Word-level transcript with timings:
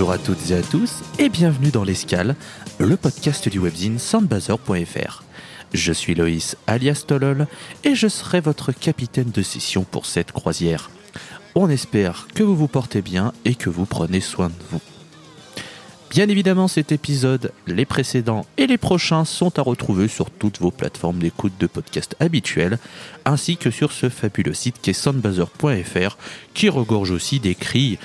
Bonjour 0.00 0.14
à 0.14 0.18
toutes 0.18 0.50
et 0.50 0.54
à 0.54 0.62
tous 0.62 1.02
et 1.18 1.28
bienvenue 1.28 1.68
dans 1.68 1.84
l'Escale, 1.84 2.34
le 2.78 2.96
podcast 2.96 3.50
du 3.50 3.58
webzine 3.58 3.98
soundbuzzer.fr. 3.98 5.22
Je 5.74 5.92
suis 5.92 6.14
Loïs 6.14 6.56
alias 6.66 7.04
Tolol 7.06 7.46
et 7.84 7.94
je 7.94 8.08
serai 8.08 8.40
votre 8.40 8.72
capitaine 8.72 9.30
de 9.30 9.42
session 9.42 9.84
pour 9.84 10.06
cette 10.06 10.32
croisière. 10.32 10.90
On 11.54 11.68
espère 11.68 12.28
que 12.34 12.42
vous 12.42 12.56
vous 12.56 12.66
portez 12.66 13.02
bien 13.02 13.34
et 13.44 13.54
que 13.54 13.68
vous 13.68 13.84
prenez 13.84 14.20
soin 14.22 14.48
de 14.48 14.54
vous. 14.70 14.80
Bien 16.08 16.30
évidemment, 16.30 16.66
cet 16.66 16.92
épisode, 16.92 17.52
les 17.66 17.84
précédents 17.84 18.46
et 18.56 18.66
les 18.66 18.78
prochains 18.78 19.26
sont 19.26 19.58
à 19.58 19.62
retrouver 19.62 20.08
sur 20.08 20.30
toutes 20.30 20.60
vos 20.60 20.70
plateformes 20.70 21.18
d'écoute 21.18 21.58
de 21.60 21.66
podcast 21.66 22.16
habituelles, 22.20 22.78
ainsi 23.26 23.58
que 23.58 23.70
sur 23.70 23.92
ce 23.92 24.08
fabuleux 24.08 24.54
site 24.54 24.76
qu'est 24.80 24.94
soundbuzzer.fr, 24.94 26.16
qui 26.54 26.70
regorge 26.70 27.10
aussi 27.10 27.38
des 27.38 27.54
cris 27.54 27.98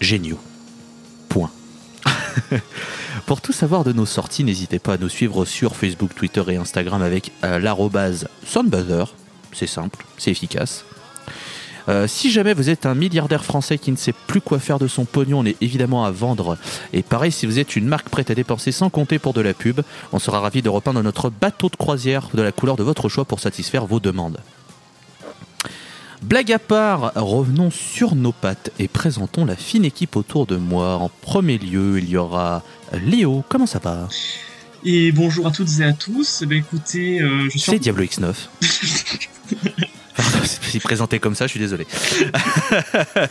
géniaux. 0.00 0.38
Pour 3.26 3.40
tout 3.40 3.52
savoir 3.52 3.84
de 3.84 3.92
nos 3.92 4.06
sorties, 4.06 4.44
n'hésitez 4.44 4.78
pas 4.78 4.94
à 4.94 4.96
nous 4.96 5.08
suivre 5.08 5.44
sur 5.44 5.76
Facebook, 5.76 6.14
Twitter 6.14 6.42
et 6.48 6.56
Instagram 6.56 7.02
avec 7.02 7.32
euh, 7.44 7.58
l'arrobase 7.58 8.28
Soundbuzzer. 8.46 9.04
C'est 9.52 9.66
simple, 9.66 10.04
c'est 10.16 10.30
efficace. 10.30 10.84
Euh, 11.88 12.06
si 12.06 12.30
jamais 12.30 12.52
vous 12.52 12.68
êtes 12.68 12.84
un 12.84 12.94
milliardaire 12.94 13.44
français 13.44 13.78
qui 13.78 13.90
ne 13.90 13.96
sait 13.96 14.12
plus 14.26 14.40
quoi 14.40 14.58
faire 14.58 14.78
de 14.78 14.86
son 14.86 15.04
pognon, 15.04 15.40
on 15.40 15.44
est 15.46 15.56
évidemment 15.62 16.04
à 16.04 16.10
vendre. 16.10 16.58
Et 16.92 17.02
pareil, 17.02 17.32
si 17.32 17.46
vous 17.46 17.58
êtes 17.58 17.76
une 17.76 17.86
marque 17.86 18.10
prête 18.10 18.30
à 18.30 18.34
dépenser 18.34 18.72
sans 18.72 18.90
compter 18.90 19.18
pour 19.18 19.32
de 19.32 19.40
la 19.40 19.54
pub, 19.54 19.80
on 20.12 20.18
sera 20.18 20.40
ravi 20.40 20.60
de 20.60 20.68
repeindre 20.68 21.02
notre 21.02 21.30
bateau 21.30 21.70
de 21.70 21.76
croisière 21.76 22.28
de 22.34 22.42
la 22.42 22.52
couleur 22.52 22.76
de 22.76 22.82
votre 22.82 23.08
choix 23.08 23.24
pour 23.24 23.40
satisfaire 23.40 23.86
vos 23.86 24.00
demandes. 24.00 24.38
Blague 26.22 26.52
à 26.52 26.58
part, 26.58 27.12
revenons 27.14 27.70
sur 27.70 28.16
nos 28.16 28.32
pattes 28.32 28.72
et 28.78 28.88
présentons 28.88 29.44
la 29.44 29.54
fine 29.54 29.84
équipe 29.84 30.16
autour 30.16 30.46
de 30.46 30.56
moi. 30.56 30.96
En 30.96 31.08
premier 31.08 31.58
lieu, 31.58 31.98
il 31.98 32.10
y 32.10 32.16
aura 32.16 32.62
Léo. 33.04 33.44
Comment 33.48 33.66
ça 33.66 33.78
va? 33.78 34.08
Et 34.84 35.12
bonjour 35.12 35.46
à 35.46 35.52
toutes 35.52 35.78
et 35.78 35.84
à 35.84 35.92
tous. 35.92 36.40
Eh 36.42 36.46
ben, 36.46 36.58
écoutez, 36.58 37.20
euh, 37.20 37.44
je 37.44 37.50
suis 37.50 37.60
C'est 37.60 37.78
Diablo 37.78 38.02
X9. 38.04 38.34
Pardon, 40.16 40.38
C'est 40.44 40.80
présenté 40.80 41.20
comme 41.20 41.36
ça, 41.36 41.46
je 41.46 41.52
suis 41.52 41.60
désolé. 41.60 41.86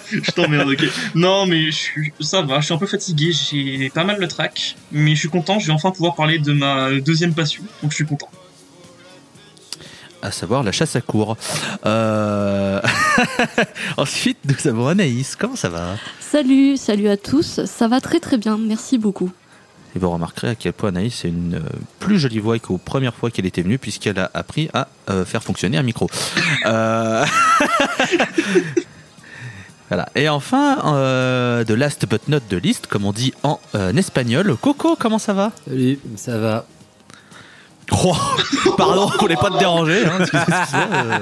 je 0.10 0.32
t'emmerde, 0.32 0.70
ok. 0.70 0.86
Non, 1.14 1.46
mais 1.46 1.66
je 1.66 1.78
suis... 1.78 2.14
ça 2.22 2.42
va, 2.42 2.62
je 2.62 2.66
suis 2.66 2.74
un 2.74 2.78
peu 2.78 2.88
fatigué, 2.88 3.32
j'ai 3.34 3.90
pas 3.90 4.06
mal 4.06 4.18
le 4.18 4.28
track, 4.30 4.78
mais 4.94 5.14
je 5.14 5.20
suis 5.20 5.30
content, 5.30 5.60
je 5.60 5.68
vais 5.68 5.74
enfin 5.74 5.92
pouvoir 5.92 6.16
parler 6.16 6.40
de 6.40 6.54
ma 6.54 6.92
deuxième 7.02 7.34
passion, 7.34 7.64
donc 7.82 7.92
je 7.92 7.96
suis 7.96 8.06
content. 8.06 8.30
À 10.22 10.32
savoir 10.32 10.64
la 10.64 10.72
chasse 10.72 10.96
à 10.96 11.02
cours. 11.02 11.38
Euh, 11.86 12.82
Ensuite, 13.98 14.38
nous 14.46 14.68
avons 14.68 14.88
Anaïs. 14.88 15.36
Comment 15.36 15.56
ça 15.56 15.70
va? 15.70 15.96
Salut, 16.20 16.78
salut 16.78 17.08
à 17.08 17.18
tous. 17.18 17.66
Ça 17.66 17.88
va 17.88 18.02
très 18.02 18.20
très 18.20 18.38
bien, 18.38 18.58
merci 18.58 18.98
beaucoup. 18.98 19.32
Et 19.96 20.00
vous 20.00 20.10
remarquerez 20.10 20.50
à 20.50 20.56
quel 20.56 20.74
point 20.74 20.90
Anaïs 20.90 21.24
a 21.26 21.28
une 21.28 21.56
euh, 21.56 21.60
plus 22.00 22.20
jolie 22.20 22.40
voix 22.40 22.60
qu'aux 22.60 22.78
premières 22.78 23.16
fois 23.16 23.32
qu'elle 23.32 23.46
était 23.46 23.62
venue, 23.62 23.78
puisqu'elle 23.78 24.20
a 24.20 24.30
appris 24.34 24.70
à 24.74 24.88
euh, 25.10 25.26
faire 25.26 25.42
fonctionner 25.44 25.78
un 25.78 25.84
micro. 25.84 26.10
Euh, 26.66 27.26
voilà. 29.90 30.10
Et 30.16 30.28
enfin, 30.30 30.80
euh, 30.86 31.64
de 31.64 31.74
last 31.74 32.06
but 32.08 32.28
not 32.28 32.42
the 32.50 32.54
least, 32.54 32.88
comme 32.88 33.06
on 33.06 33.14
dit 33.14 33.34
en 33.44 33.60
euh, 33.76 33.94
espagnol, 33.96 34.56
Coco, 34.62 34.96
comment 35.00 35.20
ça 35.20 35.34
va? 35.34 35.52
Salut, 35.68 36.00
ça 36.16 36.38
va. 36.38 36.66
Oh, 37.92 38.16
Pardon, 38.78 39.10
on 39.14 39.18
voulait 39.22 39.36
pas 39.36 39.50
te 39.50 39.60
déranger. 39.60 40.06
Hein. 40.06 41.22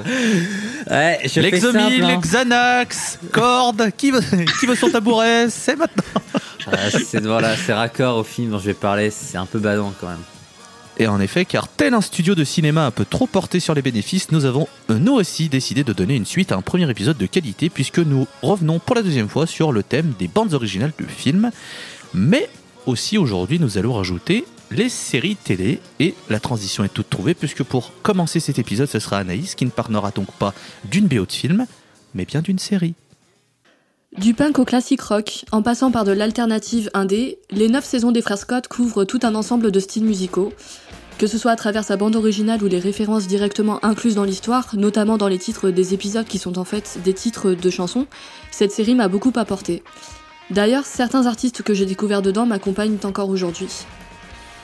Ouais, 0.88 1.18
je 1.24 1.40
L'exomil, 1.40 2.04
hein. 2.04 2.20
Xanax, 2.20 3.18
corde, 3.32 3.90
qui 3.96 4.12
veut, 4.12 4.20
qui 4.60 4.66
veut 4.66 4.76
son 4.76 4.88
tabouret 4.88 5.50
C'est 5.50 5.74
maintenant. 5.74 6.22
Ah, 6.70 6.90
c'est 6.90 7.24
voilà, 7.24 7.56
c'est 7.56 7.72
raccord 7.72 8.18
au 8.18 8.22
film 8.22 8.52
dont 8.52 8.58
je 8.58 8.66
vais 8.66 8.74
parler, 8.74 9.10
c'est 9.10 9.36
un 9.36 9.46
peu 9.46 9.58
badant 9.58 9.92
quand 10.00 10.06
même. 10.06 10.22
Et 10.98 11.06
en 11.08 11.20
effet, 11.20 11.44
car 11.44 11.68
tel 11.68 11.92
un 11.92 12.00
studio 12.00 12.34
de 12.34 12.44
cinéma 12.44 12.86
un 12.86 12.90
peu 12.90 13.04
trop 13.04 13.26
porté 13.26 13.60
sur 13.60 13.74
les 13.74 13.82
bénéfices, 13.82 14.30
nous 14.30 14.44
avons 14.44 14.66
euh, 14.90 14.98
nous 14.98 15.12
aussi 15.12 15.48
décidé 15.48 15.84
de 15.84 15.92
donner 15.92 16.14
une 16.14 16.24
suite 16.24 16.52
à 16.52 16.56
un 16.56 16.62
premier 16.62 16.88
épisode 16.88 17.18
de 17.18 17.26
qualité, 17.26 17.68
puisque 17.68 17.98
nous 17.98 18.26
revenons 18.42 18.78
pour 18.78 18.94
la 18.94 19.02
deuxième 19.02 19.28
fois 19.28 19.46
sur 19.46 19.72
le 19.72 19.82
thème 19.82 20.14
des 20.18 20.28
bandes 20.28 20.54
originales 20.54 20.92
de 20.98 21.06
films. 21.06 21.50
Mais 22.14 22.48
aussi 22.86 23.18
aujourd'hui, 23.18 23.58
nous 23.58 23.76
allons 23.76 23.92
rajouter 23.92 24.44
les 24.70 24.88
séries 24.88 25.36
télé, 25.36 25.80
et 26.00 26.14
la 26.28 26.40
transition 26.40 26.84
est 26.84 26.92
toute 26.92 27.10
trouvée, 27.10 27.34
puisque 27.34 27.62
pour 27.62 27.92
commencer 28.02 28.40
cet 28.40 28.58
épisode, 28.58 28.88
ce 28.88 28.98
sera 28.98 29.18
Anaïs 29.18 29.54
qui 29.54 29.64
ne 29.64 29.70
parlera 29.70 30.10
donc 30.10 30.30
pas 30.32 30.54
d'une 30.84 31.06
BO 31.06 31.26
de 31.26 31.32
film, 31.32 31.66
mais 32.14 32.24
bien 32.24 32.42
d'une 32.42 32.58
série. 32.58 32.94
Du 34.18 34.32
punk 34.32 34.58
au 34.58 34.64
classique 34.64 35.02
rock, 35.02 35.44
en 35.52 35.62
passant 35.62 35.90
par 35.90 36.04
de 36.04 36.12
l'alternative 36.12 36.90
indé, 36.94 37.38
les 37.50 37.68
9 37.68 37.84
saisons 37.84 38.12
des 38.12 38.22
Frères 38.22 38.38
Scott 38.38 38.66
couvrent 38.66 39.04
tout 39.04 39.20
un 39.22 39.34
ensemble 39.34 39.70
de 39.70 39.80
styles 39.80 40.04
musicaux. 40.04 40.52
Que 41.18 41.26
ce 41.26 41.38
soit 41.38 41.52
à 41.52 41.56
travers 41.56 41.84
sa 41.84 41.96
bande 41.96 42.16
originale 42.16 42.62
ou 42.62 42.66
les 42.66 42.78
références 42.78 43.26
directement 43.26 43.82
incluses 43.84 44.14
dans 44.14 44.24
l'histoire, 44.24 44.74
notamment 44.74 45.18
dans 45.18 45.28
les 45.28 45.38
titres 45.38 45.70
des 45.70 45.94
épisodes 45.94 46.26
qui 46.26 46.38
sont 46.38 46.58
en 46.58 46.64
fait 46.64 46.98
des 47.04 47.14
titres 47.14 47.52
de 47.52 47.70
chansons, 47.70 48.06
cette 48.50 48.72
série 48.72 48.94
m'a 48.94 49.08
beaucoup 49.08 49.32
apporté. 49.36 49.82
D'ailleurs, 50.50 50.84
certains 50.84 51.26
artistes 51.26 51.62
que 51.62 51.74
j'ai 51.74 51.86
découverts 51.86 52.22
dedans 52.22 52.46
m'accompagnent 52.46 52.98
encore 53.04 53.28
aujourd'hui. 53.28 53.68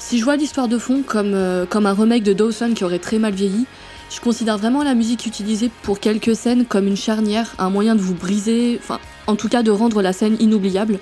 Si 0.04 0.18
je 0.18 0.24
vois 0.24 0.36
l'histoire 0.36 0.66
de 0.66 0.78
fond 0.78 1.02
comme, 1.06 1.32
euh, 1.32 1.64
comme 1.64 1.86
un 1.86 1.94
remake 1.94 2.24
de 2.24 2.32
Dawson 2.32 2.74
qui 2.74 2.82
aurait 2.84 2.98
très 2.98 3.18
mal 3.18 3.32
vieilli, 3.32 3.66
je 4.10 4.20
considère 4.20 4.58
vraiment 4.58 4.82
la 4.82 4.94
musique 4.94 5.26
utilisée 5.26 5.70
pour 5.84 6.00
quelques 6.00 6.34
scènes 6.34 6.66
comme 6.66 6.88
une 6.88 6.96
charnière, 6.96 7.54
un 7.58 7.70
moyen 7.70 7.94
de 7.94 8.00
vous 8.00 8.12
briser, 8.12 8.78
enfin, 8.82 8.98
en 9.28 9.36
tout 9.36 9.48
cas 9.48 9.62
de 9.62 9.70
rendre 9.70 10.02
la 10.02 10.12
scène 10.12 10.36
inoubliable. 10.40 10.98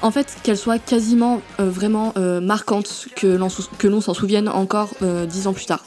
En 0.00 0.10
fait, 0.10 0.38
qu'elle 0.42 0.56
soit 0.56 0.78
quasiment 0.78 1.42
euh, 1.60 1.68
vraiment 1.70 2.14
euh, 2.16 2.40
marquante, 2.40 3.08
que 3.14 3.26
l'on 3.26 4.00
s'en 4.00 4.14
souvienne 4.14 4.48
encore 4.48 4.94
dix 5.28 5.46
ans 5.46 5.52
plus 5.52 5.66
tard. 5.66 5.84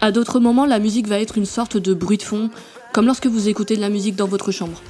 À 0.00 0.12
d'autres 0.12 0.40
moments, 0.40 0.66
la 0.66 0.78
musique 0.78 1.06
va 1.06 1.20
être 1.20 1.36
une 1.36 1.46
sorte 1.46 1.76
de 1.76 1.92
bruit 1.92 2.18
de 2.18 2.22
fond, 2.22 2.50
comme 2.92 3.06
lorsque 3.06 3.26
vous 3.26 3.48
écoutez 3.48 3.76
de 3.76 3.82
la 3.82 3.90
musique 3.90 4.16
dans 4.16 4.26
votre 4.26 4.52
chambre. 4.52 4.80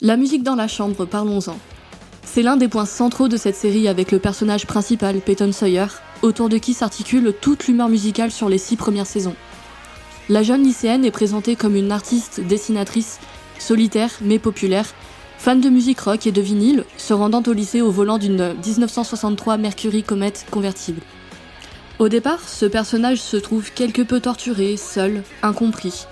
La 0.00 0.16
musique 0.16 0.42
dans 0.42 0.56
la 0.56 0.66
chambre, 0.66 1.04
parlons-en. 1.06 1.56
C'est 2.32 2.42
l'un 2.42 2.56
des 2.56 2.68
points 2.68 2.86
centraux 2.86 3.26
de 3.26 3.36
cette 3.36 3.56
série 3.56 3.88
avec 3.88 4.12
le 4.12 4.20
personnage 4.20 4.64
principal, 4.64 5.20
Peyton 5.20 5.50
Sawyer, 5.50 5.86
autour 6.22 6.48
de 6.48 6.58
qui 6.58 6.74
s'articule 6.74 7.34
toute 7.40 7.66
l'humeur 7.66 7.88
musicale 7.88 8.30
sur 8.30 8.48
les 8.48 8.56
six 8.56 8.76
premières 8.76 9.08
saisons. 9.08 9.34
La 10.28 10.44
jeune 10.44 10.62
lycéenne 10.62 11.04
est 11.04 11.10
présentée 11.10 11.56
comme 11.56 11.74
une 11.74 11.90
artiste 11.90 12.40
dessinatrice, 12.40 13.18
solitaire 13.58 14.12
mais 14.20 14.38
populaire, 14.38 14.86
fan 15.38 15.60
de 15.60 15.68
musique 15.70 15.98
rock 15.98 16.24
et 16.24 16.30
de 16.30 16.40
vinyle, 16.40 16.84
se 16.98 17.12
rendant 17.12 17.42
au 17.44 17.52
lycée 17.52 17.80
au 17.82 17.90
volant 17.90 18.18
d'une 18.18 18.54
1963 18.64 19.56
Mercury 19.56 20.04
Comet 20.04 20.34
convertible. 20.52 21.00
Au 21.98 22.08
départ, 22.08 22.48
ce 22.48 22.66
personnage 22.66 23.20
se 23.20 23.38
trouve 23.38 23.72
quelque 23.72 24.02
peu 24.02 24.20
torturé, 24.20 24.76
seul, 24.76 25.24
incompris. 25.42 26.06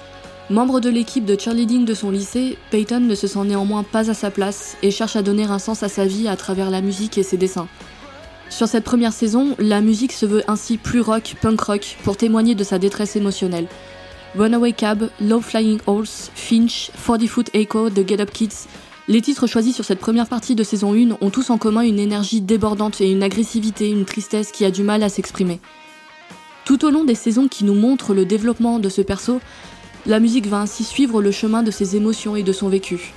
Membre 0.51 0.81
de 0.81 0.89
l'équipe 0.89 1.27
de 1.27 1.39
cheerleading 1.39 1.85
de 1.85 1.93
son 1.93 2.11
lycée, 2.11 2.57
Peyton 2.71 3.01
ne 3.01 3.15
se 3.15 3.27
sent 3.27 3.45
néanmoins 3.45 3.83
pas 3.83 4.11
à 4.11 4.15
sa 4.15 4.31
place 4.31 4.79
et 4.83 4.91
cherche 4.91 5.15
à 5.15 5.23
donner 5.23 5.45
un 5.45 5.59
sens 5.59 5.83
à 5.83 5.91
sa 5.91 6.07
vie 6.07 6.27
à 6.27 6.37
travers 6.37 6.71
la 6.71 6.81
musique 6.81 7.19
et 7.19 7.23
ses 7.23 7.37
dessins. 7.37 7.69
Sur 8.49 8.67
cette 8.67 8.85
première 8.85 9.13
saison, 9.13 9.55
la 9.59 9.83
musique 9.83 10.13
se 10.13 10.25
veut 10.25 10.43
ainsi 10.49 10.79
plus 10.79 11.03
rock, 11.03 11.35
punk 11.43 11.61
rock, 11.61 11.99
pour 12.03 12.17
témoigner 12.17 12.55
de 12.55 12.65
sa 12.65 12.79
détresse 12.79 13.15
émotionnelle. 13.15 13.69
Runaway 14.39 14.73
Cab, 14.73 15.11
Low 15.21 15.43
Flying 15.43 15.81
Horse, 15.87 16.31
Finch, 16.35 16.91
40 17.05 17.27
Foot 17.27 17.51
Echo, 17.53 17.91
The 17.91 18.09
Get 18.09 18.23
Up 18.23 18.31
Kids, 18.33 18.69
les 19.07 19.21
titres 19.21 19.47
choisis 19.47 19.75
sur 19.75 19.85
cette 19.85 20.01
première 20.01 20.29
partie 20.29 20.55
de 20.55 20.63
saison 20.63 20.95
1 20.95 21.17
ont 21.23 21.31
tous 21.31 21.49
en 21.51 21.57
commun 21.59 21.81
une 21.81 21.99
énergie 21.99 22.43
débordante 22.43 23.01
et 23.01 23.11
une 23.11 23.23
agressivité, 23.23 23.89
une 23.89 24.05
tristesse 24.05 24.53
qui 24.53 24.67
a 24.67 24.71
du 24.71 24.83
mal 24.83 25.03
à 25.03 25.09
s'exprimer. 25.09 25.61
Tout 26.67 26.85
au 26.85 26.91
long 26.91 27.05
des 27.05 27.15
saisons 27.15 27.49
qui 27.49 27.65
nous 27.65 27.75
montrent 27.75 28.13
le 28.13 28.27
développement 28.27 28.79
de 28.79 28.91
ce 28.91 29.01
perso, 29.01 29.41
la 30.07 30.21
musique 30.21 30.47
va 30.47 30.61
ainsi 30.61 30.85
suivre 30.85 31.21
le 31.21 31.31
chemin 31.31 31.63
de 31.63 31.71
ses 31.71 31.97
émotions 31.97 32.37
et 32.37 32.43
de 32.43 32.53
son 32.53 32.69
vécu. 32.69 33.13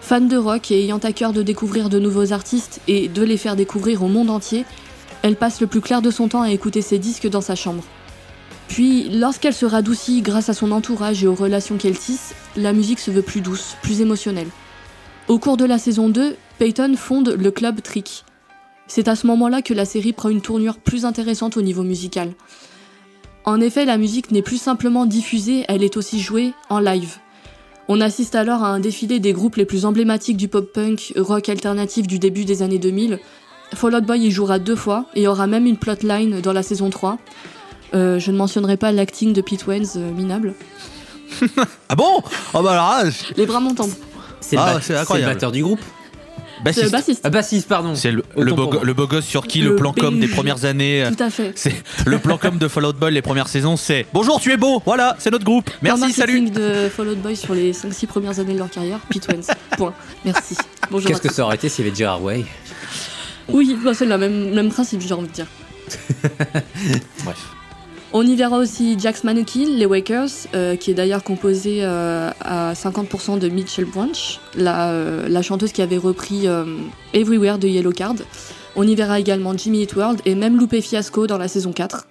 Fan 0.00 0.28
de 0.28 0.36
rock 0.36 0.70
et 0.70 0.82
ayant 0.84 0.98
à 0.98 1.12
cœur 1.12 1.32
de 1.32 1.42
découvrir 1.42 1.88
de 1.88 1.98
nouveaux 1.98 2.32
artistes 2.32 2.80
et 2.86 3.08
de 3.08 3.22
les 3.22 3.36
faire 3.36 3.56
découvrir 3.56 4.02
au 4.02 4.08
monde 4.08 4.30
entier, 4.30 4.64
elle 5.22 5.36
passe 5.36 5.60
le 5.60 5.66
plus 5.66 5.80
clair 5.80 6.02
de 6.02 6.10
son 6.10 6.28
temps 6.28 6.42
à 6.42 6.50
écouter 6.50 6.82
ses 6.82 6.98
disques 6.98 7.28
dans 7.28 7.40
sa 7.40 7.56
chambre. 7.56 7.82
Puis, 8.68 9.08
lorsqu'elle 9.10 9.54
se 9.54 9.66
radoucit 9.66 10.22
grâce 10.22 10.48
à 10.48 10.54
son 10.54 10.72
entourage 10.72 11.22
et 11.22 11.26
aux 11.26 11.34
relations 11.34 11.76
qu'elle 11.76 11.98
tisse, 11.98 12.34
la 12.56 12.72
musique 12.72 12.98
se 12.98 13.10
veut 13.10 13.22
plus 13.22 13.40
douce, 13.40 13.76
plus 13.82 14.00
émotionnelle. 14.00 14.48
Au 15.28 15.38
cours 15.38 15.56
de 15.56 15.64
la 15.64 15.78
saison 15.78 16.08
2, 16.08 16.36
Peyton 16.58 16.94
fonde 16.96 17.30
le 17.30 17.50
club 17.50 17.82
Trick. 17.82 18.24
C'est 18.86 19.08
à 19.08 19.16
ce 19.16 19.26
moment-là 19.26 19.62
que 19.62 19.74
la 19.74 19.84
série 19.84 20.12
prend 20.12 20.28
une 20.28 20.40
tournure 20.40 20.78
plus 20.78 21.04
intéressante 21.04 21.56
au 21.56 21.62
niveau 21.62 21.82
musical. 21.82 22.32
En 23.46 23.60
effet, 23.60 23.84
la 23.84 23.96
musique 23.96 24.32
n'est 24.32 24.42
plus 24.42 24.60
simplement 24.60 25.06
diffusée, 25.06 25.64
elle 25.68 25.84
est 25.84 25.96
aussi 25.96 26.20
jouée 26.20 26.52
en 26.68 26.80
live. 26.80 27.16
On 27.88 28.00
assiste 28.00 28.34
alors 28.34 28.64
à 28.64 28.68
un 28.68 28.80
défilé 28.80 29.20
des 29.20 29.32
groupes 29.32 29.54
les 29.56 29.64
plus 29.64 29.84
emblématiques 29.84 30.36
du 30.36 30.48
pop-punk 30.48 31.12
rock 31.16 31.48
alternatif 31.48 32.08
du 32.08 32.18
début 32.18 32.44
des 32.44 32.62
années 32.62 32.78
2000. 32.80 33.20
Fall 33.74 33.94
Out 33.94 34.04
Boy 34.04 34.20
y 34.26 34.30
jouera 34.32 34.58
deux 34.58 34.74
fois 34.74 35.06
et 35.14 35.28
aura 35.28 35.46
même 35.46 35.66
une 35.66 35.76
plotline 35.76 36.40
dans 36.40 36.52
la 36.52 36.64
saison 36.64 36.90
3. 36.90 37.18
Euh, 37.94 38.18
je 38.18 38.32
ne 38.32 38.36
mentionnerai 38.36 38.76
pas 38.76 38.90
l'acting 38.90 39.32
de 39.32 39.40
Pete 39.40 39.66
Wentz, 39.68 39.92
euh, 39.96 40.10
minable. 40.12 40.54
Ah 41.88 41.94
bon? 41.94 42.22
Oh 42.54 42.62
bah 42.62 42.74
là, 42.74 43.04
Les 43.36 43.46
bras 43.46 43.60
m'entendent. 43.60 43.92
C'est 44.40 44.56
le, 44.56 44.62
Ah, 44.62 44.74
bat- 44.74 44.80
c'est 44.80 44.86
c'est 44.88 44.92
le 44.94 44.98
incroyable. 45.00 45.34
batteur 45.34 45.52
du 45.52 45.62
groupe 45.62 45.80
bassiste. 46.64 46.90
bassiste. 46.92 47.20
Ah, 47.24 47.30
bassiste, 47.30 47.68
pardon. 47.68 47.94
C'est 47.94 48.10
le, 48.12 48.22
le, 48.36 48.52
beau, 48.52 48.70
le 48.82 48.94
beau 48.94 49.06
gosse 49.06 49.24
sur 49.26 49.46
qui 49.46 49.60
le, 49.60 49.70
Le 49.70 49.76
plan 49.76 49.92
com 49.92 50.18
des 50.18 50.28
premières 50.28 50.64
années. 50.64 51.04
euh, 51.04 51.10
Tout 51.10 51.22
à 51.22 51.30
fait. 51.30 51.52
C'est 51.54 51.74
le 52.06 52.18
plan 52.18 52.38
com 52.38 52.58
de 52.58 52.68
Fallout 52.68 52.92
Boy 52.94 53.12
les 53.12 53.22
premières 53.22 53.48
saisons, 53.48 53.76
c'est 53.76 54.06
bonjour, 54.12 54.40
tu 54.40 54.52
es 54.52 54.56
beau, 54.56 54.82
voilà, 54.84 55.16
c'est 55.18 55.30
notre 55.30 55.44
groupe. 55.44 55.68
Le 55.70 55.76
Merci, 55.82 56.12
salut. 56.12 56.40
marketing 56.42 56.62
de 56.62 56.88
Fall 56.88 57.08
Out 57.08 57.18
Boy 57.18 57.36
sur 57.36 57.54
les 57.54 57.72
5-6 57.72 58.06
premières 58.06 58.38
années 58.40 58.54
de 58.54 58.58
leur 58.58 58.70
carrière, 58.70 58.98
Pete 59.10 59.26
Wentz. 59.28 59.48
Point. 59.76 59.94
Merci. 60.24 60.56
Bonjour. 60.90 61.08
Qu'est-ce 61.08 61.22
que 61.22 61.32
ça 61.32 61.44
aurait 61.44 61.56
été 61.56 61.68
s'il 61.68 61.84
y 61.84 61.88
avait 61.88 61.96
Gerard 61.96 62.22
Way? 62.22 62.44
Oui, 63.48 63.76
bah, 63.84 63.92
c'est 63.94 64.06
le 64.06 64.18
même, 64.18 64.54
même 64.54 64.68
principe, 64.70 65.00
j'ai 65.02 65.14
envie 65.14 65.28
de 65.28 65.32
dire. 65.32 65.46
Bref. 67.24 67.38
On 68.12 68.24
y 68.24 68.36
verra 68.36 68.58
aussi 68.58 68.96
Jax 68.98 69.24
Manukil, 69.24 69.78
les 69.78 69.86
Wakers, 69.86 70.28
euh, 70.54 70.76
qui 70.76 70.90
est 70.90 70.94
d'ailleurs 70.94 71.24
composé 71.24 71.78
euh, 71.82 72.30
à 72.40 72.72
50% 72.72 73.38
de 73.38 73.48
Mitchell 73.48 73.84
Branch, 73.84 74.40
la, 74.54 74.90
euh, 74.90 75.28
la 75.28 75.42
chanteuse 75.42 75.72
qui 75.72 75.82
avait 75.82 75.96
repris 75.96 76.46
Everywhere 77.12 77.58
de 77.58 77.68
Yellow 77.68 77.92
Card. 77.92 78.16
On 78.76 78.86
y 78.86 78.94
verra 78.94 79.18
également 79.18 79.56
Jimmy 79.56 79.82
Eat 79.82 79.96
World 79.96 80.20
et 80.24 80.34
même 80.34 80.58
Lupe 80.58 80.80
Fiasco 80.80 81.26
dans 81.26 81.38
la 81.38 81.48
saison 81.48 81.72
4. 81.72 82.06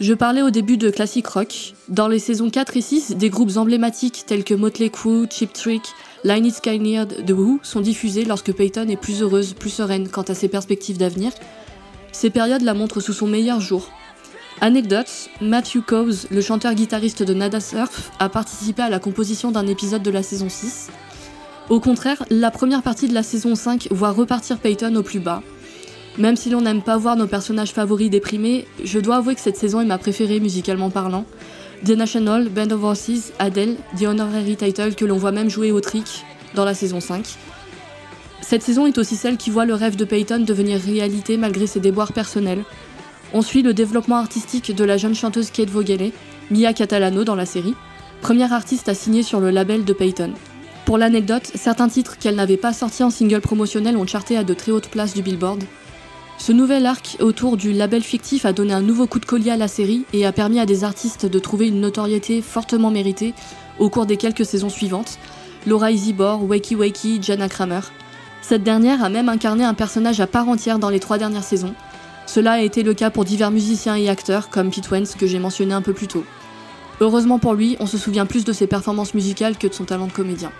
Je 0.00 0.14
parlais 0.14 0.42
au 0.42 0.50
début 0.50 0.76
de 0.76 0.90
classic 0.90 1.26
rock. 1.26 1.74
Dans 1.88 2.06
les 2.06 2.20
saisons 2.20 2.50
4 2.50 2.76
et 2.76 2.80
6, 2.80 3.16
des 3.16 3.30
groupes 3.30 3.56
emblématiques 3.56 4.24
tels 4.26 4.44
que 4.44 4.54
Motley 4.54 4.90
Crue, 4.90 5.26
Cheap 5.28 5.52
Trick, 5.52 5.82
Line 6.22 6.46
It 6.46 6.54
Skyneard, 6.54 7.26
The 7.26 7.32
Who 7.32 7.58
sont 7.64 7.80
diffusés 7.80 8.24
lorsque 8.24 8.52
Peyton 8.52 8.88
est 8.88 8.96
plus 8.96 9.22
heureuse, 9.22 9.54
plus 9.54 9.70
sereine 9.70 10.08
quant 10.08 10.22
à 10.22 10.34
ses 10.34 10.46
perspectives 10.46 10.98
d'avenir. 10.98 11.32
Ces 12.12 12.30
périodes 12.30 12.62
la 12.62 12.74
montrent 12.74 13.00
sous 13.00 13.12
son 13.12 13.26
meilleur 13.26 13.60
jour. 13.60 13.90
Anecdote, 14.60 15.30
Matthew 15.40 15.82
Cowes, 15.86 16.26
le 16.32 16.40
chanteur-guitariste 16.40 17.22
de 17.22 17.32
Nada 17.32 17.60
Surf, 17.60 18.10
a 18.18 18.28
participé 18.28 18.82
à 18.82 18.90
la 18.90 18.98
composition 18.98 19.52
d'un 19.52 19.68
épisode 19.68 20.02
de 20.02 20.10
la 20.10 20.24
saison 20.24 20.48
6. 20.48 20.88
Au 21.68 21.78
contraire, 21.78 22.24
la 22.28 22.50
première 22.50 22.82
partie 22.82 23.08
de 23.08 23.14
la 23.14 23.22
saison 23.22 23.54
5 23.54 23.88
voit 23.92 24.10
repartir 24.10 24.58
Peyton 24.58 24.96
au 24.96 25.04
plus 25.04 25.20
bas. 25.20 25.42
Même 26.18 26.34
si 26.34 26.50
l'on 26.50 26.62
n'aime 26.62 26.82
pas 26.82 26.96
voir 26.96 27.14
nos 27.14 27.28
personnages 27.28 27.70
favoris 27.70 28.10
déprimés, 28.10 28.66
je 28.82 28.98
dois 28.98 29.16
avouer 29.16 29.36
que 29.36 29.40
cette 29.40 29.56
saison 29.56 29.80
est 29.80 29.84
ma 29.84 29.98
préférée 29.98 30.40
musicalement 30.40 30.90
parlant. 30.90 31.24
The 31.84 31.90
National, 31.90 32.48
Band 32.48 32.72
of 32.72 32.82
Horses, 32.82 33.32
Adele, 33.38 33.76
The 33.96 34.06
Honorary 34.06 34.56
Title 34.56 34.96
que 34.96 35.04
l'on 35.04 35.18
voit 35.18 35.30
même 35.30 35.50
jouer 35.50 35.70
au 35.70 35.80
trick 35.80 36.24
dans 36.56 36.64
la 36.64 36.74
saison 36.74 36.98
5. 36.98 37.24
Cette 38.40 38.62
saison 38.62 38.86
est 38.86 38.98
aussi 38.98 39.14
celle 39.14 39.36
qui 39.36 39.50
voit 39.50 39.66
le 39.66 39.74
rêve 39.74 39.94
de 39.94 40.04
Peyton 40.04 40.40
devenir 40.40 40.80
réalité 40.80 41.36
malgré 41.36 41.68
ses 41.68 41.78
déboires 41.80 42.12
personnels. 42.12 42.64
On 43.34 43.42
suit 43.42 43.62
le 43.62 43.74
développement 43.74 44.16
artistique 44.16 44.74
de 44.74 44.84
la 44.84 44.96
jeune 44.96 45.14
chanteuse 45.14 45.50
Kate 45.50 45.68
Vogele, 45.68 46.12
Mia 46.50 46.72
Catalano 46.72 47.24
dans 47.24 47.34
la 47.34 47.44
série, 47.44 47.74
première 48.22 48.54
artiste 48.54 48.88
à 48.88 48.94
signer 48.94 49.22
sur 49.22 49.38
le 49.38 49.50
label 49.50 49.84
de 49.84 49.92
Peyton. 49.92 50.32
Pour 50.86 50.96
l'anecdote, 50.96 51.50
certains 51.54 51.88
titres 51.88 52.16
qu'elle 52.16 52.36
n'avait 52.36 52.56
pas 52.56 52.72
sortis 52.72 53.02
en 53.02 53.10
single 53.10 53.42
promotionnel 53.42 53.98
ont 53.98 54.06
charté 54.06 54.38
à 54.38 54.44
de 54.44 54.54
très 54.54 54.72
hautes 54.72 54.88
places 54.88 55.12
du 55.12 55.20
Billboard. 55.20 55.62
Ce 56.38 56.52
nouvel 56.52 56.86
arc 56.86 57.18
autour 57.20 57.58
du 57.58 57.72
label 57.72 58.02
fictif 58.02 58.46
a 58.46 58.54
donné 58.54 58.72
un 58.72 58.80
nouveau 58.80 59.06
coup 59.06 59.18
de 59.18 59.26
collier 59.26 59.50
à 59.50 59.56
la 59.58 59.68
série 59.68 60.04
et 60.14 60.24
a 60.24 60.32
permis 60.32 60.60
à 60.60 60.66
des 60.66 60.84
artistes 60.84 61.26
de 61.26 61.38
trouver 61.38 61.68
une 61.68 61.80
notoriété 61.80 62.40
fortement 62.40 62.90
méritée 62.90 63.34
au 63.78 63.90
cours 63.90 64.06
des 64.06 64.16
quelques 64.16 64.46
saisons 64.46 64.70
suivantes. 64.70 65.18
Laura 65.66 65.90
Isibor, 65.90 66.44
Wakey 66.44 66.76
Wakey, 66.76 67.18
Jana 67.20 67.48
Kramer. 67.50 67.80
Cette 68.40 68.62
dernière 68.62 69.04
a 69.04 69.10
même 69.10 69.28
incarné 69.28 69.64
un 69.64 69.74
personnage 69.74 70.20
à 70.20 70.26
part 70.26 70.48
entière 70.48 70.78
dans 70.78 70.88
les 70.88 71.00
trois 71.00 71.18
dernières 71.18 71.44
saisons. 71.44 71.74
Cela 72.28 72.52
a 72.52 72.60
été 72.60 72.82
le 72.82 72.92
cas 72.92 73.08
pour 73.08 73.24
divers 73.24 73.50
musiciens 73.50 73.96
et 73.96 74.10
acteurs 74.10 74.50
comme 74.50 74.70
Pete 74.70 74.90
Wentz 74.90 75.14
que 75.14 75.26
j'ai 75.26 75.38
mentionné 75.38 75.72
un 75.72 75.80
peu 75.80 75.94
plus 75.94 76.08
tôt. 76.08 76.24
Heureusement 77.00 77.38
pour 77.38 77.54
lui, 77.54 77.78
on 77.80 77.86
se 77.86 77.96
souvient 77.96 78.26
plus 78.26 78.44
de 78.44 78.52
ses 78.52 78.66
performances 78.66 79.14
musicales 79.14 79.56
que 79.56 79.66
de 79.66 79.72
son 79.72 79.86
talent 79.86 80.08
de 80.08 80.12
comédien. 80.12 80.52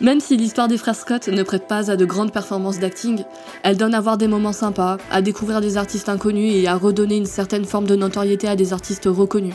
Même 0.00 0.18
si 0.18 0.36
l'histoire 0.36 0.66
des 0.66 0.76
frères 0.76 0.96
Scott 0.96 1.28
ne 1.28 1.42
prête 1.44 1.68
pas 1.68 1.88
à 1.88 1.94
de 1.94 2.04
grandes 2.04 2.32
performances 2.32 2.80
d'acting, 2.80 3.22
elle 3.62 3.76
donne 3.76 3.94
à 3.94 4.00
voir 4.00 4.18
des 4.18 4.26
moments 4.26 4.52
sympas, 4.52 4.96
à 5.08 5.22
découvrir 5.22 5.60
des 5.60 5.76
artistes 5.76 6.08
inconnus 6.08 6.52
et 6.52 6.66
à 6.66 6.74
redonner 6.74 7.16
une 7.16 7.26
certaine 7.26 7.64
forme 7.64 7.86
de 7.86 7.94
notoriété 7.94 8.48
à 8.48 8.56
des 8.56 8.72
artistes 8.72 9.06
reconnus. 9.06 9.54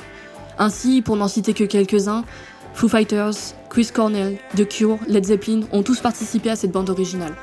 Ainsi, 0.59 1.01
pour 1.01 1.17
n'en 1.17 1.27
citer 1.27 1.53
que 1.53 1.65
quelques-uns, 1.65 2.23
Foo 2.73 2.87
Fighters, 2.87 3.35
Chris 3.69 3.89
Cornell, 3.93 4.37
The 4.55 4.65
Cure, 4.65 4.97
Led 5.09 5.25
Zeppelin 5.25 5.63
ont 5.73 5.83
tous 5.83 5.99
participé 5.99 6.51
à 6.51 6.55
cette 6.55 6.71
bande 6.71 6.89
originale. 6.89 7.35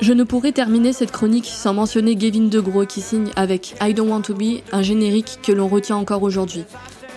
Je 0.00 0.12
ne 0.12 0.24
pourrais 0.24 0.52
terminer 0.52 0.92
cette 0.92 1.12
chronique 1.12 1.46
sans 1.46 1.72
mentionner 1.72 2.16
Gavin 2.16 2.48
DeGros 2.48 2.86
qui 2.86 3.00
signe 3.00 3.30
avec 3.36 3.76
I 3.80 3.94
Don't 3.94 4.10
Want 4.10 4.22
to 4.22 4.34
Be 4.34 4.60
un 4.72 4.82
générique 4.82 5.38
que 5.42 5.52
l'on 5.52 5.68
retient 5.68 5.96
encore 5.96 6.22
aujourd'hui. 6.22 6.64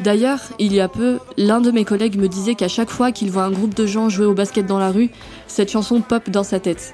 D'ailleurs, 0.02 0.40
il 0.60 0.74
y 0.74 0.80
a 0.80 0.88
peu, 0.88 1.18
l'un 1.38 1.60
de 1.60 1.72
mes 1.72 1.86
collègues 1.86 2.20
me 2.20 2.28
disait 2.28 2.54
qu'à 2.54 2.68
chaque 2.68 2.92
fois 2.92 3.12
qu'il 3.12 3.32
voit 3.32 3.44
un 3.44 3.52
groupe 3.52 3.74
de 3.74 3.88
gens 3.88 4.10
jouer 4.10 4.28
au 4.28 4.36
basket 4.36 4.68
dans 4.68 4.78
la 4.78 4.92
rue, 4.92 5.10
cette 5.48 5.72
chanson 5.72 6.02
pop 6.02 6.30
dans 6.30 6.44
sa 6.44 6.60
tête. 6.60 6.94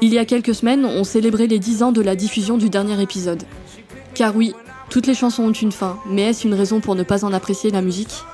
Il 0.00 0.12
y 0.12 0.18
a 0.18 0.24
quelques 0.24 0.54
semaines, 0.54 0.86
on 0.86 1.04
célébrait 1.04 1.46
les 1.46 1.58
10 1.58 1.82
ans 1.82 1.92
de 1.92 2.00
la 2.00 2.16
diffusion 2.16 2.56
du 2.56 2.70
dernier 2.70 3.00
épisode. 3.00 3.42
Car 4.14 4.34
oui, 4.34 4.54
toutes 4.88 5.06
les 5.06 5.14
chansons 5.14 5.44
ont 5.44 5.52
une 5.52 5.72
fin, 5.72 5.98
mais 6.08 6.22
est-ce 6.22 6.46
une 6.46 6.54
raison 6.54 6.80
pour 6.80 6.94
ne 6.94 7.02
pas 7.02 7.24
en 7.24 7.32
apprécier 7.32 7.70
la 7.70 7.82
musique? 7.82 8.24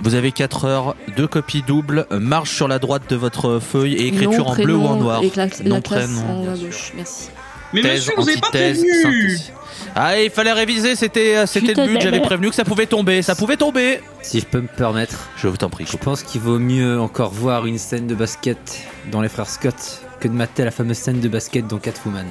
Vous 0.00 0.14
avez 0.14 0.32
4 0.32 0.64
heures, 0.64 0.94
deux 1.16 1.26
copies 1.26 1.62
doubles, 1.62 2.06
marge 2.10 2.50
sur 2.50 2.68
la 2.68 2.78
droite 2.78 3.02
de 3.08 3.16
votre 3.16 3.58
feuille 3.58 3.94
et 3.94 4.06
écriture 4.06 4.48
en 4.48 4.54
bleu 4.54 4.76
ou 4.76 4.86
en 4.86 4.96
noir. 4.96 5.22
Et 5.22 5.26
la 5.26 5.30
classe 5.30 5.62
prénom, 5.82 6.20
en 6.30 6.42
bien 6.42 6.56
sûr. 6.56 6.66
gauche, 6.66 6.92
merci. 6.96 7.28
Mais 7.72 7.82
Thèse, 7.82 8.08
monsieur, 8.16 8.34
vous 8.34 8.40
pas 8.40 8.48
prévenu 8.48 9.02
synthèse. 9.02 9.52
Ah, 9.94 10.20
il 10.20 10.30
fallait 10.30 10.52
réviser, 10.52 10.96
c'était 10.96 11.36
euh, 11.36 11.46
c'était 11.46 11.74
le 11.74 11.86
but, 11.86 11.96
de 11.96 12.00
j'avais 12.00 12.20
prévenu 12.20 12.48
que 12.48 12.54
ça 12.54 12.64
pouvait 12.64 12.86
tomber, 12.86 13.20
ça 13.22 13.34
pouvait 13.34 13.56
tomber. 13.56 14.00
Si 14.22 14.40
je 14.40 14.46
peux 14.46 14.60
me 14.60 14.66
permettre, 14.68 15.28
Je 15.36 15.48
vous 15.48 15.56
t'en 15.56 15.68
prie. 15.70 15.84
je 15.90 15.96
pense 15.96 16.22
qu'il 16.22 16.40
vaut 16.40 16.58
mieux 16.58 16.98
encore 17.00 17.30
voir 17.30 17.66
une 17.66 17.78
scène 17.78 18.06
de 18.06 18.14
basket 18.14 18.80
dans 19.10 19.20
les 19.20 19.28
frères 19.28 19.48
Scott 19.48 19.74
que 20.20 20.28
de 20.28 20.32
mater 20.32 20.64
la 20.64 20.70
fameuse 20.70 20.96
scène 20.96 21.20
de 21.20 21.28
basket 21.28 21.66
dans 21.66 21.78
Catwoman. 21.78 22.26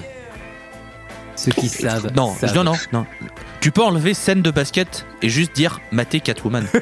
Ceux 1.38 1.52
qui 1.52 1.70
savent. 1.70 2.12
Non, 2.16 2.36
savent. 2.36 2.54
non, 2.56 2.64
non, 2.66 2.74
non. 2.92 3.06
Tu 3.62 3.72
peux 3.72 3.82
enlever 3.84 4.14
scène 4.14 4.42
de 4.42 4.52
basket 4.52 5.06
et 5.22 5.30
juste 5.30 5.56
dire 5.56 5.80
mater 5.92 6.20
Catwoman. 6.20 6.66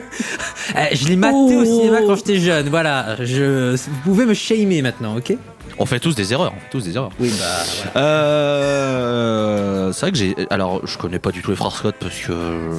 Eh, 0.76 0.96
je 0.96 1.08
l'ai 1.08 1.16
maté 1.16 1.36
au 1.36 1.62
Oh. 1.62 1.64
cinéma 1.66 2.00
quand 2.08 2.16
j'étais 2.16 2.40
jeune, 2.40 2.70
voilà. 2.70 3.18
Je... 3.24 3.76
Vous 3.76 3.92
pouvez 4.04 4.26
me 4.26 4.34
shamer 4.34 4.82
maintenant, 4.82 5.16
ok? 5.18 5.34
On 5.78 5.86
fait 5.86 6.00
tous 6.00 6.16
des 6.16 6.34
erreurs, 6.34 6.54
on 6.56 6.60
fait 6.60 6.70
tous 6.72 6.84
des 6.86 6.96
erreurs. 6.96 7.12
Oui, 7.20 7.30
bah 7.38 7.46
voilà. 7.94 8.08
Euh, 8.08 9.92
c'est 9.94 10.02
vrai 10.02 10.12
que 10.12 10.18
j'ai. 10.18 10.36
Alors, 10.50 10.82
je 10.86 10.98
connais 10.98 11.20
pas 11.20 11.32
du 11.32 11.42
tout 11.42 11.52
les 11.52 11.58
frères 11.58 11.72
Scott 11.72 11.96
parce 12.00 12.16
que. 12.18 12.34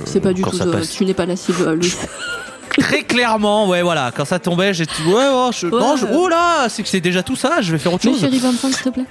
C'est 0.04 0.20
pas 0.20 0.32
du 0.32 0.42
quand 0.42 0.50
tout 0.50 0.56
ça 0.56 0.64
ça, 0.64 0.70
passe- 0.70 0.90
tu 0.90 1.04
n'es 1.04 1.14
pas 1.14 1.26
la 1.26 1.36
cible, 1.36 1.62
euh, 1.66 1.74
Louis. 1.76 1.94
Très 2.78 3.02
clairement, 3.02 3.68
ouais, 3.68 3.82
voilà. 3.82 4.10
Quand 4.14 4.24
ça 4.24 4.38
tombait, 4.38 4.74
j'étais. 4.74 4.92
Ouais, 5.06 5.12
ouais, 5.14 5.50
je... 5.52 5.66
Ouais. 5.66 5.80
Non, 5.80 5.96
je... 5.96 6.06
oh 6.12 6.28
là, 6.28 6.68
c'est 6.68 6.82
que 6.82 6.88
c'est 6.88 7.00
déjà 7.00 7.22
tout 7.22 7.36
ça, 7.36 7.60
je 7.60 7.72
vais 7.72 7.78
faire 7.78 7.92
autre 7.92 8.04
chose. 8.04 8.20
chérie 8.20 8.38
25, 8.38 8.72
s'il 8.74 8.82
te 8.84 8.88
plaît. 8.90 9.04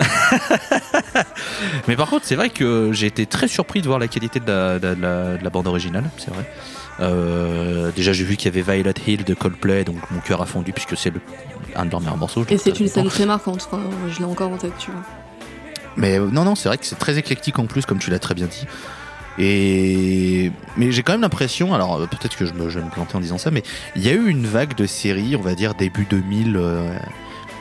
Mais 1.88 1.96
par 1.96 2.08
contre, 2.08 2.24
c'est 2.26 2.34
vrai 2.36 2.50
que 2.50 2.90
j'ai 2.92 3.06
été 3.06 3.26
très 3.26 3.48
surpris 3.48 3.80
de 3.82 3.86
voir 3.86 3.98
la 3.98 4.08
qualité 4.08 4.40
de 4.40 4.46
la, 4.50 4.78
de 4.78 4.86
la- 5.00 5.36
de 5.36 5.44
la 5.44 5.50
bande 5.50 5.66
originale, 5.66 6.10
c'est 6.18 6.30
vrai. 6.32 6.44
Euh, 7.00 7.90
déjà, 7.96 8.12
j'ai 8.12 8.24
vu 8.24 8.36
qu'il 8.36 8.54
y 8.54 8.58
avait 8.58 8.72
Violet 8.76 8.94
Hill 9.06 9.24
de 9.24 9.34
Coldplay, 9.34 9.84
donc 9.84 9.96
mon 10.10 10.20
cœur 10.20 10.42
a 10.42 10.46
fondu 10.46 10.72
puisque 10.72 10.96
c'est 10.96 11.10
le- 11.10 11.20
un 11.76 11.86
de 11.86 11.90
leurs 11.90 12.00
meilleurs 12.00 12.16
morceaux. 12.18 12.44
Et 12.50 12.58
c'est 12.58 12.78
une 12.80 12.88
scène 12.88 13.08
très 13.08 13.26
marquante, 13.26 13.66
enfin, 13.70 13.82
je 14.10 14.18
l'ai 14.18 14.24
encore 14.24 14.50
en 14.52 14.56
tête, 14.56 14.72
tu 14.78 14.90
vois. 14.90 15.00
Mais 15.96 16.18
euh, 16.18 16.26
non, 16.30 16.44
non, 16.44 16.54
c'est 16.54 16.68
vrai 16.68 16.78
que 16.78 16.86
c'est 16.86 16.98
très 16.98 17.16
éclectique 17.18 17.58
en 17.58 17.66
plus, 17.66 17.86
comme 17.86 17.98
tu 17.98 18.10
l'as 18.10 18.18
très 18.18 18.34
bien 18.34 18.46
dit. 18.46 18.66
Et 19.38 20.52
mais 20.76 20.92
j'ai 20.92 21.02
quand 21.02 21.12
même 21.12 21.20
l'impression, 21.22 21.72
alors 21.74 21.96
euh, 22.02 22.06
peut-être 22.06 22.36
que 22.36 22.44
je, 22.44 22.52
me, 22.52 22.68
je 22.68 22.78
vais 22.78 22.84
me 22.84 22.90
planter 22.90 23.16
en 23.16 23.20
disant 23.20 23.38
ça, 23.38 23.50
mais 23.50 23.62
il 23.96 24.02
y 24.04 24.08
a 24.08 24.12
eu 24.12 24.28
une 24.28 24.46
vague 24.46 24.74
de 24.74 24.86
séries, 24.86 25.34
on 25.36 25.40
va 25.40 25.54
dire 25.54 25.74
début 25.74 26.04
2000, 26.04 26.56
euh, 26.56 26.92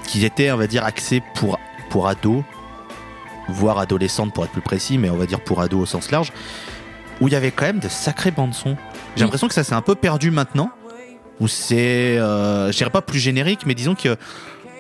qui 0.06 0.26
étaient, 0.26 0.52
on 0.52 0.58
va 0.58 0.68
dire, 0.68 0.84
axées 0.84 1.24
pour 1.36 1.60
pour 1.90 2.08
ados, 2.08 2.44
voire 3.50 3.80
adolescentes 3.80 4.34
pour 4.34 4.46
être 4.46 4.52
plus 4.52 4.62
précis, 4.62 4.98
mais 4.98 5.10
on 5.10 5.18
va 5.18 5.26
dire 5.26 5.42
pour 5.42 5.62
ados 5.62 5.82
au 5.82 5.86
sens 5.86 6.12
large, 6.12 6.32
où 7.22 7.28
il 7.28 7.34
y 7.34 7.36
avait 7.36 7.52
quand 7.52 7.66
même 7.66 7.80
de 7.80 7.90
sacrées 7.90 8.32
bandes 8.32 8.54
son. 8.54 8.78
J'ai 9.16 9.24
l'impression 9.24 9.48
que 9.48 9.54
ça 9.54 9.64
s'est 9.64 9.74
un 9.74 9.82
peu 9.82 9.96
perdu 9.96 10.32
maintenant, 10.32 10.72
où 11.40 11.48
c'est, 11.48 12.18
euh, 12.18 12.72
je 12.72 12.78
dirais 12.78 12.90
pas 12.90 13.02
plus 13.02 13.20
générique, 13.20 13.66
mais 13.66 13.76
disons 13.76 13.96
que 13.96 14.18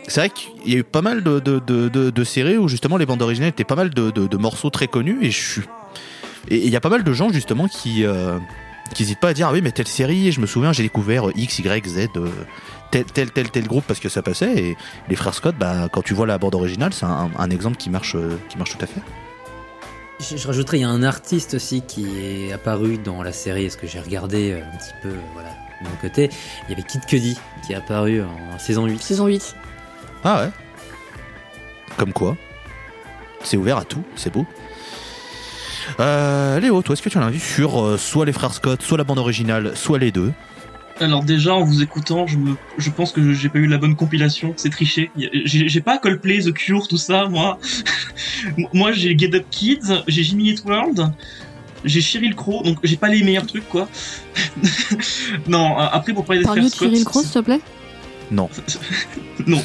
c'est 0.07 0.21
vrai 0.21 0.29
qu'il 0.29 0.73
y 0.73 0.75
a 0.75 0.79
eu 0.79 0.83
pas 0.83 1.01
mal 1.01 1.23
de, 1.23 1.39
de, 1.39 1.59
de, 1.89 2.23
séries 2.23 2.57
où 2.57 2.67
justement 2.67 2.97
les 2.97 3.05
bandes 3.05 3.21
originales 3.21 3.49
étaient 3.49 3.63
pas 3.63 3.75
mal 3.75 3.91
de, 3.91 4.37
morceaux 4.37 4.69
très 4.69 4.87
connus 4.87 5.19
et 5.21 5.31
je 5.31 5.51
suis 5.51 5.61
Et 6.49 6.65
il 6.65 6.69
y 6.69 6.75
a 6.75 6.81
pas 6.81 6.89
mal 6.89 7.03
de 7.03 7.13
gens 7.13 7.29
justement 7.29 7.67
qui 7.67 8.05
euh, 8.05 8.39
qui 8.93 9.03
hésitent 9.03 9.19
pas 9.19 9.29
à 9.29 9.33
dire 9.33 9.47
ah 9.49 9.53
oui 9.53 9.61
mais 9.61 9.71
telle 9.71 9.87
série, 9.87 10.31
je 10.31 10.41
me 10.41 10.47
souviens 10.47 10.73
j'ai 10.73 10.83
découvert 10.83 11.25
X, 11.35 11.59
Y, 11.59 11.87
Z, 11.87 12.07
euh, 12.15 12.27
tel 12.91 13.05
tel 13.05 13.31
tel 13.31 13.49
tel 13.51 13.67
groupe 13.67 13.85
parce 13.87 13.99
que 13.99 14.09
ça 14.09 14.21
passait 14.21 14.57
et 14.57 14.77
les 15.09 15.15
frères 15.15 15.33
Scott 15.33 15.55
bah 15.57 15.89
quand 15.91 16.01
tu 16.01 16.13
vois 16.13 16.27
la 16.27 16.37
bande 16.37 16.55
originale 16.55 16.93
c'est 16.93 17.05
un, 17.05 17.29
un 17.37 17.49
exemple 17.49 17.77
qui 17.77 17.89
marche 17.89 18.15
euh, 18.15 18.37
qui 18.49 18.57
marche 18.57 18.77
tout 18.77 18.83
à 18.83 18.87
fait. 18.87 19.01
Je, 20.19 20.35
je 20.35 20.47
rajouterais, 20.47 20.77
il 20.79 20.81
y 20.81 20.83
a 20.83 20.89
un 20.89 21.03
artiste 21.03 21.53
aussi 21.53 21.81
qui 21.81 22.07
est 22.19 22.51
apparu 22.51 22.97
dans 22.97 23.23
la 23.23 23.31
série, 23.31 23.65
est-ce 23.65 23.77
que 23.77 23.87
j'ai 23.87 24.01
regardé 24.01 24.51
euh, 24.51 24.61
un 24.61 24.77
petit 24.77 24.91
peu, 25.01 25.07
euh, 25.09 25.19
voilà, 25.33 25.49
de 25.81 25.87
mon 25.87 25.95
côté. 26.01 26.29
Il 26.67 26.71
y 26.71 26.73
avait 26.73 26.83
Kid 26.83 27.05
Cudi 27.05 27.37
qui 27.65 27.71
est 27.71 27.77
apparu 27.77 28.21
en 28.21 28.59
saison 28.59 28.85
8. 28.85 29.01
Saison 29.01 29.27
8. 29.27 29.55
Ah 30.25 30.41
ouais. 30.43 30.49
Comme 31.95 32.11
quoi. 32.11 32.35
C'est 33.43 33.55
ouvert 33.55 33.77
à 33.77 33.85
tout, 33.85 34.03
c'est 34.17 34.33
beau. 34.33 34.45
Euh, 35.99 36.59
Léo, 36.59 36.81
toi, 36.81 36.93
est-ce 36.93 37.01
que 37.01 37.09
tu 37.09 37.17
as 37.17 37.21
un 37.21 37.27
avis 37.27 37.39
sur 37.39 37.81
euh, 37.81 37.97
soit 37.97 38.25
les 38.25 38.33
frères 38.33 38.53
Scott, 38.53 38.81
soit 38.81 38.97
la 38.97 39.03
bande 39.03 39.19
originale, 39.19 39.75
soit 39.75 39.99
les 39.99 40.11
deux? 40.11 40.31
Alors 40.99 41.23
déjà, 41.23 41.53
en 41.55 41.63
vous 41.63 41.81
écoutant, 41.81 42.27
je, 42.27 42.37
me, 42.37 42.55
je 42.77 42.89
pense 42.89 43.11
que 43.13 43.33
j'ai 43.33 43.47
pas 43.49 43.59
eu 43.59 43.67
la 43.67 43.77
bonne 43.77 43.95
compilation, 43.95 44.53
c'est 44.57 44.69
triché. 44.69 45.11
J'ai 45.45 45.81
pas 45.81 45.97
Coldplay, 45.97 46.39
The 46.43 46.53
Cure, 46.53 46.87
tout 46.87 46.97
ça, 46.97 47.27
moi. 47.29 47.57
moi, 48.73 48.91
j'ai 48.91 49.17
Get 49.17 49.33
Up 49.35 49.45
Kids, 49.49 50.03
j'ai 50.07 50.23
Jimmy 50.23 50.49
Eat 50.49 50.63
World, 50.65 51.11
j'ai 51.85 52.01
Cheryl 52.01 52.35
Crow, 52.35 52.63
donc 52.63 52.79
j'ai 52.83 52.97
pas 52.97 53.07
les 53.07 53.23
meilleurs 53.23 53.45
trucs, 53.47 53.67
quoi. 53.69 53.87
non, 55.47 55.77
a- 55.77 55.87
après, 55.87 56.13
pour 56.13 56.25
parler 56.25 56.41
des 56.41 56.45
Parle-nous 56.45 56.69
frères 56.69 56.89
de 56.89 56.95
Scott... 56.95 57.05
Cyril 57.05 57.05
Cross, 57.05 57.23
s'il 57.23 57.31
te 57.33 57.39
plaît 57.39 57.61
Non. 58.31 58.49
Non. 59.47 59.61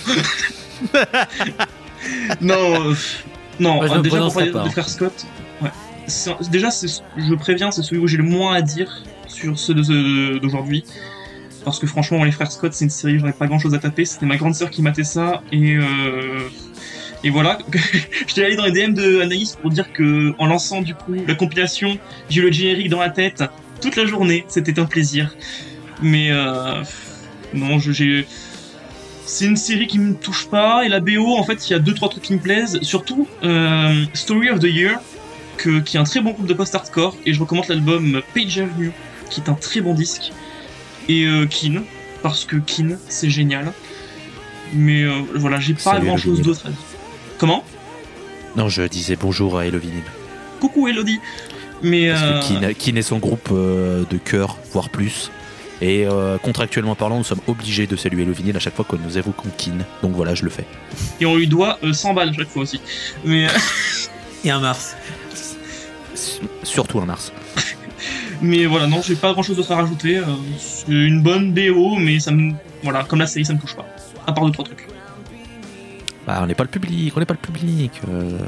non, 2.40 2.90
euh, 2.90 2.94
non. 3.60 3.74
Moi, 3.76 3.96
euh, 3.98 4.02
déjà 4.02 4.18
pour 4.20 4.34
parler 4.34 4.50
pas, 4.52 4.62
de 4.62 4.68
hein. 4.68 4.70
frères 4.70 4.88
Scott, 4.88 5.26
ouais. 5.62 5.70
C'est- 6.06 6.50
Déjà, 6.50 6.68
je 6.70 7.34
préviens, 7.34 7.70
c'est 7.70 7.82
celui 7.82 8.00
où 8.02 8.06
j'ai 8.06 8.18
le 8.18 8.24
moins 8.24 8.54
à 8.54 8.62
dire 8.62 9.02
sur 9.26 9.58
ceux 9.58 9.74
de- 9.74 9.82
de- 9.82 10.38
d'aujourd'hui. 10.38 10.84
Parce 11.64 11.78
que 11.78 11.86
franchement, 11.86 12.22
les 12.24 12.32
frères 12.32 12.52
Scott, 12.52 12.74
c'est 12.74 12.84
une 12.84 12.90
série, 12.90 13.18
j'aurais 13.18 13.32
pas 13.32 13.46
grand 13.46 13.58
chose 13.58 13.74
à 13.74 13.78
taper. 13.78 14.04
C'était 14.04 14.26
ma 14.26 14.36
grande 14.36 14.54
sœur 14.54 14.70
qui 14.70 14.82
matait 14.82 15.04
ça 15.04 15.42
et 15.50 15.76
euh, 15.76 16.48
et 17.24 17.30
voilà. 17.30 17.58
J'étais 18.26 18.44
allé 18.44 18.56
dans 18.56 18.66
les 18.66 18.72
DM 18.72 18.92
de 18.92 19.20
Anaïs 19.22 19.56
pour 19.56 19.70
dire 19.70 19.92
que 19.92 20.34
en 20.38 20.46
lançant 20.46 20.82
du 20.82 20.94
coup 20.94 21.14
la 21.26 21.34
compilation, 21.34 21.98
j'ai 22.28 22.42
eu 22.42 22.44
le 22.44 22.52
générique 22.52 22.90
dans 22.90 23.00
la 23.00 23.10
tête 23.10 23.42
toute 23.80 23.96
la 23.96 24.04
journée. 24.04 24.44
C'était 24.48 24.78
un 24.78 24.84
plaisir. 24.84 25.34
Mais 26.02 26.30
euh, 26.30 26.82
non, 27.54 27.78
c'est 29.26 29.46
une 29.46 29.56
série 29.56 29.86
qui 29.86 29.98
me 29.98 30.14
touche 30.14 30.48
pas 30.48 30.84
et 30.84 30.88
la 30.88 31.00
BO 31.00 31.36
en 31.36 31.44
fait 31.44 31.68
il 31.68 31.72
y 31.72 31.76
a 31.76 31.78
deux 31.78 31.94
trois 31.94 32.10
trucs 32.10 32.24
qui 32.24 32.34
me 32.34 32.38
plaisent 32.38 32.78
surtout 32.82 33.26
euh, 33.42 34.04
Story 34.12 34.50
of 34.50 34.58
the 34.58 34.64
Year 34.64 35.00
qui 35.56 35.96
est 35.96 36.00
un 36.00 36.04
très 36.04 36.20
bon 36.20 36.32
groupe 36.32 36.46
de 36.46 36.52
post-hardcore 36.52 37.16
et 37.24 37.32
je 37.32 37.40
recommande 37.40 37.66
l'album 37.68 38.20
Page 38.34 38.58
Avenue 38.58 38.92
qui 39.30 39.40
est 39.40 39.48
un 39.48 39.54
très 39.54 39.80
bon 39.80 39.94
disque 39.94 40.32
et 41.08 41.24
euh, 41.26 41.46
Kin 41.46 41.82
parce 42.22 42.44
que 42.44 42.56
Kin 42.56 42.96
c'est 43.08 43.30
génial 43.30 43.72
mais 44.72 45.02
euh, 45.02 45.22
voilà 45.34 45.60
j'ai 45.60 45.74
pas 45.74 45.80
Salut, 45.80 46.06
grand 46.06 46.16
chose 46.16 46.40
d'autre 46.42 46.62
à 46.66 46.68
dire 46.70 46.78
comment? 47.38 47.64
Non, 48.56 48.68
je 48.68 48.82
disais 48.82 49.16
bonjour 49.16 49.58
à 49.58 49.66
Hello 49.66 49.78
Vinyl. 49.78 50.02
coucou 50.60 50.88
Elodie 50.88 51.20
mais 51.82 52.10
Parce 52.10 52.22
euh, 52.22 52.40
que 52.40 52.46
Kin, 52.60 52.72
Kin 52.72 52.96
est 52.96 53.02
son 53.02 53.18
groupe 53.18 53.48
euh, 53.52 54.04
de 54.08 54.16
cœur, 54.16 54.56
voire 54.72 54.88
plus. 54.88 55.30
Et 55.82 56.06
euh, 56.06 56.38
contractuellement 56.38 56.94
parlant, 56.94 57.18
nous 57.18 57.24
sommes 57.24 57.40
obligés 57.48 57.86
de 57.86 57.96
saluer 57.96 58.22
Hello 58.22 58.32
Vinyl 58.32 58.56
à 58.56 58.60
chaque 58.60 58.74
fois 58.76 58.86
que 58.88 58.96
nous 58.96 59.18
évoquons 59.18 59.50
Kin. 59.58 59.78
Donc 60.02 60.12
voilà, 60.14 60.34
je 60.34 60.44
le 60.44 60.50
fais. 60.50 60.64
et 61.20 61.26
on 61.26 61.36
lui 61.36 61.46
doit 61.48 61.78
euh, 61.82 61.92
100 61.92 62.14
balles 62.14 62.32
chaque 62.34 62.48
fois 62.48 62.62
aussi 62.62 62.80
mais 63.24 63.48
Et 64.44 64.50
un 64.50 64.60
Mars. 64.60 64.94
S- 66.14 66.40
Surtout 66.62 66.98
en 67.00 67.06
mars. 67.06 67.32
Mais 68.44 68.66
voilà, 68.66 68.86
non, 68.86 69.00
j'ai 69.02 69.16
pas 69.16 69.32
grand 69.32 69.42
chose 69.42 69.56
d'autre 69.56 69.72
à 69.72 69.76
rajouter. 69.76 70.18
euh, 70.18 70.24
C'est 70.58 70.92
une 70.92 71.22
bonne 71.22 71.52
BO, 71.52 71.96
mais 71.96 72.18
ça 72.20 72.30
me. 72.30 72.52
Voilà, 72.82 73.02
comme 73.04 73.18
la 73.20 73.26
série, 73.26 73.44
ça 73.44 73.54
me 73.54 73.58
touche 73.58 73.74
pas. 73.74 73.86
À 74.26 74.32
part 74.32 74.44
deux, 74.44 74.52
trois 74.52 74.64
trucs. 74.64 74.86
Bah, 76.26 76.40
on 76.42 76.46
n'est 76.46 76.54
pas 76.54 76.64
le 76.64 76.70
public, 76.70 77.12
on 77.16 77.20
n'est 77.20 77.26
pas 77.26 77.34
le 77.34 77.38
public. 77.46 77.92
euh, 78.08 78.38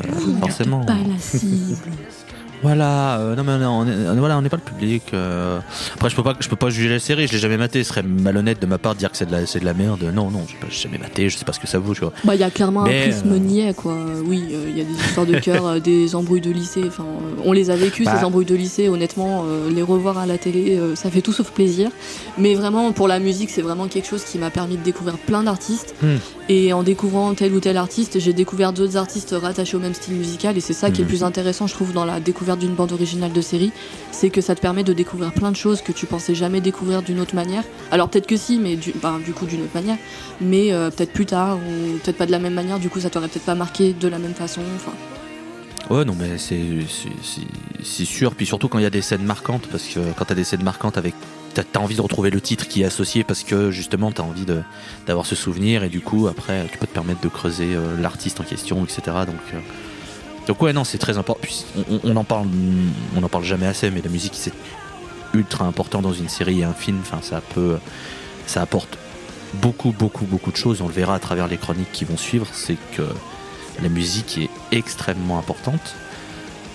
forcément. 0.41 0.85
Pas 0.85 0.95
la 0.95 1.19
cible. 1.19 1.77
Voilà, 2.67 3.21
euh, 3.21 3.37
non 3.37 3.45
mais 3.45 3.59
non, 3.59 3.71
on 3.81 3.87
est, 3.87 3.91
euh, 3.91 4.15
voilà, 4.19 4.37
on 4.39 4.43
n'est 4.43 4.49
pas 4.49 4.57
le 4.57 4.63
public. 4.63 5.03
euh. 5.15 5.61
Après, 5.95 6.11
je 6.11 6.17
peux 6.17 6.23
pas, 6.25 6.35
je 6.41 6.49
peux 6.49 6.57
pas 6.57 6.69
juger 6.69 6.89
la 6.89 6.99
série. 6.99 7.29
Je 7.29 7.33
l'ai 7.33 7.39
jamais 7.39 7.57
maté. 7.57 7.85
Ce 7.85 7.91
serait 7.91 8.03
malhonnête 8.03 8.61
de 8.61 8.67
ma 8.67 8.79
part 8.79 8.95
de 8.95 8.99
dire 8.99 9.11
que 9.11 9.17
c'est 9.17 9.27
de 9.27 9.33
la, 9.33 9.47
c'est 9.47 9.61
de 9.61 9.65
la 9.65 9.73
merde. 9.75 10.03
Non, 10.13 10.31
non, 10.33 10.43
j'ai 10.49 10.57
pas- 10.57 10.67
j'ai 10.69 10.83
jamais 10.83 10.99
maté. 10.99 11.29
Je 11.29 11.37
sais 11.39 11.45
pas 11.45 11.53
ce 11.53 11.61
que 11.61 11.69
ça 11.69 11.79
vaut, 11.79 11.95
tu 11.95 12.01
vois. 12.01 12.13
Bah, 12.25 12.35
il 12.35 12.41
y 12.41 12.45
a 12.45 12.51
clairement 12.51 12.83
Mais, 12.83 13.05
un 13.05 13.09
prisme 13.11 13.33
euh, 13.33 13.39
niais, 13.39 13.73
quoi. 13.75 13.97
Oui, 14.25 14.43
euh, 14.53 14.67
il 14.69 14.77
y 14.77 14.81
a 14.81 14.85
des 14.85 14.95
histoires 14.95 15.27
de 15.27 15.39
cœur, 15.39 15.67
euh, 15.67 15.79
des 15.81 16.15
embrouilles 16.17 16.41
de 16.41 16.51
lycée. 16.51 16.83
Enfin, 16.89 17.05
euh, 17.05 17.41
on 17.45 17.53
les 17.53 17.71
a 17.71 17.77
vécues, 17.77 18.05
Bah. 18.05 18.19
ces 18.19 18.25
embrouilles 18.25 18.45
de 18.47 18.55
lycée. 18.57 18.89
Honnêtement, 18.89 19.45
euh, 19.47 19.71
les 19.71 19.83
revoir 19.83 20.19
à 20.19 20.27
la 20.27 20.37
télé, 20.37 20.77
euh, 20.77 20.97
ça 20.97 21.09
fait 21.11 21.23
tout 21.23 21.33
sauf 21.33 21.51
plaisir. 21.53 21.91
Mais 22.37 22.55
vraiment, 22.55 22.91
pour 22.93 23.07
la 23.07 23.21
musique, 23.21 23.51
c'est 23.51 23.63
vraiment 23.63 23.87
quelque 23.87 24.09
chose 24.09 24.25
qui 24.25 24.39
m'a 24.39 24.51
permis 24.51 24.77
de 24.77 24.83
découvrir 24.83 25.19
plein 25.19 25.43
d'artistes. 25.45 25.95
Hmm. 26.03 26.17
Et 26.49 26.73
en 26.73 26.83
découvrant 26.85 27.35
tel 27.35 27.53
ou 27.55 27.61
tel 27.61 27.77
artiste, 27.77 28.19
j'ai 28.21 28.33
découvert 28.33 28.73
d'autres 28.73 28.97
artistes 28.97 29.35
rattachés 29.41 29.77
au 29.77 29.81
même 29.81 29.95
style 29.95 30.15
musical. 30.15 30.57
Et 30.57 30.61
c'est 30.61 30.73
ça 30.73 30.91
qui 30.91 31.01
est 31.01 31.05
Mhm. 31.05 31.11
le 31.11 31.17
plus 31.17 31.25
intéressant, 31.25 31.67
je 31.67 31.75
trouve, 31.75 31.93
dans 31.93 32.05
la 32.05 32.21
découverte 32.21 32.56
d'une 32.57 32.75
bande 32.75 32.93
originale 32.93 33.33
de 33.33 33.41
série. 33.41 33.73
C'est 34.13 34.31
que 34.31 34.41
ça 34.41 34.55
te 34.55 34.61
permet 34.61 34.85
de 34.85 34.93
découvrir 34.93 35.33
plein 35.33 35.51
de 35.51 35.57
choses 35.57 35.83
que 35.83 35.93
tu 35.93 36.07
pensais 36.07 36.35
jamais 36.35 36.61
découvrir 36.61 37.03
d'une 37.03 37.21
autre 37.21 37.35
manière. 37.35 37.65
Alors 37.91 38.09
peut-être 38.09 38.27
que 38.27 38.37
si, 38.37 38.59
mais 38.59 38.77
du, 38.77 38.93
du 39.25 39.33
coup 39.33 39.47
d'une 39.47 39.63
autre 39.63 39.75
manière. 39.75 39.99
Mais 40.41 40.73
euh, 40.73 40.91
peut-être 40.91 41.13
plus 41.13 41.27
tard, 41.27 41.59
ou 41.59 41.99
peut-être 41.99 42.17
pas 42.17 42.27
de 42.27 42.33
la 42.33 42.39
même 42.39 42.55
manière. 42.55 42.79
Du 42.79 42.89
coup, 42.89 43.01
ça 43.01 43.11
t'aurait 43.11 43.29
peut-être 43.29 43.47
pas 43.47 43.55
marqué 43.55 43.93
de 43.93 44.09
la 44.09 44.19
même 44.19 44.35
façon. 44.35 44.63
Ouais, 45.89 46.05
non, 46.05 46.17
mais 46.19 46.37
c'est 46.39 48.05
sûr. 48.05 48.35
Puis 48.35 48.47
surtout 48.47 48.69
quand 48.69 48.79
il 48.79 48.83
y 48.83 48.87
a 48.87 48.91
des 48.91 49.03
scènes 49.03 49.25
marquantes, 49.25 49.67
parce 49.69 49.85
que 49.85 50.01
quand 50.17 50.25
t'as 50.25 50.35
des 50.35 50.45
scènes 50.45 50.65
marquantes 50.65 50.99
avec. 50.99 51.15
T'as 51.55 51.63
as 51.75 51.79
envie 51.79 51.97
de 51.97 52.03
retrouver 52.03 52.29
le 52.29 52.39
titre 52.39 52.69
qui 52.69 52.83
est 52.83 52.85
associé 52.85 53.25
parce 53.25 53.43
que 53.43 53.71
justement 53.71 54.13
t'as 54.13 54.25
envie 54.25 54.45
d'avoir 55.07 55.25
ce 55.25 55.35
souvenir 55.35 55.85
et 55.85 55.89
du 55.89 56.03
coup 56.03 56.27
après 56.27 56.67
tu 56.71 56.77
peux 56.77 56.87
te 56.87 56.93
permettre 56.93 57.23
de 57.23 57.29
creuser 57.29 57.75
euh, 57.75 57.99
l'artiste 57.99 58.41
en 58.41 58.45
question, 58.45 58.85
etc. 58.85 59.01
Donc, 59.27 59.41
euh, 59.55 59.59
donc 60.47 60.63
ouais, 60.63 60.73
non, 60.73 60.85
c'est 60.85 60.99
très 60.99 61.19
important. 61.19 61.41
On, 61.91 62.01
on- 62.05 62.17
en 62.17 62.25
parle, 62.25 62.47
on 63.17 63.23
en 63.23 63.29
parle 63.29 63.45
jamais 63.45 63.67
assez, 63.67 63.91
mais 63.91 64.01
la 64.03 64.11
musique 64.11 64.35
c'est 64.35 64.53
ultra 65.35 65.65
important 65.67 66.01
dans 66.03 66.13
une 66.13 66.29
série 66.29 66.61
et 66.61 66.65
un 66.65 66.73
film. 66.73 67.01
Ça 67.23 67.41
peut, 67.55 67.79
ça 68.47 68.63
apporte 68.63 68.97
beaucoup, 69.55 69.93
beaucoup, 69.93 70.25
beaucoup 70.25 70.53
de 70.53 70.57
choses. 70.57 70.81
On 70.83 70.87
le 70.89 70.95
verra 70.95 71.15
à 71.15 71.19
travers 71.19 71.47
les 71.49 71.57
chroniques 71.57 71.93
qui 71.93 72.05
vont 72.05 72.17
suivre. 72.17 72.47
C'est 72.53 72.77
que 72.97 73.03
la 73.83 73.89
musique 73.89 74.39
est 74.39 74.51
extrêmement 74.77 75.39
importante. 75.39 75.95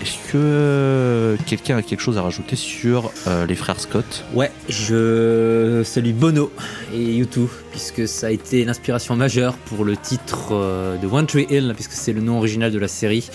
Est-ce 0.01 0.31
que 0.31 1.38
quelqu'un 1.46 1.77
a 1.77 1.81
quelque 1.84 2.00
chose 2.00 2.17
à 2.17 2.24
rajouter 2.24 2.55
sur 2.55 3.12
euh, 3.27 3.46
les 3.46 3.53
frères 3.55 3.79
Scott? 3.79 4.24
Ouais, 4.34 4.51
je 4.67 5.84
salue 5.86 6.12
Bono 6.13 6.51
et 6.93 7.22
U2, 7.22 7.48
puisque 7.72 8.08
ça 8.08 8.27
a 8.27 8.31
été 8.31 8.65
l'inspiration 8.65 9.15
majeure 9.15 9.53
pour 9.53 9.86
le 9.86 9.96
titre 9.96 10.50
euh, 10.53 10.98
de 10.98 11.05
One 11.05 11.27
Tree 11.27 11.46
Hill, 11.51 11.74
puisque 11.75 11.91
c'est 11.91 12.13
le 12.13 12.22
nom 12.22 12.38
original 12.39 12.72
de 12.72 12.79
la 12.79 12.88
série. 12.88 13.29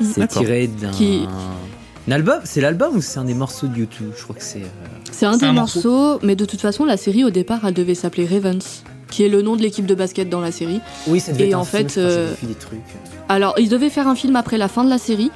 C'est 0.00 0.20
D'accord. 0.20 0.42
tiré 0.42 0.68
d'un 0.68 0.92
Qui- 0.92 1.26
un 2.06 2.12
album. 2.12 2.38
C'est 2.44 2.60
l'album 2.60 2.96
ou 2.96 3.02
c'est 3.02 3.18
un 3.18 3.24
des 3.24 3.34
morceaux 3.34 3.66
de 3.66 3.74
U2 3.74 3.88
Je 4.16 4.22
crois 4.22 4.36
que 4.36 4.42
c'est. 4.42 4.60
euh, 4.60 4.66
c'est 5.10 5.26
un 5.26 5.32
C'est 5.32 5.40
des 5.40 5.46
un 5.46 5.52
morceau. 5.52 5.80
morceaux, 5.90 6.20
mais 6.24 6.36
de 6.36 6.44
toute 6.44 6.60
façon, 6.60 6.84
la 6.84 6.96
série 6.96 7.24
au 7.24 7.30
départ, 7.30 7.60
elle 7.66 7.74
devait 7.74 7.96
s'appeler 7.96 8.24
Ravens, 8.26 8.84
qui 9.10 9.24
est 9.24 9.28
le 9.28 9.42
nom 9.42 9.56
de 9.56 9.62
l'équipe 9.62 9.84
de 9.86 9.96
basket 9.96 10.30
dans 10.30 10.40
la 10.40 10.52
série. 10.52 10.80
Oui, 11.08 11.18
ça 11.18 11.32
devait 11.32 11.46
Et 11.46 11.48
être 11.48 11.54
un 11.54 11.58
en 11.58 11.64
film, 11.64 11.88
fait, 11.88 12.00
je 12.00 12.06
crois, 12.06 12.10
euh, 12.20 12.34
j'ai 12.40 12.46
vu 12.46 12.52
des 12.54 12.58
trucs. 12.58 12.78
Alors, 13.28 13.54
ils 13.58 13.68
devaient 13.68 13.90
faire 13.90 14.06
un 14.06 14.14
film 14.14 14.36
après 14.36 14.58
la 14.58 14.68
fin 14.68 14.84
de 14.84 14.90
la 14.90 14.98
série, 14.98 15.32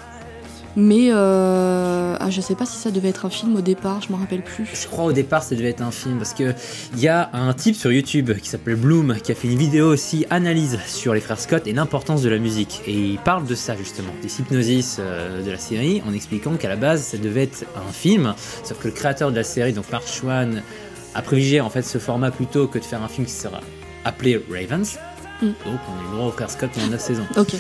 mais 0.77 1.11
euh... 1.13 2.17
ah, 2.19 2.31
je 2.31 2.41
sais 2.41 2.55
pas 2.55 2.67
si 2.67 2.77
ça 2.77 2.91
devait 2.91 3.09
être 3.09 3.27
un 3.27 3.31
film 3.31 3.57
au 3.57 3.61
départ, 3.61 4.01
je 4.01 4.11
m'en 4.11 4.19
rappelle 4.19 4.43
plus. 4.43 4.67
Je 4.73 4.87
crois 4.87 5.05
au 5.05 5.13
départ 5.13 5.43
ça 5.43 5.55
devait 5.55 5.69
être 5.71 5.83
un 5.83 5.91
film 5.91 6.19
parce 6.19 6.35
que 6.35 6.55
il 6.95 7.01
y 7.01 7.09
a 7.09 7.31
un 7.33 7.53
type 7.53 7.77
sur 7.77 7.93
YouTube 7.93 8.33
qui 8.41 8.49
s'appelle 8.49 8.77
Bloom 8.77 9.17
qui 9.23 9.33
a 9.33 9.35
fait 9.35 9.49
une 9.49 9.59
vidéo 9.59 9.89
aussi 9.93 10.27
analyse 10.31 10.79
sur 10.87 11.15
les 11.15 11.21
frères 11.21 11.41
Scott 11.41 11.67
et 11.67 11.73
l'importance 11.73 12.23
de 12.23 12.29
la 12.29 12.39
musique 12.39 12.83
et 12.87 12.93
il 12.93 13.19
parle 13.19 13.47
de 13.47 13.55
ça 13.55 13.77
justement 13.77 14.13
des 14.23 14.41
hypnosis 14.41 14.97
euh, 14.99 15.43
de 15.43 15.51
la 15.51 15.59
série 15.59 16.03
en 16.09 16.13
expliquant 16.15 16.55
qu'à 16.57 16.69
la 16.69 16.77
base 16.77 17.03
ça 17.03 17.19
devait 17.19 17.45
être 17.45 17.65
un 17.77 17.93
film 17.93 18.35
sauf 18.65 18.79
que 18.79 18.89
le 18.89 18.95
créateur 18.95 19.31
de 19.31 19.37
la 19.37 19.45
série 19.45 19.73
donc 19.73 19.91
Mark 19.91 20.07
Schwann 20.07 20.63
a 21.15 21.23
privilégié 21.23 21.61
en 21.61 21.71
fait 21.71 21.83
ce 21.83 21.99
format 21.99 22.31
plutôt 22.31 22.67
que 22.67 22.79
de 22.79 22.85
faire 22.85 23.03
un 23.03 23.09
film 23.09 23.27
qui 23.27 23.33
sera 23.33 23.61
appelé 24.05 24.43
Ravens 24.51 24.99
Mm. 25.43 25.47
donc 25.67 25.81
on 25.89 26.09
est 26.09 26.17
droit 26.17 26.29
aux 26.29 26.31
frères 26.31 26.51
Scott 26.51 26.71
pendant 26.73 26.87
9 26.87 27.01
saisons 27.01 27.27
Ok. 27.37 27.55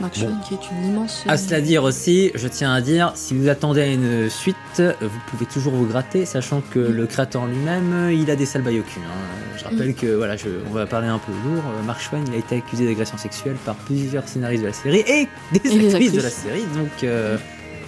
Mark 0.00 0.18
Bon. 0.18 0.28
Qui 0.46 0.54
est 0.54 0.70
une 0.72 0.88
immense. 0.90 1.24
À 1.28 1.36
cela 1.36 1.60
dire 1.60 1.84
aussi, 1.84 2.30
je 2.34 2.48
tiens 2.48 2.72
à 2.74 2.80
dire, 2.80 3.12
si 3.14 3.32
vous 3.34 3.48
attendez 3.48 3.80
à 3.82 3.86
une 3.86 4.28
suite, 4.28 4.56
vous 5.00 5.20
pouvez 5.28 5.46
toujours 5.46 5.72
vous 5.74 5.86
gratter, 5.86 6.24
sachant 6.26 6.62
que 6.70 6.78
le 6.80 7.06
créateur 7.06 7.46
lui-même, 7.46 8.10
il 8.12 8.28
a 8.30 8.36
des 8.36 8.44
sales 8.46 8.62
bails 8.62 8.80
au 8.80 8.82
cul. 8.82 9.00
hein. 9.04 9.56
Je 9.56 9.64
rappelle 9.64 9.94
que, 9.94 10.06
voilà, 10.16 10.36
je- 10.36 10.48
on 10.68 10.72
va 10.74 10.84
parler 10.86 11.06
un 11.06 11.18
peu 11.18 11.30
lourd, 11.44 11.62
Mark 11.86 12.00
Schwann, 12.00 12.24
il 12.26 12.34
a 12.34 12.38
été 12.38 12.56
accusé 12.56 12.86
d'agression 12.86 13.16
sexuelle 13.16 13.54
par 13.64 13.76
plusieurs 13.76 14.26
scénaristes 14.28 14.62
de 14.62 14.66
la 14.68 14.72
série 14.74 15.04
et 15.06 15.28
des 15.52 15.60
Et 15.76 15.86
actrices 15.88 16.12
de 16.12 16.20
la 16.20 16.30
série, 16.30 16.64
donc 16.74 17.04
euh, 17.04 17.36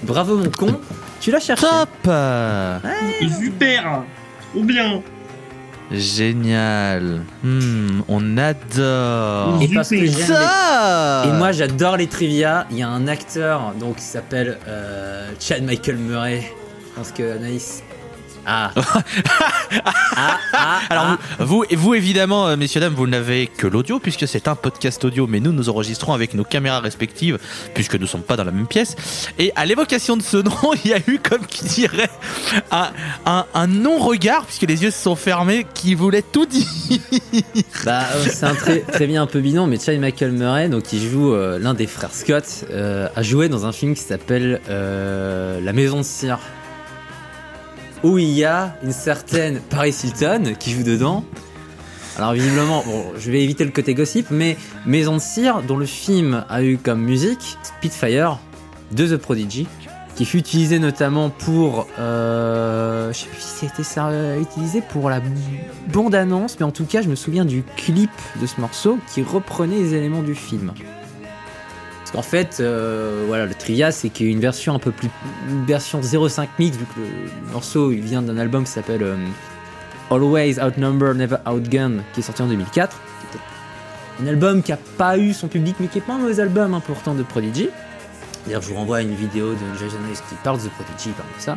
bravo 0.05 0.37
mon 0.39 0.49
con, 0.51 0.81
tu 1.21 1.33
l'as 1.33 1.41
cherché. 1.41 1.67
Top 1.67 1.89
euh, 2.07 2.79
Super 3.43 4.05
Trop 4.53 4.63
bien 4.63 5.03
Génial. 5.93 7.23
Hmm, 7.43 8.00
on 8.09 8.37
adore. 8.38 9.61
Et 9.62 9.69
parce 9.69 9.90
que 9.90 9.97
j'aime 9.97 10.05
les- 10.07 10.11
Ça 10.12 11.23
Et 11.26 11.33
moi 11.33 11.52
j'adore 11.52 11.97
les 11.97 12.07
trivia. 12.09 12.66
Il 12.71 12.78
y 12.78 12.83
a 12.83 12.88
un 12.88 13.07
acteur 13.07 13.73
donc 13.78 13.97
qui 13.97 14.02
s'appelle 14.02 14.59
euh, 14.66 15.31
Chad 15.38 15.62
Michael 15.62 15.97
Murray. 15.97 16.43
Je 16.90 16.95
pense 16.97 17.12
que 17.12 17.37
Anaïs. 17.37 17.83
Ah. 18.47 18.71
ah, 18.76 19.03
ah, 20.53 20.81
Alors 20.88 21.05
ah. 21.05 21.45
vous, 21.45 21.95
évidemment, 21.95 22.47
euh, 22.47 22.57
messieurs 22.57 22.81
dames, 22.81 22.95
vous 22.95 23.07
n'avez 23.07 23.49
que 23.49 23.67
l'audio 23.67 23.99
puisque 23.99 24.29
c'est 24.29 24.49
un 24.49 24.55
podcast 24.55 25.05
audio, 25.05 25.26
mais 25.26 25.41
nous 25.41 25.53
nous 25.53 25.69
enregistrons 25.69 26.12
avec 26.12 26.35
nos 26.35 26.45
caméras 26.45 26.81
respectives 26.81 27.38
puisque 27.75 27.95
nous 27.95 28.03
ne 28.03 28.07
sommes 28.07 28.23
pas 28.23 28.37
dans 28.37 28.45
la 28.45 28.53
même 28.53 28.67
pièce. 28.67 28.97
Et 29.38 29.53
à 29.57 29.67
l'évocation 29.67 30.17
de 30.17 30.23
ce 30.23 30.37
nom, 30.37 30.53
il 30.85 30.91
y 30.91 30.95
a 30.95 30.99
eu 31.07 31.19
comme 31.19 31.45
qui 31.47 31.65
dirait 31.65 32.11
un, 32.71 32.91
un, 33.25 33.47
un 33.53 33.67
non-regard 33.67 34.45
puisque 34.47 34.62
les 34.62 34.83
yeux 34.83 34.91
se 34.91 35.03
sont 35.03 35.17
fermés 35.17 35.67
qui 35.75 35.95
voulait 35.95 36.23
tout 36.23 36.47
dire. 36.47 36.67
Bah, 37.85 38.05
euh, 38.15 38.25
c'est 38.29 38.47
un 38.47 38.55
très, 38.55 38.81
très 38.81 39.07
bien 39.07 39.23
un 39.23 39.26
peu 39.26 39.41
bidon, 39.41 39.67
mais 39.67 39.79
Chad 39.79 39.99
Michael 39.99 40.33
Murray, 40.33 40.69
donc 40.69 40.85
qui 40.85 41.00
joue 41.00 41.35
euh, 41.35 41.59
l'un 41.59 41.75
des 41.75 41.87
frères 41.87 42.12
Scott, 42.12 42.65
euh, 42.71 43.09
a 43.15 43.23
joué 43.23 43.49
dans 43.49 43.67
un 43.67 43.73
film 43.73 43.95
qui 43.95 44.03
s'appelle 44.03 44.61
euh, 44.69 45.61
La 45.61 45.73
Maison 45.73 45.99
de 45.99 46.03
Cire, 46.05 46.38
où 48.07 48.19
il 48.19 48.31
y 48.31 48.45
a 48.45 48.77
une 48.85 48.93
certaine 48.93 49.61
Paris 49.69 49.95
Hilton 50.05 50.55
qui 50.59 50.71
joue 50.71 50.85
dedans. 50.85 51.25
Alors 52.17 52.33
visiblement, 52.33 52.85
bon, 52.87 53.05
je 53.19 53.31
vais 53.33 53.43
éviter 53.43 53.65
le 53.65 53.73
côté 53.73 53.95
gossip, 53.95 54.29
mais 54.31 54.57
Maison 54.87 55.15
de 55.15 55.21
Cire, 55.21 55.63
dont 55.63 55.77
le 55.77 55.87
film 55.87 56.45
a 56.49 56.63
eu 56.63 56.79
comme 56.79 57.01
musique 57.01 57.59
Spitfire 57.65 58.39
de 58.93 59.09
The 59.09 59.17
Prodigy, 59.17 59.67
qui 60.15 60.25
fut 60.25 60.39
utilisé 60.39 60.79
notamment 60.79 61.31
pour, 61.31 61.89
euh, 61.99 63.13
je 63.13 63.19
sais 63.19 63.27
plus 63.27 63.41
si 63.41 63.67
c'était 63.67 63.83
ça, 63.83 64.07
euh, 64.09 64.41
utilisé 64.41 64.83
pour 64.83 65.11
la 65.11 65.21
bande-annonce, 65.93 66.59
mais 66.61 66.65
en 66.65 66.71
tout 66.71 66.87
cas, 66.87 67.03
je 67.03 67.09
me 67.09 67.17
souviens 67.17 67.45
du 67.45 67.65
clip 67.77 68.11
de 68.41 68.47
ce 68.47 68.61
morceau 68.61 68.99
qui 69.13 69.25
reprenait 69.25 69.79
les 69.79 69.95
éléments 69.95 70.23
du 70.23 70.37
film. 70.37 70.73
Parce 72.07 72.15
qu'en 72.15 72.23
fait, 72.23 72.59
euh, 72.61 73.25
voilà, 73.27 73.47
le 73.47 73.55
trivia, 73.55 73.91
c'est 73.91 74.11
qu'il 74.11 74.27
y 74.27 74.29
a 74.29 74.33
une 74.33 74.39
version 74.39 74.77
un 74.77 74.79
peu 74.79 74.93
plus, 74.93 75.11
une 75.49 75.65
version 75.67 76.01
0.5 76.01 76.47
mix, 76.57 76.77
vu 76.77 76.85
que 76.85 77.01
le 77.01 77.53
morceau 77.53 77.91
il 77.91 78.01
vient 78.01 78.23
d'un 78.23 78.39
album 78.39 78.63
qui 78.63 78.71
s'appelle 78.71 79.03
euh, 79.03 79.17
Always 80.13 80.61
Outnumber, 80.61 81.15
Never 81.17 81.39
Outgun, 81.51 81.95
qui 82.13 82.21
est 82.21 82.23
sorti 82.23 82.43
en 82.43 82.47
2004. 82.47 82.97
qui 82.97 83.37
était 83.37 83.45
Un 84.23 84.29
album 84.29 84.63
qui 84.63 84.71
a 84.71 84.79
pas 84.97 85.19
eu 85.19 85.33
son 85.33 85.49
public, 85.49 85.75
mais 85.81 85.89
qui 85.89 85.99
est 85.99 86.01
pas 86.01 86.13
un 86.13 86.19
mauvais 86.19 86.39
album 86.39 86.75
hein, 86.75 86.83
pourtant 86.87 87.13
de 87.13 87.25
Prodigy. 87.25 87.71
D'ailleurs, 88.47 88.63
je 88.63 88.69
vous 88.69 88.77
renvoie 88.77 88.99
à 88.99 89.03
une 89.03 89.17
vidéo 89.17 89.55
de 89.55 89.77
Jason 89.77 89.99
Hayes 90.09 90.21
qui 90.29 90.37
parle 90.45 90.63
de 90.63 90.69
Prodigy, 90.69 91.11
parle 91.11 91.29
de 91.37 91.43
ça. 91.43 91.57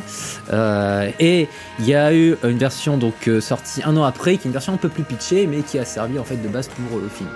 Euh, 0.52 1.12
et 1.20 1.46
il 1.78 1.86
y 1.86 1.94
a 1.94 2.12
eu 2.12 2.34
une 2.42 2.58
version 2.58 2.96
donc 2.96 3.30
sortie 3.38 3.82
un 3.84 3.96
an 3.96 4.02
après, 4.02 4.36
qui 4.36 4.48
est 4.48 4.50
une 4.50 4.52
version 4.52 4.72
un 4.72 4.78
peu 4.78 4.88
plus 4.88 5.04
pitchée, 5.04 5.46
mais 5.46 5.60
qui 5.60 5.78
a 5.78 5.84
servi 5.84 6.18
en 6.18 6.24
fait 6.24 6.42
de 6.42 6.48
base 6.48 6.66
pour 6.66 6.98
le 6.98 7.08
film. 7.08 7.28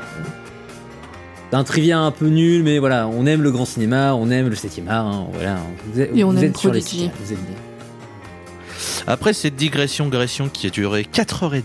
C'est 1.55 1.61
un 1.61 1.63
trivia 1.63 2.01
un 2.01 2.11
peu 2.11 2.27
nul, 2.27 2.65
mais 2.65 2.81
voilà, 2.81 3.07
on 3.07 3.27
aime 3.27 3.41
le 3.41 3.53
grand 3.53 3.65
cinéma, 3.65 4.13
on 4.15 4.29
aime 4.29 4.49
le 4.49 4.57
7 4.57 4.83
art, 4.89 5.07
hein, 5.07 5.29
voilà. 5.33 5.59
Vous 5.87 6.01
êtes, 6.01 6.11
Et 6.13 6.25
on 6.25 6.33
vous 6.33 6.39
aime 6.39 6.45
êtes 6.47 6.57
sur 6.57 6.73
les 6.73 6.81
vous 6.81 7.33
êtes 7.33 7.47
bien. 7.47 7.57
Après 9.07 9.33
cette 9.33 9.55
digression-gression 9.55 10.49
qui 10.49 10.67
a 10.67 10.71
duré 10.71 11.05
4h30, 11.05 11.63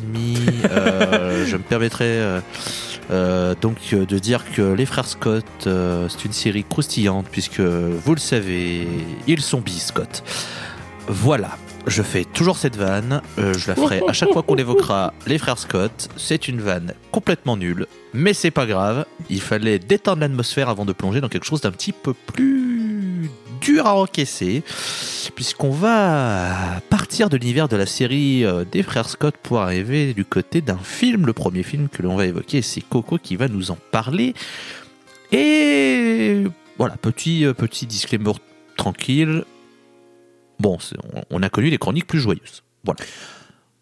euh, 0.69 1.43
je 1.47 1.57
me 1.57 1.63
permettrai 1.63 2.05
euh, 2.05 2.39
euh, 3.09 3.55
donc 3.59 3.95
de 3.95 4.19
dire 4.19 4.43
que 4.51 4.61
Les 4.61 4.85
Frères 4.85 5.07
Scott, 5.07 5.43
euh, 5.65 6.07
c'est 6.07 6.23
une 6.23 6.33
série 6.33 6.65
croustillante 6.69 7.25
puisque, 7.31 7.59
vous 7.59 8.13
le 8.13 8.19
savez, 8.19 8.87
ils 9.25 9.41
sont 9.41 9.59
biscott. 9.59 10.21
Voilà, 11.07 11.57
je 11.89 12.03
fais 12.03 12.23
toujours 12.23 12.57
cette 12.57 12.75
vanne, 12.75 13.21
euh, 13.39 13.53
je 13.53 13.67
la 13.67 13.75
ferai 13.75 14.01
à 14.07 14.13
chaque 14.13 14.31
fois 14.31 14.43
qu'on 14.43 14.55
évoquera 14.55 15.13
Les 15.27 15.37
Frères 15.37 15.57
Scott. 15.57 16.09
C'est 16.17 16.47
une 16.47 16.61
vanne 16.61 16.93
complètement 17.11 17.57
nulle, 17.57 17.87
mais 18.13 18.33
c'est 18.33 18.51
pas 18.51 18.65
grave, 18.65 19.05
il 19.29 19.41
fallait 19.41 19.79
détendre 19.79 20.21
l'atmosphère 20.21 20.69
avant 20.69 20.85
de 20.85 20.93
plonger 20.93 21.21
dans 21.21 21.29
quelque 21.29 21.45
chose 21.45 21.61
d'un 21.61 21.71
petit 21.71 21.91
peu 21.91 22.13
plus 22.13 23.29
dur 23.59 23.87
à 23.87 23.95
encaisser 23.95 24.63
puisqu'on 25.35 25.71
va 25.71 26.81
partir 26.89 27.29
de 27.29 27.37
l'univers 27.37 27.67
de 27.67 27.75
la 27.75 27.85
série 27.85 28.45
euh, 28.45 28.65
des 28.69 28.83
frères 28.83 29.09
Scott 29.09 29.35
pour 29.41 29.59
arriver 29.59 30.13
du 30.13 30.25
côté 30.25 30.61
d'un 30.61 30.77
film. 30.77 31.25
Le 31.25 31.33
premier 31.33 31.63
film 31.63 31.89
que 31.89 32.01
l'on 32.01 32.15
va 32.15 32.25
évoquer, 32.25 32.61
c'est 32.61 32.81
Coco 32.81 33.17
qui 33.17 33.35
va 33.35 33.47
nous 33.47 33.71
en 33.71 33.77
parler. 33.91 34.33
Et 35.31 36.43
voilà, 36.77 36.95
petit, 36.97 37.45
euh, 37.45 37.53
petit 37.53 37.85
disclaimer 37.85 38.33
tranquille. 38.77 39.43
Bon, 40.59 40.77
on- 41.29 41.41
a 41.41 41.49
connu 41.49 41.69
les 41.69 41.77
chroniques 41.77 42.07
plus 42.07 42.19
joyeuses. 42.19 42.63
Voilà. 42.83 42.99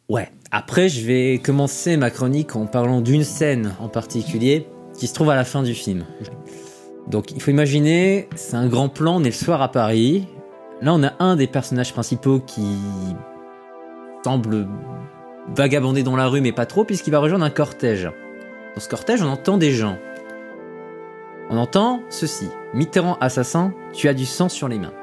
Ouais. 0.10 0.32
Après, 0.52 0.90
je 0.90 1.06
vais 1.06 1.40
commencer 1.44 1.98
ma 1.98 2.10
chronique 2.10 2.56
en 2.56 2.66
parlant 2.66 3.02
d'une 3.02 3.24
scène 3.24 3.74
en 3.80 3.90
particulier 3.90 4.68
qui 4.98 5.08
se 5.08 5.14
trouve 5.14 5.30
à 5.30 5.36
la 5.36 5.44
fin 5.44 5.64
du 5.64 5.74
film. 5.74 6.06
Donc, 7.08 7.32
il 7.32 7.42
faut 7.42 7.52
imaginer, 7.52 8.28
c'est 8.36 8.56
un 8.56 8.68
grand 8.68 8.90
plan, 8.90 9.18
on 9.18 9.22
est 9.22 9.26
le 9.26 9.32
soir 9.32 9.62
à 9.62 9.72
Paris. 9.72 10.28
Là, 10.82 10.94
on 10.94 11.04
a 11.04 11.14
un 11.20 11.36
des 11.36 11.48
personnages 11.48 11.92
principaux 11.94 12.40
qui 12.40 12.66
semble 14.24 14.68
vagabonder 15.56 16.04
dans 16.04 16.16
la 16.16 16.28
rue, 16.28 16.42
mais 16.42 16.52
pas 16.52 16.66
trop, 16.66 16.84
puisqu'il 16.84 17.12
va 17.12 17.20
rejoindre 17.20 17.46
un 17.46 17.50
cortège. 17.50 18.10
Dans 18.76 18.82
ce 18.82 18.90
cortège, 18.90 19.22
on 19.22 19.30
entend 19.30 19.58
des 19.58 19.72
gens. 19.72 19.98
On 21.50 21.58
entend 21.58 22.02
ceci. 22.10 22.50
Mitterrand 22.74 23.18
assassin, 23.22 23.74
tu 23.94 24.08
as 24.10 24.14
du 24.14 24.26
sang 24.26 24.50
sur 24.50 24.68
les 24.68 24.78
mains. 24.80 24.94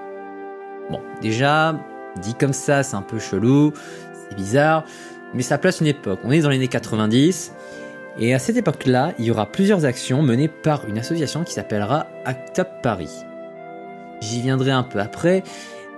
Bon, 0.90 1.01
déjà, 1.20 1.79
dit 2.20 2.35
comme 2.35 2.53
ça, 2.53 2.83
c'est 2.83 2.97
un 2.97 3.03
peu 3.03 3.18
chelou, 3.18 3.73
c'est 4.12 4.37
bizarre, 4.37 4.85
mais 5.35 5.42
ça 5.42 5.59
place 5.59 5.81
une 5.81 5.87
époque. 5.87 6.20
On 6.25 6.31
est 6.31 6.40
dans 6.40 6.51
les 6.51 6.57
années 6.57 6.68
90, 6.68 7.53
et 8.18 8.35
à 8.35 8.38
cette 8.38 8.57
époque-là, 8.57 9.12
il 9.18 9.25
y 9.25 9.31
aura 9.31 9.47
plusieurs 9.47 9.85
actions 9.85 10.23
menées 10.23 10.49
par 10.49 10.87
une 10.88 10.99
association 10.99 11.42
qui 11.42 11.53
s'appellera 11.53 12.07
Act 12.25 12.62
Paris. 12.83 13.11
J'y 14.20 14.40
viendrai 14.40 14.70
un 14.70 14.85
peu 14.85 15.01
après, 15.01 15.42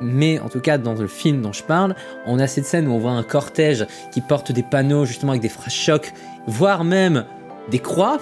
mais 0.01 0.39
en 0.39 0.49
tout 0.49 0.61
cas, 0.61 0.79
dans 0.79 0.95
le 0.95 1.07
film 1.07 1.43
dont 1.43 1.53
je 1.53 1.63
parle, 1.63 1.95
on 2.27 2.39
a 2.39 2.47
cette 2.47 2.65
scène 2.65 2.89
où 2.89 2.93
on 2.93 2.99
voit 2.99 3.13
un 3.13 3.23
cortège 3.23 3.87
qui 4.13 4.21
porte 4.21 4.53
des 4.53 4.63
panneaux 4.63 5.05
justement 5.05 5.33
avec 5.33 5.43
des 5.43 5.49
phrases 5.49 5.73
chocs, 5.73 6.13
voire 6.47 6.85
même 6.85 7.25
des 7.71 7.79
croix, 7.79 8.19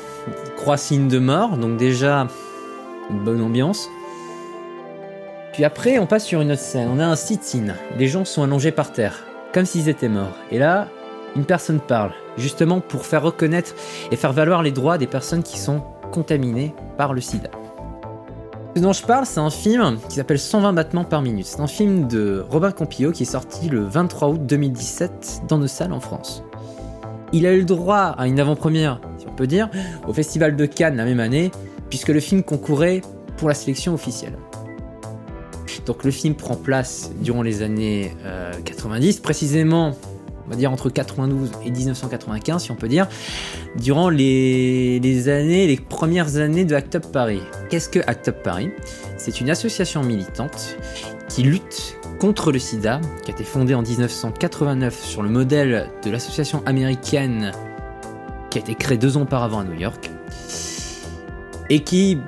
croix 0.57 0.77
signe 0.77 1.09
de 1.09 1.19
mort, 1.19 1.57
donc 1.57 1.77
déjà 1.77 2.27
une 3.11 3.23
bonne 3.25 3.43
ambiance. 3.43 3.89
Puis 5.55 5.65
après, 5.65 6.01
on 6.01 6.07
passe 6.07 6.25
sur 6.25 6.41
une 6.41 6.51
autre 6.51 6.61
scène. 6.61 6.89
On 6.93 6.99
a 6.99 7.07
un 7.07 7.15
sit-in. 7.15 7.75
Les 7.97 8.09
gens 8.09 8.25
sont 8.25 8.43
allongés 8.43 8.73
par 8.73 8.91
terre, 8.91 9.25
comme 9.53 9.65
s'ils 9.65 9.89
étaient 9.89 10.09
morts. 10.09 10.37
Et 10.51 10.59
là, 10.59 10.89
une 11.37 11.45
personne 11.45 11.79
parle, 11.79 12.11
justement 12.37 12.81
pour 12.81 13.07
faire 13.07 13.23
reconnaître 13.23 13.73
et 14.11 14.17
faire 14.17 14.33
valoir 14.33 14.65
les 14.65 14.73
droits 14.73 14.99
des 14.99 15.07
personnes 15.07 15.45
qui 15.45 15.61
sont 15.61 15.85
contaminées 16.11 16.75
par 16.99 17.15
le 17.15 17.21
sida. 17.21 17.51
Ce 18.75 18.81
dont 18.81 18.93
je 18.93 19.05
parle, 19.05 19.27
c'est 19.27 19.39
un 19.39 19.51
film 19.51 19.99
qui 20.09 20.17
s'appelle 20.17 20.41
120 20.41 20.73
battements 20.73 21.05
par 21.05 21.23
minute. 21.23 21.47
C'est 21.47 21.61
un 21.61 21.69
film 21.69 22.09
de 22.09 22.45
Robin 22.51 22.73
Campillo 22.73 23.13
qui 23.13 23.23
est 23.23 23.27
sorti 23.27 23.69
le 23.69 23.85
23 23.85 24.31
août 24.31 24.45
2017 24.45 25.43
dans 25.47 25.59
nos 25.59 25.69
salles 25.69 25.93
en 25.93 26.01
France. 26.01 26.43
Il 27.33 27.47
a 27.47 27.53
eu 27.53 27.61
le 27.61 27.65
droit 27.65 28.17
à 28.19 28.27
une 28.27 28.41
avant-première, 28.41 29.01
si 29.19 29.27
on 29.29 29.37
peut 29.37 29.47
dire, 29.47 29.71
au 30.09 30.13
Festival 30.13 30.57
de 30.57 30.67
Cannes 30.67 30.97
la 30.97 31.05
même 31.05 31.21
année, 31.21 31.53
puisque 31.91 32.09
le 32.09 32.19
film 32.19 32.43
concourait 32.43 33.03
pour 33.37 33.47
la 33.47 33.55
sélection 33.55 33.95
officielle. 33.95 34.37
Donc 35.87 36.05
le 36.05 36.11
film 36.11 36.35
prend 36.35 36.57
place 36.57 37.11
durant 37.21 37.43
les 37.43 37.63
années 37.63 38.15
euh, 38.25 38.53
90, 38.65 39.21
précisément, 39.21 39.97
on 40.47 40.51
va 40.51 40.57
dire 40.57 40.73
entre 40.73 40.91
92 40.91 41.53
et 41.65 41.71
1995, 41.71 42.63
si 42.63 42.71
on 42.71 42.77
peut 42.77 42.89
dire, 42.89 43.09
durant 43.77 44.09
les, 44.09 45.01
les 45.01 45.29
années, 45.29 45.67
les 45.67 45.77
premières 45.77 46.37
années 46.37 46.65
de 46.65 46.75
Act 46.75 46.97
Up 46.97 47.07
Paris. 47.13 47.41
Qu'est-ce 47.71 47.89
que 47.89 48.01
Act 48.07 48.29
Up 48.29 48.43
Paris? 48.43 48.71
C'est 49.17 49.41
une 49.41 49.51
association 49.51 50.03
militante 50.03 50.77
qui 51.29 51.43
lutte 51.43 51.97
contre 52.19 52.53
le 52.53 52.59
sida, 52.59 53.01
qui 53.23 53.31
a 53.31 53.35
été 53.35 53.45
fondée 53.45 53.75
en 53.75 53.83
1989 53.83 55.05
sur 55.05 55.23
le 55.23 55.29
modèle 55.29 55.91
de 56.05 56.11
l'association 56.11 56.63
américaine 56.67 57.53
qui 58.51 58.59
a 58.59 58.61
été 58.61 58.75
créée 58.75 58.99
deux 58.99 59.17
ans 59.17 59.23
auparavant 59.23 59.61
à 59.61 59.65
New 59.65 59.79
York, 59.79 60.11
et 61.71 61.81
qui 61.81 62.19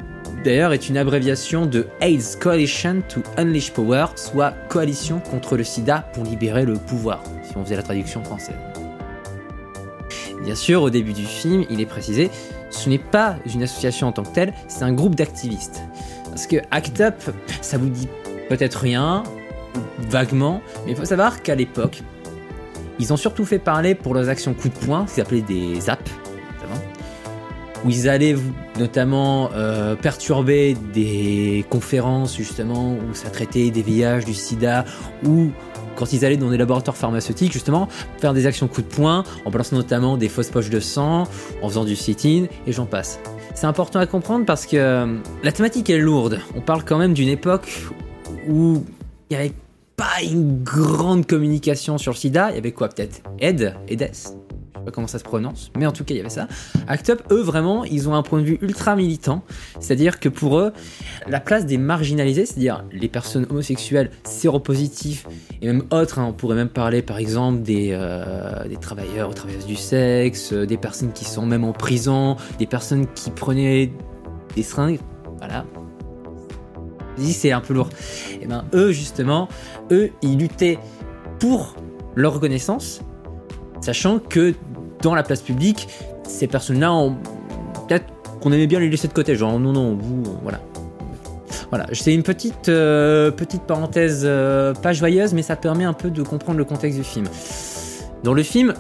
d'ailleurs 0.47 0.73
est 0.73 0.89
une 0.89 0.97
abréviation 0.97 1.67
de 1.67 1.89
AIDS 2.01 2.37
Coalition 2.41 3.03
to 3.09 3.21
Unleash 3.37 3.73
Power, 3.73 4.07
soit 4.15 4.53
coalition 4.69 5.19
contre 5.19 5.57
le 5.57 5.65
sida 5.65 6.09
pour 6.13 6.23
libérer 6.23 6.65
le 6.65 6.75
pouvoir, 6.75 7.23
si 7.43 7.57
on 7.57 7.65
faisait 7.65 7.75
la 7.75 7.83
traduction 7.83 8.23
française. 8.23 8.55
Bien 10.45 10.55
sûr, 10.55 10.83
au 10.83 10.91
début 10.91 11.15
du 11.15 11.25
film, 11.25 11.65
il 11.69 11.81
est 11.81 11.87
précisé, 11.87 12.31
ce 12.71 12.89
n'est 12.89 12.99
pas 12.99 13.35
une 13.53 13.65
association 13.65 14.07
en 14.07 14.13
tant 14.13 14.23
que 14.23 14.33
telle, 14.33 14.55
c'est 14.69 14.85
un 14.85 14.93
groupe 14.93 15.17
d'activistes. 15.17 15.83
Parce 16.27 16.47
que 16.47 16.59
ACT 16.71 17.01
UP, 17.01 17.35
ça 17.61 17.77
vous 17.77 17.89
dit 17.89 18.09
peut-être 18.49 18.77
rien, 18.77 19.25
vaguement, 19.99 20.63
mais 20.85 20.93
il 20.93 20.97
faut 20.97 21.05
savoir 21.05 21.43
qu'à 21.43 21.57
l'époque, 21.57 22.03
ils 23.01 23.13
ont 23.13 23.17
surtout 23.17 23.45
fait 23.45 23.59
parler 23.59 23.97
pour 23.97 24.15
leurs 24.15 24.29
actions 24.29 24.55
coup 24.55 24.69
de 24.69 24.75
poing, 24.75 25.09
ce 25.09 25.15
qu'ils 25.15 25.23
appelaient 25.23 25.41
des 25.41 25.81
ZAP, 25.81 26.09
où 27.85 27.91
ils 27.91 28.09
allaient 28.09 28.37
notamment 28.79 29.51
euh, 29.55 29.95
perturber 29.95 30.77
des 30.93 31.65
conférences 31.71 32.37
justement 32.37 32.95
où 32.95 33.15
ça 33.15 33.31
traitait 33.31 33.71
des 33.71 33.83
VIH, 33.83 34.25
du 34.25 34.35
sida, 34.35 34.85
ou 35.25 35.51
quand 35.97 36.13
ils 36.13 36.25
allaient 36.25 36.37
dans 36.37 36.51
des 36.51 36.59
laboratoires 36.59 36.97
pharmaceutiques, 36.97 37.53
justement, 37.53 37.89
faire 38.19 38.35
des 38.35 38.47
actions 38.47 38.69
coup 38.69 38.83
de 38.83 38.87
poing, 38.87 39.25
en 39.45 39.51
balançant 39.51 39.77
notamment 39.77 40.17
des 40.17 40.29
fausses 40.29 40.51
poches 40.51 40.71
de 40.71 40.81
sang, 40.81 41.27
en 41.63 41.69
faisant 41.69 41.85
du 41.85 41.97
sit-in, 41.97 42.47
et 42.67 42.73
j'en 42.73 42.87
passe. 42.87 43.19
C'est 43.55 43.67
important 43.67 43.99
à 43.99 44.07
comprendre 44.07 44.45
parce 44.45 44.67
que 44.67 44.77
euh, 44.77 45.17
la 45.43 45.53
thématique 45.53 45.89
est 45.89 45.99
lourde. 45.99 46.41
On 46.55 46.61
parle 46.61 46.85
quand 46.85 46.99
même 46.99 47.15
d'une 47.15 47.29
époque 47.29 47.83
où 48.49 48.85
il 49.31 49.37
n'y 49.37 49.43
avait 49.43 49.55
pas 49.97 50.23
une 50.23 50.63
grande 50.63 51.27
communication 51.27 51.97
sur 51.97 52.13
le 52.13 52.17
sida. 52.17 52.51
Il 52.51 52.57
y 52.57 52.59
avait 52.59 52.73
quoi? 52.73 52.89
Peut-être 52.89 53.23
Ed? 53.41 53.75
Edes? 53.89 54.37
Pas 54.87 54.93
comment 54.93 55.07
ça 55.07 55.19
se 55.19 55.25
prononce, 55.25 55.71
mais 55.77 55.85
en 55.85 55.93
tout 55.93 56.05
cas 56.05 56.15
il 56.15 56.19
y 56.19 56.21
avait 56.21 56.31
ça. 56.31 56.47
Act 56.87 57.11
Up, 57.11 57.23
eux 57.31 57.43
vraiment, 57.43 57.85
ils 57.85 58.09
ont 58.09 58.15
un 58.15 58.23
point 58.23 58.41
de 58.41 58.47
vue 58.47 58.59
ultra 58.63 58.97
militant, 58.97 59.43
c'est-à-dire 59.81 60.21
que 60.21 60.29
pour 60.29 60.59
eux, 60.59 60.73
la 61.27 61.41
place 61.41 61.67
des 61.67 61.77
marginalisés, 61.77 62.47
c'est-à-dire 62.47 62.85
les 62.93 63.09
personnes 63.09 63.47
homosexuelles, 63.51 64.11
séropositifs 64.25 65.27
et 65.61 65.67
même 65.67 65.83
autres, 65.91 66.19
hein, 66.19 66.27
on 66.29 66.33
pourrait 66.33 66.57
même 66.57 66.69
parler 66.69 67.03
par 67.03 67.19
exemple 67.19 67.63
des, 67.63 67.91
euh, 67.93 68.67
des 68.69 68.77
travailleurs 68.77 69.31
ou 69.31 69.35
travailleuses 69.35 69.67
du 69.67 69.77
sexe, 69.77 70.53
euh, 70.53 70.67
des 70.67 70.77
personnes 70.77 71.13
qui 71.13 71.25
sont 71.25 71.45
même 71.45 71.65
en 71.65 71.73
prison, 71.73 72.37
des 72.59 72.67
personnes 72.67 73.07
qui 73.15 73.31
prenaient 73.31 73.93
des 74.55 74.63
seringues, 74.63 75.01
voilà. 75.39 75.65
C'est 77.19 77.51
un 77.51 77.61
peu 77.61 77.73
lourd. 77.75 77.89
Et 78.41 78.47
ben 78.47 78.65
eux 78.75 78.93
justement, 78.93 79.49
eux 79.91 80.11
ils 80.23 80.39
luttaient 80.39 80.79
pour 81.39 81.75
leur 82.15 82.35
reconnaissance, 82.35 83.01
sachant 83.81 84.19
que 84.19 84.55
dans 85.03 85.15
la 85.15 85.23
place 85.23 85.41
publique, 85.41 85.89
ces 86.25 86.47
personnes-là, 86.47 87.11
peut-être 87.87 88.07
qu'on 88.41 88.53
aimait 88.53 88.67
bien 88.67 88.81
les 88.81 88.89
laisser 88.89 89.09
de 89.09 89.13
côté, 89.13 89.35
genre 89.35 89.59
non 89.59 89.73
non 89.73 89.97
vous 89.97 90.23
euh, 90.31 90.35
voilà. 90.43 90.61
Voilà, 91.71 91.87
c'est 91.93 92.15
une 92.15 92.23
petite 92.23 92.69
euh, 92.69 93.31
petite 93.31 93.63
parenthèse 93.63 94.23
euh, 94.25 94.73
pas 94.73 94.93
joyeuse, 94.93 95.35
mais 95.35 95.43
ça 95.43 95.57
permet 95.57 95.85
un 95.85 95.93
peu 95.93 96.11
de 96.11 96.23
comprendre 96.23 96.59
le 96.59 96.65
contexte 96.65 96.99
du 96.99 97.05
film. 97.05 97.27
Dans 98.23 98.35
le 98.35 98.43
film, 98.43 98.75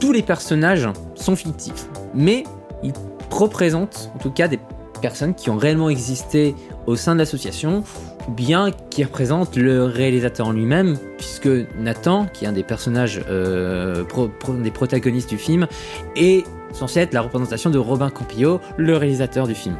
tous 0.00 0.12
les 0.12 0.22
personnages 0.22 0.88
sont 1.14 1.36
fictifs, 1.36 1.86
mais 2.14 2.44
ils 2.82 2.92
représentent 3.30 4.10
en 4.14 4.18
tout 4.18 4.30
cas 4.30 4.48
des 4.48 4.58
personnes 5.00 5.34
qui 5.34 5.50
ont 5.50 5.56
réellement 5.56 5.88
existé 5.88 6.54
au 6.86 6.96
sein 6.96 7.14
de 7.14 7.20
l'association, 7.20 7.84
bien 8.28 8.70
qui 8.90 9.04
représentent 9.04 9.56
le 9.56 9.84
réalisateur 9.84 10.48
en 10.48 10.52
lui-même, 10.52 10.96
puisque 11.16 11.48
Nathan, 11.78 12.26
qui 12.32 12.44
est 12.44 12.48
un 12.48 12.52
des 12.52 12.62
personnages 12.62 13.20
euh, 13.28 14.04
des 14.62 14.70
protagonistes 14.70 15.28
du 15.28 15.38
film, 15.38 15.66
est 16.16 16.44
censé 16.72 17.00
être 17.00 17.14
la 17.14 17.22
représentation 17.22 17.70
de 17.70 17.78
Robin 17.78 18.10
Campillo, 18.10 18.60
le 18.76 18.96
réalisateur 18.96 19.46
du 19.46 19.54
film. 19.54 19.76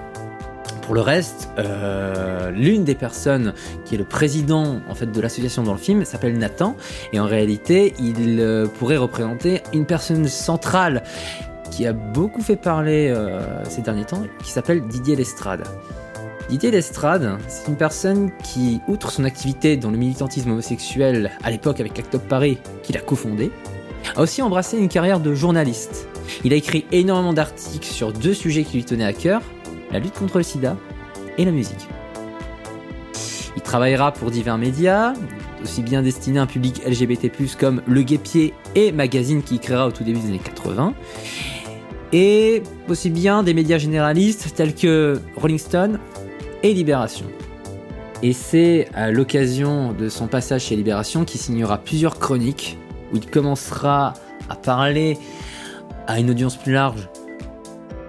Pour 0.86 0.94
le 0.94 1.00
reste, 1.00 1.48
euh, 1.58 2.52
l'une 2.52 2.84
des 2.84 2.94
personnes 2.94 3.54
qui 3.84 3.96
est 3.96 3.98
le 3.98 4.04
président 4.04 4.80
en 4.88 4.94
fait 4.94 5.10
de 5.10 5.20
l'association 5.20 5.64
dans 5.64 5.72
le 5.72 5.78
film 5.78 6.04
s'appelle 6.04 6.38
Nathan 6.38 6.76
et 7.12 7.18
en 7.18 7.26
réalité 7.26 7.92
il 7.98 8.38
euh, 8.38 8.66
pourrait 8.66 8.96
représenter 8.96 9.62
une 9.72 9.84
personne 9.84 10.28
centrale 10.28 11.02
qui 11.72 11.86
a 11.86 11.92
beaucoup 11.92 12.40
fait 12.40 12.54
parler 12.54 13.12
euh, 13.12 13.64
ces 13.68 13.82
derniers 13.82 14.04
temps 14.04 14.22
qui 14.44 14.52
s'appelle 14.52 14.86
Didier 14.86 15.16
Lestrade. 15.16 15.64
Didier 16.48 16.70
Lestrade, 16.70 17.38
c'est 17.48 17.66
une 17.66 17.76
personne 17.76 18.30
qui, 18.44 18.80
outre 18.86 19.10
son 19.10 19.24
activité 19.24 19.76
dans 19.76 19.90
le 19.90 19.96
militantisme 19.96 20.50
homosexuel 20.50 21.32
à 21.42 21.50
l'époque 21.50 21.80
avec 21.80 21.98
Act 21.98 22.14
Up 22.14 22.22
Paris, 22.28 22.58
qu'il 22.84 22.96
a 22.96 23.00
cofondé, 23.00 23.50
a 24.14 24.22
aussi 24.22 24.42
embrassé 24.42 24.78
une 24.78 24.88
carrière 24.88 25.18
de 25.18 25.34
journaliste. 25.34 26.06
Il 26.44 26.52
a 26.52 26.56
écrit 26.56 26.86
énormément 26.92 27.32
d'articles 27.32 27.88
sur 27.88 28.12
deux 28.12 28.32
sujets 28.32 28.62
qui 28.62 28.76
lui 28.76 28.84
tenaient 28.84 29.04
à 29.04 29.12
cœur, 29.12 29.42
la 29.90 29.98
lutte 29.98 30.14
contre 30.14 30.38
le 30.38 30.44
sida 30.44 30.76
et 31.36 31.44
la 31.44 31.50
musique. 31.50 31.88
Il 33.56 33.62
travaillera 33.62 34.12
pour 34.12 34.30
divers 34.30 34.56
médias, 34.56 35.14
aussi 35.64 35.82
bien 35.82 36.02
destinés 36.02 36.38
à 36.38 36.42
un 36.42 36.46
public 36.46 36.80
LGBT+, 36.86 37.28
comme 37.58 37.82
Le 37.88 38.02
Guépier 38.02 38.54
et 38.76 38.92
Magazine 38.92 39.42
qu'il 39.42 39.58
créera 39.58 39.88
au 39.88 39.90
tout 39.90 40.04
début 40.04 40.20
des 40.20 40.28
années 40.28 40.38
80, 40.38 40.94
et 42.12 42.62
aussi 42.88 43.10
bien 43.10 43.42
des 43.42 43.52
médias 43.52 43.78
généralistes 43.78 44.54
tels 44.54 44.76
que 44.76 45.20
Rolling 45.36 45.58
Stone 45.58 45.98
Libération. 46.74 47.26
Et 48.22 48.32
c'est 48.32 48.88
à 48.94 49.10
l'occasion 49.10 49.92
de 49.92 50.08
son 50.08 50.26
passage 50.26 50.64
chez 50.64 50.76
Libération 50.76 51.24
qu'il 51.24 51.40
signera 51.40 51.78
plusieurs 51.78 52.18
chroniques 52.18 52.78
où 53.12 53.16
il 53.16 53.26
commencera 53.26 54.14
à 54.48 54.56
parler 54.56 55.18
à 56.06 56.18
une 56.18 56.30
audience 56.30 56.56
plus 56.56 56.72
large 56.72 57.08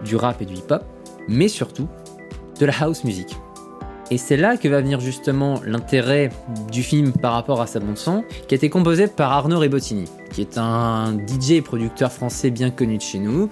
du 0.06 0.15
rap 0.15 0.41
et 0.41 0.46
du 0.46 0.54
hip-hop, 0.54 0.84
mais 1.28 1.48
surtout 1.48 1.88
de 2.60 2.65
la 2.65 2.74
house 2.80 3.04
music. 3.04 3.36
Et 4.10 4.17
c'est 4.17 4.38
là 4.38 4.56
que 4.56 4.70
va 4.70 4.80
venir 4.80 5.02
justement 5.02 5.60
l'intérêt 5.65 6.30
du 6.72 6.82
film 6.82 7.12
par 7.12 7.34
rapport 7.34 7.62
à 7.62 7.67
sa 7.67 7.82
bande-son, 7.82 8.24
qui 8.48 8.54
a 8.54 8.58
été 8.58 8.70
composé 8.70 9.08
par 9.08 9.34
Arnaud 9.34 9.60
Rebottini, 9.60 10.06
qui 10.32 10.41
est 10.41 10.58
un 10.58 11.17
DJ 11.17 11.52
et 11.52 11.62
producteur 11.62 12.12
français 12.12 12.50
bien 12.50 12.70
connu 12.70 12.98
de 12.98 13.02
chez 13.02 13.20
nous. 13.20 13.50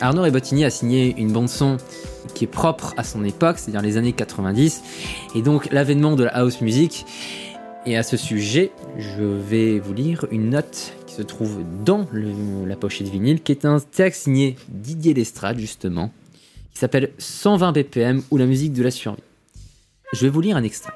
Arnaud 0.00 0.22
Rebottini 0.22 0.64
a 0.64 0.70
signé 0.70 1.14
une 1.18 1.32
bande-son 1.32 1.76
qui 2.34 2.44
est 2.44 2.48
propre 2.48 2.94
à 2.96 3.04
son 3.04 3.24
époque, 3.24 3.58
c'est-à-dire 3.58 3.82
les 3.82 3.96
années 3.96 4.12
90, 4.12 4.82
et 5.34 5.42
donc 5.42 5.70
l'avènement 5.72 6.16
de 6.16 6.24
la 6.24 6.30
house 6.30 6.60
music. 6.60 7.06
Et 7.86 7.96
à 7.96 8.02
ce 8.02 8.16
sujet, 8.16 8.72
je 8.98 9.22
vais 9.22 9.78
vous 9.78 9.94
lire 9.94 10.26
une 10.30 10.50
note 10.50 10.92
qui 11.06 11.14
se 11.14 11.22
trouve 11.22 11.60
dans 11.84 12.06
la 12.12 12.76
pochette 12.76 13.08
vinyle, 13.08 13.42
qui 13.42 13.52
est 13.52 13.64
un 13.64 13.80
texte 13.80 14.24
signé 14.24 14.56
Didier 14.68 15.14
Lestrade, 15.14 15.58
justement, 15.58 16.12
qui 16.72 16.78
s'appelle 16.78 17.10
120 17.18 17.72
BPM 17.72 18.22
ou 18.30 18.36
la 18.36 18.46
musique 18.46 18.74
de 18.74 18.82
la 18.82 18.90
survie. 18.90 19.22
Je 20.12 20.20
vais 20.20 20.28
vous 20.28 20.40
lire 20.40 20.56
un 20.56 20.62
extrait. 20.62 20.92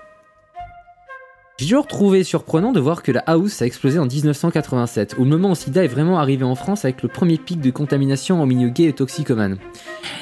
J'ai 1.56 1.66
toujours 1.66 1.86
trouvé 1.86 2.24
surprenant 2.24 2.72
de 2.72 2.80
voir 2.80 3.04
que 3.04 3.12
la 3.12 3.20
house 3.20 3.62
a 3.62 3.66
explosé 3.66 4.00
en 4.00 4.06
1987, 4.06 5.14
où 5.18 5.24
le 5.24 5.30
moment 5.30 5.52
où 5.52 5.54
SIDA 5.54 5.84
est 5.84 5.88
vraiment 5.88 6.18
arrivé 6.18 6.42
en 6.42 6.56
France 6.56 6.84
avec 6.84 7.00
le 7.00 7.08
premier 7.08 7.38
pic 7.38 7.60
de 7.60 7.70
contamination 7.70 8.42
en 8.42 8.46
milieu 8.46 8.70
gay 8.70 8.86
et 8.86 8.92
toxicomane. 8.92 9.58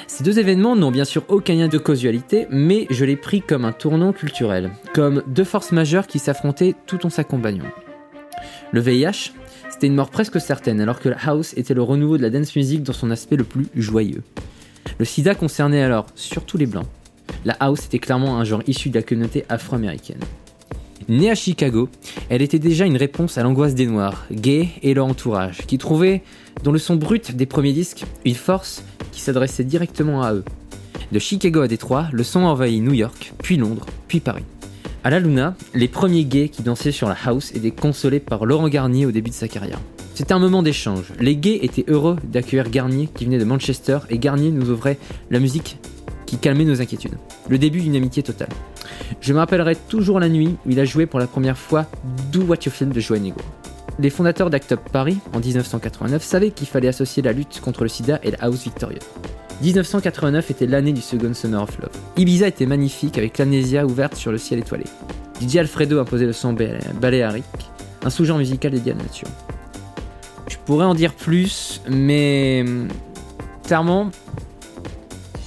Ces 0.07 0.25
deux 0.25 0.39
événements 0.39 0.77
n'ont 0.77 0.91
bien 0.91 1.07
sûr 1.07 1.25
aucun 1.29 1.55
lien 1.55 1.69
de 1.69 1.79
causalité, 1.79 2.47
mais 2.51 2.87
je 2.91 3.07
l'ai 3.07 3.17
pris 3.17 3.41
comme 3.41 3.65
un 3.65 3.73
tournant 3.73 4.13
culturel, 4.13 4.73
comme 4.93 5.23
deux 5.27 5.45
forces 5.45 5.73
majeures 5.73 6.07
qui 6.07 6.19
s'affrontaient 6.19 6.75
tout 6.85 7.07
en 7.07 7.11
s'accompagnant. 7.11 7.71
Le 8.73 8.81
VIH, 8.83 9.33
c'était 9.71 9.87
une 9.87 9.95
mort 9.95 10.11
presque 10.11 10.39
certaine, 10.39 10.83
alors 10.83 11.01
que 11.01 11.09
la 11.09 11.17
house 11.25 11.55
était 11.57 11.73
le 11.73 11.83
renouveau 11.83 12.19
de 12.19 12.23
la 12.23 12.31
dance 12.31 12.55
music 12.55 12.83
dans 12.83 12.93
son 12.93 13.11
aspect 13.11 13.37
le 13.37 13.45
plus 13.45 13.69
joyeux. 13.75 14.23
Le 14.99 15.07
sida 15.07 15.35
concernait 15.35 15.83
alors 15.83 16.09
surtout 16.15 16.59
les 16.59 16.67
blancs. 16.67 16.87
La 17.47 17.55
house 17.55 17.87
était 17.87 18.01
clairement 18.01 18.39
un 18.39 18.45
genre 18.45 18.63
issu 18.67 18.91
de 18.91 18.97
la 18.97 19.03
communauté 19.03 19.47
afro-américaine. 19.49 20.21
Née 21.09 21.31
à 21.31 21.35
Chicago, 21.35 21.89
elle 22.29 22.43
était 22.43 22.59
déjà 22.59 22.85
une 22.85 22.97
réponse 22.97 23.39
à 23.39 23.43
l'angoisse 23.43 23.75
des 23.75 23.87
Noirs, 23.87 24.27
gays 24.31 24.69
et 24.83 24.95
leur 24.95 25.07
entourage, 25.07 25.67
qui 25.67 25.79
trouvaient, 25.79 26.23
dans 26.63 26.73
le 26.73 26.79
son 26.79 26.97
brut 26.97 27.35
des 27.35 27.47
premiers 27.47 27.73
disques, 27.73 28.05
une 28.25 28.35
force 28.35 28.85
qui 29.11 29.21
s'adressait 29.21 29.65
directement 29.65 30.23
à 30.23 30.35
eux. 30.35 30.45
De 31.11 31.19
Chicago 31.19 31.61
à 31.61 31.69
Détroit, 31.69 32.07
le 32.13 32.23
son 32.23 32.41
a 32.41 32.49
envahi 32.49 32.81
New 32.81 32.95
York, 32.95 33.33
puis 33.43 33.57
Londres, 33.57 33.87
puis 34.09 34.21
Paris. 34.21 34.45
À 35.05 35.11
la 35.11 35.19
Luna, 35.19 35.57
les 35.75 35.89
premiers 35.89 36.25
gays 36.25 36.49
qui 36.49 36.63
dansaient 36.63 36.93
sur 36.93 37.09
la 37.09 37.17
house 37.25 37.53
étaient 37.55 37.73
consolés 37.73 38.21
par 38.21 38.47
Laurent 38.47 38.69
Garnier 38.69 39.05
au 39.05 39.11
début 39.11 39.31
de 39.31 39.35
sa 39.35 39.49
carrière. 39.49 39.81
C'était 40.15 40.35
un 40.35 40.39
moment 40.39 40.63
d'échange. 40.63 41.13
Les 41.19 41.37
gays 41.37 41.59
étaient 41.63 41.85
heureux 41.89 42.17
d'accueillir 42.23 42.71
Garnier 42.71 43.09
qui 43.13 43.25
venait 43.25 43.39
de 43.39 43.45
Manchester 43.45 43.99
et 44.11 44.19
Garnier 44.19 44.51
nous 44.51 44.71
ouvrait 44.71 44.99
la 45.31 45.41
musique 45.41 45.79
qui 46.27 46.39
calmait 46.39 46.65
nos 46.65 46.81
inquiétudes. 46.81 47.19
Le 47.49 47.59
début 47.59 47.81
d'une 47.81 47.97
amitié 47.97 48.23
totale. 48.23 48.49
Je 49.21 49.33
me 49.33 49.39
rappellerai 49.39 49.77
toujours 49.77 50.21
la 50.21 50.29
nuit 50.29 50.57
où 50.67 50.71
il 50.71 50.81
a 50.81 50.85
joué 50.85 51.07
pour 51.07 51.21
la 51.21 51.27
première 51.27 51.59
fois 51.59 51.87
Do 52.33 52.43
What 52.43 52.57
You 52.67 52.71
Feel 52.73 52.91
de 52.91 53.01
Joey 53.01 53.21
Negro. 53.21 53.41
Les 53.99 54.11
fondateurs 54.11 54.49
d'Act 54.51 54.73
Up 54.73 54.81
Paris, 54.91 55.19
en 55.35 55.39
1989, 55.41 56.23
savaient 56.23 56.51
qu'il 56.51 56.67
fallait 56.67 56.89
associer 56.89 57.23
la 57.23 57.33
lutte 57.33 57.61
contre 57.61 57.83
le 57.83 57.89
sida 57.89 58.19
et 58.23 58.31
la 58.31 58.39
house 58.41 58.65
victorieuse. 58.65 59.03
1989 59.61 60.51
était 60.51 60.67
l'année 60.67 60.93
du 60.93 61.01
Second 61.03 61.35
Summer 61.35 61.63
of 61.63 61.79
Love. 61.79 61.91
Ibiza 62.17 62.49
était 62.49 62.67
magnifique 62.67 63.19
avec 63.19 63.39
l'amnésia 63.39 63.85
ouverte 63.87 64.17
sur 64.17 64.33
le 64.33 64.39
ciel 64.39 64.61
étoilé. 64.61 64.85
DJ 65.41 65.57
Alfredo 65.59 66.01
imposait 66.01 66.27
le 66.27 66.33
son 66.33 66.53
ba- 66.53 66.65
baléarique, 67.01 67.45
un 68.05 68.11
sous-genre 68.11 68.39
musical 68.39 68.73
dédié 68.73 68.93
à 68.93 68.97
la 68.97 69.03
nature. 69.03 69.29
Je 70.49 70.57
pourrais 70.65 70.87
en 70.87 70.95
dire 70.95 71.13
plus, 71.15 71.81
mais 71.89 72.65
clairement, 73.65 74.11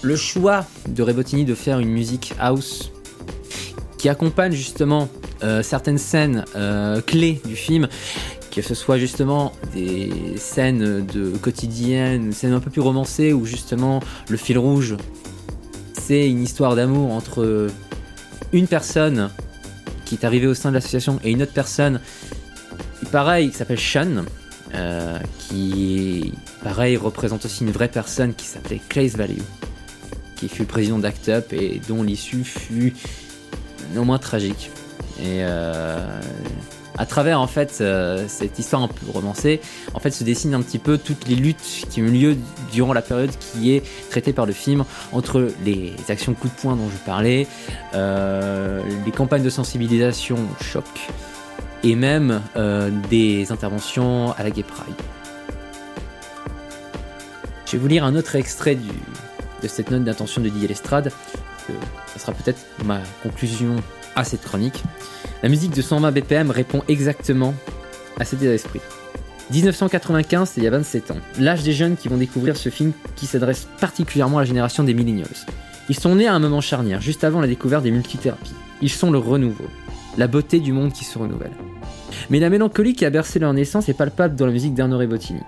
le 0.01 0.15
choix 0.15 0.65
de 0.87 1.01
Rebottini 1.03 1.45
de 1.45 1.55
faire 1.55 1.79
une 1.79 1.89
musique 1.89 2.33
house 2.39 2.91
accompagne 4.09 4.53
justement 4.53 5.09
euh, 5.43 5.63
certaines 5.63 5.97
scènes 5.97 6.45
euh, 6.55 7.01
clés 7.01 7.41
du 7.45 7.55
film, 7.55 7.87
que 8.51 8.61
ce 8.61 8.75
soit 8.75 8.97
justement 8.97 9.51
des 9.73 10.11
scènes 10.37 11.05
de 11.05 11.37
quotidiennes, 11.37 12.31
scènes 12.31 12.53
un 12.53 12.59
peu 12.59 12.69
plus 12.69 12.81
romancées 12.81 13.33
où 13.33 13.45
justement 13.45 13.99
le 14.29 14.37
fil 14.37 14.57
rouge 14.57 14.95
c'est 15.93 16.29
une 16.29 16.43
histoire 16.43 16.75
d'amour 16.75 17.11
entre 17.11 17.69
une 18.53 18.67
personne 18.67 19.31
qui 20.05 20.15
est 20.15 20.23
arrivée 20.23 20.47
au 20.47 20.53
sein 20.53 20.69
de 20.69 20.75
l'association 20.75 21.19
et 21.23 21.31
une 21.31 21.41
autre 21.41 21.53
personne. 21.53 21.99
Pareil 23.11 23.49
qui 23.49 23.57
s'appelle 23.57 23.79
Sean 23.79 24.25
euh, 24.73 25.19
qui 25.39 26.33
pareil 26.63 26.97
représente 26.97 27.45
aussi 27.45 27.63
une 27.63 27.71
vraie 27.71 27.87
personne 27.87 28.33
qui 28.33 28.45
s'appelait 28.45 28.81
Clays 28.89 29.09
Value 29.09 29.41
qui 30.35 30.49
fut 30.49 30.65
président 30.65 30.99
d'Act 30.99 31.29
Up 31.29 31.53
et 31.53 31.79
dont 31.87 32.03
l'issue 32.03 32.43
fut 32.43 32.93
non 33.93 34.05
moins 34.05 34.19
tragique. 34.19 34.71
Et 35.19 35.39
euh, 35.41 36.21
à 36.97 37.05
travers 37.05 37.39
en 37.39 37.47
fait 37.47 37.77
euh, 37.79 38.25
cette 38.27 38.59
histoire 38.59 38.83
un 38.83 38.87
peu 38.87 39.09
romancée, 39.11 39.61
en 39.93 39.99
fait 39.99 40.11
se 40.11 40.23
dessinent 40.23 40.53
un 40.53 40.61
petit 40.61 40.79
peu 40.79 40.97
toutes 40.97 41.27
les 41.27 41.35
luttes 41.35 41.85
qui 41.89 42.01
ont 42.01 42.05
eu 42.05 42.11
lieu 42.11 42.37
durant 42.71 42.93
la 42.93 43.01
période 43.01 43.31
qui 43.39 43.73
est 43.73 43.83
traitée 44.09 44.33
par 44.33 44.45
le 44.45 44.53
film 44.53 44.83
entre 45.11 45.49
les 45.63 45.93
actions 46.09 46.33
coup 46.33 46.47
de 46.47 46.53
poing 46.53 46.75
dont 46.75 46.89
je 46.89 46.97
parlais, 47.05 47.47
euh, 47.93 48.81
les 49.05 49.11
campagnes 49.11 49.43
de 49.43 49.49
sensibilisation 49.49 50.37
choc 50.61 50.85
et 51.83 51.95
même 51.95 52.41
des 53.11 53.51
interventions 53.51 54.31
à 54.31 54.43
la 54.43 54.49
Gay 54.49 54.63
Pride. 54.63 54.95
Je 57.67 57.73
vais 57.73 57.77
vous 57.77 57.87
lire 57.87 58.03
un 58.03 58.15
autre 58.15 58.35
extrait 58.35 58.75
de 59.61 59.67
cette 59.67 59.91
note 59.91 60.03
d'intention 60.03 60.41
de 60.41 60.49
Didier 60.49 60.67
Lestrade, 60.67 61.11
ça 62.07 62.19
sera 62.19 62.31
peut-être 62.33 62.59
ma 62.83 62.99
conclusion 63.23 63.75
à 64.15 64.23
cette 64.23 64.43
chronique. 64.43 64.83
La 65.43 65.49
musique 65.49 65.71
de 65.71 65.81
120 65.81 66.11
BPM 66.11 66.51
répond 66.51 66.83
exactement 66.87 67.53
à 68.19 68.25
cet 68.25 68.41
état 68.41 68.51
d'esprit. 68.51 68.81
1995, 69.51 70.49
c'est 70.49 70.61
il 70.61 70.63
y 70.63 70.67
a 70.67 70.71
27 70.71 71.11
ans. 71.11 71.17
L'âge 71.39 71.63
des 71.63 71.73
jeunes 71.73 71.97
qui 71.97 72.07
vont 72.07 72.17
découvrir 72.17 72.57
ce 72.57 72.69
film 72.69 72.93
qui 73.15 73.27
s'adresse 73.27 73.67
particulièrement 73.79 74.39
à 74.39 74.41
la 74.41 74.45
génération 74.47 74.83
des 74.83 74.93
millennials. 74.93 75.27
Ils 75.87 75.99
sont 75.99 76.15
nés 76.15 76.27
à 76.27 76.33
un 76.33 76.39
moment 76.39 76.61
charnière, 76.61 76.99
juste 76.99 77.23
avant 77.23 77.41
la 77.41 77.47
découverte 77.47 77.83
des 77.83 77.91
multithérapies. 77.91 78.55
Ils 78.81 78.89
sont 78.89 79.11
le 79.11 79.19
renouveau, 79.19 79.67
la 80.17 80.27
beauté 80.27 80.59
du 80.59 80.71
monde 80.71 80.91
qui 80.91 81.05
se 81.05 81.19
renouvelle. 81.19 81.51
Mais 82.29 82.39
la 82.39 82.49
mélancolie 82.49 82.95
qui 82.95 83.05
a 83.05 83.09
bercé 83.11 83.37
leur 83.37 83.53
naissance 83.53 83.87
est 83.87 83.93
palpable 83.93 84.35
dans 84.35 84.47
la 84.47 84.51
musique 84.51 84.73
d'Arnaud 84.73 85.05
Bottini. 85.05 85.41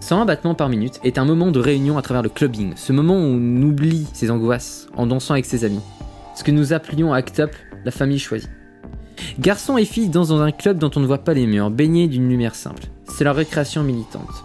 101 0.00 0.24
battements 0.24 0.54
par 0.54 0.68
minute 0.68 1.00
est 1.04 1.18
un 1.18 1.24
moment 1.24 1.50
de 1.50 1.60
réunion 1.60 1.98
à 1.98 2.02
travers 2.02 2.22
le 2.22 2.28
clubbing, 2.28 2.72
ce 2.76 2.92
moment 2.92 3.14
où 3.14 3.24
on 3.24 3.62
oublie 3.62 4.06
ses 4.12 4.30
angoisses 4.30 4.88
en 4.96 5.06
dansant 5.06 5.34
avec 5.34 5.44
ses 5.44 5.64
amis. 5.64 5.80
Ce 6.34 6.44
que 6.44 6.50
nous 6.50 6.72
appelions 6.72 7.12
à 7.12 7.18
Act 7.18 7.40
Up 7.40 7.54
la 7.84 7.90
famille 7.90 8.18
choisie. 8.18 8.48
Garçons 9.38 9.76
et 9.76 9.84
filles 9.84 10.08
dansent 10.08 10.28
dans 10.28 10.40
un 10.40 10.52
club 10.52 10.78
dont 10.78 10.90
on 10.96 11.00
ne 11.00 11.06
voit 11.06 11.18
pas 11.24 11.34
les 11.34 11.46
murs, 11.46 11.70
baignés 11.70 12.06
d'une 12.06 12.28
lumière 12.28 12.54
simple. 12.54 12.84
C'est 13.04 13.24
leur 13.24 13.36
récréation 13.36 13.82
militante. 13.82 14.44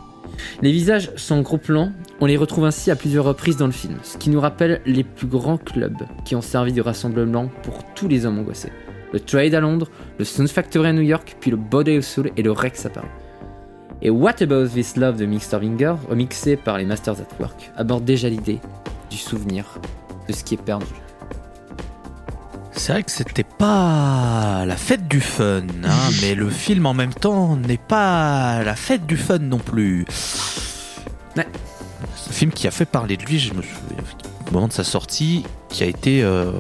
Les 0.62 0.72
visages 0.72 1.12
sont 1.16 1.42
gros 1.42 1.58
plan, 1.58 1.92
on 2.20 2.26
les 2.26 2.38
retrouve 2.38 2.66
ainsi 2.66 2.90
à 2.92 2.96
plusieurs 2.96 3.26
reprises 3.26 3.58
dans 3.58 3.68
le 3.68 3.72
film, 3.72 3.98
ce 4.02 4.18
qui 4.18 4.30
nous 4.30 4.42
rappelle 4.42 4.82
les 4.86 5.04
plus 5.04 5.28
grands 5.28 5.58
clubs 5.58 6.04
qui 6.26 6.36
ont 6.36 6.42
servi 6.42 6.74
de 6.74 6.82
rassemblement 6.82 7.50
pour 7.62 7.84
tous 7.94 8.08
les 8.08 8.26
hommes 8.26 8.40
angoissés. 8.40 8.72
Le 9.14 9.20
Trade 9.20 9.54
à 9.54 9.60
Londres, 9.60 9.90
le 10.18 10.26
Sound 10.26 10.50
Factory 10.50 10.88
à 10.88 10.94
New 10.94 11.02
York, 11.02 11.38
puis 11.40 11.52
le 11.52 11.58
Body 11.58 12.00
of 12.00 12.06
Soul 12.06 12.32
et 12.36 12.42
le 12.42 12.52
Rex 12.52 12.86
à 12.88 12.90
Paris. 12.90 13.08
Et 14.02 14.10
What 14.10 14.42
About 14.42 14.68
This 14.68 14.98
Love 14.98 15.18
de 15.18 15.26
Mick 15.26 15.44
Starvinger, 15.44 15.96
remixé 16.10 16.58
par 16.58 16.78
les 16.78 16.86
Masters 16.86 17.22
at 17.22 17.40
Work, 17.40 17.72
aborde 17.78 18.04
déjà 18.04 18.30
l'idée 18.30 18.60
du 19.10 19.18
souvenir 19.18 19.80
de 20.28 20.34
ce 20.34 20.44
qui 20.44 20.56
est 20.56 20.62
perdu. 20.62 20.86
C'est 22.74 22.92
vrai 22.92 23.04
que 23.04 23.12
c'était 23.12 23.44
pas 23.44 24.66
la 24.66 24.76
fête 24.76 25.08
du 25.08 25.22
fun, 25.22 25.62
hein, 25.86 26.10
mais 26.22 26.36
le 26.36 26.50
film 26.50 26.86
en 26.86 26.94
même 26.94 27.14
temps 27.14 27.56
n'est 27.56 27.78
pas 27.78 28.64
la 28.64 28.76
fête 28.76 29.06
du 29.06 29.16
fun 29.16 29.40
non 29.40 29.60
plus. 29.60 30.06
Ouais. 31.38 31.48
C'est 32.16 32.30
un 32.30 32.34
film 32.34 32.52
qui 32.52 32.68
a 32.68 32.72
fait 32.72 32.86
parler 32.86 33.16
de 33.16 33.24
lui, 33.24 33.40
je 33.40 33.54
me 33.54 33.62
souviens, 33.62 34.04
au 34.50 34.54
moment 34.54 34.68
de 34.68 34.74
sa 34.74 34.84
sortie, 34.84 35.46
qui 35.74 35.84
a 35.84 35.88
été 35.88 36.24
euh, 36.24 36.52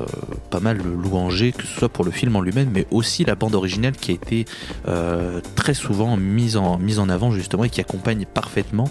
pas 0.49 0.59
mal 0.59 0.79
louangé, 0.81 1.51
que 1.51 1.65
ce 1.65 1.79
soit 1.79 1.87
pour 1.87 2.03
le 2.03 2.09
film 2.09 2.35
en 2.35 2.41
lui-même, 2.41 2.69
mais 2.73 2.87
aussi 2.89 3.23
la 3.23 3.35
bande 3.35 3.53
originale 3.53 3.93
qui 3.93 4.11
a 4.11 4.15
été 4.15 4.45
euh, 4.87 5.39
très 5.55 5.75
souvent 5.75 6.17
mise 6.17 6.57
en, 6.57 7.09
avant 7.09 7.31
justement 7.31 7.63
et 7.63 7.69
qui 7.69 7.79
accompagne 7.79 8.25
parfaitement 8.25 8.89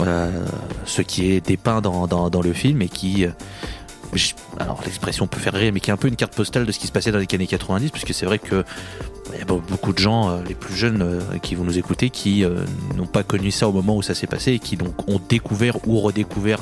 euh, 0.00 0.46
ce 0.86 1.02
qui 1.02 1.30
est 1.30 1.46
dépeint 1.46 1.82
dans, 1.82 2.06
dans, 2.06 2.40
le 2.40 2.52
film 2.54 2.80
et 2.80 2.88
qui 2.88 3.26
alors 4.58 4.80
l'expression 4.86 5.26
peut 5.26 5.38
faire 5.38 5.52
rire, 5.52 5.72
mais 5.74 5.80
qui 5.80 5.90
est 5.90 5.92
un 5.92 5.98
peu 5.98 6.08
une 6.08 6.16
carte 6.16 6.34
postale 6.34 6.64
de 6.64 6.72
ce 6.72 6.78
qui 6.78 6.86
se 6.86 6.92
passait 6.92 7.12
dans 7.12 7.18
les 7.18 7.26
années 7.34 7.46
90, 7.46 7.90
puisque 7.90 8.14
c'est 8.14 8.24
vrai 8.24 8.38
que 8.38 8.64
il 9.32 9.38
y 9.38 9.42
a 9.42 9.44
be- 9.44 9.60
beaucoup 9.68 9.92
de 9.92 9.98
gens, 9.98 10.30
euh, 10.30 10.42
les 10.46 10.54
plus 10.54 10.74
jeunes 10.74 11.02
euh, 11.02 11.38
qui 11.42 11.54
vont 11.54 11.64
nous 11.64 11.78
écouter, 11.78 12.10
qui 12.10 12.44
euh, 12.44 12.64
n'ont 12.96 13.06
pas 13.06 13.22
connu 13.22 13.50
ça 13.50 13.68
au 13.68 13.72
moment 13.72 13.96
où 13.96 14.02
ça 14.02 14.14
s'est 14.14 14.26
passé 14.26 14.52
et 14.52 14.58
qui 14.58 14.76
donc 14.76 15.08
ont 15.08 15.20
découvert 15.28 15.76
ou 15.86 16.00
redécouvert 16.00 16.60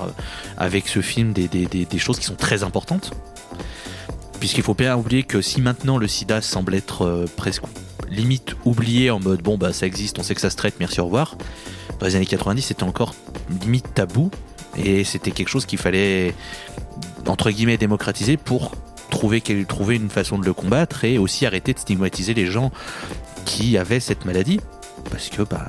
avec 0.57 0.89
ce 0.89 1.01
film 1.01 1.33
des, 1.33 1.99
choses 1.99 2.19
qui 2.19 2.27
sont 2.27 2.35
très 2.35 2.63
importantes. 2.63 3.13
Puisqu'il 4.41 4.63
faut 4.63 4.75
bien 4.75 4.97
oublier 4.97 5.23
que 5.23 5.41
si 5.41 5.61
maintenant 5.61 5.97
le 5.97 6.07
sida 6.07 6.43
semble 6.43 6.75
être 6.75 7.27
presque 7.37 7.63
limite 8.11 8.55
oublié 8.65 9.11
en 9.11 9.19
mode 9.19 9.43
bon 9.43 9.57
bah 9.57 9.73
ça 9.73 9.87
existe, 9.87 10.19
on 10.19 10.23
sait 10.23 10.35
que 10.35 10.41
ça 10.41 10.51
se 10.51 10.57
traite, 10.57 10.75
merci 10.79 11.01
au 11.01 11.07
revoir. 11.07 11.37
Dans 11.99 12.07
les 12.07 12.17
années 12.17 12.27
90, 12.27 12.63
c'était 12.63 12.83
encore 12.83 13.15
limite 13.63 13.95
tabou 13.95 14.31
et 14.77 15.05
c'était 15.05 15.31
quelque 15.31 15.49
chose 15.49 15.65
qu'il 15.65 15.79
fallait 15.79 16.35
entre 17.27 17.51
guillemets 17.51 17.79
démocratiser 17.79 18.37
pour 18.37 18.73
trouver, 19.19 19.97
une 19.97 20.11
façon 20.11 20.39
de 20.39 20.45
le 20.45 20.53
combattre 20.53 21.05
et 21.05 21.19
aussi 21.19 21.47
arrêter 21.47 21.73
de 21.73 21.79
stigmatiser 21.79 22.35
les 22.35 22.47
gens 22.47 22.71
qui 23.45 23.77
avaient 23.79 24.01
cette 24.01 24.25
maladie. 24.25 24.61
Parce 25.11 25.29
que 25.29 25.43
bah 25.43 25.67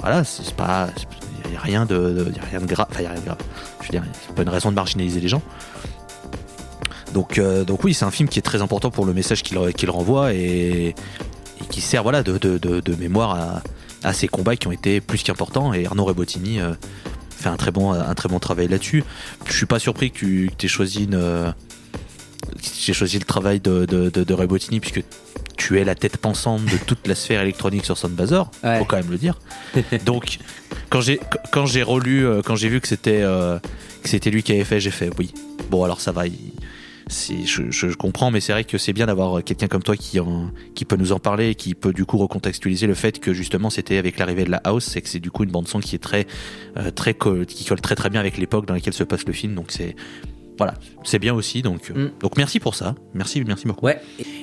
voilà 0.00 0.24
c'est 0.24 0.54
pas 0.54 0.88
il 1.44 1.50
n'y 1.50 1.56
a 1.56 1.60
rien 1.60 1.86
de, 1.86 1.94
de- 1.94 2.32
grave 2.66 2.86
enfin 2.90 3.02
y 3.02 3.06
a 3.06 3.10
rien 3.10 3.20
de 3.20 3.24
grave. 3.24 3.38
Je 3.80 3.86
veux 3.86 3.90
dire 3.92 4.02
c'est 4.26 4.34
pas 4.34 4.42
une 4.42 4.48
raison 4.48 4.70
de 4.70 4.76
marginaliser 4.76 5.20
les 5.20 5.28
gens. 5.28 5.42
Donc 7.14 7.38
euh, 7.38 7.64
donc 7.64 7.84
oui 7.84 7.94
c'est 7.94 8.04
un 8.04 8.10
film 8.10 8.28
qui 8.28 8.38
est 8.38 8.42
très 8.42 8.62
important 8.62 8.90
pour 8.90 9.04
le 9.04 9.12
message 9.12 9.42
qu'il 9.42 9.90
renvoie 9.90 10.32
et, 10.34 10.94
qui 11.70 11.80
sert 11.80 12.02
voilà 12.02 12.22
de, 12.22 12.38
de, 12.38 12.58
de- 12.58 12.94
mémoire 12.96 13.34
à, 13.34 13.62
à 14.08 14.12
ces 14.12 14.28
combats 14.28 14.56
qui 14.56 14.66
ont 14.66 14.72
été 14.72 15.00
plus 15.00 15.22
qu'importants. 15.22 15.72
Et 15.72 15.86
Arnaud 15.86 16.04
Rebottini 16.04 16.60
euh, 16.60 16.72
fait 17.30 17.48
un 17.48 17.56
très 17.56 17.70
bon 17.70 17.92
un 17.92 18.14
très 18.14 18.28
bon 18.28 18.38
travail 18.38 18.68
là-dessus. 18.68 19.04
Je 19.46 19.52
suis 19.52 19.66
pas 19.66 19.78
surpris 19.78 20.10
que 20.10 20.18
tu 20.18 20.50
aies 20.62 20.68
choisi 20.68 21.04
une 21.04 21.14
euh, 21.14 21.50
j'ai 22.84 22.92
choisi 22.92 23.18
le 23.18 23.24
travail 23.24 23.60
de, 23.60 23.84
de, 23.86 24.10
de, 24.10 24.24
de 24.24 24.34
Rebottini 24.34 24.80
puisque 24.80 25.02
tu 25.56 25.78
es 25.80 25.84
la 25.84 25.94
tête 25.94 26.16
pensante 26.16 26.64
de 26.64 26.76
toute 26.86 27.06
la 27.06 27.14
sphère 27.14 27.40
électronique 27.42 27.84
sur 27.84 27.96
Soundbazer, 27.96 28.50
Ouais. 28.64 28.78
faut 28.78 28.84
quand 28.84 28.96
même 28.96 29.10
le 29.10 29.18
dire. 29.18 29.38
Donc 30.04 30.38
quand 30.90 31.00
j'ai 31.00 31.20
quand 31.52 31.66
j'ai 31.66 31.82
relu 31.82 32.26
euh, 32.26 32.42
quand 32.42 32.56
j'ai 32.56 32.68
vu 32.68 32.80
que 32.80 32.88
c'était 32.88 33.20
euh, 33.22 33.58
que 34.02 34.08
c'était 34.08 34.30
lui 34.30 34.42
qui 34.42 34.52
avait 34.52 34.64
fait, 34.64 34.80
j'ai 34.80 34.90
fait 34.90 35.10
oui. 35.18 35.32
Bon 35.70 35.84
alors 35.84 36.00
ça 36.00 36.12
va, 36.12 36.26
il- 36.26 36.52
je, 37.10 37.70
je- 37.70 37.88
je 37.88 37.96
comprends, 37.96 38.30
mais 38.30 38.40
c'est 38.40 38.52
vrai 38.52 38.64
que 38.64 38.78
c'est 38.78 38.92
bien 38.92 39.06
d'avoir 39.06 39.42
quelqu'un 39.44 39.66
comme 39.68 39.82
toi 39.82 39.96
qui, 39.96 40.18
en- 40.20 40.50
qui 40.74 40.84
peut 40.84 40.96
nous 40.96 41.12
en 41.12 41.18
parler 41.18 41.50
et 41.50 41.54
qui 41.54 41.74
peut 41.74 41.92
du 41.92 42.04
coup 42.06 42.16
recontextualiser 42.16 42.86
le 42.86 42.94
fait 42.94 43.18
que 43.18 43.34
justement 43.34 43.70
c'était 43.70 43.98
avec 43.98 44.18
l'arrivée 44.18 44.44
de 44.44 44.50
la 44.50 44.60
house, 44.64 44.84
c'est 44.84 45.02
que 45.02 45.08
c'est 45.08 45.18
du 45.20 45.30
coup 45.30 45.44
une 45.44 45.50
bande 45.50 45.68
son 45.68 45.80
qui 45.80 45.94
est 45.96 45.98
très, 45.98 46.26
euh, 46.78 46.90
très 46.90 47.14
qui 47.46 47.64
colle 47.64 47.80
très 47.80 47.96
très 47.96 48.08
bien 48.08 48.20
avec 48.20 48.38
l'époque 48.38 48.66
dans 48.66 48.74
laquelle 48.74 48.94
se 48.94 49.04
passe 49.04 49.26
le 49.26 49.32
film. 49.32 49.54
Donc 49.54 49.66
c'est 49.70 49.94
voilà, 50.62 50.74
c'est 51.02 51.18
bien 51.18 51.34
aussi. 51.34 51.60
Donc 51.60 51.90
euh, 51.90 52.06
Mm. 52.06 52.10
donc 52.20 52.36
merci 52.36 52.60
pour 52.60 52.76
ça, 52.76 52.94
merci 53.14 53.42
merci 53.44 53.66
beaucoup. 53.66 53.86
Ouais, 53.86 54.00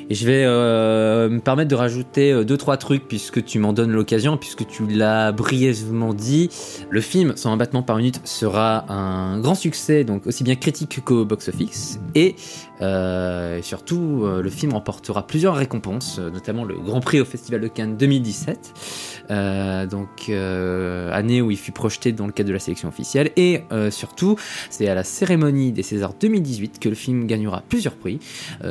et 0.10 0.13
je 0.15 0.25
vais 0.25 0.43
euh, 0.45 1.29
me 1.29 1.39
permettre 1.39 1.69
de 1.69 1.75
rajouter 1.75 2.34
euh, 2.34 2.43
deux 2.43 2.58
trois 2.58 2.75
trucs 2.75 3.08
puisque 3.08 3.43
tu 3.45 3.58
m'en 3.58 3.71
donnes 3.71 3.91
l'occasion, 3.91 4.36
puisque 4.36 4.67
tu 4.67 4.86
l'as 4.86 5.32
brièvement 5.32 6.13
dit. 6.13 6.49
Le 6.89 6.99
film, 6.99 7.38
101 7.38 7.55
battements 7.55 7.84
par 7.84 7.95
minute, 7.95 8.19
sera 8.25 8.91
un 8.91 9.39
grand 9.39 9.55
succès, 9.55 10.03
donc 10.03 10.27
aussi 10.27 10.43
bien 10.43 10.55
critique 10.55 10.99
qu'au 11.05 11.23
box-office. 11.23 11.99
Et 12.15 12.36
euh, 12.82 13.62
surtout, 13.62 14.24
euh, 14.24 14.42
le 14.42 14.50
film 14.50 14.74
remportera 14.74 15.26
plusieurs 15.28 15.56
récompenses, 15.56 16.18
euh, 16.20 16.30
notamment 16.30 16.63
le 16.63 16.76
Grand 16.76 17.02
Prix 17.02 17.20
au 17.20 17.26
Festival 17.26 17.62
de 17.62 17.68
Cannes 17.68 17.98
2017, 17.98 18.74
euh, 19.32 19.86
donc 19.86 20.30
année 20.30 21.42
où 21.42 21.52
il 21.52 21.58
fut 21.58 21.72
projeté 21.72 22.12
dans 22.12 22.26
le 22.26 22.32
cadre 22.32 22.50
de 22.50 22.54
la 22.54 22.60
sélection 22.60 22.89
officielle. 22.89 23.32
Et 23.36 23.63
surtout, 23.92 24.36
c'est 24.70 24.88
à 24.88 24.96
la 24.96 25.04
cérémonie 25.04 25.72
des 25.72 25.84
Césars 25.84 26.13
2018 26.20 26.80
que 26.80 26.89
le 26.89 26.96
film 26.96 27.26
gagnera 27.28 27.63
plusieurs 27.68 27.96
prix. 27.96 28.20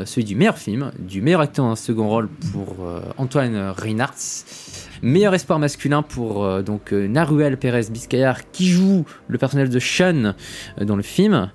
Celui 0.05 0.25
du 0.25 0.35
meilleur 0.35 0.59
film, 0.59 0.91
du 0.99 1.21
meilleur 1.23 1.41
acteur 1.41 1.65
en 1.65 1.77
second 1.77 2.09
rôle 2.09 2.29
pour 2.53 2.77
Antoine 3.17 3.73
Reinhardt, 3.77 4.17
meilleur 5.03 5.35
espoir 5.35 5.59
masculin 5.59 6.03
pour 6.03 6.45
euh, 6.45 6.63
donc 6.63 6.93
Naruel 6.93 7.57
Pérez 7.57 7.87
Biscayar 7.91 8.51
qui 8.51 8.69
joue 8.69 9.05
le 9.29 9.39
personnage 9.39 9.71
de 9.71 9.79
Sean 9.79 10.35
dans 10.81 10.97
le 10.97 11.03
film. 11.03 11.51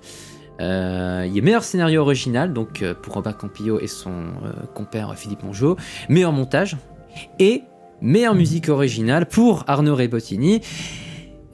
Euh, 0.60 1.26
il 1.26 1.34
meilleur 1.42 1.64
scénario 1.64 2.02
original 2.02 2.52
donc 2.52 2.82
euh, 2.82 2.94
pour 2.94 3.14
Robin 3.14 3.32
Campillo 3.32 3.80
et 3.80 3.88
son 3.88 4.12
euh, 4.12 4.52
compère 4.72 5.12
Philippe 5.16 5.42
Mongeau, 5.42 5.76
meilleur 6.08 6.32
montage 6.32 6.76
et 7.40 7.62
meilleure 8.00 8.34
musique 8.34 8.68
originale 8.68 9.26
pour 9.26 9.64
Arnaud 9.66 9.96
Rebottini. 9.96 10.60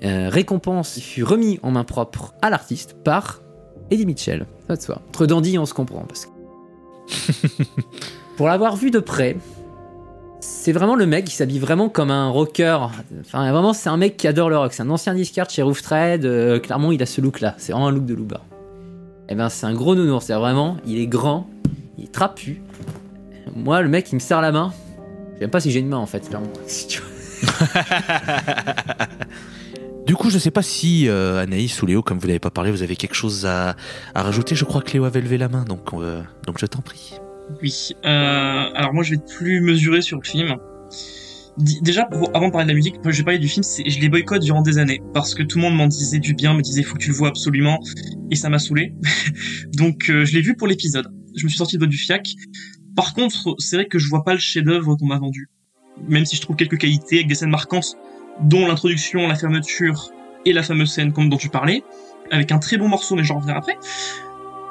Récompense 0.02 0.98
fut 0.98 1.22
remis 1.22 1.60
en 1.62 1.72
main 1.72 1.84
propre 1.84 2.32
à 2.40 2.48
l'artiste 2.48 2.96
par 3.04 3.42
Eddie 3.90 4.06
Mitchell. 4.06 4.46
Ça 4.66 4.76
de. 4.76 5.02
Entre 5.08 5.26
dandy, 5.26 5.58
on 5.58 5.66
se 5.66 5.74
comprend. 5.74 6.06
Pour 8.38 8.48
l'avoir 8.48 8.76
vu 8.76 8.90
de 8.90 8.98
près, 8.98 9.36
c'est 10.40 10.72
vraiment 10.72 10.94
le 10.94 11.04
mec 11.04 11.26
qui 11.26 11.34
s'habille 11.34 11.58
vraiment 11.58 11.90
comme 11.90 12.10
un 12.10 12.30
rocker. 12.30 12.78
Enfin, 13.20 13.52
vraiment, 13.52 13.74
c'est 13.74 13.90
un 13.90 13.98
mec 13.98 14.16
qui 14.16 14.26
adore 14.26 14.48
le 14.48 14.56
rock. 14.56 14.72
C'est 14.72 14.84
un 14.84 14.88
ancien 14.88 15.12
discard 15.12 15.50
chez 15.50 15.60
Roof 15.60 15.82
Trade. 15.82 16.62
Clairement, 16.62 16.92
il 16.92 17.02
a 17.02 17.06
ce 17.06 17.20
look-là. 17.20 17.54
C'est 17.58 17.72
vraiment 17.72 17.88
un 17.88 17.92
look 17.92 18.06
de 18.06 18.14
Louba. 18.14 18.40
Et 19.30 19.34
ben, 19.34 19.48
c'est 19.48 19.66
un 19.66 19.74
gros 19.74 19.94
nounours. 19.94 20.26
C'est 20.26 20.34
vraiment, 20.34 20.76
il 20.84 20.98
est 20.98 21.06
grand, 21.06 21.48
il 21.96 22.04
est 22.04 22.12
trapu. 22.12 22.60
Moi, 23.54 23.80
le 23.80 23.88
mec, 23.88 24.10
il 24.12 24.16
me 24.16 24.20
serre 24.20 24.40
la 24.40 24.52
main. 24.52 24.72
Je 25.28 25.34
sais 25.34 25.40
même 25.42 25.50
pas 25.50 25.60
si 25.60 25.70
j'ai 25.70 25.80
une 25.80 25.88
main 25.88 25.96
en 25.96 26.06
fait, 26.06 26.28
clairement. 26.28 26.52
Si 26.66 26.86
tu 26.88 27.00
vois. 27.00 27.08
Du 30.06 30.16
coup, 30.16 30.28
je 30.28 30.38
sais 30.38 30.50
pas 30.50 30.62
si 30.62 31.08
euh, 31.08 31.40
Anaïs 31.40 31.80
ou 31.82 31.86
Léo, 31.86 32.02
comme 32.02 32.18
vous 32.18 32.26
n'avez 32.26 32.40
pas 32.40 32.50
parlé, 32.50 32.72
vous 32.72 32.82
avez 32.82 32.96
quelque 32.96 33.14
chose 33.14 33.46
à, 33.46 33.76
à 34.12 34.22
rajouter. 34.24 34.56
Je 34.56 34.64
crois 34.64 34.82
que 34.82 34.90
Léo 34.92 35.04
avait 35.04 35.20
levé 35.20 35.38
la 35.38 35.48
main, 35.48 35.62
donc, 35.62 35.92
euh, 35.92 36.20
donc 36.44 36.58
je 36.58 36.66
t'en 36.66 36.80
prie. 36.80 37.14
Oui. 37.62 37.90
Euh, 38.04 38.64
alors 38.74 38.92
moi, 38.92 39.04
je 39.04 39.10
vais 39.10 39.16
être 39.16 39.32
plus 39.32 39.60
mesuré 39.60 40.02
sur 40.02 40.18
le 40.18 40.24
film. 40.24 40.56
Déjà, 41.58 42.08
avant 42.34 42.46
de 42.46 42.52
parler 42.52 42.66
de 42.66 42.70
la 42.70 42.74
musique, 42.74 42.96
je 43.04 43.16
vais 43.18 43.22
parler 43.24 43.38
du 43.38 43.48
film. 43.48 43.64
Je 43.64 43.98
les 43.98 44.08
boycotte 44.08 44.42
durant 44.42 44.62
des 44.62 44.78
années 44.78 45.02
parce 45.12 45.34
que 45.34 45.42
tout 45.42 45.58
le 45.58 45.62
monde 45.64 45.76
m'en 45.76 45.86
disait 45.86 46.18
du 46.18 46.34
bien, 46.34 46.54
me 46.54 46.62
disait 46.62 46.82
faut 46.82 46.94
que 46.94 47.02
tu 47.02 47.10
le 47.10 47.16
vois 47.16 47.28
absolument, 47.28 47.80
et 48.30 48.36
ça 48.36 48.48
m'a 48.48 48.58
saoulé. 48.58 48.94
Donc, 49.76 50.10
euh, 50.10 50.24
je 50.24 50.34
l'ai 50.34 50.42
vu 50.42 50.56
pour 50.56 50.68
l'épisode. 50.68 51.08
Je 51.36 51.44
me 51.44 51.48
suis 51.48 51.58
sorti 51.58 51.78
de 51.78 51.86
du 51.86 51.96
fiac. 51.96 52.34
Par 52.96 53.14
contre, 53.14 53.54
c'est 53.58 53.76
vrai 53.76 53.86
que 53.86 53.98
je 53.98 54.08
vois 54.08 54.24
pas 54.24 54.32
le 54.32 54.40
chef-d'œuvre 54.40 54.96
qu'on 54.96 55.06
m'a 55.06 55.18
vendu. 55.18 55.48
Même 56.08 56.24
si 56.24 56.36
je 56.36 56.40
trouve 56.40 56.56
quelques 56.56 56.78
qualités 56.78 57.16
avec 57.16 57.28
des 57.28 57.34
scènes 57.34 57.50
marquantes, 57.50 57.96
dont 58.42 58.66
l'introduction, 58.66 59.26
la 59.28 59.34
fermeture 59.34 60.10
et 60.44 60.52
la 60.52 60.62
fameuse 60.62 60.90
scène 60.90 61.12
dont 61.12 61.36
tu 61.36 61.50
parlais, 61.50 61.82
avec 62.30 62.52
un 62.52 62.58
très 62.58 62.78
bon 62.78 62.88
morceau, 62.88 63.14
mais 63.16 63.24
j'en 63.24 63.38
reviendrai 63.38 63.58
après. 63.58 63.76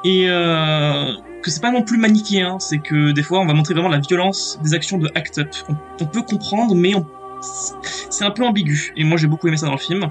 Euh, 0.06 1.12
que 1.42 1.50
c'est 1.50 1.60
pas 1.60 1.70
non 1.70 1.82
plus 1.82 1.98
manichéen, 1.98 2.58
c'est 2.58 2.78
que 2.78 3.12
des 3.12 3.22
fois 3.22 3.40
on 3.40 3.46
va 3.46 3.54
montrer 3.54 3.74
vraiment 3.74 3.88
la 3.88 3.98
violence 3.98 4.58
des 4.62 4.74
actions 4.74 4.98
de 4.98 5.10
Act 5.14 5.38
Up. 5.38 5.48
On, 6.00 6.06
peut 6.06 6.22
comprendre, 6.22 6.74
mais 6.74 6.94
on, 6.94 7.06
c'est 8.10 8.24
un 8.24 8.30
peu 8.30 8.44
ambigu. 8.44 8.92
Et 8.96 9.04
moi 9.04 9.16
j'ai 9.16 9.26
beaucoup 9.26 9.48
aimé 9.48 9.56
ça 9.56 9.66
dans 9.66 9.72
le 9.72 9.78
film. 9.78 10.08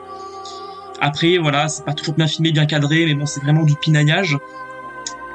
Après 1.02 1.38
voilà, 1.38 1.68
c'est 1.70 1.86
pas 1.86 1.94
toujours 1.94 2.16
bien 2.16 2.28
filmé, 2.28 2.52
bien 2.52 2.66
cadré, 2.66 3.06
mais 3.06 3.14
bon 3.14 3.26
c'est 3.26 3.42
vraiment 3.42 3.64
du 3.64 3.76
pinaillage. 3.76 4.38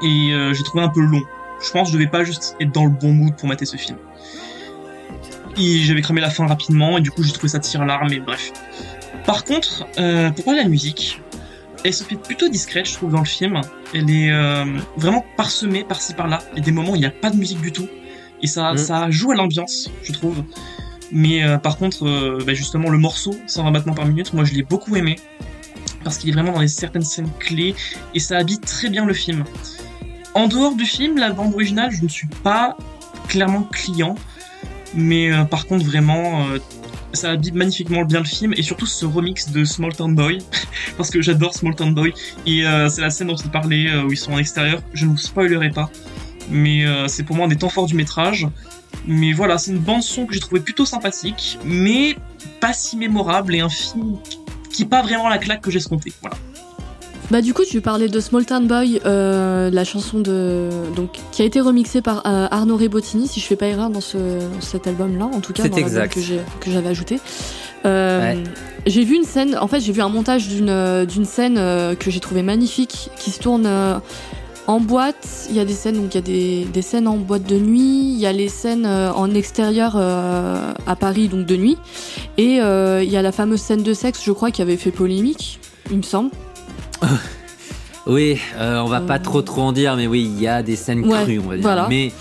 Et 0.03 0.33
euh, 0.33 0.53
j'ai 0.53 0.63
trouvé 0.63 0.83
un 0.83 0.89
peu 0.89 1.01
long. 1.01 1.21
Je 1.65 1.71
pense 1.71 1.87
que 1.87 1.93
je 1.93 1.97
devais 1.97 2.09
pas 2.09 2.23
juste 2.23 2.55
être 2.59 2.73
dans 2.73 2.83
le 2.83 2.91
bon 2.91 3.13
mood 3.13 3.35
pour 3.35 3.47
mater 3.47 3.65
ce 3.65 3.77
film. 3.77 3.97
Et 5.57 5.79
j'avais 5.79 6.01
cramé 6.01 6.19
la 6.19 6.29
fin 6.29 6.45
rapidement, 6.47 6.97
et 6.97 7.01
du 7.01 7.11
coup 7.11 7.23
j'ai 7.23 7.31
trouvé 7.31 7.47
ça 7.47 7.59
tire 7.59 7.85
larme, 7.85 8.11
et 8.11 8.19
bref. 8.19 8.51
Par 9.25 9.45
contre, 9.45 9.87
euh, 9.97 10.29
pour 10.31 10.45
parler 10.45 10.59
de 10.59 10.65
la 10.65 10.69
musique, 10.69 11.21
elle 11.85 11.93
se 11.93 12.03
fait 12.03 12.15
plutôt 12.15 12.49
discrète, 12.49 12.87
je 12.87 12.93
trouve, 12.93 13.11
dans 13.11 13.19
le 13.19 13.25
film. 13.25 13.61
Elle 13.93 14.09
est 14.09 14.31
euh, 14.31 14.65
vraiment 14.97 15.23
parsemée 15.37 15.83
par-ci 15.83 16.15
par-là. 16.15 16.39
Il 16.53 16.57
y 16.57 16.61
a 16.61 16.65
des 16.65 16.71
moments 16.71 16.91
où 16.93 16.95
il 16.95 16.99
n'y 16.99 17.05
a 17.05 17.11
pas 17.11 17.29
de 17.29 17.37
musique 17.37 17.61
du 17.61 17.71
tout. 17.71 17.87
Et 18.41 18.47
ça, 18.47 18.73
Mm. 18.73 18.77
ça 18.77 19.11
joue 19.11 19.31
à 19.31 19.35
l'ambiance, 19.35 19.91
je 20.03 20.11
trouve. 20.11 20.43
Mais 21.11 21.43
euh, 21.43 21.59
par 21.59 21.77
contre, 21.77 22.07
euh, 22.07 22.43
bah, 22.45 22.55
justement, 22.55 22.89
le 22.89 22.97
morceau, 22.97 23.35
120 23.45 23.71
battements 23.71 23.93
par 23.93 24.07
minute, 24.07 24.33
moi 24.33 24.43
je 24.45 24.53
l'ai 24.55 24.63
beaucoup 24.63 24.95
aimé. 24.95 25.17
Parce 26.03 26.17
qu'il 26.17 26.29
est 26.31 26.33
vraiment 26.33 26.53
dans 26.53 26.59
les 26.59 26.67
certaines 26.67 27.03
scènes 27.03 27.29
clés. 27.39 27.75
Et 28.15 28.19
ça 28.19 28.37
habite 28.37 28.65
très 28.65 28.89
bien 28.89 29.05
le 29.05 29.13
film. 29.13 29.43
En 30.33 30.47
dehors 30.47 30.75
du 30.75 30.85
film, 30.85 31.17
la 31.17 31.31
bande 31.31 31.53
originale, 31.53 31.91
je 31.91 32.03
ne 32.03 32.07
suis 32.09 32.27
pas 32.43 32.75
clairement 33.27 33.61
client. 33.61 34.15
Mais 34.95 35.31
euh, 35.31 35.43
par 35.43 35.67
contre, 35.67 35.85
vraiment, 35.85 36.45
ça 37.15 37.31
habite 37.31 37.55
magnifiquement 37.55 38.03
bien 38.03 38.19
le 38.19 38.25
film. 38.25 38.53
Et 38.55 38.61
surtout 38.61 38.85
ce 38.85 39.05
remix 39.05 39.51
de 39.51 39.63
Small 39.63 39.95
Town 39.95 40.13
Boy. 40.13 40.39
parce 40.97 41.09
que 41.09 41.21
j'adore 41.21 41.53
Small 41.53 41.75
Town 41.75 41.93
Boy. 41.93 42.13
Et 42.45 42.65
euh, 42.65 42.89
c'est 42.89 43.01
la 43.01 43.09
scène 43.09 43.27
dont 43.27 43.35
il 43.35 43.49
parlait, 43.49 43.89
euh, 43.89 44.03
où 44.03 44.11
ils 44.11 44.17
sont 44.17 44.33
en 44.33 44.37
extérieur. 44.37 44.81
Je 44.93 45.05
ne 45.05 45.11
vous 45.11 45.17
spoilerai 45.17 45.69
pas. 45.69 45.89
Mais 46.49 46.85
euh, 46.85 47.07
c'est 47.07 47.23
pour 47.23 47.35
moi 47.35 47.45
un 47.45 47.49
des 47.49 47.55
temps 47.55 47.69
forts 47.69 47.87
du 47.87 47.95
métrage. 47.95 48.47
Mais 49.07 49.33
voilà, 49.33 49.57
c'est 49.57 49.71
une 49.71 49.79
bande 49.79 50.01
son 50.01 50.25
que 50.25 50.33
j'ai 50.33 50.39
trouvé 50.39 50.61
plutôt 50.61 50.85
sympathique, 50.85 51.59
mais 51.63 52.15
pas 52.59 52.73
si 52.73 52.97
mémorable 52.97 53.53
et 53.53 53.59
un 53.59 53.69
film 53.69 54.17
qui 54.71 54.83
est 54.83 54.87
pas 54.87 55.01
vraiment 55.01 55.29
la 55.29 55.37
claque 55.37 55.61
que 55.61 55.69
j'escomptais. 55.69 56.11
Voilà. 56.21 56.37
Bah 57.31 57.41
du 57.41 57.53
coup 57.53 57.63
tu 57.67 57.81
parlais 57.81 58.07
de 58.07 58.19
Small 58.19 58.45
Town 58.45 58.67
Boy, 58.67 59.01
euh, 59.05 59.71
la 59.71 59.83
chanson 59.83 60.19
de 60.19 60.69
donc 60.95 61.09
qui 61.31 61.41
a 61.41 61.45
été 61.45 61.59
remixée 61.59 62.01
par 62.01 62.21
euh, 62.27 62.47
Arnaud 62.51 62.77
Rebottini 62.77 63.27
si 63.27 63.39
je 63.39 63.45
fais 63.45 63.55
pas 63.55 63.65
erreur 63.65 63.89
dans 63.89 64.01
ce 64.01 64.17
cet 64.59 64.85
album 64.85 65.17
là 65.17 65.25
en 65.25 65.39
tout 65.41 65.51
cas 65.51 65.67
dans 65.67 65.75
exact. 65.77 66.13
que 66.13 66.21
j'ai 66.21 66.39
que 66.59 66.69
j'avais 66.71 66.89
ajouté. 66.89 67.19
Euh, 67.85 68.33
Ouais. 68.33 68.43
J'ai 68.87 69.03
vu 69.03 69.15
une 69.15 69.23
scène, 69.23 69.57
en 69.59 69.67
fait 69.67 69.79
j'ai 69.79 69.91
vu 69.91 70.01
un 70.01 70.09
montage 70.09 70.47
d'une 70.47 70.69
euh, 70.69 71.05
d'une 71.05 71.25
scène 71.25 71.55
euh, 71.57 71.95
que 71.95 72.11
j'ai 72.11 72.19
trouvé 72.19 72.43
magnifique 72.43 73.09
qui 73.17 73.31
se 73.31 73.39
tourne 73.39 73.65
euh, 73.65 73.97
en 74.67 74.79
boîte. 74.79 75.47
Il 75.49 75.55
y 75.55 75.59
a 75.59 75.65
des 75.65 75.73
scènes 75.73 75.95
donc 75.95 76.13
il 76.13 76.15
y 76.15 76.19
a 76.19 76.21
des, 76.21 76.65
des 76.65 76.81
scènes 76.83 77.07
en 77.07 77.17
boîte 77.17 77.43
de 77.47 77.57
nuit, 77.57 78.13
il 78.13 78.19
y 78.19 78.27
a 78.27 78.31
les 78.33 78.47
scènes 78.49 78.85
euh, 78.85 79.11
en 79.11 79.33
extérieur 79.33 79.93
euh, 79.95 80.71
à 80.85 80.95
Paris 80.95 81.27
donc 81.27 81.47
de 81.47 81.55
nuit 81.55 81.77
et 82.37 82.61
euh, 82.61 83.01
il 83.03 83.09
y 83.11 83.17
a 83.17 83.23
la 83.23 83.31
fameuse 83.31 83.61
scène 83.61 83.81
de 83.83 83.93
sexe 83.95 84.21
je 84.23 84.31
crois 84.31 84.51
qui 84.51 84.61
avait 84.61 84.77
fait 84.77 84.91
polémique 84.91 85.59
il 85.89 85.97
me 85.97 86.03
semble. 86.03 86.29
Oui, 88.07 88.37
euh, 88.57 88.77
on 88.81 88.85
va 88.85 89.01
pas 89.01 89.17
trop 89.17 89.41
trop 89.41 89.61
en 89.63 89.71
dire, 89.71 89.95
mais 89.95 90.05
oui, 90.05 90.29
il 90.31 90.39
y 90.39 90.47
a 90.47 90.61
des 90.61 90.75
scènes 90.75 91.03
Ouais, 91.05 91.23
crues, 91.23 91.39
on 91.43 91.49
va 91.49 91.55
dire. 91.55 91.63
voilà. 91.63 91.87
Mais, 91.89 92.11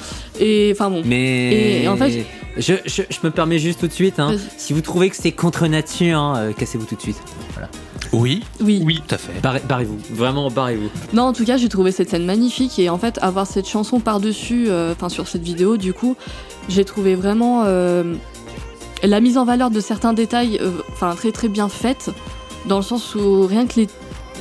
Et 0.41 0.71
enfin 0.73 0.89
bon. 0.89 1.03
mais. 1.05 1.83
Et 1.83 1.89
en 1.89 1.97
fait- 1.97 2.25
je, 2.57 2.73
je, 2.87 3.03
je 3.11 3.19
me 3.23 3.31
permets 3.31 3.59
juste 3.59 3.81
tout 3.81 3.89
de 3.89 3.93
suite, 3.93 4.19
hein, 4.19 4.35
si 4.57 4.73
vous 4.73 4.81
trouvez 4.81 5.11
que 5.11 5.17
c'est 5.17 5.33
contre 5.33 5.67
nature, 5.67 6.19
hein, 6.19 6.35
euh, 6.39 6.53
cassez-vous 6.53 6.87
tout 6.87 6.95
de 6.95 7.01
suite. 7.03 7.19
Oui, 8.13 8.43
Oui. 8.61 8.81
Oui, 8.87 9.03
tout 9.07 9.15
à 9.15 9.19
fait. 9.19 9.33
Barrez- 9.43 9.63
Barrez-vous, 9.69 9.99
vraiment 10.13 10.51
barrez-vous. 10.51 10.89
Non, 11.13 11.25
en 11.25 11.33
tout 11.35 11.45
cas, 11.45 11.57
j'ai 11.59 11.69
trouvé 11.69 11.91
cette 11.93 12.09
scène 12.11 12.25
magnifique 12.25 12.79
et 12.79 12.89
en 12.89 12.97
fait, 12.97 13.19
avoir 13.23 13.47
cette 13.47 13.69
chanson 13.69 13.99
par-dessus, 14.01 14.67
euh, 14.69 14.93
enfin 14.93 15.09
sur 15.11 15.27
cette 15.29 15.43
vidéo, 15.43 15.77
du 15.77 15.93
coup, 15.93 16.17
j'ai 16.71 16.85
trouvé 16.87 17.15
vraiment 17.17 17.65
euh, 17.67 18.15
la 19.03 19.21
mise 19.21 19.37
en 19.37 19.45
valeur 19.45 19.69
de 19.71 19.81
certains 19.81 20.13
détails, 20.15 20.59
euh, 20.63 20.71
enfin 20.93 21.15
très 21.17 21.33
très 21.33 21.49
bien 21.49 21.69
faite, 21.69 22.11
dans 22.67 22.77
le 22.77 22.83
sens 22.85 23.15
où 23.17 23.47
rien 23.49 23.67
que 23.67 23.81
les, 23.81 23.89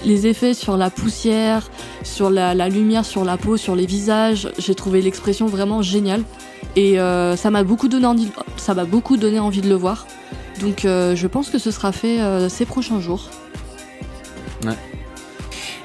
les 0.06 0.28
effets 0.28 0.54
sur 0.54 0.78
la 0.78 0.89
poussière, 0.89 1.70
sur 2.04 2.30
la, 2.30 2.54
lumière, 2.70 3.06
sur 3.06 3.24
la 3.24 3.38
peau, 3.38 3.58
sur 3.58 3.76
les 3.76 3.86
visages, 3.86 4.52
j'ai 4.58 4.76
trouvé 4.76 5.02
l'expression 5.02 5.46
vraiment 5.48 5.82
géniale 5.82 6.24
et 6.76 7.00
euh, 7.00 7.36
ça 7.36 7.52
m'a 7.52 7.63
beaucoup 7.63 7.88
donné 7.88 8.06
envie, 8.06 8.26
de 9.62 9.70
le 9.70 9.76
voir. 9.76 10.08
Donc, 10.62 10.86
euh, 10.86 11.16
je 11.16 11.28
pense 11.28 11.50
que 11.50 11.58
ce 11.58 11.72
sera 11.72 11.92
fait 11.92 12.22
euh, 12.22 12.50
ces 12.50 12.66
prochains 12.66 13.00
jours. 13.00 13.30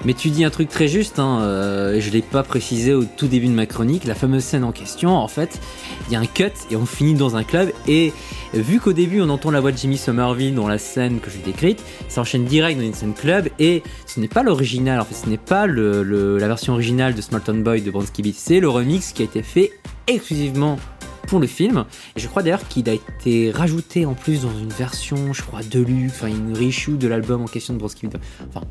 Mais 0.04 0.14
tu 0.14 0.30
dis 0.30 0.44
un 0.44 0.50
truc 0.50 0.68
très 0.68 0.86
juste, 0.86 1.18
hein, 1.18 1.40
euh, 1.42 2.00
je 2.00 2.10
l'ai 2.10 2.22
pas 2.22 2.44
précisé 2.44 2.94
au 2.94 3.02
tout 3.04 3.26
début 3.26 3.48
de 3.48 3.52
ma 3.52 3.66
chronique, 3.66 4.04
la 4.04 4.14
fameuse 4.14 4.44
scène 4.44 4.62
en 4.62 4.70
question, 4.70 5.16
en 5.16 5.26
fait, 5.26 5.58
il 6.06 6.12
y 6.12 6.16
a 6.16 6.20
un 6.20 6.26
cut 6.26 6.44
et 6.70 6.76
on 6.76 6.86
finit 6.86 7.14
dans 7.14 7.34
un 7.34 7.42
club, 7.42 7.72
et 7.88 8.12
vu 8.54 8.78
qu'au 8.78 8.92
début 8.92 9.20
on 9.20 9.28
entend 9.28 9.50
la 9.50 9.60
voix 9.60 9.72
de 9.72 9.76
Jimmy 9.76 9.96
Somerville 9.96 10.54
dans 10.54 10.68
la 10.68 10.78
scène 10.78 11.18
que 11.18 11.30
j'ai 11.30 11.40
décrite, 11.44 11.82
ça 12.08 12.20
enchaîne 12.20 12.44
direct 12.44 12.78
dans 12.78 12.86
une 12.86 12.94
scène 12.94 13.12
club, 13.12 13.48
et 13.58 13.82
ce 14.06 14.20
n'est 14.20 14.28
pas 14.28 14.44
l'original, 14.44 15.00
en 15.00 15.04
fait, 15.04 15.16
ce 15.16 15.28
n'est 15.28 15.36
pas 15.36 15.66
le, 15.66 16.04
le- 16.04 16.38
la 16.38 16.46
version 16.46 16.74
originale 16.74 17.14
de 17.14 17.20
Small 17.20 17.42
Town 17.42 17.60
Boy 17.64 17.82
de 17.82 17.90
Bronski 17.90 18.22
Beat, 18.22 18.36
c'est 18.36 18.60
le 18.60 18.68
remix 18.68 19.12
qui 19.12 19.22
a 19.22 19.24
été 19.24 19.42
fait 19.42 19.72
exclusivement 20.06 20.78
pour 21.26 21.40
le 21.40 21.46
film, 21.48 21.84
et 22.16 22.20
je 22.20 22.28
crois 22.28 22.42
d'ailleurs 22.42 22.66
qu'il 22.68 22.88
a 22.88 22.94
été 22.94 23.50
rajouté 23.50 24.06
en 24.06 24.14
plus 24.14 24.42
dans 24.42 24.56
une 24.58 24.70
version, 24.70 25.32
je 25.32 25.42
crois, 25.42 25.60
deluxe, 25.62 26.14
enfin 26.14 26.28
une 26.28 26.56
reissue 26.56 26.96
de 26.96 27.08
l'album 27.08 27.42
en 27.42 27.46
question 27.46 27.74
de 27.74 27.78
Bronski 27.78 28.06
Beat. 28.06 28.16
Enfin, 28.48 28.64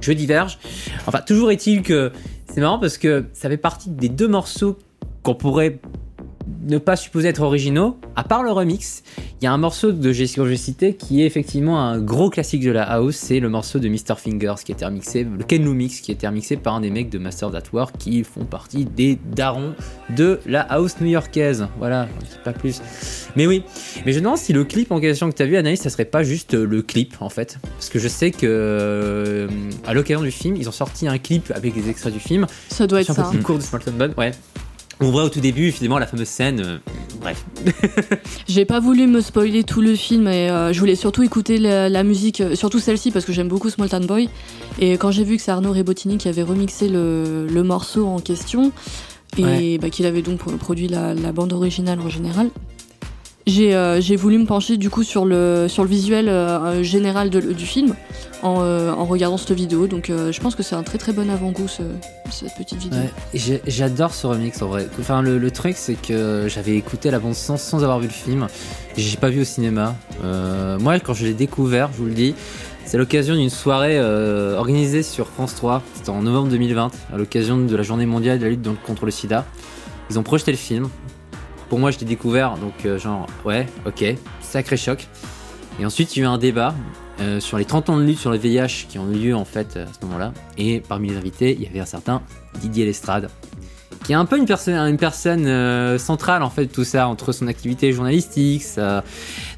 je 0.00 0.12
diverge. 0.12 0.58
Enfin, 1.06 1.20
toujours 1.20 1.50
est-il 1.50 1.82
que 1.82 2.12
c'est 2.52 2.60
marrant 2.60 2.78
parce 2.78 2.98
que 2.98 3.26
ça 3.32 3.48
fait 3.48 3.56
partie 3.56 3.90
des 3.90 4.08
deux 4.08 4.28
morceaux 4.28 4.78
qu'on 5.22 5.34
pourrait 5.34 5.78
ne 6.66 6.78
pas 6.78 6.96
supposer 6.96 7.28
être 7.28 7.42
originaux, 7.42 7.98
à 8.16 8.24
part 8.24 8.42
le 8.42 8.50
remix. 8.50 9.02
Il 9.40 9.44
y 9.44 9.46
a 9.46 9.52
un 9.52 9.58
morceau 9.58 9.92
de 9.92 10.12
Jesse 10.12 10.34
que 10.34 10.46
j'ai 10.48 10.56
cité 10.56 10.94
qui 10.94 11.22
est 11.22 11.26
effectivement 11.26 11.80
un 11.80 12.00
gros 12.00 12.30
classique 12.30 12.62
de 12.62 12.70
la 12.70 12.82
house, 12.82 13.16
c'est 13.16 13.40
le 13.40 13.48
morceau 13.48 13.78
de 13.78 13.88
Mr. 13.88 14.16
Fingers 14.16 14.56
qui 14.64 14.72
a 14.72 14.74
été 14.74 14.84
remixé, 14.84 15.24
le 15.24 15.44
Ken 15.44 15.64
Lou 15.64 15.74
Mix 15.74 16.00
qui 16.00 16.10
a 16.10 16.14
été 16.14 16.26
remixé 16.26 16.56
par 16.56 16.74
un 16.74 16.80
des 16.80 16.90
mecs 16.90 17.10
de 17.10 17.18
Masters 17.18 17.54
at 17.54 17.62
War 17.72 17.92
qui 17.92 18.24
font 18.24 18.44
partie 18.44 18.84
des 18.84 19.18
darons 19.34 19.74
de 20.16 20.40
la 20.46 20.60
house 20.62 20.96
new-yorkaise. 21.00 21.68
Voilà, 21.78 22.08
je 22.20 22.26
dis 22.26 22.40
pas 22.44 22.52
plus. 22.52 22.80
Mais 23.36 23.46
oui, 23.46 23.62
mais 24.04 24.12
je 24.12 24.18
me 24.18 24.24
demande 24.24 24.38
si 24.38 24.52
le 24.52 24.64
clip 24.64 24.90
en 24.90 25.00
question 25.00 25.30
que 25.30 25.36
tu 25.36 25.42
as 25.42 25.46
vu, 25.46 25.56
Anaïs, 25.56 25.80
ça 25.80 25.90
serait 25.90 26.04
pas 26.04 26.22
juste 26.22 26.54
le 26.54 26.82
clip 26.82 27.14
en 27.20 27.28
fait. 27.28 27.58
Parce 27.62 27.88
que 27.88 27.98
je 27.98 28.08
sais 28.08 28.30
que 28.30 28.46
euh, 28.46 29.48
à 29.86 29.94
l'occasion 29.94 30.22
du 30.22 30.30
film, 30.30 30.56
ils 30.56 30.68
ont 30.68 30.72
sorti 30.72 31.06
un 31.06 31.18
clip 31.18 31.52
avec 31.54 31.76
les 31.76 31.88
extraits 31.88 32.12
du 32.12 32.20
film. 32.20 32.46
Ça 32.68 32.86
doit 32.86 33.00
être 33.00 33.10
un 33.10 33.14
ça. 33.14 33.22
peu 33.24 33.30
plus 33.30 33.42
court 33.42 33.58
de 33.58 33.62
Smarton 33.62 33.92
Bun, 33.92 34.10
ouais. 34.16 34.32
On 35.00 35.10
voit 35.10 35.24
au 35.24 35.28
tout 35.28 35.40
début, 35.40 35.70
finalement, 35.70 35.98
la 35.98 36.06
fameuse 36.06 36.26
scène. 36.28 36.60
euh, 36.60 36.78
bref. 37.20 37.44
J'ai 38.48 38.64
pas 38.64 38.80
voulu 38.80 39.06
me 39.06 39.20
spoiler 39.20 39.62
tout 39.62 39.80
le 39.80 39.94
film 39.94 40.26
et 40.26 40.50
euh, 40.50 40.72
je 40.72 40.80
voulais 40.80 40.96
surtout 40.96 41.22
écouter 41.22 41.58
la, 41.58 41.88
la 41.88 42.02
musique, 42.02 42.40
euh, 42.40 42.56
surtout 42.56 42.80
celle-ci 42.80 43.10
parce 43.12 43.24
que 43.24 43.32
j'aime 43.32 43.48
beaucoup 43.48 43.70
Small 43.70 43.88
Town 43.88 44.04
Boy. 44.06 44.28
Et 44.80 44.92
quand 44.98 45.10
j'ai 45.12 45.24
vu 45.24 45.36
que 45.36 45.42
c'est 45.42 45.50
Arnaud 45.52 45.72
Rebottini 45.72 46.18
qui 46.18 46.28
avait 46.28 46.42
remixé 46.42 46.88
le, 46.88 47.46
le 47.46 47.62
morceau 47.62 48.06
en 48.06 48.18
question 48.18 48.72
et 49.36 49.42
Ouais. 49.44 49.78
bah, 49.80 49.90
qu'il 49.90 50.06
avait 50.06 50.22
donc 50.22 50.38
pro- 50.38 50.50
produit 50.52 50.88
la, 50.88 51.14
la 51.14 51.30
bande 51.32 51.52
originale 51.52 52.00
en 52.00 52.08
général, 52.08 52.48
j'ai 53.48 53.74
euh, 53.74 54.00
j'ai 54.00 54.16
voulu 54.16 54.38
me 54.38 54.46
pencher 54.46 54.76
du 54.76 54.90
coup 54.90 55.02
sur 55.02 55.24
le, 55.24 55.66
visuel 55.84 56.28
euh, 56.28 56.82
général 56.82 57.30
de- 57.30 57.52
du 57.52 57.66
film 57.66 57.94
en, 58.42 58.60
euh, 58.62 58.92
regardant 58.94 59.36
cette 59.36 59.52
vidéo. 59.52 59.86
Donc 59.86 60.10
euh, 60.10 60.30
je 60.32 60.40
pense 60.40 60.54
que 60.54 60.62
c'est 60.62 60.74
un 60.74 60.82
très 60.82 60.98
très 60.98 61.12
bon 61.12 61.28
avant-goût 61.30 61.68
ce- 61.68 61.82
cette 62.30 62.54
petite 62.56 62.78
vidéo. 62.78 63.00
J'adore 63.66 64.14
ce 64.14 64.26
remix 64.26 64.60
en 64.62 64.68
vrai. 64.68 64.86
Enfin, 65.00 65.22
le, 65.22 65.50
truc, 65.50 65.74
c'est 65.76 65.94
que 66.00 66.46
j'avais 66.48 66.76
écouté 66.76 67.10
la 67.10 67.18
bande 67.18 67.34
sans, 67.34 67.82
avoir 67.82 67.98
vu 67.98 68.06
le 68.06 68.12
film. 68.12 68.46
J'ai 68.96 69.16
pas 69.16 69.30
vu 69.30 69.40
au 69.40 69.44
cinéma. 69.44 69.94
Euh, 70.24 70.78
moi, 70.78 70.98
quand 71.00 71.14
je 71.14 71.24
l'ai 71.24 71.34
découvert, 71.34 71.90
je 71.92 71.98
vous 71.98 72.04
le 72.06 72.12
dis, 72.14 72.34
c'est 72.84 72.98
l'occasion 72.98 73.34
d'une 73.34 73.50
soirée 73.50 73.98
euh, 73.98 74.56
organisée 74.56 75.02
sur 75.02 75.26
France 75.28 75.54
3. 75.54 75.82
C'était 75.94 76.10
en 76.10 76.22
novembre 76.22 76.48
2020, 76.48 76.90
à 77.12 77.16
l'occasion 77.16 77.56
de 77.58 77.76
la 77.76 77.82
journée 77.82 78.06
mondiale 78.06 78.38
de 78.38 78.44
la 78.44 78.50
lutte 78.50 78.68
contre 78.86 79.04
le 79.04 79.10
sida. 79.10 79.44
Ils 80.10 80.18
ont 80.18 80.22
projeté 80.22 80.50
le 80.50 80.56
film. 80.58 80.88
Pour 81.68 81.78
moi, 81.78 81.90
je 81.90 81.98
l'ai 81.98 82.06
découvert, 82.06 82.56
donc 82.56 82.86
euh, 82.86 82.98
genre, 82.98 83.26
ouais, 83.44 83.66
ok, 83.86 84.04
sacré 84.40 84.76
choc. 84.76 85.06
Et 85.80 85.86
ensuite, 85.86 86.16
il 86.16 86.20
y 86.20 86.22
a 86.22 86.24
eu 86.24 86.28
un 86.28 86.38
débat 86.38 86.74
euh, 87.20 87.40
sur 87.40 87.58
les 87.58 87.64
30 87.64 87.90
ans 87.90 87.96
de 87.96 88.04
lutte 88.04 88.18
sur 88.18 88.30
le 88.30 88.36
VIH 88.36 88.86
qui 88.88 88.98
ont 88.98 89.10
eu 89.10 89.16
lieu 89.16 89.34
en 89.34 89.44
fait 89.44 89.76
à 89.76 89.86
ce 89.86 90.06
moment-là. 90.06 90.32
Et 90.56 90.80
parmi 90.80 91.10
les 91.10 91.16
invités, 91.16 91.52
il 91.52 91.62
y 91.62 91.66
avait 91.66 91.80
un 91.80 91.86
certain 91.86 92.22
Didier 92.60 92.84
Lestrade. 92.84 93.28
qui 94.04 94.12
est 94.12 94.16
un 94.16 94.24
peu 94.24 94.38
une 94.38 94.46
personne, 94.46 95.46
euh, 95.46 95.98
centrale 95.98 96.42
en 96.42 96.50
fait 96.50 96.66
tout 96.66 96.84
ça, 96.84 97.08
entre 97.08 97.32
son 97.32 97.48
activité 97.48 97.92
journalistique, 97.92 98.62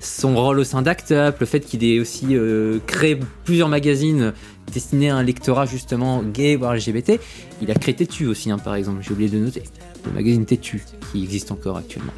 son 0.01 0.35
rôle 0.35 0.59
au 0.59 0.65
sein 0.65 0.83
d'Act 0.83 1.13
Up, 1.13 1.37
le 1.39 1.47
fait 1.47 1.61
qu'il 1.61 1.85
ait 1.85 2.01
aussi 2.01 2.29
euh, 2.31 2.79
créé 2.87 3.19
plusieurs 3.45 3.69
magazines 3.69 4.33
destinés 4.73 5.11
à 5.11 5.17
un 5.17 5.23
lectorat 5.23 5.67
justement 5.67 6.23
gay 6.23 6.57
voire 6.57 6.75
LGBT. 6.75 7.21
Il 7.61 7.71
a 7.71 7.75
créé 7.75 7.95
Tétu 7.95 8.27
aussi, 8.27 8.51
hein, 8.51 8.59
par 8.59 8.75
exemple, 8.75 9.01
j'ai 9.03 9.13
oublié 9.13 9.29
de 9.29 9.39
noter. 9.39 9.63
Le 10.07 10.12
magazine 10.12 10.44
Tétu, 10.44 10.82
qui 11.12 11.22
existe 11.22 11.51
encore 11.53 11.76
actuellement. 11.76 12.12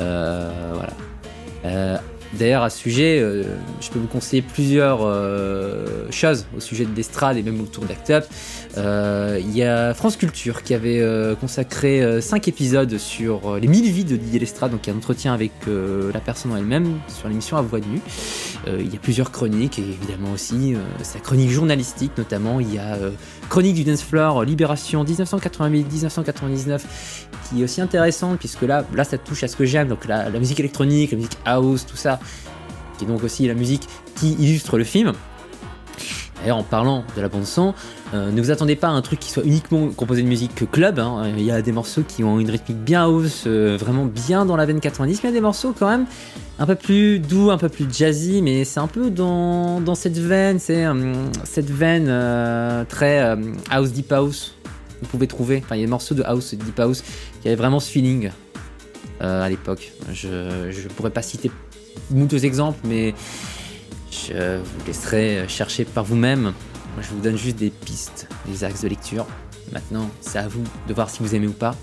Euh, 0.00 0.72
voilà. 0.74 0.92
Euh, 1.64 1.98
D'ailleurs, 2.38 2.64
à 2.64 2.70
ce 2.70 2.78
sujet, 2.78 3.20
euh, 3.20 3.44
je 3.80 3.90
peux 3.90 4.00
vous 4.00 4.08
conseiller 4.08 4.42
plusieurs 4.42 5.08
choses 6.10 6.46
au 6.56 6.58
sujet 6.58 6.84
de 6.84 6.92
l'estrade 6.96 7.36
et 7.36 7.44
même 7.44 7.60
autour 7.60 7.84
d'Act 7.84 8.10
Up. 8.10 8.24
Il 8.76 9.56
y 9.56 9.62
a 9.62 9.94
France 9.94 10.16
Culture 10.16 10.64
qui 10.64 10.74
avait 10.74 11.00
consacré 11.40 12.20
5 12.20 12.48
épisodes 12.48 12.98
sur 12.98 13.56
les 13.56 13.68
1000 13.68 13.92
vies 13.92 14.04
de 14.04 14.16
Didier 14.16 14.40
Lestrade, 14.40 14.72
donc 14.72 14.88
un 14.88 14.96
entretien 14.96 15.32
avec 15.32 15.52
la 15.68 16.18
personne 16.18 16.50
en 16.50 16.56
elle-même 16.56 16.98
sur 17.06 17.28
l'émission 17.28 17.56
à 17.56 17.62
voix 17.62 17.78
nue. 17.78 18.00
Il 18.66 18.92
y 18.92 18.96
a 18.96 19.00
plusieurs 19.00 19.30
chroniques 19.30 19.78
et 19.78 19.82
évidemment 19.82 20.32
aussi 20.32 20.74
sa 21.04 21.20
chronique 21.20 21.50
journalistique 21.50 22.18
notamment. 22.18 22.58
Il 22.58 22.74
y 22.74 22.78
a 22.78 22.98
Chronique 23.48 23.74
du 23.74 23.84
Dance 23.84 24.02
Floor, 24.02 24.44
Libération 24.44 25.04
1988-1999 25.04 26.80
qui 27.48 27.60
est 27.60 27.64
aussi 27.64 27.80
intéressante 27.80 28.38
puisque 28.38 28.62
là, 28.62 28.84
là 28.94 29.04
ça 29.04 29.18
touche 29.18 29.42
à 29.42 29.48
ce 29.48 29.56
que 29.56 29.64
j'aime, 29.64 29.88
donc 29.88 30.06
la, 30.06 30.30
la 30.30 30.38
musique 30.38 30.60
électronique, 30.60 31.12
la 31.12 31.16
musique 31.16 31.38
house, 31.44 31.86
tout 31.86 31.96
ça, 31.96 32.18
qui 32.98 33.04
est 33.04 33.08
donc 33.08 33.22
aussi 33.22 33.46
la 33.46 33.54
musique 33.54 33.88
qui 34.16 34.32
illustre 34.34 34.78
le 34.78 34.84
film. 34.84 35.12
D'ailleurs, 36.40 36.58
en 36.58 36.62
parlant 36.62 37.04
de 37.16 37.22
la 37.22 37.28
bande 37.28 37.44
son, 37.46 37.74
euh, 38.12 38.30
ne 38.30 38.40
vous 38.42 38.50
attendez 38.50 38.76
pas 38.76 38.88
à 38.88 38.90
un 38.90 39.02
truc 39.02 39.20
qui 39.20 39.30
soit 39.30 39.44
uniquement 39.44 39.88
composé 39.88 40.22
de 40.22 40.28
musique 40.28 40.70
club. 40.70 40.98
hein. 40.98 41.32
Il 41.36 41.44
y 41.44 41.50
a 41.50 41.62
des 41.62 41.72
morceaux 41.72 42.02
qui 42.06 42.22
ont 42.24 42.38
une 42.38 42.50
rythmique 42.50 42.78
bien 42.78 43.04
house, 43.04 43.44
euh, 43.46 43.76
vraiment 43.78 44.04
bien 44.04 44.44
dans 44.44 44.56
la 44.56 44.66
veine 44.66 44.80
90, 44.80 45.14
mais 45.22 45.30
il 45.30 45.32
y 45.32 45.34
a 45.34 45.38
des 45.38 45.40
morceaux 45.40 45.74
quand 45.78 45.88
même 45.88 46.06
un 46.58 46.66
peu 46.66 46.74
plus 46.74 47.18
doux, 47.18 47.50
un 47.50 47.58
peu 47.58 47.68
plus 47.68 47.86
jazzy, 47.92 48.42
mais 48.42 48.64
c'est 48.64 48.80
un 48.80 48.86
peu 48.86 49.10
dans, 49.10 49.94
cette 49.94 50.18
veine, 50.18 50.58
c'est 50.58 50.84
euh, 50.84 51.14
cette 51.44 51.70
veine 51.70 52.06
euh, 52.08 52.84
très 52.84 53.20
euh, 53.22 53.36
house 53.70 53.92
deep 53.92 54.12
house. 54.12 54.54
Vous 55.02 55.08
pouvez 55.08 55.26
trouver, 55.26 55.62
enfin 55.64 55.74
il 55.76 55.80
y 55.80 55.82
a 55.82 55.86
des 55.86 55.90
morceaux 55.90 56.14
de 56.14 56.22
house 56.22 56.54
deep 56.54 56.78
house 56.78 57.02
qui 57.42 57.48
avaient 57.48 57.56
vraiment 57.56 57.80
ce 57.80 57.90
feeling 57.90 58.30
euh, 59.20 59.42
à 59.42 59.48
l'époque. 59.48 59.92
Je 60.12 60.70
je 60.70 60.88
pourrais 60.88 61.10
pas 61.10 61.22
citer 61.22 61.50
moult 62.10 62.32
exemples, 62.32 62.78
mais 62.84 63.14
je 64.14 64.58
vous 64.58 64.86
laisserai 64.86 65.44
chercher 65.48 65.84
par 65.84 66.04
vous-même. 66.04 66.52
Je 67.00 67.08
vous 67.08 67.20
donne 67.20 67.36
juste 67.36 67.56
des 67.56 67.70
pistes, 67.70 68.28
des 68.46 68.64
axes 68.64 68.82
de 68.82 68.88
lecture. 68.88 69.26
Maintenant, 69.72 70.08
c'est 70.20 70.38
à 70.38 70.46
vous 70.46 70.62
de 70.88 70.94
voir 70.94 71.10
si 71.10 71.22
vous 71.22 71.34
aimez 71.34 71.48
ou 71.48 71.52
pas. 71.52 71.74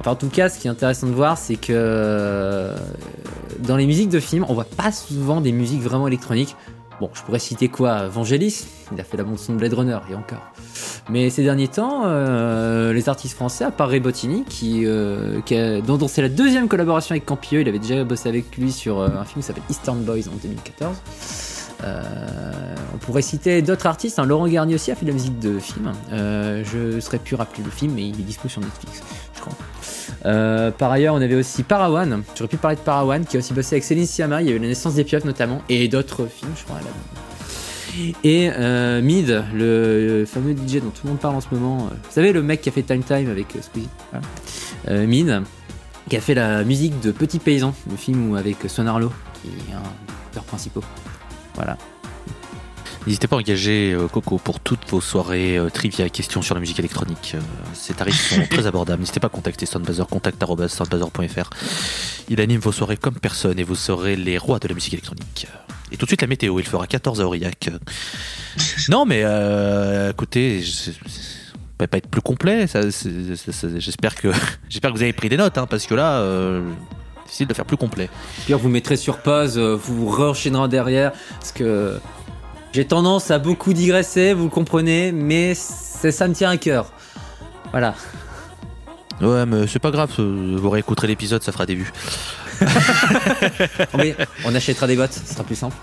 Enfin, 0.00 0.12
en 0.12 0.16
tout 0.16 0.28
cas, 0.28 0.48
ce 0.48 0.58
qui 0.58 0.68
est 0.68 0.70
intéressant 0.70 1.06
de 1.08 1.12
voir, 1.12 1.36
c'est 1.36 1.56
que 1.56 1.72
euh, 1.72 2.76
dans 3.58 3.76
les 3.76 3.86
musiques 3.86 4.10
de 4.10 4.20
films, 4.20 4.46
on 4.48 4.54
voit 4.54 4.64
pas 4.64 4.92
souvent 4.92 5.40
des 5.40 5.52
musiques 5.52 5.82
vraiment 5.82 6.06
électroniques. 6.06 6.56
Bon, 7.00 7.10
je 7.14 7.22
pourrais 7.22 7.38
citer 7.38 7.68
quoi? 7.68 8.08
Vangelis, 8.08 8.66
il 8.92 9.00
a 9.00 9.04
fait 9.04 9.16
la 9.16 9.22
bande 9.22 9.38
son 9.38 9.52
de 9.52 9.58
Blade 9.58 9.74
Runner, 9.74 9.98
et 10.10 10.14
encore. 10.16 10.52
Mais 11.08 11.30
ces 11.30 11.44
derniers 11.44 11.68
temps, 11.68 12.02
euh, 12.06 12.92
les 12.92 13.08
artistes 13.08 13.34
français, 13.34 13.64
à 13.64 13.70
part 13.70 13.90
qui, 14.48 14.82
euh, 14.84 15.40
dont, 15.86 16.08
c'est 16.08 16.22
la 16.22 16.28
deuxième 16.28 16.66
collaboration 16.66 17.12
avec 17.12 17.24
Campieux, 17.24 17.60
il 17.60 17.68
avait 17.68 17.78
déjà 17.78 18.02
bossé 18.02 18.28
avec 18.28 18.56
lui 18.56 18.72
sur 18.72 18.98
euh, 18.98 19.08
un 19.08 19.24
film 19.24 19.40
qui 19.40 19.46
s'appelle 19.46 19.62
Eastern 19.70 20.02
Boys 20.02 20.28
en 20.28 20.36
2014. 20.42 20.96
Euh, 21.84 22.02
on 22.92 22.98
pourrait 22.98 23.22
citer 23.22 23.62
d'autres 23.62 23.86
artistes. 23.86 24.18
hein. 24.18 24.24
Laurent 24.24 24.48
Garnier 24.48 24.74
aussi 24.74 24.90
a 24.90 24.96
fait 24.96 25.04
de 25.04 25.10
la 25.10 25.14
musique 25.14 25.38
de 25.38 25.60
film. 25.60 25.92
Je 26.10 26.98
serais 26.98 27.18
plus 27.20 27.36
rappelé 27.36 27.62
le 27.64 27.70
film, 27.70 27.92
mais 27.94 28.08
il 28.08 28.18
est 28.18 28.24
dispo 28.24 28.48
sur 28.48 28.60
Netflix, 28.60 29.02
je 29.36 29.40
crois. 29.40 29.52
Euh, 30.26 30.70
par 30.70 30.90
ailleurs, 30.92 31.14
on 31.14 31.20
avait 31.20 31.34
aussi 31.34 31.62
Parawan. 31.62 32.22
J'aurais 32.36 32.48
pu 32.48 32.56
parler 32.56 32.76
de 32.76 32.80
Parawan, 32.82 33.24
qui 33.24 33.36
a 33.36 33.40
aussi 33.40 33.52
bossé 33.52 33.74
avec 33.76 33.84
Céline 33.84 34.06
Sciamma. 34.06 34.42
Il 34.42 34.48
y 34.48 34.50
avait 34.50 34.58
La 34.58 34.68
naissance 34.68 34.94
des 34.94 35.04
pieuvres 35.04 35.26
notamment, 35.26 35.62
et 35.68 35.88
d'autres 35.88 36.26
films, 36.26 36.52
je 36.58 36.64
crois. 36.64 36.78
là. 36.78 36.86
Et 38.22 38.50
euh, 38.56 39.00
Mid, 39.02 39.42
le 39.54 40.24
fameux 40.26 40.52
DJ 40.54 40.74
dont 40.80 40.90
tout 40.90 41.00
le 41.04 41.10
monde 41.10 41.18
parle 41.18 41.34
en 41.34 41.40
ce 41.40 41.48
moment. 41.52 41.78
Vous 41.90 42.10
savez, 42.12 42.32
le 42.32 42.42
mec 42.42 42.60
qui 42.60 42.68
a 42.68 42.72
fait 42.72 42.82
Time 42.82 43.02
Time 43.02 43.28
avec 43.30 43.56
euh, 43.56 43.60
Squeezie? 43.62 43.88
Voilà. 44.12 44.26
Euh, 44.88 45.06
Mid, 45.06 45.42
qui 46.08 46.16
a 46.16 46.20
fait 46.20 46.34
la 46.34 46.62
musique 46.64 47.00
de 47.00 47.10
Petit 47.10 47.38
Paysan, 47.40 47.74
le 47.90 47.96
film 47.96 48.30
où- 48.30 48.36
avec 48.36 48.56
Son 48.68 48.86
Arlo, 48.86 49.10
qui 49.42 49.48
est 49.48 49.74
un 49.74 49.78
des 49.80 50.12
acteurs 50.28 50.44
principaux. 50.44 50.84
Voilà. 51.56 51.76
N'hésitez 53.06 53.26
pas 53.26 53.36
à 53.36 53.38
engager 53.38 53.92
euh, 53.94 54.06
Coco 54.08 54.36
pour 54.38 54.60
toutes 54.60 54.86
vos 54.90 55.00
soirées 55.00 55.56
euh, 55.56 55.70
trivia 55.70 56.04
et 56.06 56.10
questions 56.10 56.42
sur 56.42 56.54
la 56.54 56.60
musique 56.60 56.78
électronique. 56.78 57.32
Euh, 57.34 57.40
ces 57.72 57.94
tarifs 57.94 58.34
sont 58.34 58.42
très 58.50 58.66
abordables. 58.66 59.00
N'hésitez 59.00 59.20
pas 59.20 59.28
à 59.28 59.30
contacter 59.30 59.64
Soundbazer, 59.66 60.06
contact.soundbazer.fr. 60.06 61.50
Il 62.28 62.40
anime 62.40 62.60
vos 62.60 62.72
soirées 62.72 62.96
comme 62.98 63.14
personne 63.14 63.58
et 63.58 63.62
vous 63.64 63.76
serez 63.76 64.14
les 64.16 64.36
rois 64.36 64.58
de 64.58 64.68
la 64.68 64.74
musique 64.74 64.92
électronique. 64.92 65.46
Et 65.90 65.96
tout 65.96 66.04
de 66.04 66.10
suite 66.10 66.20
la 66.20 66.28
météo, 66.28 66.58
il 66.60 66.66
fera 66.66 66.86
14 66.86 67.22
à 67.22 67.24
Aurillac. 67.26 67.70
non 68.90 69.06
mais 69.06 69.22
euh, 69.24 70.10
écoutez, 70.10 70.60
je- 70.62 70.90
peut 71.78 71.86
pas 71.86 71.96
être 71.98 72.08
plus 72.08 72.20
complet. 72.20 72.66
J'espère 72.66 74.16
que 74.16 74.32
j'espère 74.68 74.90
que 74.92 74.96
vous 74.96 75.02
avez 75.02 75.12
pris 75.14 75.28
des 75.30 75.36
notes, 75.38 75.56
hein, 75.56 75.66
parce 75.66 75.86
que 75.86 75.94
là, 75.94 76.18
euh, 76.18 76.60
difficile 77.24 77.46
de 77.46 77.54
faire 77.54 77.64
plus 77.64 77.76
complet. 77.78 78.10
Pire, 78.46 78.58
vous 78.58 78.68
mettrez 78.68 78.96
sur 78.96 79.18
pause, 79.18 79.56
euh, 79.56 79.76
vous 79.80 80.10
re-enchaînerez 80.10 80.68
derrière, 80.68 81.12
parce 81.38 81.52
que 81.52 81.98
j'ai 82.72 82.86
tendance 82.86 83.30
à 83.30 83.38
beaucoup 83.38 83.72
digresser, 83.72 84.32
vous 84.34 84.44
le 84.44 84.50
comprenez, 84.50 85.12
mais 85.12 85.54
c'est- 85.54 86.12
ça 86.12 86.28
me 86.28 86.34
tient 86.34 86.50
à 86.50 86.56
cœur. 86.56 86.92
Voilà. 87.70 87.94
Ouais, 89.20 89.46
mais 89.46 89.66
c'est 89.66 89.78
pas 89.80 89.90
grave, 89.90 90.10
euh, 90.20 90.56
vous 90.60 90.70
réécouterez 90.70 91.06
l'épisode, 91.08 91.42
ça 91.42 91.50
fera 91.52 91.66
des 91.66 91.74
vues. 91.74 91.92
Mais 93.96 94.16
on 94.44 94.54
achètera 94.54 94.86
des 94.86 94.96
bottes, 94.96 95.12
ce 95.12 95.32
sera 95.34 95.44
plus 95.44 95.56
simple. 95.56 95.76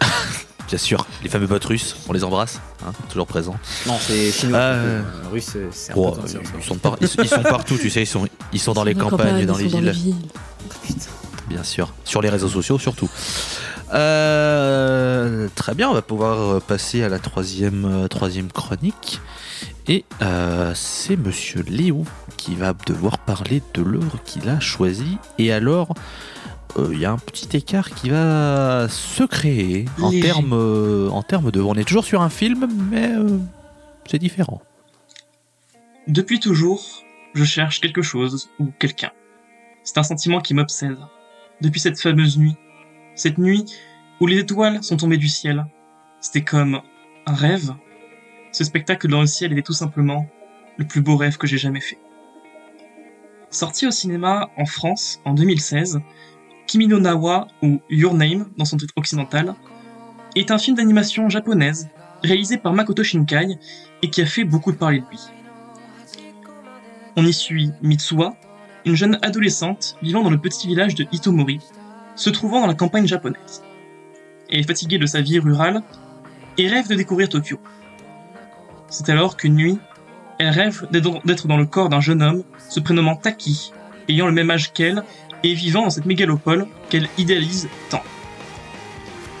Bien 0.68 0.78
sûr, 0.78 1.06
les 1.22 1.28
fameux 1.28 1.46
bots 1.46 1.58
russes, 1.64 1.96
on 2.08 2.12
les 2.12 2.24
embrasse, 2.24 2.60
hein, 2.86 2.92
toujours 3.08 3.26
présents. 3.28 3.56
Non, 3.86 3.96
c'est 4.00 4.32
chinois. 4.32 4.58
Ah, 4.60 4.62
Euh, 4.74 5.02
russe, 5.32 5.56
c'est 5.70 5.92
un 5.92 5.94
Oh, 5.96 6.10
peu 6.12 6.22
cancer, 6.22 6.40
ils, 6.58 6.64
sont 6.64 6.74
par- 6.76 6.96
ils, 7.00 7.08
ils 7.22 7.28
sont 7.28 7.42
partout, 7.42 7.76
tu 7.78 7.90
sais, 7.90 8.02
ils 8.02 8.06
sont, 8.06 8.26
ils 8.52 8.60
sont 8.60 8.72
dans 8.72 8.82
les 8.84 8.94
campagnes 8.94 9.38
et 9.38 9.46
dans 9.46 9.56
les 9.56 9.64
ils 9.66 9.70
sont 9.70 9.80
villes, 9.80 10.14
bien 11.48 11.62
sûr. 11.62 11.92
Sur 12.04 12.22
les 12.22 12.28
réseaux 12.28 12.48
sociaux 12.48 12.78
surtout. 12.78 13.08
Euh, 13.94 15.48
très 15.54 15.74
bien, 15.74 15.88
on 15.88 15.94
va 15.94 16.02
pouvoir 16.02 16.60
passer 16.62 17.02
à 17.02 17.08
la 17.08 17.18
troisième, 17.18 17.84
euh, 17.84 18.08
troisième 18.08 18.50
chronique. 18.50 19.20
Et 19.88 20.04
euh, 20.22 20.72
c'est 20.74 21.16
Monsieur 21.16 21.62
Léo 21.68 22.04
qui 22.36 22.54
va 22.56 22.74
devoir 22.86 23.18
parler 23.18 23.62
de 23.74 23.82
l'œuvre 23.82 24.18
qu'il 24.24 24.48
a 24.48 24.58
choisie. 24.58 25.18
Et 25.38 25.52
alors, 25.52 25.94
euh, 26.76 26.88
il 26.92 26.98
y 26.98 27.04
a 27.04 27.12
un 27.12 27.18
petit 27.18 27.56
écart 27.56 27.90
qui 27.90 28.10
va 28.10 28.88
se 28.88 29.22
créer 29.22 29.86
en 30.02 30.10
termes 30.10 31.08
en 31.12 31.22
termes 31.22 31.50
de. 31.52 31.60
On 31.60 31.74
est 31.74 31.84
toujours 31.84 32.04
sur 32.04 32.22
un 32.22 32.30
film, 32.30 32.68
mais 32.90 33.12
c'est 34.10 34.18
différent. 34.18 34.60
Depuis 36.08 36.40
toujours, 36.40 36.84
je 37.34 37.44
cherche 37.44 37.80
quelque 37.80 38.02
chose 38.02 38.48
ou 38.58 38.72
quelqu'un. 38.78 39.12
C'est 39.84 39.98
un 39.98 40.02
sentiment 40.02 40.40
qui 40.40 40.54
m'obsède. 40.54 40.98
Depuis 41.60 41.80
cette 41.80 42.00
fameuse 42.00 42.38
nuit. 42.38 42.56
Cette 43.14 43.38
nuit 43.38 43.64
où 44.20 44.26
les 44.26 44.38
étoiles 44.38 44.82
sont 44.82 44.96
tombées 44.96 45.16
du 45.16 45.28
ciel. 45.28 45.66
C'était 46.20 46.44
comme 46.44 46.80
un 47.26 47.34
rêve. 47.34 47.74
Ce 48.52 48.64
spectacle 48.64 49.08
dans 49.08 49.20
le 49.20 49.26
ciel 49.26 49.52
était 49.52 49.62
tout 49.62 49.72
simplement 49.72 50.26
le 50.76 50.86
plus 50.86 51.00
beau 51.00 51.16
rêve 51.16 51.36
que 51.36 51.46
j'ai 51.46 51.58
jamais 51.58 51.80
fait. 51.80 51.98
Sorti 53.50 53.86
au 53.86 53.90
cinéma 53.90 54.50
en 54.56 54.66
France 54.66 55.20
en 55.24 55.32
2016, 55.32 56.00
Kimi 56.66 56.88
no 56.88 56.98
Nawa 56.98 57.48
ou 57.62 57.80
Your 57.88 58.14
Name 58.14 58.50
dans 58.56 58.64
son 58.64 58.76
titre 58.76 58.92
occidental 58.96 59.54
est 60.34 60.50
un 60.50 60.58
film 60.58 60.76
d'animation 60.76 61.28
japonaise 61.28 61.88
réalisé 62.22 62.58
par 62.58 62.72
Makoto 62.72 63.02
Shinkai 63.02 63.58
et 64.02 64.10
qui 64.10 64.20
a 64.20 64.26
fait 64.26 64.44
beaucoup 64.44 64.72
parler 64.72 65.00
de 65.00 65.06
lui. 65.08 65.20
On 67.16 67.24
y 67.24 67.32
suit 67.32 67.70
Mitsuha, 67.82 68.36
une 68.86 68.94
jeune 68.94 69.18
adolescente 69.20 69.96
vivant 70.00 70.22
dans 70.22 70.30
le 70.30 70.38
petit 70.38 70.68
village 70.68 70.94
de 70.94 71.06
Hitomori, 71.10 71.58
se 72.14 72.30
trouvant 72.30 72.60
dans 72.60 72.68
la 72.68 72.74
campagne 72.74 73.06
japonaise. 73.06 73.62
Elle 74.48 74.60
est 74.60 74.66
fatiguée 74.66 74.98
de 74.98 75.06
sa 75.06 75.20
vie 75.20 75.40
rurale 75.40 75.82
et 76.56 76.68
rêve 76.68 76.88
de 76.88 76.94
découvrir 76.94 77.28
Tokyo. 77.28 77.58
C'est 78.88 79.08
alors 79.10 79.36
qu'une 79.36 79.56
nuit, 79.56 79.78
elle 80.38 80.50
rêve 80.50 80.86
d'être 80.92 81.48
dans 81.48 81.56
le 81.56 81.66
corps 81.66 81.88
d'un 81.88 82.00
jeune 82.00 82.22
homme 82.22 82.44
se 82.68 82.78
prénommant 82.78 83.16
Taki, 83.16 83.72
ayant 84.08 84.26
le 84.26 84.32
même 84.32 84.50
âge 84.50 84.72
qu'elle 84.72 85.02
et 85.42 85.52
vivant 85.52 85.82
dans 85.82 85.90
cette 85.90 86.06
mégalopole 86.06 86.68
qu'elle 86.88 87.08
idéalise 87.18 87.68
tant. 87.90 88.02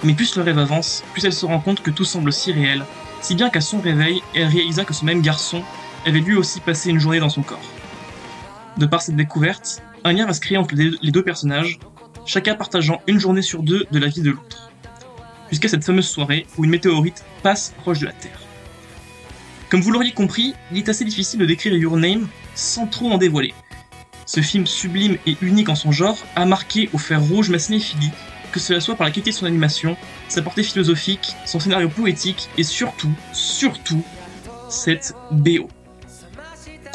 Mais 0.02 0.14
plus 0.14 0.36
le 0.36 0.42
rêve 0.42 0.58
avance, 0.58 1.04
plus 1.12 1.24
elle 1.24 1.32
se 1.32 1.46
rend 1.46 1.60
compte 1.60 1.82
que 1.82 1.90
tout 1.90 2.04
semble 2.04 2.32
si 2.32 2.52
réel, 2.52 2.84
si 3.20 3.36
bien 3.36 3.48
qu'à 3.48 3.60
son 3.60 3.80
réveil, 3.80 4.20
elle 4.34 4.48
réalisa 4.48 4.84
que 4.84 4.92
ce 4.92 5.04
même 5.04 5.22
garçon 5.22 5.62
avait 6.04 6.20
lui 6.20 6.36
aussi 6.36 6.58
passé 6.60 6.90
une 6.90 6.98
journée 6.98 7.20
dans 7.20 7.28
son 7.28 7.42
corps. 7.42 7.75
De 8.76 8.86
par 8.86 9.00
cette 9.00 9.16
découverte, 9.16 9.82
un 10.04 10.12
lien 10.12 10.26
va 10.26 10.34
se 10.34 10.40
créer 10.40 10.58
entre 10.58 10.74
les 10.74 11.10
deux 11.10 11.22
personnages, 11.22 11.78
chacun 12.26 12.54
partageant 12.54 13.00
une 13.06 13.18
journée 13.18 13.42
sur 13.42 13.62
deux 13.62 13.86
de 13.90 13.98
la 13.98 14.08
vie 14.08 14.20
de 14.20 14.30
l'autre. 14.30 14.70
Jusqu'à 15.50 15.68
cette 15.68 15.84
fameuse 15.84 16.08
soirée 16.08 16.46
où 16.58 16.64
une 16.64 16.70
météorite 16.70 17.24
passe 17.42 17.74
proche 17.78 18.00
de 18.00 18.06
la 18.06 18.12
Terre. 18.12 18.40
Comme 19.70 19.80
vous 19.80 19.90
l'auriez 19.90 20.12
compris, 20.12 20.54
il 20.70 20.78
est 20.78 20.88
assez 20.88 21.04
difficile 21.04 21.40
de 21.40 21.46
décrire 21.46 21.74
Your 21.74 21.96
Name 21.96 22.28
sans 22.54 22.86
trop 22.86 23.10
en 23.10 23.18
dévoiler. 23.18 23.54
Ce 24.26 24.40
film 24.40 24.66
sublime 24.66 25.16
et 25.26 25.36
unique 25.40 25.68
en 25.68 25.74
son 25.74 25.92
genre 25.92 26.18
a 26.34 26.44
marqué 26.44 26.90
au 26.92 26.98
fer 26.98 27.22
rouge 27.22 27.48
ma 27.48 27.58
cinéphilie, 27.58 28.10
que 28.52 28.60
cela 28.60 28.80
soit 28.80 28.96
par 28.96 29.06
la 29.06 29.10
qualité 29.10 29.30
de 29.30 29.36
son 29.36 29.46
animation, 29.46 29.96
sa 30.28 30.42
portée 30.42 30.62
philosophique, 30.62 31.34
son 31.46 31.60
scénario 31.60 31.88
poétique 31.88 32.48
et 32.58 32.62
surtout, 32.62 33.12
surtout, 33.32 34.04
cette 34.68 35.14
BO. 35.30 35.68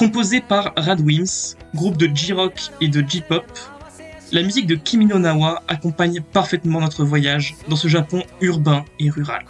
Composée 0.01 0.41
par 0.41 0.73
Radwimps, 0.77 1.55
groupe 1.75 1.95
de 1.95 2.09
J-rock 2.11 2.59
et 2.81 2.87
de 2.87 3.07
J-pop, 3.07 3.45
la 4.31 4.41
musique 4.41 4.65
de 4.65 4.73
Kimi 4.73 5.05
no 5.05 5.19
Nawa 5.19 5.61
accompagne 5.67 6.21
parfaitement 6.21 6.81
notre 6.81 7.05
voyage 7.05 7.53
dans 7.67 7.75
ce 7.75 7.87
Japon 7.87 8.23
urbain 8.41 8.83
et 8.97 9.11
rural. 9.11 9.45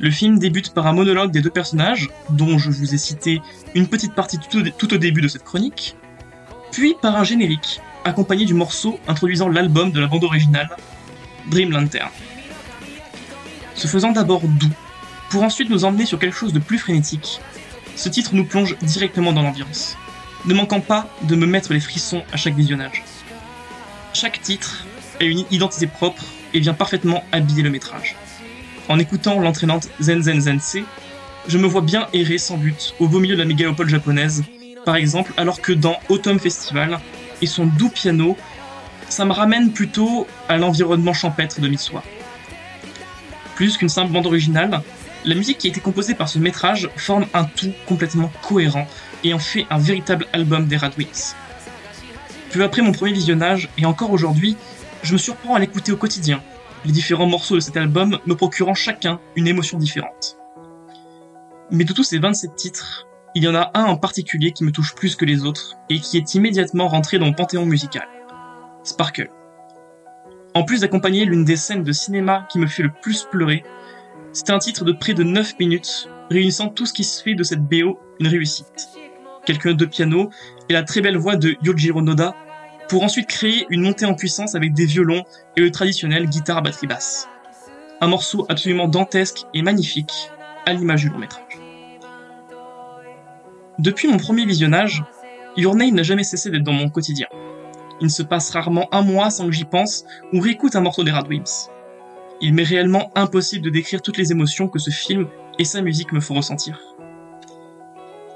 Le 0.00 0.10
film 0.10 0.38
débute 0.38 0.72
par 0.72 0.86
un 0.86 0.94
monologue 0.94 1.30
des 1.30 1.42
deux 1.42 1.50
personnages, 1.50 2.08
dont 2.30 2.56
je 2.56 2.70
vous 2.70 2.94
ai 2.94 2.96
cité 2.96 3.42
une 3.74 3.86
petite 3.86 4.14
partie 4.14 4.38
tout 4.38 4.60
au, 4.60 4.62
tout 4.62 4.94
au 4.94 4.96
début 4.96 5.20
de 5.20 5.28
cette 5.28 5.44
chronique, 5.44 5.94
puis 6.72 6.94
par 7.02 7.14
un 7.14 7.24
générique, 7.24 7.82
accompagné 8.06 8.46
du 8.46 8.54
morceau 8.54 8.98
introduisant 9.08 9.50
l'album 9.50 9.92
de 9.92 10.00
la 10.00 10.06
bande 10.06 10.24
originale, 10.24 10.74
Dream 11.50 11.70
Lantern. 11.70 12.08
Se 13.74 13.88
faisant 13.88 14.12
d'abord 14.12 14.40
doux, 14.40 14.72
pour 15.28 15.42
ensuite 15.42 15.68
nous 15.68 15.84
emmener 15.84 16.06
sur 16.06 16.18
quelque 16.18 16.36
chose 16.36 16.54
de 16.54 16.60
plus 16.60 16.78
frénétique, 16.78 17.42
ce 17.96 18.08
titre 18.08 18.34
nous 18.34 18.44
plonge 18.44 18.76
directement 18.78 19.32
dans 19.32 19.42
l'ambiance, 19.42 19.96
ne 20.46 20.54
manquant 20.54 20.80
pas 20.80 21.08
de 21.22 21.36
me 21.36 21.46
mettre 21.46 21.72
les 21.72 21.80
frissons 21.80 22.22
à 22.32 22.36
chaque 22.36 22.54
visionnage. 22.54 23.02
Chaque 24.12 24.40
titre 24.42 24.84
a 25.20 25.24
une 25.24 25.44
identité 25.50 25.86
propre 25.86 26.22
et 26.52 26.60
vient 26.60 26.74
parfaitement 26.74 27.24
habiller 27.32 27.62
le 27.62 27.70
métrage. 27.70 28.16
En 28.88 28.98
écoutant 28.98 29.40
l'entraînante 29.40 29.88
Zen 30.00 30.22
Zen 30.22 30.40
Zense, 30.40 30.78
je 31.48 31.58
me 31.58 31.66
vois 31.66 31.80
bien 31.80 32.08
errer 32.12 32.38
sans 32.38 32.56
but 32.56 32.94
au 33.00 33.08
beau 33.08 33.20
milieu 33.20 33.34
de 33.34 33.40
la 33.40 33.46
mégalopole 33.46 33.88
japonaise, 33.88 34.44
par 34.84 34.96
exemple, 34.96 35.32
alors 35.36 35.60
que 35.60 35.72
dans 35.72 35.98
Autumn 36.08 36.38
Festival 36.38 37.00
et 37.40 37.46
son 37.46 37.66
doux 37.66 37.88
piano, 37.88 38.36
ça 39.08 39.24
me 39.24 39.32
ramène 39.32 39.72
plutôt 39.72 40.26
à 40.48 40.56
l'environnement 40.56 41.12
champêtre 41.12 41.60
de 41.60 41.68
Mitsuha. 41.68 42.02
Plus 43.54 43.76
qu'une 43.76 43.88
simple 43.88 44.12
bande 44.12 44.26
originale, 44.26 44.82
la 45.24 45.34
musique 45.34 45.58
qui 45.58 45.68
a 45.68 45.70
été 45.70 45.80
composée 45.80 46.14
par 46.14 46.28
ce 46.28 46.38
métrage 46.38 46.90
forme 46.96 47.26
un 47.32 47.44
tout 47.44 47.72
complètement 47.86 48.30
cohérent 48.42 48.86
et 49.22 49.32
en 49.32 49.38
fait 49.38 49.66
un 49.70 49.78
véritable 49.78 50.26
album 50.32 50.66
des 50.66 50.76
Radwimps. 50.76 51.34
Peu 52.52 52.62
après 52.62 52.82
mon 52.82 52.92
premier 52.92 53.12
visionnage, 53.12 53.68
et 53.78 53.86
encore 53.86 54.12
aujourd'hui, 54.12 54.56
je 55.02 55.14
me 55.14 55.18
surprends 55.18 55.54
à 55.54 55.58
l'écouter 55.58 55.92
au 55.92 55.96
quotidien, 55.96 56.42
les 56.84 56.92
différents 56.92 57.26
morceaux 57.26 57.54
de 57.54 57.60
cet 57.60 57.76
album 57.76 58.18
me 58.26 58.34
procurant 58.34 58.74
chacun 58.74 59.18
une 59.34 59.48
émotion 59.48 59.78
différente. 59.78 60.36
Mais 61.70 61.84
de 61.84 61.92
tous 61.92 62.04
ces 62.04 62.18
27 62.18 62.54
titres, 62.54 63.06
il 63.34 63.42
y 63.42 63.48
en 63.48 63.54
a 63.54 63.70
un 63.74 63.84
en 63.84 63.96
particulier 63.96 64.52
qui 64.52 64.64
me 64.64 64.70
touche 64.70 64.94
plus 64.94 65.16
que 65.16 65.24
les 65.24 65.44
autres 65.44 65.74
et 65.88 65.98
qui 65.98 66.18
est 66.18 66.34
immédiatement 66.34 66.88
rentré 66.88 67.18
dans 67.18 67.26
mon 67.26 67.32
panthéon 67.32 67.66
musical. 67.66 68.06
Sparkle. 68.84 69.30
En 70.54 70.62
plus 70.62 70.82
d'accompagner 70.82 71.24
l'une 71.24 71.44
des 71.44 71.56
scènes 71.56 71.82
de 71.82 71.92
cinéma 71.92 72.46
qui 72.50 72.58
me 72.58 72.66
fait 72.66 72.82
le 72.84 72.92
plus 73.02 73.24
pleurer, 73.24 73.64
c'est 74.34 74.50
un 74.50 74.58
titre 74.58 74.84
de 74.84 74.92
près 74.92 75.14
de 75.14 75.22
9 75.22 75.58
minutes, 75.60 76.10
réunissant 76.28 76.68
tout 76.68 76.86
ce 76.86 76.92
qui 76.92 77.04
se 77.04 77.22
fait 77.22 77.34
de 77.34 77.44
cette 77.44 77.62
BO 77.62 78.00
une 78.18 78.26
réussite. 78.26 78.88
Quelques 79.46 79.66
notes 79.66 79.76
de 79.76 79.84
piano 79.86 80.30
et 80.68 80.72
la 80.72 80.82
très 80.82 81.00
belle 81.00 81.16
voix 81.16 81.36
de 81.36 81.56
Yojiro 81.62 82.02
Noda, 82.02 82.34
pour 82.88 83.04
ensuite 83.04 83.28
créer 83.28 83.64
une 83.70 83.82
montée 83.82 84.06
en 84.06 84.14
puissance 84.14 84.56
avec 84.56 84.74
des 84.74 84.86
violons 84.86 85.22
et 85.56 85.60
le 85.60 85.70
traditionnel 85.70 86.26
guitare 86.26 86.62
batterie 86.62 86.88
basse. 86.88 87.28
Un 88.00 88.08
morceau 88.08 88.44
absolument 88.48 88.88
dantesque 88.88 89.44
et 89.54 89.62
magnifique, 89.62 90.30
à 90.66 90.72
l'image 90.72 91.02
du 91.02 91.10
long 91.10 91.18
métrage. 91.18 91.60
Depuis 93.78 94.08
mon 94.08 94.16
premier 94.16 94.44
visionnage, 94.46 95.04
Your 95.56 95.76
Name 95.76 95.94
n'a 95.94 96.02
jamais 96.02 96.24
cessé 96.24 96.50
d'être 96.50 96.64
dans 96.64 96.72
mon 96.72 96.88
quotidien. 96.88 97.28
Il 98.00 98.06
ne 98.06 98.12
se 98.12 98.24
passe 98.24 98.50
rarement 98.50 98.88
un 98.92 99.02
mois 99.02 99.30
sans 99.30 99.46
que 99.46 99.52
j'y 99.52 99.64
pense 99.64 100.04
ou 100.32 100.40
réécoute 100.40 100.74
un 100.74 100.80
morceau 100.80 101.04
des 101.04 101.12
Radwimps. 101.12 101.70
Il 102.40 102.54
m'est 102.54 102.62
réellement 102.64 103.10
impossible 103.14 103.64
de 103.64 103.70
décrire 103.70 104.02
toutes 104.02 104.16
les 104.18 104.32
émotions 104.32 104.68
que 104.68 104.78
ce 104.78 104.90
film 104.90 105.28
et 105.58 105.64
sa 105.64 105.80
musique 105.82 106.12
me 106.12 106.20
font 106.20 106.34
ressentir. 106.34 106.78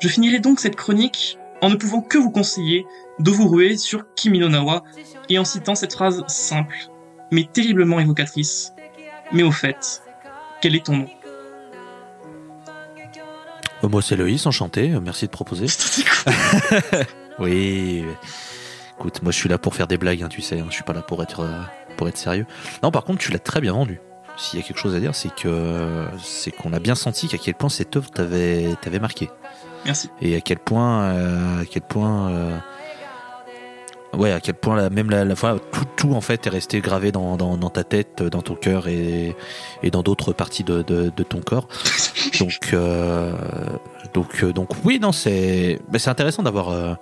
Je 0.00 0.08
finirai 0.08 0.38
donc 0.38 0.60
cette 0.60 0.76
chronique 0.76 1.38
en 1.60 1.70
ne 1.70 1.74
pouvant 1.74 2.00
que 2.00 2.16
vous 2.18 2.30
conseiller 2.30 2.86
de 3.18 3.30
vous 3.30 3.48
ruer 3.48 3.76
sur 3.76 4.04
Kimi 4.14 4.38
no 4.38 4.48
Nawa 4.48 4.84
et 5.28 5.38
en 5.38 5.44
citant 5.44 5.74
cette 5.74 5.92
phrase 5.92 6.22
simple, 6.28 6.76
mais 7.32 7.44
terriblement 7.52 7.98
évocatrice. 7.98 8.72
Mais 9.32 9.42
au 9.42 9.50
fait, 9.50 10.02
quel 10.62 10.76
est 10.76 10.86
ton 10.86 10.98
nom? 10.98 11.08
Euh, 13.84 13.88
Moi, 13.88 14.00
c'est 14.02 14.16
Loïs, 14.16 14.46
enchanté. 14.46 14.92
euh, 14.92 15.00
Merci 15.00 15.26
de 15.26 15.30
proposer. 15.30 15.66
oui. 17.38 18.04
Écoute, 18.98 19.22
moi, 19.22 19.32
je 19.32 19.36
suis 19.38 19.48
là 19.48 19.58
pour 19.58 19.74
faire 19.74 19.86
des 19.86 19.98
blagues, 19.98 20.22
hein, 20.22 20.28
tu 20.28 20.40
sais. 20.42 20.60
hein, 20.60 20.66
Je 20.68 20.74
suis 20.74 20.82
pas 20.84 20.92
là 20.92 21.02
pour 21.02 21.22
être, 21.22 21.40
euh, 21.40 21.60
pour 21.98 22.08
être 22.08 22.16
sérieux. 22.16 22.46
Non, 22.82 22.90
par 22.90 23.04
contre, 23.04 23.18
tu 23.18 23.30
l'as 23.30 23.38
très 23.38 23.60
bien 23.60 23.72
vendu. 23.74 24.00
S'il 24.38 24.58
y 24.58 24.62
a 24.62 24.66
quelque 24.66 24.78
chose 24.78 24.94
à 24.94 25.00
dire, 25.00 25.14
c'est 25.14 25.34
que 25.34 26.06
c'est 26.22 26.52
qu'on 26.52 26.72
a 26.72 26.78
bien 26.78 26.94
senti 26.94 27.26
qu'à 27.26 27.38
quel 27.38 27.54
point 27.54 27.68
cette 27.68 27.94
œuvre 27.96 28.08
t'avait 28.10 28.68
t'avait 28.80 29.00
marqué 29.00 29.28
Merci. 29.84 30.08
et 30.22 30.36
à 30.36 30.40
quel 30.40 30.58
point, 30.60 31.02
euh, 31.02 31.62
à 31.62 31.64
quel 31.64 31.82
point, 31.82 32.30
euh, 32.30 32.56
ouais, 34.16 34.30
à 34.30 34.38
quel 34.38 34.54
point 34.54 34.76
la, 34.76 34.90
même 34.90 35.10
la, 35.10 35.24
la 35.24 35.34
fois 35.34 35.58
tout, 35.72 35.84
tout 35.96 36.12
en 36.14 36.20
fait 36.20 36.46
est 36.46 36.50
resté 36.50 36.80
gravé 36.80 37.10
dans, 37.10 37.36
dans, 37.36 37.56
dans 37.56 37.70
ta 37.70 37.82
tête, 37.82 38.22
dans 38.22 38.42
ton 38.42 38.54
cœur 38.54 38.86
et, 38.86 39.34
et 39.82 39.90
dans 39.90 40.02
d'autres 40.04 40.32
parties 40.32 40.62
de, 40.62 40.82
de, 40.82 41.10
de 41.14 41.22
ton 41.24 41.40
corps. 41.40 41.66
Donc, 42.38 42.70
euh, 42.72 43.32
donc, 44.14 44.44
donc 44.44 44.68
oui, 44.84 45.00
non, 45.00 45.10
c'est, 45.10 45.80
c'est 45.96 46.10
intéressant 46.10 46.44
d'avoir, 46.44 46.98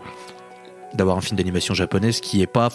d'avoir 0.95 1.19
un 1.19 1.21
film 1.21 1.37
d'animation 1.37 1.75
japonaise 1.75 2.21
qui 2.21 2.41
est 2.41 2.47
pas, 2.47 2.71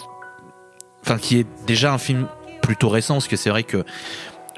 enfin, 1.04 1.18
qui 1.18 1.38
est 1.38 1.46
déjà 1.66 1.92
un 1.92 1.98
film 1.98 2.26
plutôt 2.62 2.88
récent, 2.88 3.14
parce 3.14 3.28
que 3.28 3.36
c'est 3.36 3.50
vrai 3.50 3.62
que 3.62 3.84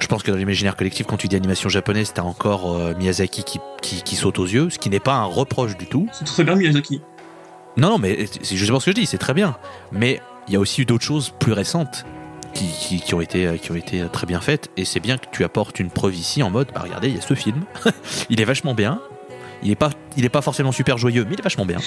je 0.00 0.06
pense 0.06 0.22
que 0.22 0.30
dans 0.30 0.36
l'imaginaire 0.36 0.76
collectif, 0.76 1.06
quand 1.06 1.16
tu 1.16 1.28
dis 1.28 1.36
animation 1.36 1.68
japonaise, 1.68 2.12
t'as 2.14 2.22
encore 2.22 2.74
euh, 2.74 2.94
Miyazaki 2.96 3.44
qui, 3.44 3.60
qui, 3.80 4.02
qui 4.02 4.16
saute 4.16 4.38
aux 4.38 4.46
yeux, 4.46 4.70
ce 4.70 4.78
qui 4.78 4.90
n'est 4.90 5.00
pas 5.00 5.14
un 5.14 5.24
reproche 5.24 5.76
du 5.76 5.86
tout. 5.86 6.08
C'est 6.12 6.24
très 6.24 6.44
bien 6.44 6.56
Miyazaki. 6.56 7.00
Non, 7.76 7.90
non, 7.90 7.98
mais 7.98 8.26
c'est 8.42 8.56
justement 8.56 8.80
ce 8.80 8.86
que 8.86 8.90
je 8.90 8.96
dis, 8.96 9.06
c'est 9.06 9.18
très 9.18 9.34
bien. 9.34 9.56
Mais 9.92 10.20
il 10.48 10.54
y 10.54 10.56
a 10.56 10.60
aussi 10.60 10.82
eu 10.82 10.84
d'autres 10.84 11.04
choses 11.04 11.32
plus 11.38 11.52
récentes 11.52 12.04
qui, 12.52 13.00
qui, 13.00 13.14
ont 13.14 13.20
été, 13.20 13.46
euh, 13.46 13.56
qui 13.56 13.72
ont 13.72 13.76
été 13.76 14.04
très 14.12 14.26
bien 14.26 14.40
faites. 14.40 14.70
Et 14.76 14.84
c'est 14.84 15.00
bien 15.00 15.18
que 15.18 15.26
tu 15.32 15.44
apportes 15.44 15.80
une 15.80 15.90
preuve 15.90 16.14
ici 16.14 16.42
en 16.42 16.50
mode, 16.50 16.68
bah 16.74 16.80
regardez, 16.82 17.08
il 17.08 17.16
y 17.16 17.18
a 17.18 17.22
ce 17.22 17.34
film. 17.34 17.64
il 18.30 18.40
est 18.40 18.44
vachement 18.44 18.74
bien. 18.74 19.00
Il 19.62 19.70
est 19.70 19.76
pas, 19.76 19.90
il 20.16 20.24
est 20.24 20.30
pas 20.30 20.42
forcément 20.42 20.72
super 20.72 20.98
joyeux, 20.98 21.24
mais 21.24 21.34
il 21.34 21.40
est 21.40 21.42
vachement 21.42 21.64
bien. 21.64 21.78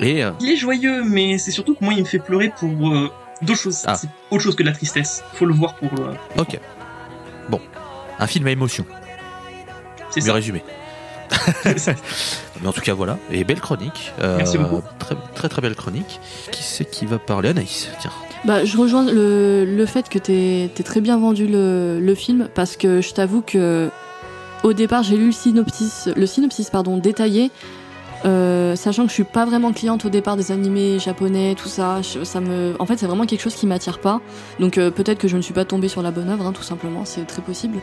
Et 0.00 0.24
euh, 0.24 0.32
Il 0.40 0.50
est 0.50 0.56
joyeux, 0.56 1.04
mais 1.04 1.38
c'est 1.38 1.52
surtout 1.52 1.74
que 1.74 1.84
moi 1.84 1.94
il 1.94 2.00
me 2.00 2.04
fait 2.04 2.18
pleurer 2.18 2.52
pour 2.58 2.88
euh, 2.92 3.10
d'autres 3.42 3.60
choses. 3.60 3.82
Ah. 3.86 3.94
C'est 3.96 4.08
autre 4.30 4.42
chose 4.42 4.56
que 4.56 4.62
de 4.62 4.68
la 4.68 4.74
tristesse. 4.74 5.22
Faut 5.34 5.46
le 5.46 5.54
voir 5.54 5.74
pour. 5.74 5.90
euh, 6.00 6.14
ok. 6.38 6.58
Bon, 7.48 7.60
un 8.18 8.26
film 8.26 8.46
à 8.46 8.50
émotion. 8.50 8.84
c'est 10.10 10.20
ça. 10.20 10.32
résumé. 10.32 10.62
Mais 12.60 12.66
en 12.68 12.72
tout 12.72 12.80
cas, 12.80 12.94
voilà. 12.94 13.18
Et 13.30 13.44
belle 13.44 13.60
chronique. 13.60 14.12
Euh, 14.20 14.36
Merci 14.38 14.58
beaucoup. 14.58 14.82
Très, 14.98 15.14
très 15.34 15.48
très 15.48 15.62
belle 15.62 15.74
chronique. 15.74 16.20
Qui 16.50 16.62
c'est 16.62 16.84
qui 16.84 17.06
va 17.06 17.18
parler 17.18 17.50
Anaïs, 17.50 17.88
tiens. 18.00 18.10
Bah, 18.44 18.64
je 18.64 18.76
rejoins 18.78 19.04
le, 19.04 19.64
le 19.64 19.86
fait 19.86 20.08
que 20.08 20.18
t'aies 20.18 20.70
t'aies 20.74 20.84
très 20.84 21.00
bien 21.00 21.18
vendu 21.18 21.46
le, 21.48 21.98
le 22.00 22.14
film 22.14 22.48
parce 22.54 22.76
que 22.76 23.00
je 23.00 23.12
t'avoue 23.12 23.42
que 23.42 23.90
au 24.62 24.72
départ 24.72 25.02
j'ai 25.02 25.16
lu 25.16 25.26
le 25.26 25.32
synopsis, 25.32 26.08
le 26.14 26.24
synopsis 26.26 26.70
pardon, 26.70 26.98
détaillé, 26.98 27.50
euh, 28.24 28.74
sachant 28.76 29.04
que 29.04 29.08
je 29.10 29.14
suis 29.14 29.24
pas 29.24 29.44
vraiment 29.44 29.72
cliente 29.72 30.04
au 30.04 30.08
départ 30.08 30.36
des 30.36 30.50
animés 30.52 30.98
japonais, 30.98 31.54
tout 31.56 31.68
ça. 31.68 32.02
je- 32.02 32.24
ça 32.24 32.40
me, 32.40 32.74
en 32.78 32.86
fait, 32.86 32.96
c'est 32.98 33.06
vraiment 33.06 33.26
quelque 33.26 33.40
chose 33.42 33.54
qui 33.54 33.66
m'attire 33.66 33.98
pas. 34.00 34.20
Donc 34.60 34.76
euh, 34.78 34.90
peut-être 34.90 35.18
que 35.18 35.28
je 35.28 35.36
ne 35.36 35.42
suis 35.42 35.54
pas 35.54 35.64
tombée 35.64 35.88
sur 35.88 36.02
la 36.02 36.10
bonne 36.10 36.28
œuvre, 36.28 36.46
hein, 36.46 36.52
tout 36.52 36.62
simplement, 36.62 37.04
c'est 37.04 37.26
très 37.26 37.42
possible. 37.42 37.78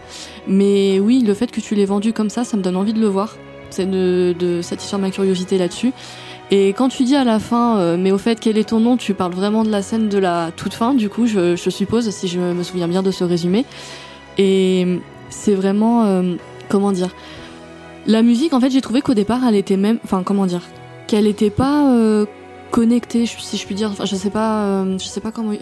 Mais 0.47 0.99
oui, 0.99 1.23
le 1.25 1.33
fait 1.33 1.51
que 1.51 1.61
tu 1.61 1.75
l'aies 1.75 1.85
vendu 1.85 2.11
comme 2.13 2.29
ça, 2.29 2.43
ça 2.43 2.57
me 2.57 2.61
donne 2.61 2.75
envie 2.75 2.93
de 2.93 2.99
le 2.99 3.07
voir. 3.07 3.35
C'est 3.69 3.89
de, 3.89 4.35
de 4.37 4.61
satisfaire 4.61 4.99
ma 4.99 5.09
curiosité 5.09 5.57
là-dessus. 5.57 5.91
Et 6.51 6.69
quand 6.69 6.89
tu 6.89 7.03
dis 7.03 7.15
à 7.15 7.23
la 7.23 7.39
fin, 7.39 7.79
euh, 7.79 7.97
mais 7.97 8.11
au 8.11 8.17
fait, 8.19 8.39
quel 8.39 8.57
est 8.57 8.69
ton 8.69 8.79
nom 8.79 8.97
Tu 8.97 9.13
parles 9.15 9.33
vraiment 9.33 9.63
de 9.63 9.69
la 9.71 9.81
scène 9.81 10.09
de 10.09 10.17
la 10.19 10.51
toute 10.55 10.73
fin, 10.75 10.93
du 10.93 11.09
coup, 11.09 11.25
je, 11.25 11.55
je 11.55 11.69
suppose, 11.69 12.09
si 12.11 12.27
je 12.27 12.39
me 12.39 12.61
souviens 12.63 12.87
bien 12.87 13.01
de 13.01 13.09
ce 13.11 13.23
résumé. 13.23 13.65
Et 14.37 14.99
c'est 15.29 15.55
vraiment, 15.55 16.05
euh, 16.05 16.35
comment 16.69 16.91
dire 16.91 17.09
La 18.07 18.21
musique, 18.21 18.53
en 18.53 18.59
fait, 18.59 18.69
j'ai 18.69 18.81
trouvé 18.81 19.01
qu'au 19.01 19.13
départ, 19.13 19.41
elle 19.47 19.55
était 19.55 19.77
même, 19.77 19.99
enfin, 20.03 20.21
comment 20.23 20.45
dire 20.45 20.61
Qu'elle 21.07 21.27
était 21.27 21.49
pas 21.49 21.91
euh, 21.91 22.25
connectée, 22.71 23.25
si 23.25 23.57
je 23.57 23.65
puis 23.65 23.75
dire. 23.75 23.89
Enfin, 23.91 24.05
je 24.05 24.15
sais 24.15 24.29
pas, 24.29 24.65
euh, 24.65 24.97
je 24.99 25.05
sais 25.05 25.21
pas 25.21 25.31
comment, 25.31 25.53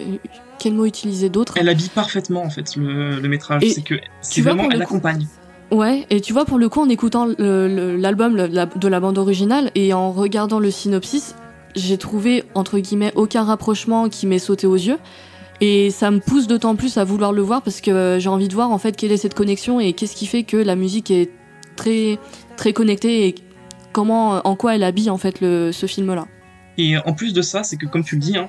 quel 0.58 0.74
mot 0.74 0.84
utiliser 0.86 1.28
d'autre. 1.28 1.54
Elle 1.56 1.68
habille 1.68 1.88
parfaitement 1.88 2.42
en 2.42 2.50
fait 2.50 2.76
le, 2.76 3.18
le 3.20 3.28
métrage. 3.28 3.62
C'est 3.74 3.82
que 3.82 3.94
c'est 4.20 4.40
vraiment 4.42 4.68
elle 4.70 4.82
accompagne. 4.82 5.26
Ouais, 5.70 6.06
et 6.10 6.20
tu 6.20 6.32
vois, 6.32 6.44
pour 6.44 6.58
le 6.58 6.68
coup, 6.68 6.80
en 6.80 6.88
écoutant 6.88 7.26
l'album 7.38 8.36
la- 8.36 8.66
de 8.66 8.88
la 8.88 9.00
bande 9.00 9.18
originale 9.18 9.70
et 9.74 9.92
en 9.94 10.12
regardant 10.12 10.60
le 10.60 10.70
synopsis, 10.70 11.34
j'ai 11.74 11.98
trouvé, 11.98 12.44
entre 12.54 12.78
guillemets, 12.78 13.12
aucun 13.16 13.42
rapprochement 13.42 14.08
qui 14.08 14.26
m'est 14.26 14.38
sauté 14.38 14.66
aux 14.66 14.76
yeux. 14.76 14.98
Et 15.60 15.90
ça 15.90 16.10
me 16.10 16.20
pousse 16.20 16.46
d'autant 16.46 16.76
plus 16.76 16.98
à 16.98 17.04
vouloir 17.04 17.32
le 17.32 17.40
voir 17.42 17.62
parce 17.62 17.80
que 17.80 17.90
euh, 17.90 18.18
j'ai 18.18 18.28
envie 18.28 18.48
de 18.48 18.54
voir 18.54 18.70
en 18.70 18.78
fait 18.78 18.96
quelle 18.96 19.12
est 19.12 19.16
cette 19.16 19.34
connexion 19.34 19.80
et 19.80 19.92
qu'est-ce 19.92 20.14
qui 20.16 20.26
fait 20.26 20.42
que 20.42 20.56
la 20.56 20.74
musique 20.76 21.10
est 21.10 21.30
très 21.76 22.18
très 22.56 22.72
connectée 22.72 23.26
et 23.26 23.34
comment, 23.92 24.40
en 24.46 24.56
quoi 24.56 24.74
elle 24.74 24.82
habille 24.82 25.10
en 25.10 25.18
fait 25.18 25.40
le, 25.40 25.72
ce 25.72 25.86
film-là. 25.86 26.26
Et 26.78 26.96
en 26.98 27.12
plus 27.12 27.32
de 27.32 27.42
ça, 27.42 27.62
c'est 27.62 27.76
que 27.76 27.86
comme 27.86 28.04
tu 28.04 28.16
le 28.16 28.20
dis, 28.20 28.36
hein, 28.36 28.48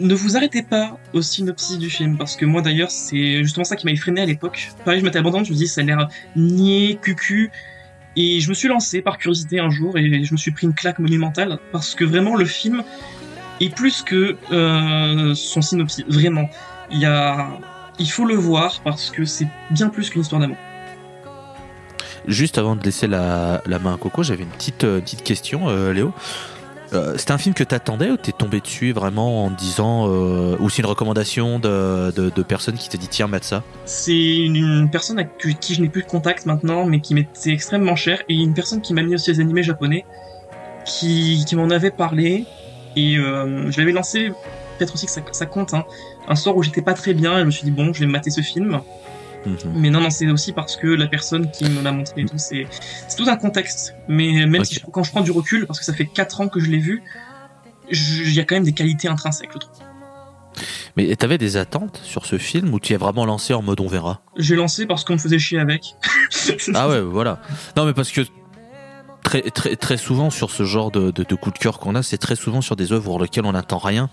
ne 0.00 0.14
vous 0.14 0.36
arrêtez 0.36 0.62
pas 0.62 0.98
au 1.12 1.22
synopsis 1.22 1.78
du 1.78 1.88
film, 1.88 2.18
parce 2.18 2.34
que 2.34 2.44
moi 2.44 2.60
d'ailleurs, 2.60 2.90
c'est 2.90 3.44
justement 3.44 3.64
ça 3.64 3.76
qui 3.76 3.86
m'a 3.86 3.92
effréné 3.92 4.20
à 4.20 4.26
l'époque. 4.26 4.70
Pareil, 4.84 4.98
je 4.98 5.04
m'étais 5.04 5.18
abandonné, 5.18 5.44
je 5.44 5.52
me 5.52 5.56
dis, 5.56 5.68
ça 5.68 5.80
a 5.80 5.84
l'air 5.84 6.08
niais, 6.34 6.98
cucu. 7.00 7.50
Et 8.16 8.40
je 8.40 8.48
me 8.48 8.54
suis 8.54 8.68
lancé 8.68 9.00
par 9.00 9.16
curiosité 9.16 9.60
un 9.60 9.70
jour 9.70 9.96
et 9.96 10.24
je 10.24 10.32
me 10.32 10.36
suis 10.36 10.50
pris 10.50 10.66
une 10.66 10.74
claque 10.74 10.98
monumentale, 10.98 11.58
parce 11.70 11.94
que 11.94 12.04
vraiment 12.04 12.34
le 12.34 12.44
film 12.44 12.82
est 13.60 13.74
plus 13.74 14.02
que 14.02 14.36
euh, 14.50 15.34
son 15.34 15.62
synopsis. 15.62 16.04
Vraiment. 16.08 16.50
Il 16.90 16.98
y 16.98 17.06
a... 17.06 17.48
Il 17.98 18.10
faut 18.10 18.24
le 18.24 18.34
voir 18.34 18.80
parce 18.82 19.10
que 19.10 19.24
c'est 19.24 19.46
bien 19.70 19.88
plus 19.88 20.10
qu'une 20.10 20.22
histoire 20.22 20.40
d'amour. 20.40 20.56
Juste 22.26 22.58
avant 22.58 22.76
de 22.76 22.82
laisser 22.82 23.06
la, 23.06 23.62
main 23.66 23.94
à 23.94 23.96
Coco, 23.96 24.22
j'avais 24.22 24.44
une 24.44 24.50
petite, 24.50 24.84
euh, 24.84 25.00
question, 25.00 25.68
euh, 25.68 25.92
Léo. 25.92 26.12
Euh, 26.92 27.14
c'était 27.16 27.32
un 27.32 27.38
film 27.38 27.54
que 27.54 27.64
t'attendais 27.64 28.10
ou 28.10 28.18
t'es 28.18 28.32
tombé 28.32 28.60
dessus 28.60 28.92
vraiment 28.92 29.46
en 29.46 29.50
disant 29.50 30.06
ou 30.06 30.68
c'est 30.68 30.82
une 30.82 30.88
recommandation 30.88 31.58
de, 31.58 32.10
de, 32.10 32.42
qui 32.76 32.88
te 32.90 32.96
dit 32.98 33.08
tiens 33.08 33.28
mate 33.28 33.44
ça 33.44 33.62
C'est 33.86 34.36
une, 34.36 34.90
personne 34.92 35.18
avec 35.18 35.38
qui 35.58 35.74
je 35.74 35.80
n'ai 35.80 35.88
plus 35.88 36.02
de 36.02 36.06
contact 36.06 36.44
maintenant, 36.44 36.84
mais 36.84 37.00
qui 37.00 37.14
m'était 37.14 37.50
extrêmement 37.50 37.96
chère, 37.96 38.22
et 38.28 38.34
une 38.34 38.52
personne 38.52 38.82
qui 38.82 38.92
m'a 38.92 39.02
mis 39.02 39.14
aussi 39.14 39.30
les 39.30 39.40
animés 39.40 39.62
japonais, 39.62 40.04
qui, 40.84 41.42
qui 41.46 41.56
m'en 41.56 41.70
avait 41.70 41.90
parlé, 41.90 42.44
et 42.94 43.14
je 43.14 43.78
l'avais 43.78 43.92
lancé, 43.92 44.30
peut-être 44.76 44.92
aussi 44.92 45.06
que 45.06 45.12
ça, 45.12 45.22
ça 45.32 45.46
compte, 45.46 45.72
hein, 45.72 45.86
un 46.28 46.36
soir 46.36 46.54
où 46.58 46.62
j'étais 46.62 46.82
pas 46.82 46.92
très 46.92 47.14
bien, 47.14 47.38
et 47.38 47.40
je 47.40 47.46
me 47.46 47.50
suis 47.50 47.64
dit 47.64 47.70
bon, 47.70 47.94
je 47.94 48.00
vais 48.00 48.06
mater 48.06 48.28
ce 48.28 48.42
film, 48.42 48.82
Mhm. 49.46 49.56
mais 49.74 49.90
non, 49.90 50.00
non, 50.00 50.10
c'est 50.10 50.28
aussi 50.30 50.52
parce 50.52 50.76
que 50.76 50.86
la 50.86 51.06
personne 51.08 51.50
qui 51.50 51.64
me 51.64 51.82
l'a 51.82 51.92
montré 51.92 52.20
et 52.22 52.24
tout, 52.26 52.38
c'est 52.38 52.66
c'est 53.08 53.16
tout 53.16 53.28
un 53.28 53.36
contexte, 53.36 53.94
mais 54.08 54.46
même 54.46 54.64
si 54.64 54.74
je- 54.76 54.80
quand 54.92 55.02
je 55.02 55.10
prends 55.10 55.20
du 55.22 55.30
recul, 55.32 55.66
parce 55.66 55.78
que 55.78 55.84
ça 55.84 55.92
fait 55.94 56.06
4 56.06 56.40
ans 56.40 56.48
que 56.48 56.60
je 56.60 56.70
l'ai 56.70 56.78
vu, 56.78 57.02
il 57.90 58.32
y 58.32 58.40
a 58.40 58.44
quand 58.44 58.54
même 58.54 58.64
des 58.64 58.72
qualités 58.72 59.08
intrinsèques, 59.08 59.50
je 59.52 59.58
trouve. 59.58 59.74
Mais 60.96 61.14
t'avais 61.16 61.38
des 61.38 61.56
attentes 61.56 62.00
sur 62.04 62.26
ce 62.26 62.36
film 62.38 62.72
ou 62.74 62.78
tu 62.80 62.92
es 62.92 62.96
vraiment 62.98 63.24
lancé 63.24 63.54
en 63.54 63.62
mode 63.62 63.80
on 63.80 63.86
verra? 63.86 64.20
J'ai 64.36 64.54
lancé 64.56 64.84
parce 64.86 65.04
qu'on 65.04 65.14
me 65.14 65.18
faisait 65.18 65.38
chier 65.38 65.58
avec. 65.58 65.82
Ah 66.74 66.88
ouais 66.88 67.00
voilà. 67.00 67.40
Non 67.76 67.84
mais 67.86 67.92
parce 67.94 68.10
que 68.12 68.20
très 69.22 69.42
très 69.42 69.76
très 69.76 69.96
souvent 69.96 70.28
sur 70.30 70.50
ce 70.50 70.64
genre 70.64 70.90
de, 70.90 71.10
de, 71.10 71.22
de 71.24 71.34
coup 71.34 71.50
de 71.50 71.58
cœur 71.58 71.78
qu'on 71.78 71.94
a, 71.94 72.02
c'est 72.02 72.18
très 72.18 72.36
souvent 72.36 72.60
sur 72.60 72.76
des 72.76 72.92
œuvres 72.92 73.04
pour 73.04 73.20
lesquelles 73.20 73.46
on 73.46 73.52
n'attend 73.52 73.78
rien, 73.78 74.10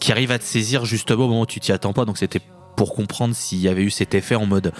qui 0.00 0.12
arrivent 0.12 0.32
à 0.32 0.38
te 0.38 0.44
saisir 0.44 0.84
justement 0.84 1.24
au 1.24 1.28
moment 1.28 1.40
où 1.42 1.46
tu 1.46 1.60
t'y 1.60 1.72
attends 1.72 1.92
pas. 1.94 2.04
Donc 2.04 2.18
c'était 2.18 2.40
pour 2.80 2.94
comprendre 2.94 3.34
s'il 3.34 3.58
y 3.58 3.68
avait 3.68 3.82
eu 3.82 3.90
cet 3.90 4.14
effet 4.14 4.36
en 4.36 4.46
mode 4.46 4.72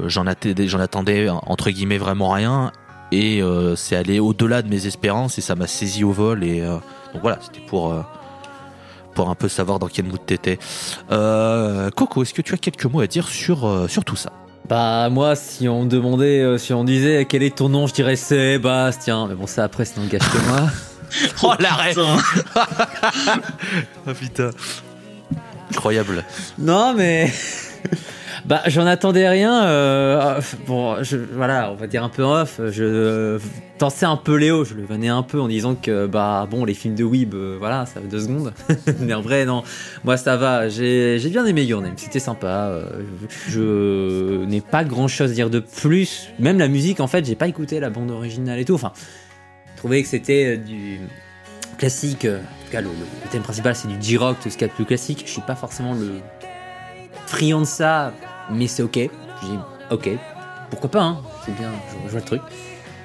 euh, 0.00 0.08
j'en 0.08 0.26
attendais, 0.26 0.66
j'en 0.66 0.80
attendais 0.80 1.28
entre 1.28 1.70
guillemets 1.70 1.96
vraiment 1.96 2.30
rien 2.30 2.72
et 3.12 3.40
euh, 3.40 3.76
c'est 3.76 3.94
allé 3.94 4.18
au-delà 4.18 4.60
de 4.60 4.68
mes 4.68 4.88
espérances 4.88 5.38
et 5.38 5.40
ça 5.40 5.54
m'a 5.54 5.68
saisi 5.68 6.02
au 6.02 6.10
vol 6.10 6.42
et 6.42 6.62
euh, 6.62 6.78
donc 7.12 7.22
voilà 7.22 7.38
c'était 7.40 7.64
pour 7.64 7.92
euh, 7.92 8.02
pour 9.14 9.30
un 9.30 9.36
peu 9.36 9.48
savoir 9.48 9.78
dans 9.78 9.86
quel 9.86 10.06
mood 10.06 10.18
t'étais. 10.26 10.58
Euh, 11.12 11.90
Coco, 11.90 12.24
est-ce 12.24 12.34
que 12.34 12.42
tu 12.42 12.54
as 12.54 12.56
quelques 12.56 12.86
mots 12.86 13.02
à 13.02 13.06
dire 13.06 13.28
sur 13.28 13.68
euh, 13.68 13.86
sur 13.86 14.04
tout 14.04 14.16
ça? 14.16 14.32
Bah 14.68 15.08
moi, 15.08 15.36
si 15.36 15.68
on 15.68 15.84
me 15.84 15.88
demandait, 15.88 16.40
euh, 16.40 16.58
si 16.58 16.72
on 16.72 16.82
disait 16.82 17.24
quel 17.24 17.44
est 17.44 17.56
ton 17.56 17.68
nom, 17.68 17.86
je 17.86 17.94
dirais 17.94 18.16
Sébastien. 18.16 19.28
Mais 19.28 19.36
bon, 19.36 19.46
ça 19.46 19.62
après, 19.62 19.84
ça 19.84 20.00
n'engage 20.00 20.28
que 20.28 20.48
moi. 20.48 20.68
Oh 21.42 21.54
l'arrêt 21.58 21.94
Putain. 21.94 22.16
Ah 24.06 24.12
putain 24.12 24.50
Incroyable. 25.70 26.24
Non, 26.58 26.94
mais. 26.94 27.30
bah, 28.44 28.62
j'en 28.66 28.86
attendais 28.86 29.28
rien. 29.28 29.64
euh, 29.66 30.40
bon, 30.66 31.02
je, 31.02 31.16
voilà, 31.16 31.70
on 31.72 31.74
va 31.74 31.86
dire 31.86 32.02
un 32.04 32.08
peu 32.08 32.22
off. 32.22 32.60
Je 32.70 33.38
tensais 33.78 34.06
un 34.06 34.16
peu 34.16 34.34
Léo, 34.36 34.64
je 34.64 34.74
le 34.74 34.84
venais 34.84 35.08
un 35.08 35.22
peu 35.22 35.40
en 35.40 35.46
disant 35.48 35.74
que, 35.74 36.06
bah, 36.06 36.48
bon, 36.50 36.64
les 36.64 36.74
films 36.74 36.94
de 36.94 37.04
Weeb, 37.04 37.34
euh, 37.34 37.56
voilà, 37.58 37.86
ça 37.86 38.00
fait 38.00 38.08
deux 38.08 38.20
secondes. 38.20 38.52
mais 39.00 39.14
en 39.14 39.20
vrai, 39.20 39.44
non. 39.44 39.62
Moi, 40.04 40.16
ça 40.16 40.36
va. 40.36 40.68
J'ai 40.68 41.18
bien 41.30 41.46
aimé 41.46 41.62
Your 41.64 41.80
Name, 41.80 41.94
c'était 41.96 42.18
sympa. 42.18 42.68
euh, 42.70 42.84
je 43.48 44.44
n'ai 44.46 44.60
pas 44.60 44.84
grand 44.84 45.08
chose 45.08 45.30
à 45.30 45.34
dire 45.34 45.50
de 45.50 45.60
plus. 45.60 46.28
Même 46.38 46.58
la 46.58 46.68
musique, 46.68 47.00
en 47.00 47.06
fait, 47.06 47.24
j'ai 47.24 47.36
pas 47.36 47.48
écouté 47.48 47.78
la 47.80 47.90
bande 47.90 48.10
originale 48.10 48.58
et 48.58 48.64
tout. 48.64 48.74
Enfin, 48.74 48.92
je 49.74 49.76
trouvais 49.78 50.02
que 50.02 50.08
c'était 50.08 50.54
euh, 50.54 50.56
du 50.56 50.98
classique. 51.78 52.24
euh, 52.26 52.38
En 52.40 52.64
tout 52.66 52.72
cas, 52.72 52.80
le, 52.82 52.90
thème 53.30 53.42
principal, 53.42 53.74
c'est 53.74 53.88
du 53.88 53.96
J-Rock, 54.00 54.36
tout 54.42 54.50
ce 54.50 54.54
qu'il 54.58 54.62
y 54.62 54.64
a 54.64 54.68
de 54.68 54.74
plus 54.74 54.84
classique. 54.84 55.22
Je 55.24 55.30
suis 55.30 55.40
pas 55.40 55.54
forcément 55.54 55.94
le 55.94 56.20
friand 57.26 57.60
de 57.60 57.66
ça, 57.66 58.12
mais 58.50 58.66
c'est 58.66 58.82
ok. 58.82 58.98
Ok, 59.90 60.10
pourquoi 60.70 60.90
pas, 60.90 61.00
hein 61.02 61.20
c'est 61.46 61.54
bien, 61.56 61.70
je, 61.90 62.06
je 62.06 62.10
vois 62.10 62.20
le 62.20 62.26
truc. 62.26 62.42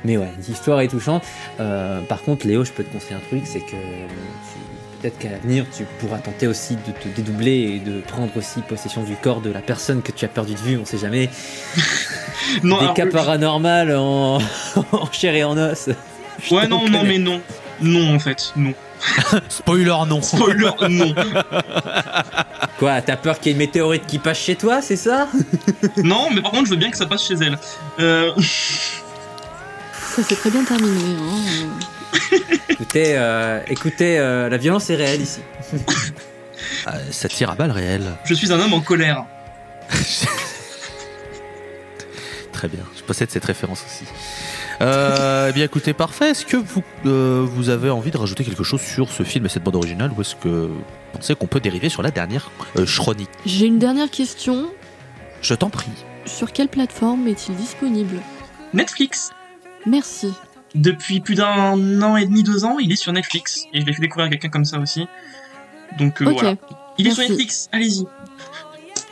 Mais 0.04 0.18
ouais, 0.18 0.28
l'histoire 0.46 0.82
est 0.82 0.90
touchante. 0.90 1.24
Euh, 1.62 2.02
par 2.02 2.22
contre, 2.24 2.46
Léo, 2.46 2.66
je 2.66 2.74
peux 2.74 2.84
te 2.84 2.92
conseiller 2.92 3.16
un 3.16 3.20
truc, 3.28 3.44
c'est 3.46 3.62
que 3.62 3.70
tu- 3.72 5.00
peut-être 5.02 5.18
qu'à 5.18 5.30
l'avenir, 5.30 5.66
tu 5.76 5.84
pourras 6.00 6.18
tenter 6.18 6.48
aussi 6.48 6.76
de 6.76 6.92
te 6.92 7.08
dédoubler 7.16 7.52
et 7.76 7.80
de 7.80 8.02
prendre 8.02 8.36
aussi 8.36 8.60
possession 8.62 9.04
du 9.04 9.16
corps 9.16 9.40
de 9.40 9.50
la 9.50 9.62
personne 9.62 10.02
que 10.02 10.12
tu 10.12 10.26
as 10.26 10.30
perdu 10.30 10.54
de 10.56 10.60
vue, 10.60 10.78
on 10.78 10.86
sait 10.86 10.98
jamais. 10.98 11.30
Non, 12.64 12.78
Des 12.80 12.94
cas 12.94 13.06
je- 13.06 13.12
paranormaux 13.12 13.68
en... 13.98 14.40
en 14.92 15.12
chair 15.12 15.34
et 15.36 15.44
en 15.46 15.58
os. 15.58 15.90
Je 16.42 16.54
Ouais, 16.54 16.68
non, 16.68 16.90
non, 16.90 17.04
mais 17.04 17.18
non. 17.18 17.40
Non, 17.84 18.16
en 18.16 18.20
fait, 18.20 18.52
non. 18.56 18.74
Spoiler 19.50 19.94
non. 20.08 20.22
Spoiler, 20.22 20.72
non. 20.90 21.14
Quoi, 22.80 23.02
t'as 23.02 23.18
peur 23.18 23.38
qu'il 23.40 23.48
y 23.48 23.50
ait 23.50 23.52
une 23.54 23.58
météorite 23.60 24.06
qui 24.08 24.18
passe 24.20 24.40
chez 24.40 24.56
toi, 24.56 24.82
c'est 24.82 24.96
ça? 24.96 25.28
Non, 26.04 26.30
mais 26.34 26.42
par 26.42 26.52
contre, 26.52 26.66
je 26.66 26.72
veux 26.72 26.78
bien 26.78 26.90
que 26.90 26.98
ça 26.98 27.06
passe 27.06 27.28
chez 27.28 27.36
elle. 27.36 27.58
Euh, 28.00 28.32
Ça 28.40 30.24
s'est 30.24 30.36
très 30.36 30.50
bien 30.50 30.64
terminé. 30.64 31.16
hein. 31.20 31.70
Écoutez, 32.70 33.16
euh, 33.18 33.60
écoutez 33.68 34.18
euh, 34.20 34.48
la 34.50 34.58
violence 34.58 34.90
est 34.90 34.96
réelle 34.96 35.22
ici. 35.22 35.42
Euh, 36.88 36.92
ça 37.12 37.28
tire 37.28 37.50
à 37.50 37.56
balles 37.56 37.72
réelles. 37.72 38.12
je 38.26 38.34
suis 38.34 38.52
un 38.54 38.60
homme 38.60 38.74
en 38.74 38.82
colère. 38.82 39.26
Très 42.52 42.68
bien, 42.68 42.84
je 42.96 43.02
possède 43.04 43.30
cette 43.32 43.46
référence 43.46 43.84
aussi. 43.86 44.06
Euh, 44.84 45.48
eh 45.50 45.54
bien 45.54 45.64
écoutez, 45.64 45.94
parfait. 45.94 46.32
Est-ce 46.32 46.46
que 46.46 46.58
vous, 46.58 46.84
euh, 47.06 47.46
vous 47.48 47.70
avez 47.70 47.90
envie 47.90 48.12
de 48.12 48.18
rajouter 48.18 48.44
quelque 48.44 48.64
chose 48.64 48.82
sur 48.82 49.10
ce 49.10 49.24
film 49.24 49.46
et 49.46 49.50
cette 49.50 49.64
bande 49.64 49.78
originale 49.78 50.12
ou 50.16 50.22
est-ce 50.22 50.36
que 50.36 50.50
vous 50.50 50.84
pensez 51.14 51.36
qu'on 51.36 51.48
peut 51.48 51.62
dériver 51.62 51.88
sur 51.88 52.02
la 52.02 52.12
dernière 52.12 52.52
euh, 52.78 52.86
chronique? 52.86 53.30
J'ai 53.46 53.66
une 53.66 53.80
dernière 53.80 54.10
question. 54.10 54.66
Je 55.42 55.54
t'en 55.54 55.70
prie. 55.70 55.92
Sur 56.26 56.52
quelle 56.52 56.68
plateforme 56.68 57.28
est-il 57.28 57.56
disponible? 57.56 58.20
Netflix. 58.74 59.32
Merci. 59.86 60.34
Depuis 60.76 61.22
plus 61.22 61.36
d'un 61.36 62.02
an 62.02 62.18
et 62.18 62.26
demi, 62.26 62.44
deux 62.44 62.66
ans, 62.66 62.78
il 62.80 62.92
est 62.92 62.98
sur 62.98 63.14
Netflix. 63.14 63.66
Et 63.74 63.82
je 63.82 63.86
l'ai 63.86 63.94
fait 63.94 64.02
découvrir 64.02 64.28
à 64.28 64.30
quelqu'un 64.30 64.50
comme 64.50 64.66
ça 64.66 64.80
aussi. 64.80 65.08
Donc 65.98 66.22
euh, 66.22 66.32
voilà. 66.32 66.56
Il 66.98 67.08
est 67.08 67.12
sur. 67.12 67.24
Netflix, 67.24 67.70
allez-y. 67.72 68.06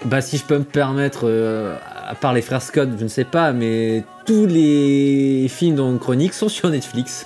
Bah 0.03 0.21
si 0.21 0.37
je 0.37 0.43
peux 0.43 0.57
me 0.57 0.63
permettre, 0.63 1.21
euh, 1.25 1.77
à 2.11 2.15
part 2.15 2.33
les 2.33 2.41
frères 2.41 2.61
Scott, 2.61 2.89
je 2.99 3.03
ne 3.05 3.09
sais 3.09 3.23
pas, 3.23 3.53
mais 3.53 4.03
tous 4.25 4.45
les 4.45 5.47
films 5.49 5.75
dont 5.75 5.87
on 5.87 5.97
chronique 5.97 6.33
sont 6.33 6.49
sur 6.49 6.69
Netflix. 6.69 7.25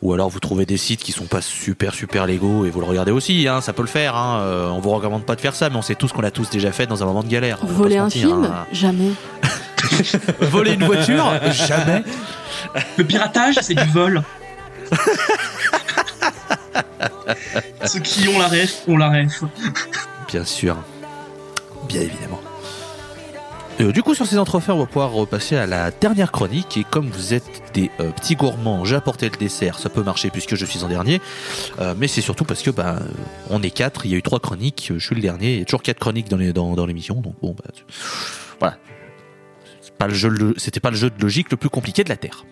Ou 0.00 0.12
alors 0.12 0.28
vous 0.28 0.38
trouvez 0.38 0.64
des 0.64 0.76
sites 0.76 1.02
qui 1.02 1.10
sont 1.10 1.24
pas 1.24 1.42
super 1.42 1.92
super 1.92 2.24
légaux 2.24 2.64
et 2.64 2.70
vous 2.70 2.78
le 2.78 2.86
regardez 2.86 3.10
aussi, 3.10 3.48
hein, 3.48 3.60
ça 3.60 3.72
peut 3.72 3.82
le 3.82 3.88
faire. 3.88 4.14
Hein. 4.14 4.38
Euh, 4.42 4.68
on 4.68 4.78
vous 4.78 4.90
recommande 4.90 5.24
pas 5.24 5.34
de 5.34 5.40
faire 5.40 5.56
ça, 5.56 5.70
mais 5.70 5.76
on 5.76 5.82
sait 5.82 5.96
tous 5.96 6.12
qu'on 6.12 6.20
l'a 6.20 6.30
tous 6.30 6.48
déjà 6.50 6.70
fait 6.70 6.86
dans 6.86 7.02
un 7.02 7.06
moment 7.06 7.24
de 7.24 7.28
galère. 7.28 7.58
Voler 7.66 7.96
un 7.96 8.04
mentir, 8.04 8.28
film 8.28 8.44
hein. 8.44 8.64
Jamais. 8.70 9.10
Voler 10.40 10.74
une 10.74 10.84
voiture 10.84 11.32
Jamais. 11.50 12.04
Le 12.96 13.02
piratage, 13.02 13.56
c'est 13.60 13.74
du 13.74 13.88
vol. 13.88 14.22
Ceux 17.86 17.98
qui 17.98 18.28
ont 18.28 18.38
la 18.38 18.46
ref, 18.46 18.82
ont 18.86 18.96
la 18.96 19.08
ref. 19.10 19.42
Bien 20.28 20.44
sûr. 20.44 20.76
Bien 21.88 22.02
évidemment. 22.02 22.40
Euh, 23.82 23.90
du 23.90 24.02
coup, 24.02 24.14
sur 24.14 24.26
ces 24.26 24.38
entrefaits, 24.38 24.74
on 24.74 24.78
va 24.78 24.86
pouvoir 24.86 25.10
repasser 25.10 25.56
à 25.56 25.66
la 25.66 25.90
dernière 25.90 26.30
chronique. 26.30 26.76
Et 26.76 26.84
comme 26.84 27.08
vous 27.08 27.34
êtes 27.34 27.62
des 27.74 27.90
euh, 28.00 28.10
petits 28.12 28.36
gourmands, 28.36 28.84
j'ai 28.84 28.94
apporté 28.94 29.28
le 29.28 29.36
dessert. 29.36 29.78
Ça 29.78 29.88
peut 29.88 30.02
marcher 30.02 30.30
puisque 30.30 30.54
je 30.54 30.64
suis 30.64 30.84
en 30.84 30.88
dernier. 30.88 31.20
Euh, 31.80 31.94
mais 31.96 32.06
c'est 32.06 32.20
surtout 32.20 32.44
parce 32.44 32.62
que 32.62 32.70
bah, 32.70 33.00
on 33.50 33.62
est 33.62 33.70
quatre. 33.70 34.06
Il 34.06 34.12
y 34.12 34.14
a 34.14 34.18
eu 34.18 34.22
trois 34.22 34.40
chroniques. 34.40 34.92
Je 34.94 35.04
suis 35.04 35.16
le 35.16 35.20
dernier. 35.20 35.54
Il 35.54 35.58
y 35.60 35.62
a 35.62 35.64
toujours 35.64 35.82
quatre 35.82 35.98
chroniques 35.98 36.28
dans 36.28 36.36
les- 36.36 36.52
dans, 36.52 36.86
l'émission. 36.86 37.20
donc 37.20 37.34
bon, 37.40 37.56
bah, 37.58 37.70
voilà. 38.60 38.76
C'était 40.56 40.80
pas 40.80 40.90
le 40.90 40.96
jeu 40.96 41.10
de 41.10 41.22
logique 41.22 41.50
le 41.50 41.56
plus 41.56 41.68
compliqué 41.70 42.04
de 42.04 42.08
la 42.08 42.16
terre. 42.16 42.44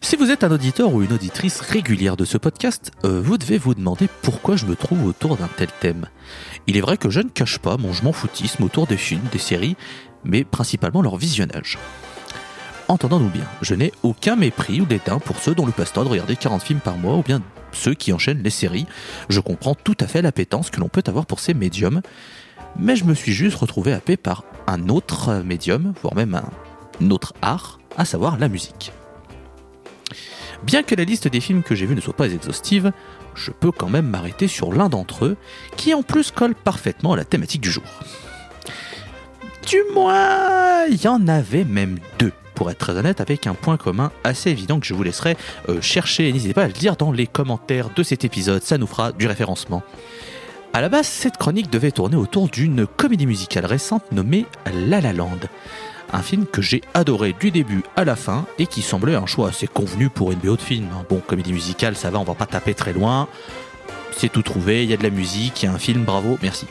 Si 0.00 0.16
vous 0.16 0.30
êtes 0.30 0.42
un 0.44 0.50
auditeur 0.50 0.92
ou 0.94 1.02
une 1.02 1.12
auditrice 1.12 1.60
régulière 1.60 2.16
de 2.16 2.24
ce 2.24 2.38
podcast, 2.38 2.92
vous 3.04 3.36
devez 3.36 3.58
vous 3.58 3.74
demander 3.74 4.08
pourquoi 4.22 4.56
je 4.56 4.66
me 4.66 4.74
trouve 4.74 5.04
autour 5.04 5.36
d'un 5.36 5.48
tel 5.56 5.68
thème. 5.80 6.06
Il 6.68 6.76
est 6.76 6.82
vrai 6.82 6.98
que 6.98 7.08
je 7.08 7.20
ne 7.20 7.30
cache 7.30 7.58
pas 7.58 7.78
mon 7.78 7.94
je 7.94 8.04
m'en 8.04 8.12
foutisme 8.12 8.62
autour 8.62 8.86
des 8.86 8.98
films, 8.98 9.24
des 9.32 9.38
séries, 9.38 9.74
mais 10.22 10.44
principalement 10.44 11.00
leur 11.00 11.16
visionnage. 11.16 11.78
Entendons-nous 12.88 13.30
bien, 13.30 13.46
je 13.62 13.74
n'ai 13.74 13.90
aucun 14.02 14.36
mépris 14.36 14.82
ou 14.82 14.84
dédain 14.84 15.18
pour 15.18 15.38
ceux 15.38 15.54
dont 15.54 15.64
le 15.64 15.72
passe-temps 15.72 16.04
de 16.04 16.10
regarder 16.10 16.36
40 16.36 16.62
films 16.62 16.80
par 16.80 16.98
mois 16.98 17.16
ou 17.16 17.22
bien 17.22 17.40
ceux 17.72 17.94
qui 17.94 18.12
enchaînent 18.12 18.42
les 18.42 18.50
séries. 18.50 18.86
Je 19.30 19.40
comprends 19.40 19.74
tout 19.74 19.96
à 19.98 20.06
fait 20.06 20.20
l'appétence 20.20 20.68
que 20.68 20.78
l'on 20.78 20.90
peut 20.90 21.02
avoir 21.06 21.24
pour 21.24 21.40
ces 21.40 21.54
médiums, 21.54 22.02
mais 22.78 22.96
je 22.96 23.04
me 23.04 23.14
suis 23.14 23.32
juste 23.32 23.56
retrouvé 23.56 23.94
happé 23.94 24.18
par 24.18 24.44
un 24.66 24.90
autre 24.90 25.36
médium, 25.36 25.94
voire 26.02 26.14
même 26.14 26.34
un 26.34 27.10
autre 27.10 27.32
art, 27.40 27.78
à 27.96 28.04
savoir 28.04 28.38
la 28.38 28.50
musique. 28.50 28.92
Bien 30.64 30.82
que 30.82 30.94
la 30.94 31.04
liste 31.04 31.28
des 31.28 31.40
films 31.40 31.62
que 31.62 31.74
j'ai 31.74 31.86
vus 31.86 31.94
ne 31.94 32.00
soit 32.00 32.16
pas 32.16 32.28
exhaustive, 32.28 32.92
je 33.38 33.50
peux 33.50 33.72
quand 33.72 33.88
même 33.88 34.06
m'arrêter 34.06 34.48
sur 34.48 34.72
l'un 34.72 34.88
d'entre 34.88 35.24
eux, 35.24 35.36
qui 35.76 35.94
en 35.94 36.02
plus 36.02 36.30
colle 36.30 36.54
parfaitement 36.54 37.12
à 37.12 37.16
la 37.16 37.24
thématique 37.24 37.60
du 37.60 37.70
jour. 37.70 37.84
Du 39.66 39.78
moins, 39.94 40.84
il 40.90 41.02
y 41.02 41.08
en 41.08 41.28
avait 41.28 41.64
même 41.64 41.98
deux, 42.18 42.32
pour 42.54 42.70
être 42.70 42.78
très 42.78 42.96
honnête, 42.96 43.20
avec 43.20 43.46
un 43.46 43.54
point 43.54 43.76
commun 43.76 44.10
assez 44.24 44.50
évident 44.50 44.80
que 44.80 44.86
je 44.86 44.94
vous 44.94 45.02
laisserai 45.02 45.36
euh, 45.68 45.80
chercher. 45.80 46.32
N'hésitez 46.32 46.54
pas 46.54 46.64
à 46.64 46.66
le 46.66 46.72
dire 46.72 46.96
dans 46.96 47.12
les 47.12 47.26
commentaires 47.26 47.90
de 47.94 48.02
cet 48.02 48.24
épisode, 48.24 48.62
ça 48.62 48.78
nous 48.78 48.86
fera 48.86 49.12
du 49.12 49.26
référencement. 49.26 49.82
À 50.72 50.80
la 50.80 50.88
base, 50.88 51.06
cette 51.06 51.38
chronique 51.38 51.70
devait 51.70 51.90
tourner 51.90 52.16
autour 52.16 52.48
d'une 52.48 52.86
comédie 52.86 53.26
musicale 53.26 53.66
récente 53.66 54.10
nommée 54.12 54.46
La 54.86 55.00
La 55.00 55.12
Land. 55.12 55.38
Un 56.12 56.22
film 56.22 56.46
que 56.46 56.62
j'ai 56.62 56.80
adoré 56.94 57.34
du 57.38 57.50
début 57.50 57.82
à 57.96 58.04
la 58.04 58.16
fin 58.16 58.46
et 58.58 58.66
qui 58.66 58.82
semblait 58.82 59.14
un 59.14 59.26
choix 59.26 59.48
assez 59.48 59.66
convenu 59.66 60.08
pour 60.08 60.32
une 60.32 60.38
BO 60.38 60.56
de 60.56 60.62
film. 60.62 60.88
Bon, 61.10 61.20
comédie 61.20 61.52
musicale, 61.52 61.96
ça 61.96 62.10
va, 62.10 62.18
on 62.18 62.24
va 62.24 62.34
pas 62.34 62.46
taper 62.46 62.74
très 62.74 62.92
loin. 62.92 63.28
C'est 64.16 64.30
tout 64.30 64.42
trouvé, 64.42 64.84
il 64.84 64.90
y 64.90 64.94
a 64.94 64.96
de 64.96 65.02
la 65.02 65.10
musique, 65.10 65.62
il 65.62 65.66
y 65.66 65.68
a 65.68 65.72
un 65.72 65.78
film, 65.78 66.04
bravo, 66.04 66.38
merci. 66.42 66.66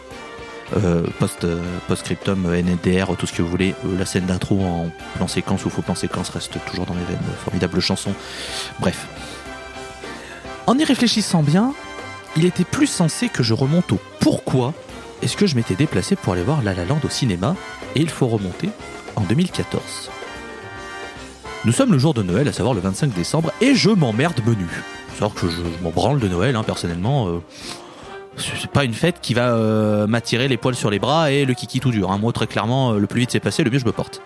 Euh, 0.76 1.06
post, 1.20 1.46
euh, 1.46 1.62
post-scriptum, 1.88 2.46
NDR, 2.52 3.16
tout 3.16 3.26
ce 3.26 3.34
que 3.34 3.42
vous 3.42 3.48
voulez. 3.48 3.74
Euh, 3.86 3.98
la 3.98 4.06
scène 4.06 4.26
d'intro 4.26 4.60
en 4.62 4.90
plan 5.16 5.28
séquence 5.28 5.64
ou 5.66 5.70
faux 5.70 5.82
plan 5.82 5.96
séquence 5.96 6.30
reste 6.30 6.58
toujours 6.66 6.86
dans 6.86 6.94
mes 6.94 7.06
veines. 7.06 7.20
Formidable 7.44 7.80
chanson. 7.80 8.14
Bref. 8.80 9.08
En 10.66 10.78
y 10.78 10.84
réfléchissant 10.84 11.44
bien, 11.44 11.74
il 12.36 12.44
était 12.44 12.66
plus 12.66 12.88
sensé 12.88 13.30
que 13.30 13.44
je 13.44 13.54
remonte 13.54 13.94
au 13.94 14.00
pourquoi 14.20 14.74
est-ce 15.22 15.38
que 15.38 15.48
je 15.48 15.56
m'étais 15.56 15.76
déplacé 15.76 16.16
pour 16.16 16.34
aller 16.34 16.44
voir 16.44 16.62
La 16.62 16.74
La 16.74 16.86
Land 16.86 17.00
au 17.04 17.10
cinéma 17.10 17.56
et 17.96 18.02
il 18.02 18.10
faut 18.10 18.28
remonter 18.28 18.70
en 19.18 19.22
2014. 19.22 20.10
Nous 21.66 21.72
sommes 21.72 21.92
le 21.92 21.98
jour 21.98 22.14
de 22.14 22.24
Noël, 22.24 22.48
à 22.48 22.54
savoir 22.54 22.74
le 22.74 22.82
25 22.82 23.14
décembre, 23.14 23.52
et 23.62 23.76
je 23.76 23.90
m'emmerde 23.90 24.40
menu. 24.46 24.68
Savoir 25.14 25.34
que 25.34 25.50
je, 25.50 25.56
je 25.58 25.84
m'en 25.84 25.90
branle 25.90 26.20
de 26.20 26.28
Noël, 26.28 26.56
hein, 26.56 26.64
personnellement. 26.64 27.28
euh, 27.28 27.40
c'est 28.38 28.70
pas 28.72 28.84
une 28.84 28.94
fête 28.94 29.20
qui 29.22 29.34
va 29.34 29.50
euh, 29.50 30.08
m'attirer 30.08 30.48
les 30.48 30.58
poils 30.58 30.76
sur 30.76 30.90
les 30.90 31.00
bras 31.00 31.32
et 31.32 31.46
le 31.46 31.54
kiki 31.54 31.80
tout 31.80 31.92
dur. 31.92 32.12
hein. 32.12 32.18
Moi, 32.18 32.32
très 32.34 32.48
clairement, 32.48 32.94
euh, 32.94 33.00
le 33.00 33.08
plus 33.08 33.22
vite 33.22 33.32
c'est 33.32 33.40
passé, 33.40 33.64
le 33.64 33.72
mieux 33.72 33.80
je 33.80 33.86
me 33.86 33.92
porte. 33.92 34.22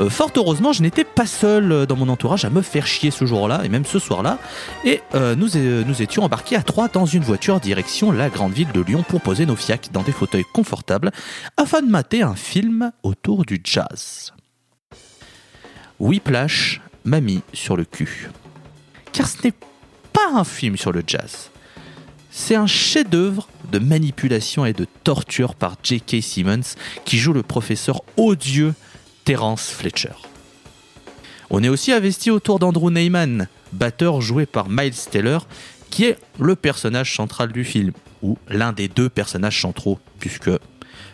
Euh, 0.00 0.08
fort 0.08 0.30
heureusement, 0.36 0.72
je 0.72 0.82
n'étais 0.82 1.04
pas 1.04 1.26
seul 1.26 1.86
dans 1.86 1.96
mon 1.96 2.08
entourage 2.08 2.44
à 2.44 2.50
me 2.50 2.62
faire 2.62 2.86
chier 2.86 3.10
ce 3.10 3.26
jour-là, 3.26 3.62
et 3.64 3.68
même 3.68 3.84
ce 3.84 3.98
soir-là. 3.98 4.38
Et 4.84 5.00
nous, 5.14 5.48
nous 5.86 6.02
étions 6.02 6.24
embarqués 6.24 6.56
à 6.56 6.62
trois 6.62 6.88
dans 6.88 7.06
une 7.06 7.22
voiture 7.22 7.60
direction 7.60 8.10
la 8.10 8.28
grande 8.28 8.52
ville 8.52 8.72
de 8.72 8.80
Lyon 8.80 9.04
pour 9.06 9.20
poser 9.20 9.46
nos 9.46 9.56
fiacs 9.56 9.90
dans 9.92 10.02
des 10.02 10.12
fauteuils 10.12 10.44
confortables 10.52 11.10
afin 11.56 11.82
de 11.82 11.88
mater 11.88 12.22
un 12.22 12.34
film 12.34 12.90
autour 13.02 13.44
du 13.44 13.60
jazz. 13.62 14.32
Whiplash 16.00 16.80
m'a 17.04 17.20
mis 17.20 17.42
sur 17.52 17.76
le 17.76 17.84
cul. 17.84 18.30
Car 19.12 19.28
ce 19.28 19.42
n'est 19.44 19.54
pas 20.12 20.32
un 20.34 20.44
film 20.44 20.76
sur 20.76 20.90
le 20.92 21.02
jazz. 21.06 21.50
C'est 22.36 22.56
un 22.56 22.66
chef-d'œuvre 22.66 23.48
de 23.70 23.78
manipulation 23.78 24.66
et 24.66 24.72
de 24.72 24.88
torture 25.04 25.54
par 25.54 25.76
J.K. 25.80 26.20
Simmons 26.20 26.74
qui 27.04 27.16
joue 27.16 27.32
le 27.32 27.44
professeur 27.44 28.02
odieux 28.16 28.74
Terence 29.24 29.70
Fletcher. 29.70 30.16
On 31.48 31.62
est 31.62 31.68
aussi 31.68 31.92
investi 31.92 32.32
autour 32.32 32.58
d'Andrew 32.58 32.90
Neyman, 32.90 33.46
batteur 33.72 34.20
joué 34.20 34.46
par 34.46 34.68
Miles 34.68 34.96
Taylor, 35.12 35.46
qui 35.90 36.06
est 36.06 36.18
le 36.40 36.56
personnage 36.56 37.14
central 37.14 37.52
du 37.52 37.64
film, 37.64 37.92
ou 38.20 38.36
l'un 38.48 38.72
des 38.72 38.88
deux 38.88 39.08
personnages 39.08 39.60
centraux, 39.60 40.00
puisque 40.18 40.50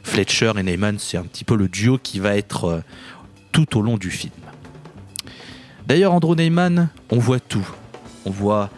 Fletcher 0.03 0.53
et 0.57 0.62
Neyman, 0.62 0.99
c'est 0.99 1.18
un 1.18 1.25
petit 1.25 1.45
peu 1.45 1.55
le 1.55 1.68
duo 1.68 1.99
qui 2.03 2.18
va 2.18 2.35
être 2.35 2.64
euh, 2.64 2.81
tout 3.53 3.77
au 3.77 3.83
long 3.83 3.99
du 3.99 4.11
film. 4.11 4.33
D'ailleurs, 5.87 6.14
Andrew 6.14 6.35
Neyman, 6.35 6.89
on 7.11 7.18
voit 7.18 7.41
tout. 7.41 7.68
On 8.25 8.31
voit 8.31 8.71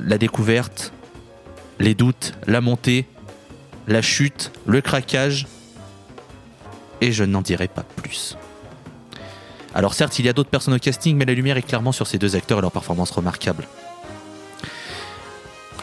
la 0.00 0.18
découverte, 0.18 0.92
les 1.82 1.94
doutes, 1.94 2.32
la 2.46 2.60
montée, 2.60 3.06
la 3.88 4.02
chute, 4.02 4.52
le 4.66 4.80
craquage, 4.80 5.48
et 7.00 7.10
je 7.10 7.24
n'en 7.24 7.42
dirai 7.42 7.66
pas 7.66 7.82
plus. 7.82 8.38
Alors 9.74 9.92
certes, 9.92 10.18
il 10.18 10.24
y 10.24 10.28
a 10.28 10.32
d'autres 10.32 10.50
personnes 10.50 10.74
au 10.74 10.78
casting, 10.78 11.16
mais 11.16 11.24
la 11.24 11.34
lumière 11.34 11.56
est 11.56 11.62
clairement 11.62 11.92
sur 11.92 12.06
ces 12.06 12.18
deux 12.18 12.36
acteurs 12.36 12.58
et 12.58 12.62
leur 12.62 12.70
performance 12.70 13.10
remarquable. 13.10 13.66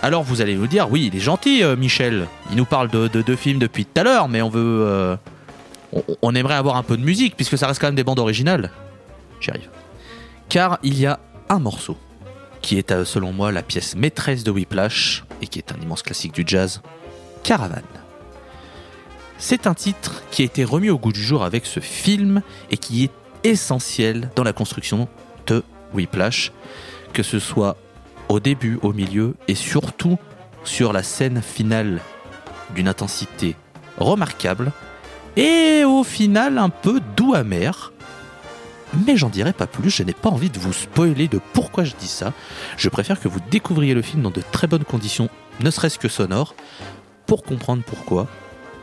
Alors 0.02 0.24
vous 0.24 0.40
allez 0.40 0.56
nous 0.56 0.68
dire, 0.68 0.90
oui, 0.90 1.10
il 1.12 1.18
est 1.18 1.22
gentil, 1.22 1.64
euh, 1.64 1.76
Michel. 1.76 2.28
Il 2.52 2.56
nous 2.56 2.66
parle 2.66 2.90
de 2.90 3.08
deux 3.08 3.36
films 3.36 3.60
depuis 3.60 3.86
tout 3.86 4.00
à 4.00 4.04
l'heure, 4.04 4.30
mais 4.30 4.42
on 4.42 4.50
veut, 4.50 4.86
euh, 4.88 5.18
on, 5.92 6.04
on 6.22 6.36
aimerait 6.36 6.56
avoir 6.56 6.78
un 6.78 6.84
peu 6.84 6.96
de 6.96 7.04
musique 7.04 7.36
puisque 7.36 7.58
ça 7.58 7.68
reste 7.68 7.82
quand 7.82 7.88
même 7.88 7.96
des 7.96 8.06
bandes 8.06 8.20
originales. 8.20 8.72
J'y 9.42 9.50
arrive. 9.50 9.70
Car 10.48 10.80
il 10.82 10.98
y 10.98 11.06
a 11.06 11.20
un 11.50 11.60
morceau 11.60 11.98
qui 12.62 12.78
est 12.78 12.92
euh, 12.92 13.04
selon 13.04 13.34
moi 13.34 13.52
la 13.52 13.64
pièce 13.64 13.96
maîtresse 13.98 14.46
de 14.46 14.52
Whiplash 14.52 15.26
et 15.42 15.48
qui 15.48 15.60
est 15.60 15.72
un 15.72 15.82
immense 15.82 16.04
classique 16.04 16.34
du 16.34 16.44
jazz, 16.46 16.82
Caravan. 17.44 17.82
C'est 19.38 19.68
un 19.68 19.74
titre 19.74 20.22
qui 20.32 20.42
a 20.42 20.46
été 20.46 20.66
remis 20.66 20.90
au 20.90 20.98
goût 20.98 21.14
du 21.14 21.24
jour 21.24 21.44
avec 21.44 21.66
ce 21.66 21.80
film 21.80 22.42
et 22.72 22.78
qui 22.78 23.06
est 23.06 23.12
essentiel 23.44 24.30
dans 24.36 24.44
la 24.44 24.54
construction 24.54 25.08
de 25.48 25.64
Whiplash, 25.94 26.52
que 27.14 27.24
ce 27.24 27.40
soit 27.40 27.78
au 28.28 28.40
début, 28.40 28.80
au 28.82 28.94
milieu 28.94 29.36
et 29.48 29.56
surtout 29.56 30.18
sur 30.64 30.94
la 30.94 31.04
scène 31.04 31.42
finale 31.42 32.02
d'une 32.76 32.88
intensité 32.88 33.56
remarquable 33.98 34.72
et 35.36 35.84
au 35.86 36.04
final 36.04 36.58
un 36.58 36.70
peu 36.70 37.02
doux 37.16 37.34
amer. 37.34 37.94
Mais 38.94 39.18
j'en 39.18 39.30
dirai 39.30 39.54
pas 39.54 39.68
plus, 39.68 39.90
je 39.90 40.04
n'ai 40.04 40.14
pas 40.14 40.30
envie 40.30 40.50
de 40.50 40.60
vous 40.60 40.74
spoiler 40.74 41.28
de 41.28 41.40
pourquoi 41.54 41.84
je 41.84 41.94
dis 42.00 42.08
ça. 42.08 42.34
Je 42.78 42.90
préfère 42.90 43.20
que 43.20 43.28
vous 43.28 43.40
découvriez 43.52 43.94
le 43.94 44.02
film 44.02 44.24
dans 44.24 44.32
de 44.32 44.42
très 44.52 44.68
bonnes 44.68 44.84
conditions, 44.84 45.30
ne 45.60 45.70
serait-ce 45.70 46.00
que 46.00 46.08
sonores, 46.08 46.56
pour 47.26 47.44
comprendre 47.44 47.84
pourquoi. 47.86 48.28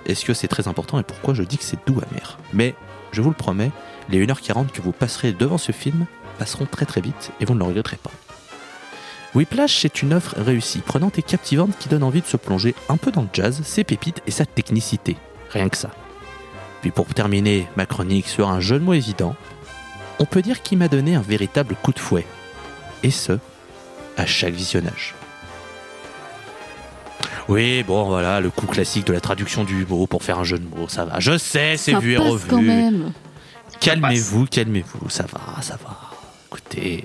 Est-ce 0.06 0.24
que 0.24 0.34
c'est 0.34 0.48
très 0.48 0.68
important 0.68 1.00
et 1.00 1.02
pourquoi 1.02 1.34
je 1.34 1.42
dis 1.42 1.58
que 1.58 1.64
c'est 1.64 1.84
doux 1.86 2.00
amer. 2.10 2.38
Mais 2.52 2.74
je 3.10 3.20
vous 3.20 3.30
le 3.30 3.34
promets, 3.34 3.72
les 4.08 4.24
1h40 4.24 4.70
que 4.70 4.82
vous 4.82 4.92
passerez 4.92 5.32
devant 5.32 5.58
ce 5.58 5.72
film 5.72 6.06
passeront 6.38 6.66
très 6.66 6.86
très 6.86 7.00
vite 7.00 7.32
et 7.40 7.44
vous 7.44 7.54
ne 7.54 7.58
le 7.58 7.64
regretterez 7.64 7.96
pas. 7.96 8.12
Whiplash, 9.34 9.80
c'est 9.80 10.02
une 10.02 10.12
œuvre 10.12 10.34
réussie, 10.38 10.78
prenante 10.78 11.18
et 11.18 11.22
captivante 11.22 11.76
qui 11.78 11.88
donne 11.88 12.04
envie 12.04 12.20
de 12.20 12.26
se 12.26 12.36
plonger 12.36 12.74
un 12.88 12.96
peu 12.96 13.10
dans 13.10 13.22
le 13.22 13.28
jazz, 13.32 13.60
ses 13.64 13.84
pépites 13.84 14.22
et 14.26 14.30
sa 14.30 14.46
technicité. 14.46 15.16
Rien 15.50 15.68
que 15.68 15.76
ça. 15.76 15.90
Puis 16.80 16.90
pour 16.90 17.06
terminer 17.12 17.66
ma 17.76 17.84
chronique 17.84 18.28
sur 18.28 18.48
un 18.48 18.60
jeu 18.60 18.78
de 18.78 18.84
mots 18.84 18.94
évident, 18.94 19.34
on 20.18 20.24
peut 20.24 20.42
dire 20.42 20.62
qu'il 20.62 20.78
m'a 20.78 20.88
donné 20.88 21.14
un 21.14 21.20
véritable 21.20 21.74
coup 21.82 21.92
de 21.92 21.98
fouet. 21.98 22.26
Et 23.02 23.10
ce, 23.10 23.38
à 24.16 24.26
chaque 24.26 24.54
visionnage. 24.54 25.14
Oui, 27.48 27.84
bon, 27.84 28.04
voilà, 28.04 28.40
le 28.40 28.50
coup 28.50 28.66
classique 28.66 29.06
de 29.06 29.12
la 29.12 29.20
traduction 29.20 29.64
du 29.64 29.86
mot 29.86 30.06
pour 30.06 30.24
faire 30.24 30.38
un 30.38 30.44
jeu 30.44 30.58
de 30.58 30.66
mots, 30.66 30.88
ça 30.88 31.04
va. 31.04 31.20
Je 31.20 31.38
sais, 31.38 31.76
c'est 31.76 31.94
vu 31.94 32.12
et 32.14 32.16
revu. 32.16 32.48
quand 32.48 32.62
même. 32.62 33.12
Calmez-vous, 33.78 34.46
calmez-vous, 34.46 35.08
ça 35.10 35.26
va, 35.32 35.62
ça 35.62 35.78
va. 35.82 35.96
Écoutez, 36.48 37.04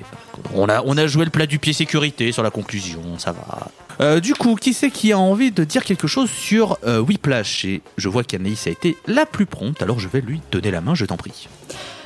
on 0.53 0.67
a, 0.69 0.81
on 0.85 0.97
a 0.97 1.05
joué 1.07 1.25
le 1.25 1.31
plat 1.31 1.45
du 1.45 1.59
pied 1.59 1.73
sécurité 1.73 2.31
sur 2.31 2.41
la 2.41 2.49
conclusion, 2.49 3.19
ça 3.19 3.33
va. 3.33 3.67
Euh, 3.99 4.19
du 4.19 4.33
coup, 4.33 4.55
qui 4.55 4.73
c'est 4.73 4.89
qui 4.89 5.11
a 5.11 5.19
envie 5.19 5.51
de 5.51 5.63
dire 5.63 5.83
quelque 5.83 6.07
chose 6.07 6.29
sur 6.29 6.77
euh, 6.85 6.99
Whiplash? 6.99 7.65
Et 7.65 7.81
je 7.97 8.09
vois 8.09 8.23
qu'Anaïs 8.23 8.65
a 8.65 8.71
été 8.71 8.97
la 9.05 9.25
plus 9.25 9.45
prompte, 9.45 9.81
alors 9.83 9.99
je 9.99 10.07
vais 10.07 10.21
lui 10.21 10.41
donner 10.51 10.71
la 10.71 10.81
main, 10.81 10.95
je 10.95 11.05
t'en 11.05 11.17
prie. 11.17 11.47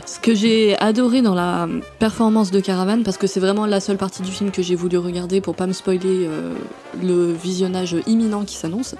Ce 0.05 0.19
que 0.19 0.35
j'ai 0.35 0.77
adoré 0.79 1.21
dans 1.21 1.33
la 1.33 1.67
performance 1.97 2.51
de 2.51 2.59
Caravan, 2.59 3.03
parce 3.03 3.17
que 3.17 3.25
c'est 3.25 3.39
vraiment 3.39 3.65
la 3.65 3.79
seule 3.79 3.97
partie 3.97 4.21
du 4.21 4.31
film 4.31 4.51
que 4.51 4.61
j'ai 4.61 4.75
voulu 4.75 4.97
regarder 4.97 5.41
pour 5.41 5.55
pas 5.55 5.65
me 5.65 5.73
spoiler 5.73 6.27
euh, 6.27 6.53
le 7.01 7.33
visionnage 7.33 7.95
imminent 8.05 8.43
qui 8.45 8.55
s'annonce, 8.55 8.95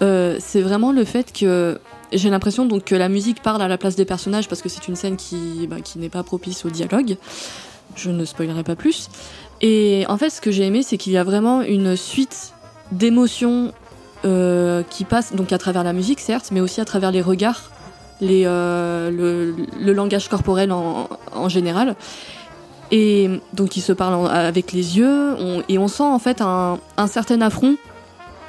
euh, 0.00 0.36
c'est 0.40 0.62
vraiment 0.62 0.90
le 0.92 1.04
fait 1.04 1.32
que 1.32 1.78
j'ai 2.12 2.30
l'impression 2.30 2.66
donc 2.66 2.84
que 2.84 2.94
la 2.94 3.08
musique 3.08 3.42
parle 3.42 3.62
à 3.62 3.68
la 3.68 3.78
place 3.78 3.94
des 3.94 4.04
personnages 4.04 4.48
parce 4.48 4.62
que 4.62 4.68
c'est 4.68 4.88
une 4.88 4.96
scène 4.96 5.16
qui, 5.16 5.66
bah, 5.68 5.80
qui 5.82 5.98
n'est 5.98 6.08
pas 6.08 6.22
propice 6.22 6.64
au 6.64 6.70
dialogue. 6.70 7.16
Je 7.94 8.10
ne 8.10 8.24
spoilerai 8.24 8.64
pas 8.64 8.76
plus. 8.76 9.10
Et 9.60 10.04
en 10.08 10.16
fait, 10.16 10.30
ce 10.30 10.40
que 10.40 10.50
j'ai 10.50 10.64
aimé, 10.64 10.82
c'est 10.82 10.96
qu'il 10.96 11.12
y 11.12 11.18
a 11.18 11.24
vraiment 11.24 11.62
une 11.62 11.94
suite 11.94 12.54
d'émotions 12.90 13.72
euh, 14.24 14.82
qui 14.88 15.04
passent 15.04 15.34
donc 15.34 15.52
à 15.52 15.58
travers 15.58 15.84
la 15.84 15.92
musique, 15.92 16.20
certes, 16.20 16.50
mais 16.52 16.60
aussi 16.60 16.80
à 16.80 16.84
travers 16.84 17.12
les 17.12 17.22
regards, 17.22 17.70
les, 18.22 18.44
euh, 18.46 19.10
le, 19.10 19.54
le 19.78 19.92
langage 19.92 20.28
corporel 20.28 20.72
en, 20.72 21.08
en 21.34 21.48
général. 21.50 21.96
Et 22.90 23.28
donc, 23.52 23.76
ils 23.76 23.80
se 23.82 23.92
parlent 23.92 24.14
en- 24.14 24.24
avec 24.26 24.72
les 24.72 24.96
yeux, 24.98 25.34
on- 25.38 25.62
et 25.68 25.76
on 25.78 25.88
sent 25.88 26.02
en 26.02 26.18
fait 26.18 26.40
un, 26.40 26.78
un 26.96 27.06
certain 27.06 27.40
affront 27.42 27.76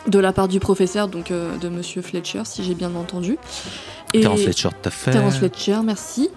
de 0.08 0.20
la 0.20 0.34
part 0.34 0.48
du 0.50 0.60
professeur, 0.60 1.08
donc 1.08 1.32
euh, 1.32 1.56
de 1.58 1.70
Monsieur 1.70 2.02
Fletcher, 2.02 2.42
si 2.46 2.64
j'ai 2.64 2.76
bien 2.76 2.94
entendu. 2.96 3.38
Et- 4.14 4.22
Terence 4.22 4.42
Fletcher, 4.42 4.70
t'as 4.82 4.90
fait. 4.90 5.12
Terence 5.12 5.38
Fletcher, 5.38 5.78
merci. 5.84 6.30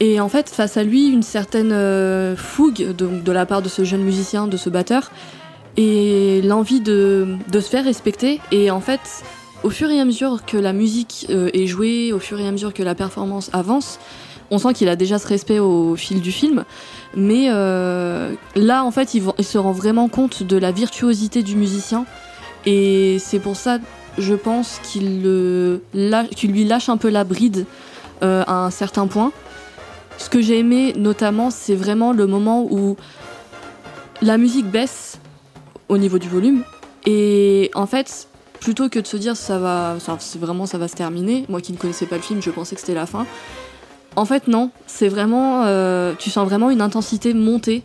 Et 0.00 0.20
en 0.20 0.28
fait, 0.28 0.48
face 0.48 0.76
à 0.76 0.82
lui, 0.84 1.08
une 1.08 1.22
certaine 1.22 1.70
euh, 1.72 2.34
fougue 2.36 2.94
de, 2.96 3.06
de 3.20 3.32
la 3.32 3.46
part 3.46 3.62
de 3.62 3.68
ce 3.68 3.84
jeune 3.84 4.02
musicien, 4.02 4.46
de 4.48 4.56
ce 4.56 4.68
batteur, 4.70 5.10
et 5.76 6.40
l'envie 6.42 6.80
de, 6.80 7.36
de 7.50 7.60
se 7.60 7.68
faire 7.68 7.84
respecter. 7.84 8.40
Et 8.52 8.70
en 8.70 8.80
fait, 8.80 9.00
au 9.64 9.70
fur 9.70 9.90
et 9.90 9.98
à 9.98 10.04
mesure 10.04 10.44
que 10.44 10.58
la 10.58 10.74
musique 10.74 11.26
euh, 11.30 11.48
est 11.54 11.66
jouée, 11.66 12.12
au 12.12 12.18
fur 12.18 12.38
et 12.38 12.46
à 12.46 12.52
mesure 12.52 12.74
que 12.74 12.82
la 12.82 12.94
performance 12.94 13.48
avance, 13.54 13.98
on 14.50 14.58
sent 14.58 14.74
qu'il 14.74 14.90
a 14.90 14.94
déjà 14.94 15.18
ce 15.18 15.26
respect 15.26 15.58
au 15.58 15.96
fil 15.96 16.20
du 16.20 16.32
film. 16.32 16.64
Mais 17.16 17.46
euh, 17.48 18.34
là, 18.56 18.84
en 18.84 18.90
fait, 18.90 19.14
il, 19.14 19.22
se 19.42 19.58
rend 19.58 19.72
vraiment 19.72 20.08
compte 20.08 20.42
de 20.42 20.58
la 20.58 20.70
virtuosité 20.70 21.42
du 21.42 21.56
musicien. 21.56 22.04
Et 22.66 23.16
c'est 23.18 23.38
pour 23.38 23.56
ça, 23.56 23.78
je 24.18 24.34
pense, 24.34 24.80
qu'il 24.82 25.22
lui 25.22 26.64
lâche 26.64 26.90
un 26.90 26.98
peu 26.98 27.08
la 27.08 27.24
bride 27.24 27.64
euh, 28.22 28.44
à 28.46 28.66
un 28.66 28.70
certain 28.70 29.06
point. 29.06 29.32
Ce 30.18 30.28
que 30.28 30.42
j'ai 30.42 30.58
aimé, 30.58 30.92
notamment, 30.94 31.50
c'est 31.50 31.74
vraiment 31.74 32.12
le 32.12 32.26
moment 32.26 32.68
où 32.70 32.96
la 34.20 34.36
musique 34.36 34.66
baisse 34.66 35.18
au 35.88 35.96
niveau 35.96 36.18
du 36.18 36.28
volume. 36.28 36.64
Et 37.06 37.70
en 37.74 37.86
fait, 37.86 38.28
plutôt 38.64 38.88
que 38.88 38.98
de 38.98 39.06
se 39.06 39.18
dire 39.18 39.36
ça 39.36 39.58
va, 39.58 39.96
ça, 40.00 40.16
vraiment 40.38 40.64
ça 40.64 40.78
va 40.78 40.88
se 40.88 40.96
terminer, 40.96 41.44
moi 41.50 41.60
qui 41.60 41.72
ne 41.72 41.76
connaissais 41.76 42.06
pas 42.06 42.16
le 42.16 42.22
film, 42.22 42.40
je 42.42 42.50
pensais 42.50 42.74
que 42.74 42.80
c'était 42.80 42.94
la 42.94 43.04
fin. 43.04 43.26
En 44.16 44.24
fait, 44.24 44.48
non, 44.48 44.70
c'est 44.86 45.08
vraiment, 45.08 45.64
euh, 45.66 46.14
tu 46.18 46.30
sens 46.30 46.48
vraiment 46.48 46.70
une 46.70 46.80
intensité 46.80 47.34
montée. 47.34 47.82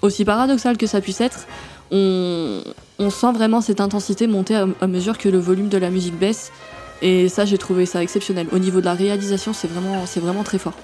Aussi 0.00 0.24
paradoxal 0.24 0.76
que 0.76 0.86
ça 0.86 1.00
puisse 1.00 1.20
être, 1.20 1.46
on, 1.90 2.62
sent 3.10 3.32
vraiment 3.34 3.60
cette 3.60 3.80
intensité 3.80 4.28
monter 4.28 4.54
à, 4.54 4.86
mesure 4.86 5.18
que 5.18 5.28
le 5.28 5.38
volume 5.38 5.68
de 5.68 5.78
la 5.78 5.90
musique 5.90 6.16
baisse. 6.16 6.52
Et 7.02 7.28
ça, 7.28 7.44
j'ai 7.44 7.58
trouvé 7.58 7.84
ça 7.84 8.02
exceptionnel. 8.02 8.46
Au 8.52 8.58
niveau 8.58 8.80
de 8.80 8.84
la 8.84 8.94
réalisation, 8.94 9.52
c'est 9.52 9.68
vraiment, 9.68 10.06
c'est 10.06 10.20
vraiment 10.20 10.44
très 10.44 10.58
fort. 10.58 10.74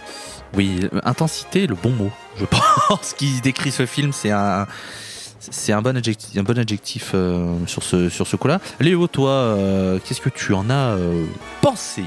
Oui, 0.57 0.81
euh, 0.83 1.01
intensité, 1.05 1.69
le 1.69 1.77
bon 1.77 1.91
mot. 1.91 2.11
Je 2.37 2.45
pense 2.89 3.13
qui 3.13 3.41
décrit 3.43 3.71
ce 3.71 3.87
film, 3.87 4.13
c'est 4.13 4.31
un, 4.31 4.67
c'est 5.41 5.72
un 5.72 5.82
bon 5.82 5.97
adjectif, 5.97 6.36
un 6.36 6.43
bon 6.43 6.59
adjectif 6.59 7.12
euh, 7.14 7.55
sur 7.66 7.82
ce 7.82 8.09
sur 8.09 8.26
ce 8.26 8.36
coup-là. 8.36 8.61
Léo, 8.80 9.07
toi, 9.07 9.30
euh, 9.30 9.99
qu'est-ce 10.05 10.20
que 10.20 10.28
tu 10.30 10.53
en 10.53 10.68
as 10.70 10.97
euh, 10.97 11.24
pensé? 11.61 12.03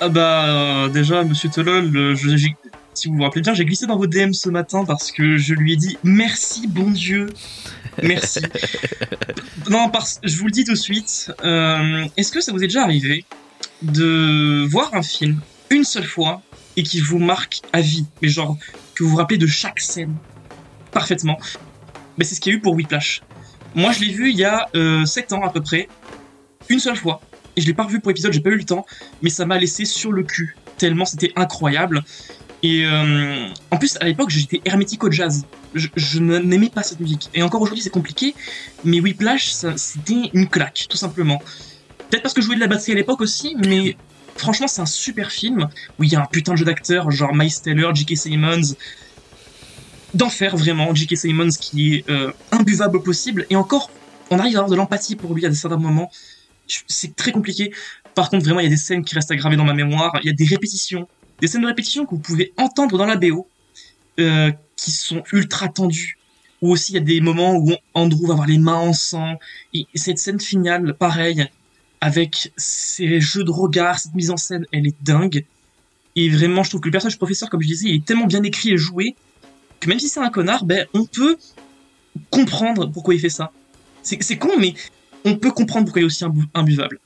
Ah 0.00 0.08
bah 0.08 0.88
déjà, 0.92 1.24
Monsieur 1.24 1.48
Tolol, 1.50 2.14
je- 2.14 2.48
si 2.94 3.08
vous 3.08 3.14
vous 3.16 3.22
rappelez 3.22 3.42
bien, 3.42 3.54
j'ai 3.54 3.64
glissé 3.64 3.86
dans 3.86 3.96
vos 3.96 4.06
DM 4.06 4.32
ce 4.32 4.48
matin 4.48 4.84
parce 4.84 5.10
que 5.12 5.36
je 5.36 5.54
lui 5.54 5.72
ai 5.72 5.76
dit 5.76 5.98
merci 6.04 6.66
bon 6.68 6.90
Dieu, 6.90 7.26
merci. 8.02 8.40
non, 9.70 9.88
parce, 9.88 10.20
je 10.22 10.36
vous 10.36 10.46
le 10.46 10.50
dis 10.52 10.64
tout 10.64 10.72
de 10.72 10.78
suite. 10.78 11.32
Est-ce 11.44 12.30
que 12.32 12.40
ça 12.40 12.52
vous 12.52 12.58
est 12.62 12.66
déjà 12.68 12.82
arrivé 12.82 13.24
de 13.82 14.66
voir 14.70 14.94
un 14.94 15.02
film 15.02 15.40
une 15.70 15.84
seule 15.84 16.04
fois 16.06 16.42
et 16.76 16.82
qui 16.82 17.00
vous 17.00 17.18
marque 17.18 17.60
à 17.72 17.80
vie, 17.80 18.06
mais 18.22 18.28
genre 18.28 18.56
que 18.94 19.02
vous 19.04 19.10
vous 19.10 19.16
rappelez 19.16 19.38
de 19.38 19.46
chaque 19.46 19.80
scène? 19.80 20.14
Parfaitement 20.92 21.38
Mais 22.18 22.24
c'est 22.24 22.34
ce 22.34 22.40
qu'il 22.40 22.52
y 22.52 22.54
a 22.54 22.58
eu 22.58 22.60
pour 22.60 22.74
Whiplash. 22.74 23.22
Moi, 23.74 23.92
je 23.92 24.00
l'ai 24.00 24.12
vu 24.12 24.30
il 24.30 24.36
y 24.36 24.44
a 24.44 24.68
7 25.04 25.32
ans 25.32 25.42
à 25.42 25.50
peu 25.50 25.60
près, 25.60 25.88
une 26.68 26.80
seule 26.80 26.96
fois. 26.96 27.20
Et 27.56 27.60
je 27.60 27.66
l'ai 27.66 27.74
pas 27.74 27.84
revu 27.84 28.00
pour 28.00 28.10
épisode, 28.10 28.32
j'ai 28.32 28.40
pas 28.40 28.50
eu 28.50 28.56
le 28.56 28.64
temps 28.64 28.86
mais 29.20 29.30
ça 29.30 29.44
m'a 29.44 29.58
laissé 29.58 29.84
sur 29.84 30.12
le 30.12 30.22
cul 30.22 30.56
tellement 30.78 31.04
c'était 31.04 31.32
incroyable. 31.36 32.02
Et 32.62 32.84
euh, 32.86 33.48
en 33.70 33.76
plus, 33.76 33.98
à 34.00 34.04
l'époque, 34.04 34.30
j'étais 34.30 34.60
hermétique 34.64 35.04
au 35.04 35.10
jazz. 35.10 35.44
Je, 35.74 36.18
n'aimais 36.18 36.70
pas 36.70 36.82
cette 36.82 36.98
musique. 36.98 37.28
Et 37.34 37.42
encore 37.42 37.60
aujourd'hui, 37.60 37.82
c'est 37.82 37.90
compliqué. 37.90 38.34
Mais 38.84 39.00
Whiplash, 39.00 39.52
c'était 39.76 40.30
une 40.32 40.48
claque, 40.48 40.86
tout 40.88 40.96
simplement. 40.96 41.40
Peut-être 42.08 42.22
parce 42.22 42.34
que 42.34 42.40
je 42.40 42.46
jouais 42.46 42.56
de 42.56 42.60
la 42.60 42.66
batterie 42.66 42.92
à 42.92 42.94
l'époque 42.94 43.20
aussi, 43.20 43.54
mais 43.64 43.96
franchement, 44.36 44.66
c'est 44.66 44.80
un 44.80 44.86
super 44.86 45.30
film 45.30 45.68
où 45.98 46.04
il 46.04 46.12
y 46.12 46.16
a 46.16 46.22
un 46.22 46.26
putain 46.26 46.52
de 46.52 46.58
jeu 46.58 46.64
d'acteurs, 46.64 47.10
genre 47.10 47.34
Miles 47.34 47.60
Taylor, 47.62 47.94
J.K. 47.94 48.16
Simmons. 48.16 48.74
D'enfer, 50.14 50.56
vraiment. 50.56 50.94
J.K. 50.94 51.16
Simmons 51.16 51.50
qui 51.60 51.94
est 51.94 52.10
euh, 52.10 52.32
imbuvable 52.50 53.02
possible. 53.02 53.46
Et 53.50 53.56
encore, 53.56 53.90
on 54.30 54.38
arrive 54.38 54.56
à 54.56 54.58
avoir 54.60 54.70
de 54.70 54.76
l'empathie 54.76 55.16
pour 55.16 55.34
lui 55.34 55.44
à 55.44 55.52
certains 55.52 55.76
moments. 55.76 56.10
C'est 56.86 57.14
très 57.16 57.32
compliqué. 57.32 57.72
Par 58.14 58.30
contre, 58.30 58.44
vraiment, 58.44 58.60
il 58.60 58.64
y 58.64 58.66
a 58.66 58.70
des 58.70 58.76
scènes 58.76 59.04
qui 59.04 59.14
restent 59.14 59.30
aggravées 59.30 59.56
dans 59.56 59.64
ma 59.64 59.74
mémoire. 59.74 60.12
Il 60.22 60.26
y 60.26 60.30
a 60.30 60.32
des 60.32 60.46
répétitions. 60.46 61.08
Des 61.40 61.46
scènes 61.46 61.62
de 61.62 61.66
répétition 61.66 62.04
que 62.04 62.10
vous 62.10 62.20
pouvez 62.20 62.52
entendre 62.56 62.98
dans 62.98 63.06
la 63.06 63.16
BO, 63.16 63.46
euh, 64.18 64.50
qui 64.76 64.90
sont 64.90 65.22
ultra 65.32 65.68
tendues. 65.68 66.18
Ou 66.62 66.72
aussi, 66.72 66.92
il 66.92 66.94
y 66.96 66.98
a 66.98 67.04
des 67.04 67.20
moments 67.20 67.54
où 67.54 67.72
Andrew 67.94 68.26
va 68.26 68.32
avoir 68.32 68.48
les 68.48 68.58
mains 68.58 68.74
en 68.74 68.92
sang. 68.92 69.38
Et 69.72 69.86
cette 69.94 70.18
scène 70.18 70.40
finale, 70.40 70.94
pareil, 70.94 71.46
avec 72.00 72.52
ces 72.56 73.20
jeux 73.20 73.44
de 73.44 73.50
regard, 73.50 73.98
cette 73.98 74.14
mise 74.14 74.30
en 74.30 74.36
scène, 74.36 74.66
elle 74.72 74.86
est 74.86 74.96
dingue. 75.02 75.44
Et 76.16 76.28
vraiment, 76.28 76.62
je 76.62 76.70
trouve 76.70 76.80
que 76.80 76.88
le 76.88 76.92
personnage 76.92 77.18
professeur, 77.18 77.50
comme 77.50 77.62
je 77.62 77.68
disais, 77.68 77.88
il 77.88 77.94
est 77.96 78.04
tellement 78.04 78.26
bien 78.26 78.42
écrit 78.42 78.70
et 78.70 78.76
joué, 78.76 79.14
que 79.80 79.88
même 79.88 79.98
si 79.98 80.08
c'est 80.08 80.20
un 80.20 80.30
connard, 80.30 80.64
ben, 80.64 80.86
on 80.94 81.04
peut 81.04 81.36
comprendre 82.30 82.86
pourquoi 82.86 83.14
il 83.14 83.20
fait 83.20 83.28
ça. 83.30 83.52
C'est 84.02 84.38
con, 84.38 84.50
mais 84.58 84.74
on 85.24 85.36
peut 85.36 85.50
comprendre 85.50 85.84
pourquoi 85.86 86.00
il 86.00 86.04
est 86.04 86.06
aussi 86.06 86.24
imbu- 86.24 86.48
imbuvable. 86.54 86.98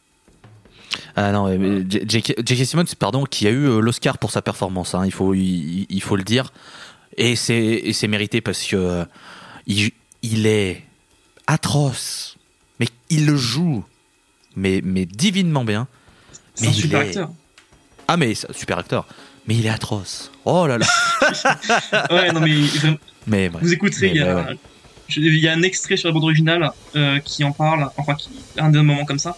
Ah 1.16 1.32
non, 1.32 1.48
J.K. 1.88 2.64
Simmons, 2.64 2.84
pardon, 2.98 3.24
qui 3.24 3.46
a 3.46 3.50
eu 3.50 3.66
euh, 3.66 3.80
l'Oscar 3.80 4.18
pour 4.18 4.30
sa 4.30 4.42
performance, 4.42 4.94
hein, 4.94 5.04
il, 5.04 5.12
faut, 5.12 5.34
il, 5.34 5.86
il 5.88 6.02
faut 6.02 6.16
le 6.16 6.22
dire. 6.22 6.52
Et 7.16 7.36
c'est 7.36 8.08
mérité 8.08 8.40
parce 8.40 8.62
que 8.64 8.76
euh, 8.76 9.04
il, 9.66 9.90
il 10.22 10.46
est 10.46 10.82
atroce, 11.46 12.36
mais 12.78 12.86
il 13.10 13.26
le 13.26 13.36
joue, 13.36 13.84
mais, 14.56 14.80
mais 14.84 15.04
divinement 15.06 15.64
bien. 15.64 15.88
C'est 16.54 16.68
un 16.68 16.72
super 16.72 17.02
est- 17.02 17.08
acteur. 17.08 17.30
Ah, 18.08 18.16
mais 18.16 18.34
super 18.34 18.78
acteur, 18.78 19.06
mais 19.46 19.56
il 19.56 19.66
est 19.66 19.70
atroce. 19.70 20.30
Oh 20.44 20.66
là 20.66 20.78
là. 20.78 20.86
Ouais, 22.10 22.32
non, 22.32 22.40
mais 22.40 22.54
Mais 23.26 23.48
bref. 23.48 23.62
vous 23.62 23.72
écouterez, 23.72 24.08
il 24.08 24.16
y, 24.16 24.20
a, 24.20 24.36
ouais, 24.36 24.56
je- 25.08 25.20
il 25.20 25.38
y 25.38 25.48
a 25.48 25.52
un 25.52 25.62
extrait 25.62 25.96
sur 25.96 26.08
la 26.08 26.12
bande 26.14 26.24
originale 26.24 26.70
euh, 26.96 27.18
qui 27.20 27.44
en 27.44 27.52
parle, 27.52 27.88
enfin, 27.96 28.14
qui, 28.14 28.30
un 28.58 28.70
des 28.70 28.78
moments 28.82 29.04
comme 29.04 29.18
ça. 29.18 29.36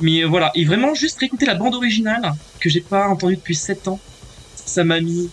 Mais 0.00 0.22
euh, 0.22 0.26
voilà, 0.26 0.50
et 0.54 0.64
vraiment, 0.64 0.94
juste 0.94 1.18
réécouter 1.18 1.46
la 1.46 1.54
bande 1.54 1.74
originale, 1.74 2.32
que 2.60 2.68
j'ai 2.68 2.80
pas 2.80 3.08
entendue 3.08 3.36
depuis 3.36 3.54
7 3.54 3.88
ans, 3.88 4.00
ça 4.66 4.84
m'a 4.84 5.00
mis 5.00 5.30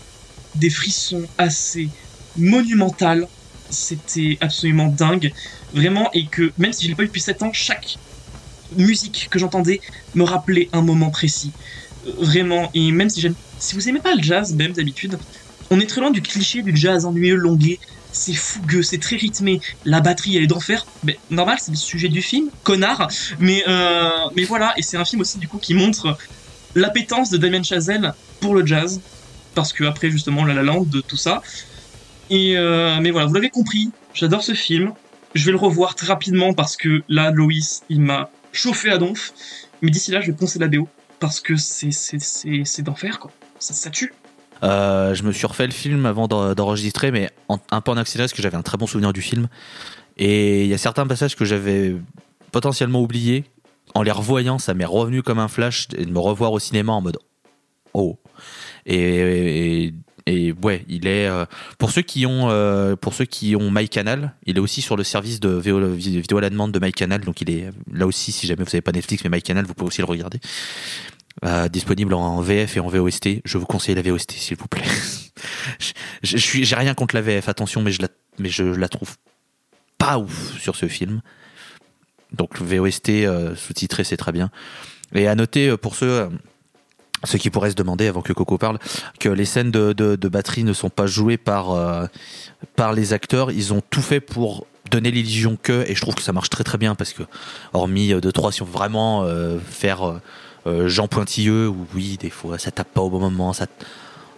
des 0.56 0.70
frissons 0.70 1.24
assez 1.38 1.90
monumentales. 2.38 3.28
C'était 3.70 4.38
absolument 4.42 4.88
dingue. 4.88 5.32
Vraiment, 5.74 6.10
et 6.14 6.26
que 6.28 6.52
même 6.58 6.74
si 6.74 6.84
je 6.86 6.90
l'ai 6.90 6.96
pas 6.96 7.04
eu 7.04 7.08
depuis 7.08 7.22
7 7.22 7.42
ans, 7.44 7.52
chaque 7.54 7.96
musique 8.76 9.28
que 9.30 9.40
j'entendais 9.40 9.80
me 10.16 10.24
rappelait 10.24 10.70
un 10.74 10.82
moment 10.82 11.10
précis. 11.10 11.52
Vraiment, 12.18 12.70
et 12.74 12.92
même 12.92 13.10
si 13.10 13.28
si 13.60 13.76
vous 13.76 13.88
aimez 13.90 14.00
pas 14.00 14.16
le 14.16 14.24
jazz, 14.24 14.56
même 14.56 14.74
d'habitude, 14.74 15.20
on 15.70 15.80
est 15.80 15.86
très 15.86 16.02
loin 16.02 16.12
du 16.12 16.22
cliché 16.22 16.62
du 16.62 16.76
jazz 16.76 17.06
ennuyeux, 17.06 17.36
longué. 17.36 17.80
C'est 18.12 18.34
fougueux, 18.34 18.82
c'est 18.82 18.98
très 18.98 19.16
rythmé. 19.16 19.62
La 19.86 20.02
batterie, 20.02 20.36
elle 20.36 20.44
est 20.44 20.48
d'enfer. 20.48 20.86
Mais 21.04 21.18
normal, 21.30 21.58
c'est 21.62 21.72
le 21.72 21.78
sujet 21.78 22.10
du 22.10 22.22
film, 22.22 22.50
connard. 22.64 23.08
Mais 23.40 23.64
euh, 23.68 24.10
mais 24.36 24.44
voilà, 24.44 24.74
et 24.78 24.82
c'est 24.82 24.98
un 24.98 25.06
film 25.06 25.22
aussi 25.22 25.38
du 25.38 25.48
coup 25.48 25.60
qui 25.60 25.74
montre 25.74 26.18
l'appétence 26.76 27.30
de 27.30 27.38
Damien 27.38 27.64
Chazelle 27.64 28.14
pour 28.42 28.54
le 28.54 28.66
jazz, 28.66 29.00
parce 29.56 29.72
que 29.72 29.84
après 29.86 30.10
justement 30.10 30.44
La 30.44 30.56
La 30.56 30.64
de 30.64 31.02
tout 31.02 31.18
ça. 31.18 31.42
Et 32.30 32.58
euh, 32.58 33.00
mais 33.02 33.12
voilà, 33.12 33.28
vous 33.28 33.34
l'avez 33.34 33.50
compris, 33.50 33.92
j'adore 34.14 34.44
ce 34.44 34.54
film. 34.54 34.94
Je 35.36 35.46
vais 35.46 35.52
le 35.52 35.58
revoir 35.58 35.96
très 35.96 36.08
rapidement 36.08 36.54
parce 36.54 36.76
que 36.76 37.04
là, 37.08 37.32
Loïs, 37.32 37.84
il 37.90 38.02
m'a 38.02 38.30
chauffé 38.52 38.90
à 38.90 38.98
donf. 38.98 39.32
Mais 39.82 39.90
d'ici 39.90 40.12
là, 40.12 40.20
je 40.20 40.28
vais 40.28 40.38
poncer 40.38 40.60
la 40.60 40.68
BO 40.68 40.90
parce 41.22 41.40
que 41.40 41.56
c'est 41.56 42.82
d'enfer 42.82 43.20
quoi. 43.20 43.32
Ça, 43.60 43.90
tue. 43.92 44.14
Euh, 44.64 45.14
je 45.14 45.24
me 45.24 45.32
suis 45.32 45.46
refait 45.46 45.68
le 45.68 45.72
film 45.72 46.06
avant 46.06 46.28
d'en- 46.28 46.54
d'enregistrer, 46.54 47.12
mais 47.12 47.30
un 47.48 47.82
peu 47.82 47.92
en 47.92 47.98
accéléré 47.98 48.26
parce 48.26 48.34
que 48.34 48.42
j'avais 48.42 48.58
un 48.58 48.64
très 48.64 48.78
bon 48.78 48.88
souvenir 48.88 49.14
du 49.14 49.22
film. 49.22 49.48
Et 50.18 50.64
il 50.64 50.68
y 50.68 50.74
a 50.74 50.78
certains 50.78 51.06
passages 51.08 51.36
que 51.36 51.46
j'avais 51.46 51.96
potentiellement 52.52 53.02
oubliés. 53.02 53.46
En 53.94 54.02
les 54.02 54.12
revoyant, 54.12 54.58
ça 54.58 54.74
m'est 54.74 54.86
revenu 54.86 55.22
comme 55.22 55.40
un 55.40 55.48
flash 55.48 55.88
et 55.96 56.06
de 56.06 56.12
me 56.12 56.20
revoir 56.20 56.52
au 56.54 56.60
cinéma 56.60 56.92
en 56.92 57.02
mode 57.02 57.20
oh. 57.94 58.18
Et, 58.86 59.94
et 60.26 60.54
ouais, 60.64 60.86
il 60.88 61.08
est 61.08 61.28
euh, 61.28 61.46
pour 61.78 61.92
ceux 61.92 62.02
qui 62.02 62.26
ont 62.26 62.50
euh, 62.50 62.96
pour 62.96 63.14
ceux 63.14 63.26
qui 63.26 63.56
ont 63.56 63.72
MyCanal, 63.72 64.36
il 64.46 64.58
est 64.58 64.60
aussi 64.60 64.82
sur 64.82 64.96
le 64.96 65.04
service 65.04 65.40
de 65.40 65.50
vidéo 65.50 66.38
à 66.38 66.42
la 66.42 66.50
demande 66.50 66.72
de 66.72 66.80
MyCanal, 66.80 67.22
donc 67.22 67.42
il 67.42 67.50
est 67.50 67.70
là 67.92 68.06
aussi 68.06 68.32
si 68.32 68.48
jamais 68.48 68.64
vous 68.64 68.70
n'avez 68.70 68.82
pas 68.82 68.92
Netflix 68.92 69.24
mais 69.24 69.30
MyCanal, 69.30 69.66
vous 69.66 69.74
pouvez 69.74 69.88
aussi 69.88 70.02
le 70.02 70.06
regarder. 70.06 70.40
Euh, 71.46 71.70
disponible 71.70 72.14
en 72.14 72.42
VF 72.42 72.76
et 72.76 72.82
en 72.82 72.90
VOST. 72.90 73.42
Je 73.46 73.58
vous 73.58 73.66
conseille 73.66 73.96
la 73.96 74.02
VOST, 74.02 74.32
s'il 74.34 74.58
vous 74.58 74.68
plaît. 74.68 74.84
je, 76.24 76.38
suis, 76.38 76.66
j'ai 76.66 76.76
rien 76.76 76.94
contre 76.94 77.16
la 77.16 77.22
VF, 77.22 77.48
attention, 77.48 77.82
mais 77.82 77.92
je 77.92 78.02
la, 78.02 78.10
mais 78.38 78.50
je 78.50 78.66
la 78.66 78.90
trouve 78.90 79.16
pas 79.98 80.20
ouf 80.20 80.60
sur 80.60 80.76
ce 80.76 80.88
film. 80.88 81.22
Donc 82.34 82.62
VOST 82.62 83.12
sous-titré, 83.56 84.04
c'est 84.04 84.18
très 84.18 84.34
bien. 84.34 84.52
Et 85.16 85.28
à 85.28 85.36
noter 85.36 85.76
pour 85.78 85.96
ceux, 85.96 86.30
euh, 87.24 87.28
ceux 87.28 87.38
qui 87.38 87.50
pourraient 87.50 87.72
se 87.72 87.76
demander 87.76 88.08
avant 88.08 88.22
que 88.22 88.34
Coco 88.34 88.58
parle, 88.58 88.80
que 89.20 89.30
les 89.30 89.46
scènes 89.46 89.72
de, 89.72 89.94
de, 89.94 90.28
batterie 90.28 90.64
ne 90.64 90.74
sont 90.74 90.90
pas 90.90 91.08
jouées 91.08 91.38
par 91.38 91.72
euh, 91.72 92.06
par 92.76 92.94
les 92.94 93.14
acteurs. 93.14 93.52
Ils 93.52 93.74
ont 93.74 93.82
tout 93.90 94.02
fait 94.02 94.20
pour 94.20 94.66
donner 94.90 95.12
l'illusion 95.12 95.58
que, 95.62 95.86
et 95.88 95.96
je 95.96 96.02
trouve 96.02 96.16
que 96.16 96.22
ça 96.22 96.34
marche 96.34 96.50
très 96.50 96.64
très 96.64 96.78
bien 96.78 96.96
parce 96.96 97.14
que, 97.14 97.24
hormis 97.74 98.14
euh, 98.14 98.22
deux 98.22 98.32
trois, 98.32 98.52
si 98.52 98.62
on 98.62 98.66
veut 98.66 98.72
vraiment 98.72 99.24
euh, 99.24 99.58
faire 99.60 100.08
euh, 100.08 100.22
euh, 100.68 100.88
Jean 100.88 101.08
Pointilleux, 101.08 101.68
où 101.68 101.88
oui, 101.96 102.18
des 102.20 102.30
fois 102.30 102.58
ça 102.60 102.72
tape 102.72 102.90
pas 102.94 103.02
au 103.02 103.10
bon 103.10 103.20
moment, 103.20 103.54
ça. 103.54 103.68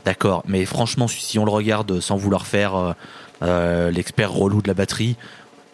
D'accord, 0.06 0.44
mais 0.48 0.66
franchement, 0.66 1.08
si 1.08 1.40
on 1.40 1.46
le 1.46 1.52
regarde 1.52 2.02
sans 2.02 2.18
vouloir 2.18 2.46
faire 2.46 2.76
euh, 2.76 2.94
euh, 3.42 3.92
l'expert 3.92 4.32
relou 4.34 4.62
de 4.62 4.68
la 4.68 4.74
batterie, 4.74 5.16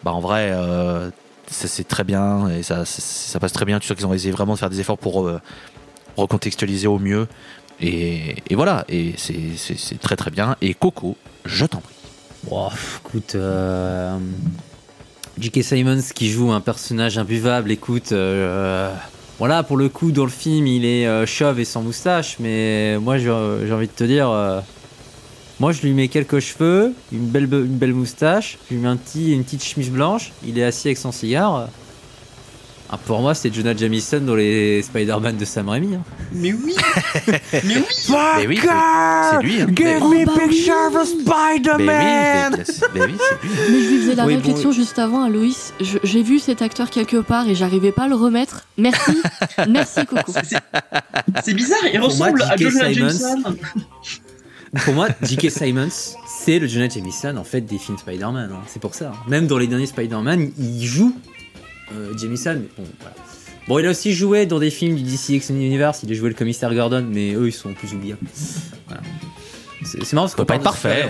bah 0.04 0.12
en 0.12 0.20
vrai, 0.20 0.50
euh, 0.52 1.10
ça, 1.48 1.66
c'est 1.66 1.86
très 1.86 2.04
bien 2.04 2.48
et 2.48 2.62
ça, 2.62 2.84
ça, 2.84 3.40
passe 3.40 3.52
très 3.52 3.64
bien. 3.64 3.80
Tu 3.80 3.88
sais 3.88 3.94
qu'ils 3.96 4.06
ont 4.06 4.14
essayé 4.14 4.30
vraiment 4.30 4.54
de 4.54 4.58
faire 4.58 4.70
des 4.70 4.78
efforts 4.78 4.98
pour 4.98 5.26
euh, 5.26 5.40
recontextualiser 6.16 6.86
au 6.86 6.98
mieux. 6.98 7.26
Et, 7.80 8.34
voilà, 8.52 8.84
et 8.88 9.14
c'est- 9.16 9.98
très 10.00 10.16
très 10.16 10.30
bien. 10.30 10.56
Et 10.60 10.74
Coco, 10.74 11.16
je 11.44 11.64
t'en 11.66 11.78
prie. 11.80 11.94
Écoute, 13.04 13.34
euh, 13.34 14.18
J.K. 15.38 15.62
Simons 15.62 16.02
qui 16.14 16.30
joue 16.30 16.52
un 16.52 16.60
personnage 16.60 17.16
imbuvable, 17.18 17.70
écoute, 17.70 18.12
euh, 18.12 18.92
voilà, 19.38 19.62
pour 19.62 19.76
le 19.76 19.88
coup, 19.88 20.12
dans 20.12 20.24
le 20.24 20.30
film, 20.30 20.66
il 20.66 20.84
est 20.84 21.06
euh, 21.06 21.26
chauve 21.26 21.60
et 21.60 21.64
sans 21.64 21.82
moustache, 21.82 22.36
mais 22.38 22.98
moi, 22.98 23.18
j'ai 23.18 23.30
envie 23.30 23.86
de 23.86 23.92
te 23.92 24.04
dire, 24.04 24.30
moi, 25.58 25.72
je 25.72 25.82
lui 25.82 25.92
mets 25.92 26.08
quelques 26.08 26.40
cheveux, 26.40 26.94
une 27.12 27.26
belle, 27.26 27.44
une 27.44 27.76
belle 27.76 27.92
moustache, 27.92 28.58
je 28.70 28.76
lui 28.76 28.82
une 28.82 29.44
petite 29.44 29.62
chemise 29.62 29.90
blanche, 29.90 30.32
il 30.46 30.58
est 30.58 30.64
assis 30.64 30.88
avec 30.88 30.98
son 30.98 31.12
cigare. 31.12 31.68
Ah, 32.92 32.98
pour 32.98 33.20
moi, 33.20 33.34
c'est 33.34 33.54
Jonah 33.54 33.76
Jameson 33.76 34.18
dans 34.20 34.34
les 34.34 34.82
Spider-Man 34.82 35.36
de 35.36 35.44
Sam 35.44 35.68
Raimi. 35.68 35.94
hein. 35.94 36.02
Mais 36.32 36.52
oui 36.52 36.74
Mais 37.52 37.76
oui 37.76 37.84
Mais 38.12 38.46
oui, 38.48 38.58
c'est 39.30 39.42
lui. 39.42 39.60
Hein. 39.60 39.66
Mais, 39.78 39.98
Oh, 40.00 40.00
bah 40.00 40.06
oui. 40.10 40.24
mais 40.24 40.24
oui, 40.24 40.24
mais, 41.78 42.50
mais 42.50 42.56
oui, 42.56 42.64
c'est 42.66 43.06
lui. 43.06 43.14
Mais 43.70 43.80
je 43.80 43.88
lui 43.90 43.98
faisais 44.00 44.14
la 44.16 44.26
Oui, 44.26 44.34
bon, 44.34 44.40
réflexion 44.40 44.72
juste 44.72 44.98
avant 44.98 45.22
à 45.22 45.28
Loïs. 45.28 45.72
J'ai 46.02 46.22
vu 46.24 46.40
cet 46.40 46.62
acteur 46.62 46.90
quelque 46.90 47.18
part 47.18 47.48
et 47.48 47.54
j'arrivais 47.54 47.92
pas 47.92 48.04
à 48.04 48.08
le 48.08 48.16
remettre. 48.16 48.66
Merci. 48.76 49.12
Merci 49.68 50.04
Coco. 50.06 50.32
C'est 51.44 51.54
bizarre, 51.54 51.78
il 51.92 52.00
Pour 52.00 52.14
moi, 52.16 52.26
ressemble 52.30 52.42
à 52.42 52.56
J.K. 52.56 52.70
Jonah 52.70 52.92
Jameson. 52.92 53.42
Pour 54.84 54.94
moi, 54.94 55.08
J.K. 55.22 55.48
Simons, 55.50 55.88
c'est 56.26 56.58
le 56.58 56.66
Jonah 56.66 56.88
Jameson 56.88 57.36
en 57.36 57.44
fait 57.44 57.60
des 57.60 57.78
films 57.78 57.98
Spider-Man. 57.98 58.50
hein. 58.52 58.60
C'est 58.66 58.80
pour 58.80 58.94
ça. 58.94 59.12
Même 59.28 59.46
dans 59.46 59.58
les 59.58 59.66
derniers 59.68 59.86
Spider-Man, 59.86 60.50
il 60.58 60.84
joue 60.86 61.14
Jameson. 62.16 62.62
mais 62.62 62.68
Bon, 62.76 62.88
voilà. 63.00 63.16
Bon, 63.68 63.78
il 63.78 63.86
a 63.86 63.90
aussi 63.90 64.12
joué 64.12 64.46
dans 64.46 64.58
des 64.58 64.70
films 64.70 64.96
du 64.96 65.02
DC 65.02 65.30
Extended 65.30 65.62
Universe. 65.62 66.00
Il 66.02 66.10
a 66.10 66.14
joué 66.14 66.28
le 66.28 66.34
commissaire 66.34 66.74
Gordon, 66.74 67.06
mais 67.08 67.34
eux, 67.34 67.46
ils 67.48 67.52
sont 67.52 67.72
plus 67.72 67.92
oubliables. 67.94 68.20
Voilà. 68.88 69.02
C'est 69.82 70.04
c'est 70.04 70.12
marrant 70.14 70.26
parce 70.26 70.34
qu'on 70.34 70.44
pas 70.44 70.56
être 70.56 70.62
parle 70.62 70.76
de 70.76 70.82
parfait. 70.82 71.08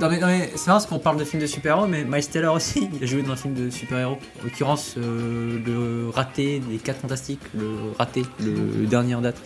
Non, 0.00 0.08
mais, 0.08 0.18
non, 0.18 0.26
mais 0.26 0.50
c'est 0.56 0.66
marrant 0.66 0.78
parce 0.78 0.86
qu'on 0.86 0.98
parle 0.98 1.18
de 1.18 1.24
films 1.24 1.42
de 1.42 1.46
super-héros, 1.46 1.86
mais 1.86 2.04
Miles 2.04 2.26
Teller 2.26 2.48
aussi, 2.48 2.88
il 2.96 3.04
a 3.04 3.06
joué 3.06 3.22
dans 3.22 3.32
un 3.32 3.36
film 3.36 3.54
de 3.54 3.70
super-héros. 3.70 4.18
En 4.40 4.44
l'occurrence, 4.44 4.94
euh, 4.98 5.58
le 5.64 6.10
raté 6.10 6.60
des 6.68 6.78
4 6.78 7.02
Fantastiques, 7.02 7.40
le 7.54 7.68
raté, 7.98 8.22
le, 8.42 8.52
le 8.80 8.86
dernier 8.86 9.14
en 9.14 9.20
date. 9.20 9.36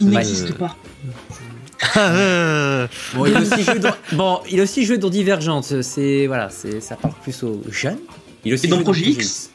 Il 0.00 0.08
Ouais, 0.08 0.14
n'existe 0.14 0.50
euh, 0.50 0.54
pas. 0.54 0.76
Bon, 3.14 3.26
il 3.26 3.36
a 3.36 3.40
aussi 3.40 3.62
joué 3.64 3.78
dans, 3.78 3.94
bon, 4.12 4.40
il 4.50 4.60
a 4.60 4.62
aussi 4.62 4.84
joué 4.84 4.98
dans 4.98 5.10
Divergente. 5.10 5.82
C'est 5.82 6.26
voilà, 6.26 6.48
c'est 6.48 6.80
ça 6.80 6.96
parle 6.96 7.14
plus 7.22 7.42
aux 7.42 7.60
jeunes. 7.70 7.98
Il 8.44 8.52
a 8.52 8.54
aussi 8.54 8.66
Et 8.66 8.70
dans 8.70 8.82
Projet 8.82 9.04
X 9.10 9.51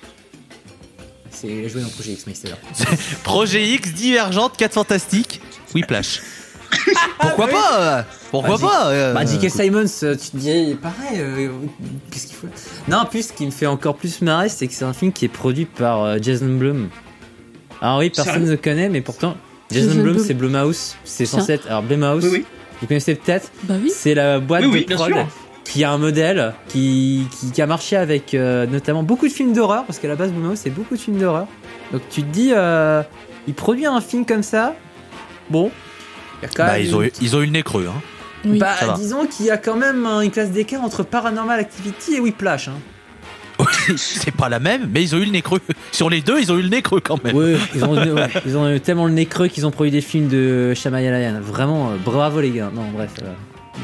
C'est 1.39 1.69
joué 1.69 1.81
dans 1.81 1.89
Projet 1.89 2.13
X, 2.13 2.25
mais 2.25 2.33
là. 2.49 2.55
Projet 3.23 3.63
X, 3.63 3.93
Divergente, 3.93 4.57
4 4.57 4.73
Fantastiques, 4.73 5.39
Whiplash. 5.75 6.21
Pourquoi 7.19 7.47
pas 7.47 7.79
euh, 7.79 8.01
Pourquoi 8.31 8.57
Bah, 8.57 8.67
pas 8.67 8.87
euh, 8.89 9.13
Bah, 9.13 9.25
J.K. 9.25 9.49
Simons, 9.49 9.85
euh, 10.03 10.15
tu 10.15 10.31
te 10.31 10.37
dis 10.37 10.75
pareil. 10.81 11.19
euh, 11.19 11.49
Qu'est-ce 12.11 12.27
qu'il 12.27 12.35
faut? 12.35 12.47
Non, 12.87 12.97
en 12.99 13.05
plus, 13.05 13.27
ce 13.27 13.33
qui 13.33 13.45
me 13.45 13.51
fait 13.51 13.67
encore 13.67 13.95
plus 13.95 14.21
marrer, 14.21 14.49
c'est 14.49 14.67
que 14.67 14.73
c'est 14.73 14.83
un 14.83 14.93
film 14.93 15.13
qui 15.13 15.25
est 15.25 15.29
produit 15.29 15.65
par 15.65 16.03
euh, 16.03 16.17
Jason 16.21 16.47
Blum. 16.57 16.89
Alors 17.81 17.99
oui, 17.99 18.09
personne 18.09 18.45
ne 18.45 18.55
connaît, 18.55 18.89
mais 18.89 19.01
pourtant 19.01 19.37
Jason, 19.71 19.89
Jason 19.91 20.01
Blum, 20.01 20.19
c'est 20.19 20.33
Blumhouse. 20.33 20.95
C'est 21.05 21.25
censé 21.25 21.53
être 21.53 21.67
alors 21.67 21.83
Blumhouse. 21.83 22.23
Oui, 22.25 22.29
oui. 22.33 22.45
Vous 22.81 22.87
connaissez 22.87 23.15
peut-être 23.15 23.51
Bah 23.63 23.75
oui. 23.81 23.91
C'est 23.95 24.13
la 24.15 24.39
boîte 24.39 24.63
Oui, 24.63 24.69
oui, 24.71 24.81
de 24.81 24.87
bien 24.87 24.95
prod 24.97 25.07
sûr. 25.13 25.27
Qui 25.71 25.83
a 25.83 25.91
un 25.91 25.97
modèle 25.97 26.53
qui, 26.69 27.27
qui, 27.39 27.51
qui 27.51 27.61
a 27.61 27.67
marché 27.67 27.95
avec 27.97 28.33
euh, 28.33 28.65
notamment 28.67 29.03
beaucoup 29.03 29.27
de 29.27 29.33
films 29.33 29.53
d'horreur, 29.53 29.83
parce 29.85 29.99
qu'à 29.99 30.07
la 30.07 30.15
base, 30.15 30.31
Blumhouse, 30.31 30.59
c'est 30.63 30.69
beaucoup 30.69 30.95
de 30.95 30.99
films 30.99 31.17
d'horreur. 31.17 31.47
Donc 31.91 32.01
tu 32.09 32.21
te 32.23 32.27
dis, 32.27 32.51
euh, 32.55 33.03
il 33.47 33.53
produit 33.53 33.85
un 33.85 34.01
film 34.01 34.25
comme 34.25 34.43
ça, 34.43 34.75
bon, 35.49 35.71
il 36.41 36.45
y 36.45 36.45
a 36.45 36.49
quand 36.55 36.65
Bah, 36.65 36.73
même 36.73 36.81
ils, 36.83 36.95
ont 36.95 37.01
une- 37.01 37.11
ils 37.21 37.35
ont 37.35 37.41
eu 37.41 37.45
le 37.45 37.51
nez 37.51 37.63
creux. 37.63 37.87
Hein. 37.89 38.01
Oui. 38.45 38.59
Bah, 38.59 38.75
disons 38.97 39.25
qu'il 39.25 39.45
y 39.47 39.51
a 39.51 39.57
quand 39.57 39.75
même 39.75 40.05
une 40.05 40.31
classe 40.31 40.51
d'écart 40.51 40.83
entre 40.83 41.03
Paranormal 41.03 41.59
Activity 41.59 42.15
et 42.15 42.19
Whiplash. 42.19 42.67
Hein. 42.69 42.73
c'est 43.97 44.31
pas 44.35 44.49
la 44.49 44.59
même, 44.59 44.87
mais 44.93 45.01
ils 45.01 45.15
ont 45.15 45.17
eu 45.17 45.25
le 45.25 45.31
nez 45.31 45.41
creux. 45.41 45.59
Sur 45.91 46.09
les 46.09 46.21
deux, 46.21 46.39
ils 46.39 46.51
ont 46.51 46.57
eu 46.57 46.61
le 46.61 46.69
nez 46.69 46.81
creux 46.83 46.99
quand 47.01 47.21
même. 47.23 47.35
Oui, 47.35 47.55
ils 47.75 47.83
ont, 47.83 47.95
ouais, 48.15 48.29
ils 48.45 48.55
ont 48.55 48.69
eu 48.71 48.79
tellement 48.79 49.07
le 49.07 49.13
nez 49.13 49.25
creux 49.25 49.47
qu'ils 49.47 49.65
ont 49.65 49.71
produit 49.71 49.91
des 49.91 50.01
films 50.01 50.27
de 50.27 50.73
Shyamalan. 50.75 51.41
Vraiment, 51.41 51.89
euh, 51.89 51.95
bravo 52.05 52.39
les 52.39 52.51
gars. 52.51 52.69
Non, 52.73 52.83
bref. 52.93 53.09
euh, 53.23 53.31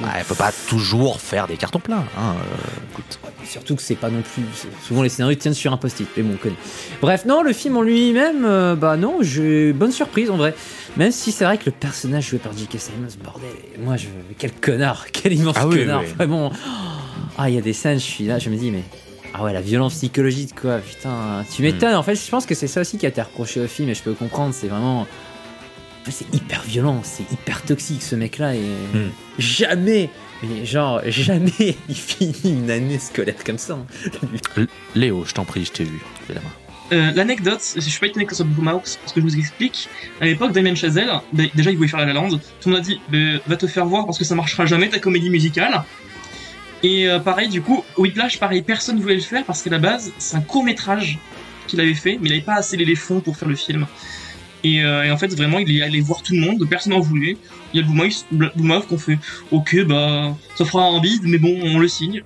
Bah, 0.01 0.09
elle 0.17 0.25
peut 0.25 0.35
pas 0.35 0.51
toujours 0.67 1.21
faire 1.21 1.47
des 1.47 1.55
cartons 1.55 1.79
pleins. 1.79 2.05
Hein. 2.17 2.35
euh, 2.37 2.91
écoute. 2.91 3.19
Surtout 3.45 3.75
que 3.75 3.81
c'est 3.81 3.95
pas 3.95 4.09
non 4.09 4.21
plus. 4.21 4.43
Souvent 4.85 5.03
les 5.03 5.09
scénarios 5.09 5.35
tiennent 5.35 5.53
sur 5.53 5.71
un 5.71 5.77
post-it, 5.77 6.07
mais 6.17 6.23
bon, 6.23 6.33
on 6.33 6.37
connaît. 6.37 6.55
Bref, 7.01 7.25
non, 7.25 7.43
le 7.43 7.53
film 7.53 7.77
en 7.77 7.81
lui-même, 7.81 8.45
euh, 8.45 8.75
bah 8.75 8.97
non, 8.97 9.17
j'ai 9.21 9.71
bonne 9.73 9.91
surprise 9.91 10.29
en 10.31 10.37
vrai. 10.37 10.55
Même 10.97 11.11
si 11.11 11.31
c'est 11.31 11.45
vrai 11.45 11.57
que 11.57 11.65
le 11.67 11.71
personnage 11.71 12.29
joué 12.29 12.39
par 12.39 12.53
J.K. 12.57 12.79
Simons, 12.79 13.07
bordel, 13.23 13.49
moi 13.79 13.97
je. 13.97 14.07
Quel 14.37 14.51
connard, 14.51 15.05
quel 15.11 15.33
immense 15.33 15.55
Ah 15.59 15.67
oui, 15.67 15.79
connard, 15.79 16.01
oui, 16.01 16.07
oui. 16.09 16.13
vraiment. 16.15 16.51
Ah, 17.37 17.49
il 17.49 17.55
y 17.55 17.57
a 17.57 17.61
des 17.61 17.73
scènes, 17.73 17.99
je 17.99 18.05
suis 18.05 18.25
là, 18.25 18.39
je 18.39 18.49
me 18.49 18.55
dis, 18.55 18.71
mais. 18.71 18.83
Ah 19.35 19.43
ouais, 19.43 19.53
la 19.53 19.61
violence 19.61 19.95
psychologique, 19.95 20.53
quoi, 20.59 20.77
putain. 20.77 21.43
Tu 21.53 21.63
m'étonnes, 21.63 21.95
en 21.95 22.03
fait, 22.03 22.15
je 22.15 22.29
pense 22.29 22.45
que 22.45 22.53
c'est 22.53 22.67
ça 22.67 22.81
aussi 22.81 22.97
qui 22.99 23.05
a 23.07 23.09
été 23.09 23.21
reproché 23.21 23.61
au 23.61 23.67
film, 23.67 23.89
et 23.89 23.95
je 23.95 24.03
peux 24.03 24.13
comprendre, 24.13 24.53
c'est 24.53 24.67
vraiment. 24.67 25.07
C'est 26.10 26.34
hyper 26.34 26.62
violent, 26.64 27.01
c'est 27.04 27.24
hyper 27.32 27.62
toxique 27.62 28.01
ce 28.04 28.16
mec-là, 28.16 28.56
et. 28.56 28.60
Hmm. 28.93 29.10
Jamais, 29.39 30.10
mais 30.43 30.66
genre, 30.66 31.01
jamais 31.08 31.51
il 31.89 31.95
finit 31.95 32.36
une 32.58 32.70
année 32.70 32.99
scolaire 32.99 33.41
comme 33.45 33.58
ça. 33.58 33.74
hein. 33.74 33.86
L- 34.58 34.68
Léo, 34.95 35.24
je 35.26 35.34
t'en 35.34 35.45
prie, 35.45 35.66
je 35.66 35.72
t'ai 35.72 35.84
vu. 35.86 36.01
La 36.30 36.36
main. 36.36 36.41
Euh, 36.91 37.12
L'anecdote, 37.16 37.62
je 37.76 37.80
suis 37.82 37.99
pas 37.99 38.08
étonné 38.08 38.26
que 38.26 38.32
ce 38.36 38.43
soit 38.43 38.45
Blumhouse, 38.45 38.97
parce 39.01 39.14
que 39.14 39.22
je 39.22 39.26
vous 39.26 39.38
explique. 39.38 39.88
À 40.22 40.26
l'époque, 40.26 40.51
Damien 40.51 40.76
Chazelle, 40.76 41.10
déjà 41.56 41.72
il 41.72 41.78
voulait 41.78 41.88
faire 41.89 41.99
La 41.99 42.06
La 42.08 42.14
Land, 42.14 42.30
tout 42.30 42.70
le 42.70 42.72
monde 42.76 42.82
a 42.82 42.84
dit 42.84 42.99
bah, 43.10 43.39
va 43.47 43.56
te 43.56 43.66
faire 43.66 43.86
voir 43.86 44.06
parce 44.06 44.20
que 44.20 44.26
ça 44.26 44.36
marchera 44.36 44.66
jamais 44.66 44.89
ta 44.89 44.99
comédie 44.99 45.30
musicale. 45.30 45.84
Et 46.84 47.08
euh, 47.08 47.20
pareil, 47.20 47.47
du 47.47 47.62
coup, 47.62 47.84
Whiplash, 47.97 48.38
pareil, 48.39 48.62
personne 48.62 48.99
voulait 48.99 49.16
le 49.16 49.22
faire 49.22 49.45
parce 49.45 49.64
qu'à 49.64 49.70
la 49.70 49.80
base, 49.80 50.12
c'est 50.18 50.36
un 50.36 50.41
court 50.41 50.66
métrage 50.66 51.18
qu'il 51.68 51.80
avait 51.80 51.93
fait, 51.93 52.20
mais 52.22 52.28
il 52.30 52.34
avait 52.34 52.41
pas 52.41 52.56
assez 52.56 52.76
les 52.76 52.95
fonds 52.95 53.22
pour 53.22 53.38
faire 53.38 53.47
le 53.47 53.56
film. 53.56 53.88
Et, 54.64 54.84
euh, 54.84 55.03
et 55.03 55.11
en 55.11 55.18
fait, 55.18 55.34
vraiment, 55.36 55.59
il 55.59 55.78
est 55.78 55.82
allé 55.82 55.99
voir 55.99 56.22
tout 56.22 56.34
le 56.34 56.39
monde, 56.39 56.66
personne 56.70 56.93
n'en 56.93 56.99
voulait. 56.99 57.38
Il 57.74 57.82
y 57.82 57.84
a 57.84 57.86
Blumhouse, 57.86 58.26
Blumhouse 58.32 58.86
qu'on 58.88 58.97
fait 58.97 59.20
ok, 59.51 59.84
bah 59.86 60.36
ça 60.55 60.66
fera 60.66 60.86
un 60.86 60.99
bide, 61.01 61.24
mais 61.24 61.38
bon, 61.38 61.59
on 61.64 61.80
le 61.80 61.88
signe. 61.88 62.24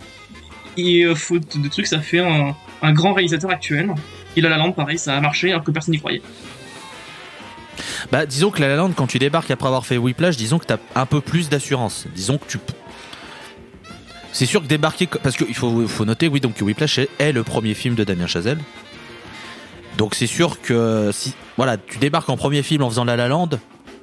Et 0.78 1.04
euh, 1.04 1.16
faute 1.16 1.60
de 1.60 1.68
trucs, 1.68 1.88
ça 1.88 2.00
fait 2.00 2.20
un, 2.20 2.94
grand 2.94 3.14
réalisateur 3.14 3.50
actuel. 3.50 3.94
Et 4.36 4.42
La 4.42 4.50
La 4.50 4.58
Land, 4.58 4.74
pareil, 4.74 5.00
ça 5.00 5.16
a 5.16 5.22
marché 5.22 5.50
alors 5.50 5.64
que 5.64 5.72
personne 5.72 5.94
n'y 5.94 6.00
croyait. 6.00 6.22
Bah, 8.12 8.28
disons 8.28 8.52
que 8.52 8.62
La 8.62 8.68
La 8.68 8.76
Land, 8.76 8.92
quand 8.92 9.08
tu 9.08 9.18
débarques 9.18 9.50
après 9.50 9.68
avoir 9.68 9.86
fait 9.86 9.98
Whiplash, 9.98 10.38
disons 10.38 10.60
que 10.60 10.66
t'as 10.66 10.78
un 10.96 11.08
peu 11.08 11.22
plus 11.22 11.50
d'assurance. 11.50 12.06
Disons 12.14 12.38
que 12.38 12.46
tu. 12.48 12.60
C'est 14.32 14.46
sûr 14.46 14.62
que 14.62 14.68
débarquer. 14.68 15.08
Parce 15.08 15.36
qu'il 15.36 15.56
faut, 15.56 16.06
noter, 16.06 16.28
oui, 16.28 16.40
donc 16.40 16.62
Whiplash 16.62 17.00
est 17.00 17.32
le 17.32 17.44
premier 17.44 17.74
film 17.74 17.96
de 17.96 18.04
Damien 18.04 18.28
Chazelle. 18.28 18.60
Donc 19.98 20.16
c'est 20.16 20.28
sûr 20.28 20.62
que 20.62 21.10
si. 21.14 21.34
Voilà, 21.58 21.78
tu 21.78 21.98
débarques 21.98 22.30
en 22.30 22.38
premier 22.38 22.64
film 22.64 22.84
en 22.84 22.90
faisant 22.90 23.04
La 23.06 23.16
La 23.16 23.28
Land. 23.28 23.50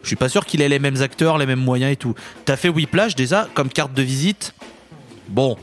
Je 0.03 0.09
suis 0.09 0.17
pas 0.17 0.29
sûr 0.29 0.45
qu'il 0.45 0.61
ait 0.61 0.69
les 0.69 0.79
mêmes 0.79 1.01
acteurs, 1.01 1.39
les 1.39 1.47
mêmes 1.47 1.61
moyens 1.61 1.93
et 1.93 1.97
tout. 1.97 2.15
T'as 2.45 2.57
fait 2.57 2.69
Whiplash 2.69 3.15
déjà 3.15 3.49
comme 3.55 3.69
carte 3.71 3.95
de 3.95 4.03
visite. 4.03 4.55
Bon. 5.29 5.57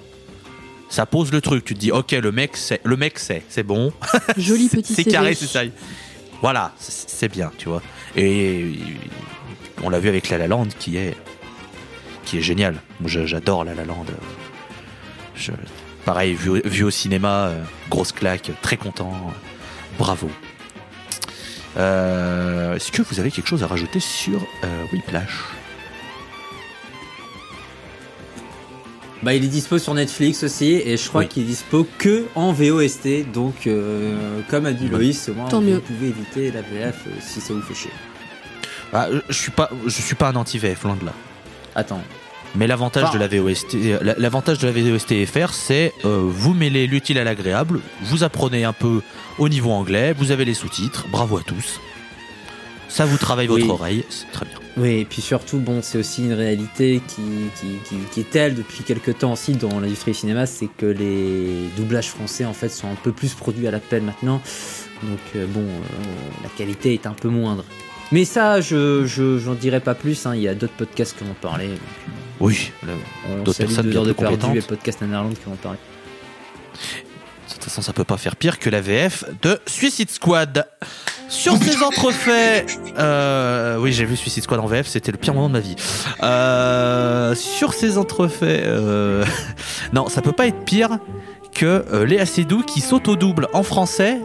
Ça 0.90 1.06
pose 1.06 1.32
le 1.32 1.42
truc. 1.42 1.64
Tu 1.64 1.74
te 1.76 1.80
dis, 1.80 1.92
ok, 1.92 2.12
le 2.12 2.32
mec, 2.32 2.58
c'est, 2.58 2.82
le 2.84 2.98
mec, 2.98 3.20
c'est, 3.20 3.44
c'est 3.50 3.64
bon. 3.64 3.94
Joli 4.38 4.68
petit 4.68 4.94
C'est 4.94 5.04
carré, 5.06 5.36
c'est 5.36 5.46
ça. 5.48 5.62
Voilà, 6.42 6.74
c'est 6.80 7.32
bien, 7.32 7.52
tu 7.58 7.70
vois. 7.70 7.82
Et 8.18 8.74
on 9.84 9.90
l'a 9.90 10.00
vu 10.00 10.10
avec 10.10 10.30
La 10.30 10.38
La 10.38 10.48
Land 10.48 10.68
qui 10.80 10.98
est 10.98 11.16
qui 12.26 12.40
est 12.40 12.42
génial. 12.42 12.76
Moi, 13.00 13.10
j'adore 13.10 13.64
La 13.64 13.74
La 13.76 13.86
Land. 13.86 14.06
Je- 15.36 15.52
pareil, 16.04 16.34
vu, 16.34 16.62
vu 16.66 16.84
au 16.84 16.90
cinéma, 16.92 17.48
euh, 17.48 17.64
grosse 17.90 18.12
claque, 18.12 18.52
très 18.62 18.76
content. 18.78 19.14
Bravo. 19.98 20.30
Euh, 21.78 22.76
Est-ce 22.76 22.92
que 22.92 23.02
vous 23.02 23.20
avez 23.20 23.32
quelque 23.32 23.48
chose 23.48 23.64
à 23.64 23.68
rajouter 23.68 24.00
sur 24.00 24.40
euh, 24.64 24.84
Whiplash? 24.92 25.40
Bah, 29.24 29.36
il 29.36 29.44
est 29.46 29.48
dispo 29.50 29.78
sur 29.78 29.94
Netflix 29.94 30.44
aussi, 30.44 30.72
et 30.84 30.98
je 30.98 31.08
crois 31.08 31.22
Oui. 31.22 31.28
qu'il 31.28 31.44
est 31.44 31.48
dispo 31.48 31.88
que 32.00 32.26
en 32.34 32.52
VOST. 32.54 33.32
Donc, 33.32 33.68
euh, 33.68 34.42
comme 34.50 34.66
a 34.66 34.74
dit. 34.74 34.88
Loïs, 34.88 35.30
au 35.30 35.36
moins 35.36 35.48
Tant 35.48 35.62
vous 35.62 35.68
mieux. 35.68 35.80
pouvez 35.80 36.08
éviter 36.08 36.52
la 36.52 36.62
VF 36.62 36.96
euh, 37.08 37.12
si 37.22 37.40
ça 37.40 37.54
vous 37.54 37.62
fait 37.62 37.76
chier. 37.76 37.92
Ah, 38.92 39.08
Je 39.30 39.34
suis 39.38 39.52
pas, 39.52 39.70
je 39.86 40.02
suis 40.02 40.16
pas 40.16 40.30
un 40.30 40.36
anti-VF, 40.36 40.84
loin 40.84 40.96
de 40.96 41.06
là. 41.06 41.14
Attends. 41.76 42.02
Mais 42.56 42.68
l'avantage 42.68 43.04
Bah. 43.04 43.12
de 43.14 43.18
la 43.20 43.28
VOST, 43.28 43.76
la- 44.02 44.16
l'avantage 44.18 44.58
de 44.60 44.68
la 44.68 44.74
VOST 44.74 45.26
FR, 45.26 45.54
c'est 45.54 45.94
euh, 46.04 46.22
vous 46.26 46.54
mêlez 46.54 46.86
l'utile 46.88 47.18
à 47.18 47.24
l'agréable, 47.24 47.80
vous 48.02 48.24
apprenez 48.24 48.66
un 48.66 48.74
peu 48.74 49.02
au 49.40 49.48
niveau 49.48 49.72
anglais, 49.72 50.14
vous 50.18 50.32
avez 50.32 50.44
les 50.46 50.54
sous-titres, 50.54 51.06
bravo 51.10 51.38
à 51.38 51.42
tous. 51.44 51.80
Ça 52.90 53.06
vous 53.06 53.16
travaille 53.18 53.48
votre 53.48 53.64
Oui. 53.64 53.70
oreille, 53.72 54.04
c'est 54.10 54.30
très 54.34 54.46
bien. 54.46 54.56
Oui, 54.76 55.00
et 55.00 55.06
puis 55.06 55.22
surtout, 55.22 55.60
bon, 55.60 55.80
c'est 55.82 55.98
aussi 55.98 56.26
une 56.26 56.34
réalité 56.34 57.02
qui, 57.08 57.22
qui, 57.56 57.68
qui, 57.88 57.96
qui 58.12 58.20
est 58.20 58.30
telle 58.30 58.54
depuis 58.56 58.84
quelques 58.84 59.18
temps 59.20 59.32
aussi 59.32 59.54
dans 59.54 59.80
l'industrie 59.80 60.12
du 60.12 60.18
cinéma, 60.18 60.46
c'est 60.46 60.68
que 60.78 60.86
les 60.86 61.70
doublages 61.78 62.10
français 62.10 62.44
en 62.44 62.54
fait 62.54 62.68
sont 62.68 62.90
un 62.90 62.96
peu 62.96 63.14
plus 63.14 63.34
produits 63.34 63.66
à 63.68 63.72
l'appel 63.72 64.02
maintenant. 64.04 64.42
Donc 65.04 65.20
euh, 65.38 65.46
bon, 65.48 65.62
euh, 65.62 66.44
la 66.44 66.50
qualité 66.50 66.94
est 66.94 67.06
un 67.08 67.14
peu 67.14 67.30
moindre. 67.30 67.64
Mais 68.12 68.26
ça, 68.26 68.60
je 68.62 69.06
je- 69.06 69.38
j'en 69.40 69.54
dirai 69.54 69.80
pas 69.80 69.96
plus. 69.96 70.26
hein, 70.26 70.36
Il 70.36 70.42
y 70.42 70.48
a 70.48 70.54
d'autres 70.56 70.74
podcasts 70.74 71.18
qui 71.18 71.24
vont 71.24 71.34
parler. 71.42 71.68
donc, 71.70 71.78
Oui, 72.40 72.72
D'autres 73.46 73.58
personnes 73.58 73.86
deux 73.86 73.92
bien 73.92 74.04
de 74.04 74.14
perdu 74.14 74.58
et 74.58 74.62
podcast 74.62 75.02
Nanarland 75.02 75.34
qui 75.34 75.46
vont 75.46 75.56
parler. 75.56 75.78
de 77.48 77.54
toute 77.54 77.64
façon, 77.66 77.82
ça 77.82 77.94
peut 77.94 78.04
pas 78.04 78.18
faire 78.18 78.36
pire 78.36 78.58
que 78.60 78.70
la 78.70 78.82
VF 78.82 79.24
de 79.42 79.60
Suicide 79.68 80.10
Squad. 80.10 80.68
Sur 81.30 81.56
ces 81.58 81.82
entrefaits, 81.84 82.66
euh, 82.98 83.78
oui, 83.78 83.94
j'ai 83.94 84.04
vu 84.04 84.18
Suicide 84.18 84.44
Squad 84.44 84.60
en 84.60 84.66
VF, 84.66 84.88
c'était 84.88 85.12
le 85.14 85.18
pire 85.18 85.34
moment 85.34 85.48
de 85.48 85.54
ma 85.54 85.60
vie. 85.62 85.76
Euh, 86.24 87.36
sur 87.36 87.74
ces 87.74 87.98
entrefaits, 87.98 88.66
euh, 88.66 89.24
non, 89.94 90.10
ça 90.10 90.22
peut 90.22 90.32
pas 90.34 90.48
être 90.48 90.66
pire 90.66 90.98
que 91.54 92.04
Léa 92.06 92.26
Seydoux 92.26 92.64
qui 92.64 92.82
saute 92.82 93.08
au 93.08 93.16
double 93.16 93.48
en 93.54 93.64
français 93.64 94.20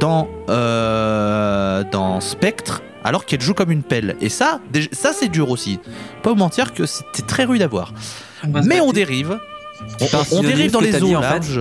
dans 0.00 0.28
euh, 0.48 1.84
dans 1.90 2.20
Spectre, 2.20 2.82
alors 3.02 3.24
qu'elle 3.26 3.40
joue 3.40 3.54
comme 3.54 3.70
une 3.70 3.82
pelle. 3.82 4.16
Et 4.20 4.28
ça, 4.28 4.60
ça 4.92 5.12
c'est 5.12 5.28
dur 5.28 5.50
aussi. 5.50 5.78
Pas 6.22 6.30
vous 6.30 6.36
mentir 6.36 6.72
que 6.74 6.86
c'était 6.86 7.22
très 7.22 7.44
rude 7.44 7.62
à 7.62 7.66
voir. 7.66 7.92
On 8.44 8.62
Mais 8.62 8.80
on 8.80 8.92
dérive. 8.92 9.38
On, 10.32 10.42
dérive 10.42 10.70
dans 10.70 10.80
les 10.80 10.92
dit, 10.92 11.02
eaux 11.02 11.16
en 11.18 11.22
fait. 11.22 11.28
larges. 11.28 11.60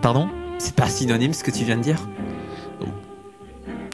Pardon? 0.00 0.28
C'est 0.58 0.74
pas 0.74 0.88
synonyme 0.88 1.32
ce 1.34 1.44
que 1.44 1.50
tu 1.50 1.64
viens 1.64 1.76
de 1.76 1.82
dire 1.82 1.98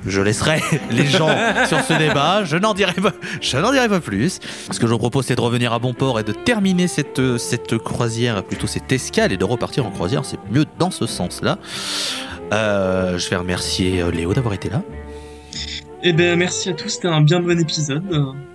Je 0.07 0.21
laisserai 0.21 0.61
les 0.91 1.07
gens 1.07 1.29
sur 1.67 1.81
ce 1.83 1.93
débat. 1.95 2.45
Je 2.45 2.57
n'en 2.57 2.75
dirai 2.75 2.95
pas, 2.95 3.13
je 3.41 3.57
n'en 3.59 3.73
dirai 3.73 3.89
pas 3.89 4.01
plus. 4.01 4.39
Ce 4.71 4.79
que 4.79 4.87
je 4.87 4.93
vous 4.93 4.99
propose, 4.99 5.27
c'est 5.27 5.37
de 5.37 5.41
revenir 5.41 5.73
à 5.73 5.79
bon 5.79 5.93
port 5.93 6.21
et 6.21 6.23
de 6.23 6.33
terminer 6.33 6.89
cette, 6.89 7.39
cette 7.39 7.79
croisière, 7.79 8.43
plutôt 8.45 8.67
cette 8.67 8.91
escale, 8.93 9.33
et 9.33 9.37
de 9.37 9.45
repartir 9.45 9.87
en 9.87 9.91
croisière. 9.91 10.25
C'est 10.25 10.39
mieux 10.51 10.65
dans 10.79 10.91
ce 10.91 11.07
sens-là. 11.07 11.59
Euh, 12.53 13.19
je 13.19 13.31
vais 13.31 13.37
remercier 13.37 14.03
euh, 14.03 14.11
Léo 14.11 14.35
d'avoir 14.35 14.55
été 14.55 14.69
là. 14.69 14.83
Eh 16.03 16.13
ben, 16.13 16.39
merci 16.39 16.71
à 16.71 16.73
tous, 16.73 16.89
c'était 16.89 17.09
un 17.09 17.21
bien 17.21 17.41
bon 17.41 17.59
épisode. 17.59 18.03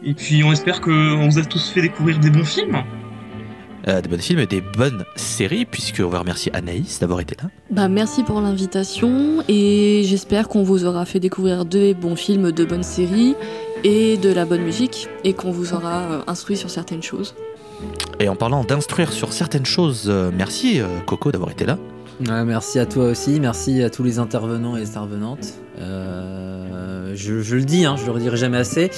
Et 0.03 0.13
puis, 0.13 0.43
on 0.43 0.51
espère 0.51 0.81
qu'on 0.81 1.29
vous 1.29 1.37
a 1.37 1.43
tous 1.43 1.69
fait 1.69 1.81
découvrir 1.81 2.19
des 2.19 2.31
bons 2.31 2.45
films. 2.45 2.83
Euh, 3.87 4.01
des 4.01 4.09
bons 4.09 4.21
films 4.21 4.39
et 4.39 4.47
des 4.47 4.61
bonnes 4.61 5.05
séries, 5.15 5.65
puisqu'on 5.65 6.07
va 6.07 6.19
remercier 6.19 6.53
Anaïs 6.55 6.99
d'avoir 6.99 7.19
été 7.19 7.35
là. 7.39 7.49
Bah, 7.69 7.87
merci 7.87 8.23
pour 8.23 8.41
l'invitation 8.41 9.43
et 9.47 10.01
j'espère 10.05 10.47
qu'on 10.47 10.63
vous 10.63 10.85
aura 10.85 11.05
fait 11.05 11.19
découvrir 11.19 11.65
de 11.65 11.93
bons 11.93 12.15
films, 12.15 12.51
de 12.51 12.65
bonnes 12.65 12.83
séries 12.83 13.35
et 13.83 14.17
de 14.17 14.33
la 14.33 14.45
bonne 14.45 14.63
musique 14.63 15.07
et 15.23 15.33
qu'on 15.33 15.51
vous 15.51 15.73
aura 15.75 16.01
euh, 16.01 16.21
instruit 16.25 16.57
sur 16.57 16.71
certaines 16.71 17.03
choses. 17.03 17.35
Et 18.19 18.27
en 18.27 18.35
parlant 18.35 18.63
d'instruire 18.63 19.11
sur 19.11 19.33
certaines 19.33 19.65
choses, 19.65 20.05
euh, 20.07 20.31
merci 20.35 20.81
euh, 20.81 20.87
Coco 21.05 21.31
d'avoir 21.31 21.51
été 21.51 21.65
là. 21.65 21.77
Merci 22.19 22.79
à 22.79 22.85
toi 22.85 23.05
aussi, 23.05 23.39
merci 23.39 23.83
à 23.83 23.89
tous 23.89 24.03
les 24.03 24.19
intervenants 24.19 24.77
et 24.77 24.83
intervenantes. 24.83 25.53
Euh, 25.79 27.11
je, 27.13 27.55
le 27.55 27.63
dis, 27.63 27.85
hein, 27.85 27.95
je 27.97 28.05
le 28.05 28.11
redirai 28.11 28.37
jamais 28.37 28.57
assez. 28.57 28.89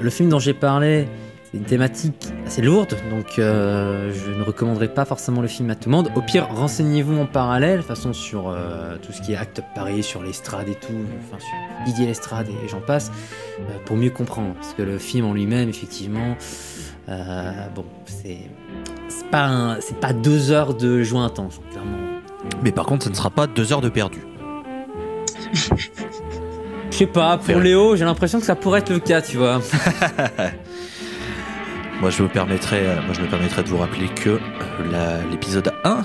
Le 0.00 0.08
film 0.08 0.28
dont 0.28 0.38
j'ai 0.38 0.54
parlé, 0.54 1.08
c'est 1.50 1.58
une 1.58 1.64
thématique 1.64 2.28
assez 2.46 2.62
lourde, 2.62 2.96
donc 3.10 3.38
euh, 3.38 4.12
je 4.12 4.30
ne 4.30 4.42
recommanderais 4.44 4.88
pas 4.88 5.04
forcément 5.04 5.42
le 5.42 5.48
film 5.48 5.68
à 5.70 5.74
tout 5.74 5.88
le 5.88 5.96
monde. 5.96 6.12
Au 6.14 6.22
pire, 6.22 6.46
renseignez-vous 6.48 7.18
en 7.18 7.26
parallèle, 7.26 7.78
de 7.78 7.82
toute 7.82 7.88
façon 7.88 8.12
sur 8.12 8.48
euh, 8.48 8.96
tout 9.02 9.12
ce 9.12 9.20
qui 9.20 9.32
est 9.32 9.36
Act 9.36 9.58
Up 9.58 9.64
Paris, 9.74 10.04
sur 10.04 10.22
l'estrade 10.22 10.68
et 10.68 10.76
tout, 10.76 10.94
enfin 11.26 11.40
sur 11.40 11.84
Didier 11.86 12.06
Lestrade 12.06 12.48
et 12.48 12.68
j'en 12.68 12.80
passe, 12.80 13.10
pour 13.84 13.96
mieux 13.96 14.10
comprendre. 14.10 14.54
Parce 14.54 14.74
que 14.74 14.82
le 14.82 14.98
film 14.98 15.26
en 15.26 15.34
lui-même, 15.34 15.68
effectivement, 15.68 16.36
bon, 17.74 17.84
c'est 18.04 18.38
pas 19.32 19.76
pas 20.00 20.12
deux 20.12 20.52
heures 20.52 20.74
de 20.74 21.02
joie 21.02 21.22
intense, 21.22 21.60
clairement. 21.72 21.99
Mais 22.62 22.72
par 22.72 22.86
contre, 22.86 23.04
ce 23.04 23.10
ne 23.10 23.14
sera 23.14 23.30
pas 23.30 23.46
deux 23.46 23.72
heures 23.72 23.80
de 23.80 23.88
perdu. 23.88 24.20
Je 26.90 26.96
sais 26.96 27.06
pas, 27.06 27.38
pour. 27.38 27.60
Léo, 27.60 27.96
j'ai 27.96 28.04
l'impression 28.04 28.40
que 28.40 28.46
ça 28.46 28.54
pourrait 28.54 28.80
être 28.80 28.90
le 28.90 28.98
cas, 28.98 29.22
tu 29.22 29.36
vois. 29.36 29.60
Moi, 32.00 32.10
je 32.10 32.22
me 32.22 32.28
permettrai, 32.28 32.86
euh, 32.86 32.96
moi, 33.02 33.12
je 33.12 33.20
me 33.20 33.26
permettrai 33.28 33.62
de 33.62 33.68
vous 33.68 33.76
rappeler 33.76 34.08
que 34.08 34.40
euh, 34.80 35.22
l'épisode 35.30 35.70
1 35.84 36.02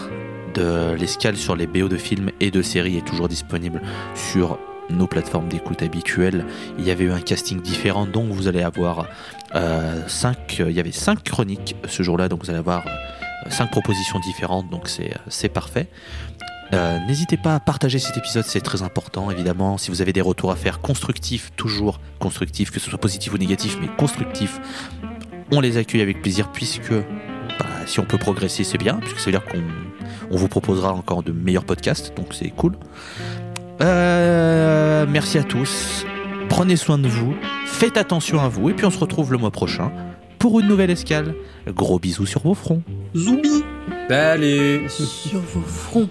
de 0.53 0.93
l'escale 0.93 1.37
sur 1.37 1.55
les 1.55 1.67
BO 1.67 1.87
de 1.87 1.95
films 1.95 2.31
et 2.41 2.51
de 2.51 2.61
séries 2.61 2.97
est 2.97 3.07
toujours 3.07 3.29
disponible 3.29 3.81
sur 4.13 4.59
nos 4.89 5.07
plateformes 5.07 5.47
d'écoute 5.47 5.81
habituelles. 5.81 6.45
Il 6.77 6.85
y 6.85 6.91
avait 6.91 7.05
eu 7.05 7.11
un 7.11 7.21
casting 7.21 7.61
différent, 7.61 8.05
donc 8.05 8.29
vous 8.31 8.47
allez 8.47 8.61
avoir 8.61 9.07
euh, 9.55 10.01
cinq, 10.07 10.57
euh, 10.59 10.69
il 10.69 10.75
y 10.75 10.79
avait 10.79 10.91
cinq 10.91 11.23
chroniques 11.23 11.75
ce 11.87 12.03
jour-là, 12.03 12.29
donc 12.29 12.43
vous 12.43 12.49
allez 12.49 12.59
avoir 12.59 12.85
euh, 12.85 13.49
cinq 13.49 13.71
propositions 13.71 14.19
différentes, 14.19 14.69
donc 14.69 14.87
c'est 14.87 15.11
euh, 15.11 15.19
c'est 15.27 15.49
parfait. 15.49 15.87
Euh, 16.73 16.97
N'hésitez 17.07 17.37
pas 17.37 17.55
à 17.55 17.59
partager 17.59 17.99
cet 17.99 18.17
épisode, 18.17 18.43
c'est 18.45 18.61
très 18.61 18.81
important 18.81 19.29
évidemment. 19.31 19.77
Si 19.77 19.91
vous 19.91 20.01
avez 20.01 20.13
des 20.13 20.21
retours 20.21 20.51
à 20.51 20.55
faire 20.55 20.79
constructifs, 20.81 21.51
toujours 21.55 21.99
constructifs, 22.19 22.71
que 22.71 22.79
ce 22.79 22.89
soit 22.89 22.99
positif 22.99 23.33
ou 23.33 23.37
négatif, 23.37 23.77
mais 23.79 23.87
constructifs, 23.97 24.59
on 25.51 25.59
les 25.59 25.77
accueille 25.77 26.01
avec 26.01 26.21
plaisir 26.21 26.51
puisque 26.51 26.91
bah, 26.91 27.65
si 27.85 27.99
on 27.99 28.05
peut 28.05 28.17
progresser, 28.17 28.63
c'est 28.63 28.77
bien, 28.79 28.95
puisque 28.95 29.19
ça 29.19 29.25
veut 29.25 29.31
dire 29.31 29.45
qu'on 29.45 29.63
on 30.31 30.37
vous 30.37 30.47
proposera 30.47 30.91
encore 30.93 31.21
de 31.21 31.31
meilleurs 31.31 31.65
podcasts, 31.65 32.15
donc 32.17 32.33
c'est 32.33 32.49
cool. 32.49 32.75
Euh, 33.81 35.05
merci 35.07 35.37
à 35.37 35.43
tous, 35.43 36.05
prenez 36.49 36.77
soin 36.77 36.97
de 36.97 37.07
vous, 37.07 37.35
faites 37.65 37.97
attention 37.97 38.39
à 38.41 38.49
vous, 38.49 38.69
et 38.69 38.73
puis 38.73 38.85
on 38.85 38.91
se 38.91 38.97
retrouve 38.97 39.31
le 39.31 39.37
mois 39.37 39.51
prochain 39.51 39.91
pour 40.39 40.59
une 40.59 40.67
nouvelle 40.67 40.89
escale. 40.89 41.35
Gros 41.67 41.99
bisous 41.99 42.25
sur 42.25 42.41
vos 42.41 42.53
fronts. 42.53 42.81
Zoubi 43.15 43.63
Salut 44.09 44.89
Sur 44.89 45.39
vos 45.39 45.61
fronts. 45.61 46.09